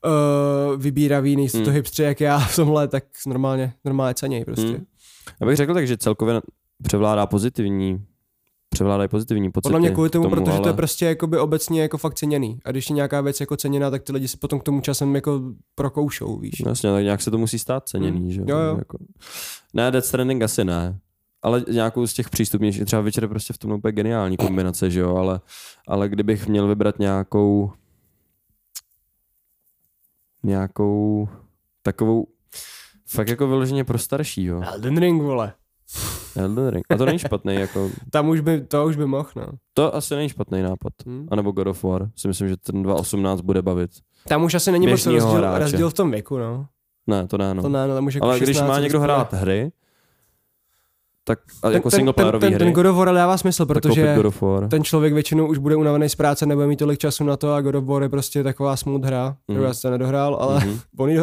uh, 0.04 0.80
vybíraví, 0.82 1.36
nejsou 1.36 1.58
Hmm. 1.58 1.64
to 1.64 1.70
hipstři 1.70 2.02
jak 2.02 2.20
já 2.20 2.38
v 2.38 2.56
tomhle, 2.56 2.88
tak 2.88 3.04
normálně, 3.26 3.72
normálně 3.84 4.14
ceněj 4.14 4.44
prostě. 4.44 4.66
Hmm. 4.66 4.84
Já 5.40 5.46
bych 5.46 5.56
řekl 5.56 5.74
tak, 5.74 5.86
že 5.86 5.96
celkově 5.96 6.40
převládá 6.82 7.26
pozitivní, 7.26 8.04
převládají 8.74 9.08
pozitivní 9.08 9.50
pocity. 9.52 9.68
Podle 9.68 9.80
mě 9.80 9.90
kvůli 9.90 10.08
k 10.08 10.12
tomu, 10.12 10.30
protože 10.30 10.52
ale... 10.52 10.60
to 10.60 10.68
je 10.68 10.72
prostě 10.74 11.06
jakoby 11.06 11.38
obecně 11.38 11.82
jako 11.82 11.98
fakt 11.98 12.14
ceněný. 12.14 12.58
A 12.64 12.70
když 12.70 12.90
je 12.90 12.94
nějaká 12.94 13.20
věc 13.20 13.40
jako 13.40 13.56
ceněná, 13.56 13.90
tak 13.90 14.02
ty 14.02 14.12
lidi 14.12 14.28
si 14.28 14.36
potom 14.36 14.60
k 14.60 14.62
tomu 14.62 14.80
časem 14.80 15.14
jako 15.14 15.40
prokoušou, 15.74 16.38
víš. 16.38 16.62
No 16.64 16.70
Jasně, 16.70 16.90
tak 16.90 17.02
nějak 17.02 17.22
se 17.22 17.30
to 17.30 17.38
musí 17.38 17.58
stát 17.58 17.88
ceněný, 17.88 18.20
Hmm. 18.20 18.30
že 18.30 18.40
Jo, 18.46 18.58
jo. 18.58 18.76
Jako... 18.78 18.98
Ne, 19.74 19.90
Death 19.90 20.06
Stranding 20.06 20.42
asi 20.42 20.64
ne. 20.64 20.98
Ale 21.42 21.64
nějakou 21.70 22.06
z 22.06 22.12
těch 22.12 22.30
přístupnějších, 22.30 22.84
třeba 22.84 23.02
je 23.22 23.28
prostě 23.28 23.52
v 23.52 23.58
tom 23.58 23.72
úplně 23.72 23.92
geniální 23.92 24.36
kombinace, 24.36 24.90
že 24.90 25.00
jo, 25.00 25.16
ale, 25.16 25.40
ale 25.88 26.08
kdybych 26.08 26.46
měl 26.46 26.68
vybrat 26.68 26.98
nějakou 26.98 27.72
nějakou 30.42 31.28
takovou 31.82 32.26
fakt 33.06 33.28
jako 33.28 33.48
vyloženě 33.48 33.84
pro 33.84 33.98
staršího. 33.98 34.62
Elden 34.62 34.98
Ring, 34.98 35.22
vole. 35.22 35.52
Elden 36.36 36.68
Ring. 36.68 36.84
A 36.90 36.96
to 36.96 37.06
není 37.06 37.18
špatný, 37.18 37.54
jako 37.54 37.90
Tam 38.10 38.28
už 38.28 38.40
by, 38.40 38.60
to 38.60 38.86
už 38.86 38.96
by 38.96 39.06
mohl, 39.06 39.28
no. 39.36 39.46
to 39.74 39.94
asi 39.94 40.14
není 40.16 40.28
špatný 40.28 40.62
nápad. 40.62 40.92
Hmm. 41.06 41.28
A 41.30 41.36
nebo 41.36 41.52
God 41.52 41.66
of 41.66 41.84
War. 41.84 42.10
Si 42.16 42.28
myslím, 42.28 42.48
že 42.48 42.56
ten 42.56 42.82
2.18 42.82 43.42
bude 43.42 43.62
bavit. 43.62 43.90
Tam 44.28 44.44
už 44.44 44.54
asi 44.54 44.72
není 44.72 44.86
moc 44.86 44.90
Běžnýho 44.90 45.20
rozdíl, 45.26 45.38
hráče. 45.38 45.58
rozdíl 45.62 45.90
v 45.90 45.94
tom 45.94 46.10
věku, 46.10 46.38
no. 46.38 46.66
Ne, 47.06 47.26
to 47.26 47.38
ne, 47.38 47.54
no. 47.54 47.62
To 47.62 47.68
ne, 47.68 47.88
no 47.88 47.94
tam 47.94 48.06
už 48.06 48.14
jako 48.14 48.26
Ale 48.26 48.36
když 48.40 48.48
16 48.56 48.68
má 48.68 48.74
se 48.74 48.80
někdo 48.80 49.00
hrát 49.00 49.32
hry, 49.32 49.72
tak 51.24 51.38
a 51.62 51.70
jako 51.70 51.90
singleplayerový 51.90 52.40
ten, 52.40 52.50
ten, 52.50 52.54
hry, 52.56 52.64
ten 52.66 52.72
God 52.74 52.86
of 52.86 52.96
War 52.96 53.14
dává 53.14 53.36
smysl, 53.36 53.66
protože 53.66 54.14
God 54.16 54.26
of 54.26 54.42
War. 54.42 54.68
ten 54.68 54.84
člověk 54.84 55.12
většinou 55.14 55.46
už 55.46 55.58
bude 55.58 55.76
unavený 55.76 56.08
z 56.08 56.14
práce, 56.14 56.46
nebude 56.46 56.66
mít 56.66 56.76
tolik 56.76 56.98
času 56.98 57.24
na 57.24 57.36
to 57.36 57.52
a 57.54 57.60
God 57.60 57.74
of 57.74 57.84
War 57.84 58.02
je 58.02 58.08
prostě 58.08 58.42
taková 58.42 58.76
smooth 58.76 59.04
hra, 59.04 59.36
kterou 59.44 59.58
Mhm. 59.58 59.66
já 59.66 59.74
jsem 59.74 59.90
nedohrál, 59.92 60.34
ale 60.40 60.54
Mhm. 60.66 60.78
on 60.98 61.10
ji. 61.10 61.18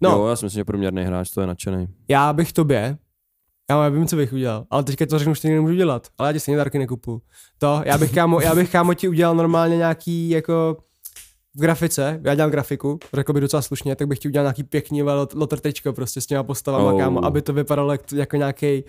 No, 0.00 0.10
Jo, 0.10 0.26
já 0.26 0.36
si 0.36 0.44
myslím, 0.44 0.60
že 0.60 0.64
průměrný 0.64 1.02
hráč 1.02 1.30
to 1.30 1.40
je 1.40 1.46
nadšený. 1.46 1.86
já 2.08 2.32
bych 2.32 2.52
tobě, 2.52 2.96
já 3.70 3.88
vím, 3.88 4.06
co 4.06 4.16
bych 4.16 4.32
udělal, 4.32 4.64
ale 4.70 4.84
teďka 4.84 5.06
to 5.06 5.18
řeknu, 5.18 5.34
že 5.34 5.42
to 5.42 5.48
nemůžu 5.48 5.74
dělat, 5.74 6.08
ale 6.18 6.28
já 6.28 6.32
ti 6.32 6.40
stejně 6.40 6.56
dárky 6.58 6.78
nekupu. 6.78 7.22
To, 7.58 7.80
já 7.84 7.98
bych 7.98 8.12
kámo, 8.14 8.40
já 8.40 8.54
bych 8.54 8.70
kámo 8.72 8.94
ti 8.94 9.08
udělal 9.08 9.34
normálně 9.34 9.76
nějaký 9.76 10.28
jako 10.30 10.76
v 11.56 11.60
grafice, 11.60 12.20
já 12.24 12.34
dělám 12.34 12.50
grafiku, 12.50 12.98
řekl 13.14 13.32
bych 13.32 13.40
docela 13.40 13.62
slušně, 13.62 13.96
tak 13.96 14.08
bych 14.08 14.18
ti 14.18 14.28
udělal 14.28 14.44
nějaký 14.44 14.64
pěkný 14.64 15.02
lotrtečko 15.34 15.92
prostě 15.92 16.20
s 16.20 16.26
těma 16.26 16.42
postavama, 16.42 16.92
Oh. 16.92 17.00
kámo, 17.00 17.24
aby 17.24 17.42
to 17.42 17.52
vypadalo 17.52 17.92
jak, 17.92 18.12
jako 18.12 18.36
nějaký 18.36 18.84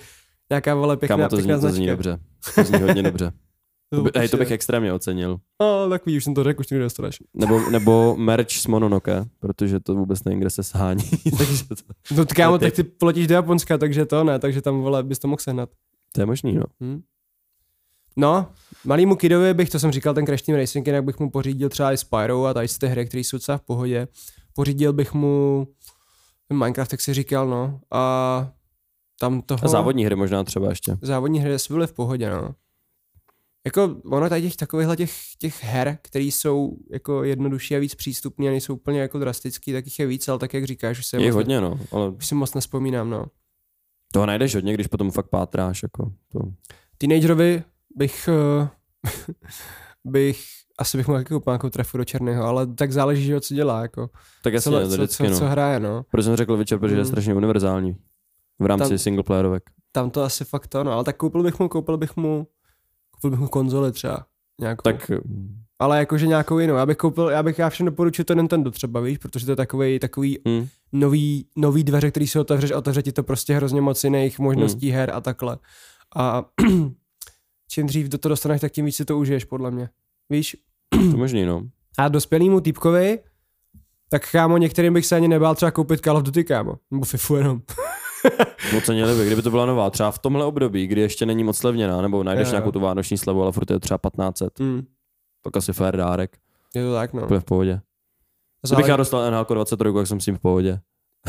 nějaká 0.49 0.75
vole 0.75 0.97
pěkná, 0.97 1.17
Kámo, 1.17 1.29
to 1.29 1.35
pěkná 1.35 1.57
zní, 1.57 1.61
to 1.61 1.67
značka. 1.67 1.75
zní 1.75 1.87
dobře. 1.87 2.17
To 2.55 2.63
zní 2.63 2.81
hodně 2.81 3.03
dobře. 3.03 3.31
To 3.89 4.01
by, 4.03 4.11
hej, 4.15 4.29
to 4.29 4.37
bych 4.37 4.51
extrémně 4.51 4.93
ocenil. 4.93 5.39
No, 5.61 5.89
tak 5.89 6.05
vidíš, 6.05 6.17
už 6.17 6.23
jsem 6.23 6.33
to 6.33 6.43
řekl, 6.43 6.59
už 6.59 6.67
to 6.67 6.75
nedostaneš. 6.75 7.17
Nebo, 7.33 7.69
nebo 7.69 8.15
merch 8.17 8.51
z 8.51 8.67
Mononoke, 8.67 9.25
protože 9.39 9.79
to 9.79 9.95
vůbec 9.95 10.23
nevím, 10.23 10.39
kde 10.39 10.49
se 10.49 10.63
shání. 10.63 11.03
Takže 11.37 11.63
to, 11.67 11.75
No 12.17 12.25
tak 12.25 12.37
kámo, 12.37 12.57
tak 12.57 12.73
ty 12.73 12.83
poletíš 12.83 13.27
do 13.27 13.35
Japonska, 13.35 13.77
takže 13.77 14.05
to 14.05 14.23
ne, 14.23 14.39
takže 14.39 14.61
tam 14.61 14.81
vole, 14.81 15.03
bys 15.03 15.19
to 15.19 15.27
mohl 15.27 15.39
sehnat. 15.41 15.69
to 16.11 16.21
je 16.21 16.25
možný, 16.25 16.53
no. 16.53 16.63
Hm? 16.83 17.01
No, 18.17 18.47
malýmu 18.85 19.15
kidovi 19.15 19.53
bych, 19.53 19.69
to 19.69 19.79
jsem 19.79 19.91
říkal, 19.91 20.13
ten 20.13 20.25
Crash 20.25 20.41
Team 20.43 20.57
Racing, 20.59 20.87
jinak 20.87 21.03
bych 21.03 21.19
mu 21.19 21.29
pořídil 21.29 21.69
třeba 21.69 21.93
i 21.93 21.97
Spyro 21.97 22.45
a 22.45 22.53
tady 22.53 22.67
z 22.67 22.77
ty 22.77 22.87
hry, 22.87 23.05
které 23.05 23.21
jsou 23.21 23.37
docela 23.37 23.57
v 23.57 23.61
pohodě. 23.61 24.07
Pořídil 24.53 24.93
bych 24.93 25.13
mu 25.13 25.67
Minecraft, 26.53 26.91
jak 26.91 27.01
si 27.01 27.13
říkal, 27.13 27.47
no. 27.49 27.79
A 27.91 28.51
tam 29.19 29.41
toho... 29.41 29.59
A 29.65 29.67
závodní 29.67 30.05
hry 30.05 30.15
možná 30.15 30.43
třeba 30.43 30.69
ještě. 30.69 30.97
závodní 31.01 31.39
hry 31.39 31.55
byly 31.69 31.87
v 31.87 31.93
pohodě, 31.93 32.29
no. 32.29 32.55
Jako 33.67 33.95
ono 34.05 34.29
tady 34.29 34.41
těch 34.41 34.55
takovýchhle 34.55 34.95
těch, 34.97 35.11
těch 35.39 35.63
her, 35.63 35.97
které 36.01 36.25
jsou 36.25 36.77
jako 36.91 37.23
jednodušší 37.23 37.75
a 37.75 37.79
víc 37.79 37.95
přístupné 37.95 38.47
a 38.47 38.51
nejsou 38.51 38.73
úplně 38.73 38.99
jako 38.99 39.19
drastický, 39.19 39.73
tak 39.73 39.85
jich 39.85 39.99
je 39.99 40.05
víc, 40.07 40.27
ale 40.27 40.39
tak 40.39 40.53
jak 40.53 40.63
říkáš, 40.63 40.99
už 40.99 41.05
se 41.05 41.17
Je 41.17 41.25
moc, 41.25 41.35
hodně, 41.35 41.61
no. 41.61 41.79
Ale 41.91 42.09
už 42.09 42.27
si 42.27 42.35
moc 42.35 42.53
nespomínám, 42.53 43.09
no. 43.09 43.25
toho 44.13 44.25
najdeš 44.25 44.55
hodně, 44.55 44.73
když 44.73 44.87
potom 44.87 45.11
fakt 45.11 45.29
pátráš. 45.29 45.83
Jako 45.83 46.11
to. 46.31 46.39
Teenagerovi 46.97 47.63
bych, 47.95 48.29
uh, 48.61 48.67
bych, 50.05 50.43
asi 50.79 50.97
bych 50.97 51.07
mohl 51.07 51.23
koupit 51.23 51.47
nějakou 51.47 51.69
trefu 51.69 51.97
do 51.97 52.05
černého, 52.05 52.43
ale 52.43 52.67
tak 52.67 52.91
záleží, 52.91 53.23
že 53.23 53.41
co 53.41 53.53
dělá, 53.53 53.81
jako. 53.81 54.09
Tak 54.43 54.53
jasně, 54.53 54.71
co, 54.71 54.79
to 54.79 54.87
co, 54.87 54.93
vždycky, 54.93 55.23
co, 55.23 55.29
no. 55.29 55.39
co, 55.39 55.45
hraje, 55.45 55.79
no. 55.79 56.05
Proč 56.11 56.25
jsem 56.25 56.35
řekl 56.35 56.57
Witcher, 56.57 56.79
protože 56.79 56.95
je 56.95 57.01
Mm. 57.01 57.05
strašně 57.07 57.35
univerzální. 57.35 57.95
V 58.59 58.65
rámci 58.65 58.89
Tam- 58.89 58.97
singleplayerovek. 58.97 59.63
Tam 59.91 60.09
to 60.09 60.23
asi 60.23 60.45
fakt 60.45 60.67
to, 60.67 60.83
no, 60.83 60.91
ale 60.91 61.03
tak 61.03 61.17
koupil 61.17 61.43
bych 61.43 61.59
mu, 61.59 61.69
koupil 61.69 61.97
bych 61.97 62.15
mu, 62.15 62.47
koupil 63.17 63.29
bych 63.29 63.39
mu 63.39 63.47
konzoli 63.47 63.91
třeba. 63.91 64.25
Nějakou. 64.61 64.81
Tak 64.81 65.11
Ale 65.79 65.99
jakože 65.99 66.27
nějakou 66.27 66.59
jinou. 66.59 66.75
Já 66.75 66.85
bych 66.85 66.97
koupil, 66.97 67.29
já 67.29 67.43
bych 67.43 67.59
já 67.59 67.69
všem 67.69 67.85
doporučil 67.85 68.25
to 68.25 68.33
Nintendo 68.33 68.71
třeba, 68.71 68.99
víš, 69.01 69.17
protože 69.17 69.45
to 69.45 69.51
je 69.51 69.55
takový, 69.55 69.99
takový 69.99 70.39
hm, 70.47 70.67
nový, 70.91 71.45
nový 71.55 71.83
dveře, 71.83 72.11
který 72.11 72.27
se 72.27 72.39
otevřeš, 72.39 72.71
otevře 72.71 73.03
ti 73.03 73.11
to 73.11 73.23
prostě 73.23 73.53
hrozně 73.55 73.81
moc 73.81 74.03
jiných 74.03 74.39
možností 74.39 74.91
her 74.91 75.11
a 75.13 75.21
takhle. 75.21 75.57
A 76.15 76.45
čím 77.69 77.87
dřív 77.87 78.07
do 78.07 78.17
toho 78.17 78.29
dostaneš, 78.29 78.61
tak 78.61 78.71
tím 78.71 78.85
víc 78.85 78.95
si 78.95 79.05
to 79.05 79.17
užiješ, 79.17 79.45
podle 79.45 79.71
mě. 79.71 79.89
Víš, 80.29 80.57
to 81.11 81.17
možný, 81.17 81.45
no. 81.45 81.63
A 81.97 82.07
dospělýmu 82.07 82.61
týpkovi, 82.61 83.19
tak 84.09 84.31
kámo, 84.31 84.57
některým 84.57 84.93
bych 84.93 85.05
se 85.05 85.15
ani 85.15 85.27
nebál 85.27 85.55
třeba 85.55 85.71
koupit 85.71 86.01
Call 86.01 86.17
of 86.17 86.23
Duty, 86.23 86.43
kámo. 86.43 86.75
Nebo 86.91 87.05
FIFU 87.05 87.35
jenom. 87.35 87.61
Ocenili 88.77 89.15
by, 89.17 89.25
kdyby 89.25 89.41
to 89.41 89.51
byla 89.51 89.65
nová. 89.65 89.89
Třeba 89.89 90.11
v 90.11 90.19
tomhle 90.19 90.45
období, 90.45 90.87
kdy 90.87 91.01
ještě 91.01 91.25
není 91.25 91.43
moc 91.43 91.63
levněná, 91.63 92.01
nebo 92.01 92.23
najdeš 92.23 92.47
Jo, 92.47 92.49
jo. 92.49 92.53
nějakou 92.53 92.71
tu 92.71 92.79
vánoční 92.79 93.17
slevu, 93.17 93.43
ale 93.43 93.51
furt 93.51 93.71
je 93.71 93.79
třeba 93.79 93.97
1500. 94.09 94.59
Mm, 94.59 94.81
Tak 95.43 95.57
asi 95.57 95.73
fair 95.73 95.97
dárek. 95.97 96.37
je 96.75 96.83
to 96.83 96.93
tak, 96.93 97.13
no. 97.13 97.23
Úplně 97.23 97.39
v 97.39 97.45
pohodě. 97.45 97.81
Kdybych 98.67 98.87
já 98.87 98.95
dostal 98.95 99.31
NHL 99.31 99.55
23, 99.55 99.89
jak 99.97 100.07
jsem 100.07 100.19
s 100.19 100.25
tím 100.25 100.35
v 100.37 100.39
pohodě. 100.39 100.79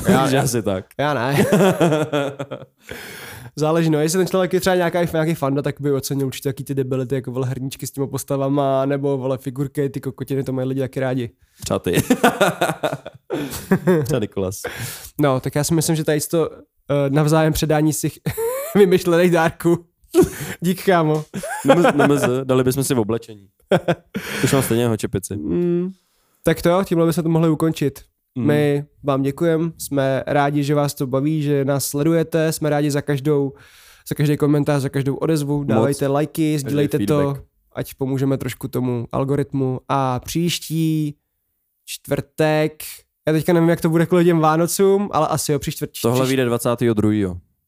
Já- 0.09 0.27
že 0.31 0.39
asi 0.39 0.63
tak. 0.63 0.85
Já 0.99 1.15
ne. 1.15 1.45
Záleží, 3.57 3.91
no, 3.91 4.01
jestli 4.01 4.19
ten 4.19 4.27
člověk 4.27 4.53
je 4.53 4.61
třeba 4.61 4.77
nějaký, 4.77 4.99
nějaký 5.13 5.35
fanda, 5.35 5.63
tak 5.63 5.81
by 5.81 5.93
ocenil 5.93 6.27
určitě 6.27 6.49
taky 6.49 6.65
ty 6.65 6.75
debility, 6.75 7.15
jako 7.15 7.31
vole 7.31 7.47
herníčky 7.49 7.87
s 7.87 7.91
těma 7.91 8.07
postavama, 8.07 8.87
nebo 8.87 9.19
vole 9.19 9.39
figurky, 9.39 9.91
ty 9.91 10.01
kokotiny, 10.01 10.45
to 10.45 10.53
mají 10.53 10.69
lidi 10.69 10.81
taky 10.81 11.01
rádi. 11.01 11.31
Třeba 11.63 11.79
ty. 11.79 12.03
Třeba 14.05 14.21
Nikolas. 14.21 14.61
No, 15.21 15.41
tak 15.41 15.55
já 15.55 15.65
si 15.65 15.75
myslím, 15.75 15.97
že 15.97 16.05
tady 16.05 16.21
to 16.21 16.51
navzájem 17.09 17.53
předání 17.53 17.93
si 17.93 18.11
vymyšlených 18.75 19.31
dárků. 19.31 19.85
Dík, 20.61 20.85
kámo. 20.85 21.25
Nemez, 21.95 22.23
dali 22.45 22.65
bychom 22.65 22.85
si 22.85 22.95
v 22.95 22.99
oblečení. 22.99 23.49
Už 24.45 24.53
mám 24.53 24.63
stejně 24.63 24.83
jeho 24.83 24.97
čepici. 24.97 25.37
Mm, 25.37 25.91
tak 26.43 26.63
to 26.63 26.69
jo, 26.69 26.85
tímhle 26.85 27.07
bychom 27.07 27.25
to 27.25 27.31
mohli 27.31 27.49
ukončit. 27.49 28.01
Mm. 28.35 28.47
My 28.47 28.85
vám 29.03 29.23
děkujeme, 29.23 29.71
jsme 29.79 30.23
rádi, 30.27 30.65
že 30.65 30.75
vás 30.75 30.95
to 30.95 31.07
baví, 31.07 31.43
že 31.43 31.65
nás 31.65 31.87
sledujete, 31.87 32.53
jsme 32.53 32.71
rádi 32.71 32.91
za 32.91 33.03
každou, 33.03 33.53
za 34.09 34.15
každý 34.15 34.37
komentář, 34.37 34.83
za 34.83 34.89
každou 34.89 35.17
odezvu, 35.17 35.65
dávejte 35.65 36.07
lajky, 36.07 36.59
sdílejte 36.59 36.99
to, 36.99 37.37
ať 37.73 37.95
pomůžeme 37.95 38.39
trošku 38.39 38.69
tomu 38.69 39.07
algoritmu. 39.13 39.81
A 39.89 40.21
příští 40.21 41.15
čtvrtek, 41.85 42.83
já 43.29 43.33
teďka 43.33 43.53
nevím, 43.53 43.69
jak 43.69 43.81
to 43.81 43.89
bude 43.89 44.07
kvůli 44.07 44.25
těm 44.25 44.39
Vánocům, 44.39 45.09
ale 45.13 45.29
asi 45.29 45.53
jo, 45.53 45.59
příští 45.59 45.77
čtvrtek. 45.77 46.03
Tohle 46.03 46.27
vyjde 46.27 46.45
22. 46.45 47.13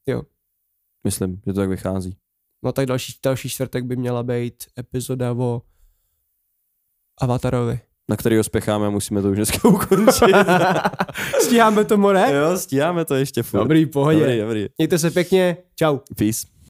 Jo. 0.06 0.22
Myslím, 1.04 1.40
že 1.46 1.52
to 1.52 1.60
tak 1.60 1.68
vychází. 1.68 2.16
No 2.64 2.72
tak 2.72 2.86
další, 2.86 3.12
další 3.24 3.48
čtvrtek 3.48 3.84
by 3.84 3.96
měla 3.96 4.22
být 4.22 4.54
epizoda 4.78 5.32
o 5.32 5.62
Avatarovi. 7.20 7.80
Na 8.08 8.16
který 8.16 8.44
spěcháme 8.44 8.86
a 8.86 8.90
musíme 8.90 9.22
to 9.22 9.30
už 9.30 9.36
dneska 9.36 9.68
ukončit. 9.68 10.36
Stíháme 11.42 11.84
to, 11.84 11.96
more? 11.96 12.32
jo, 12.34 12.58
stíháme 12.58 13.04
to 13.04 13.14
ještě 13.14 13.42
furt. 13.42 13.60
Dobrý, 13.60 13.86
pohodě. 13.86 14.18
Dobrý, 14.20 14.38
dobrý. 14.40 14.66
Mějte 14.78 14.98
se 14.98 15.10
pěkně, 15.10 15.56
čau. 15.76 15.98
Peace. 16.16 16.46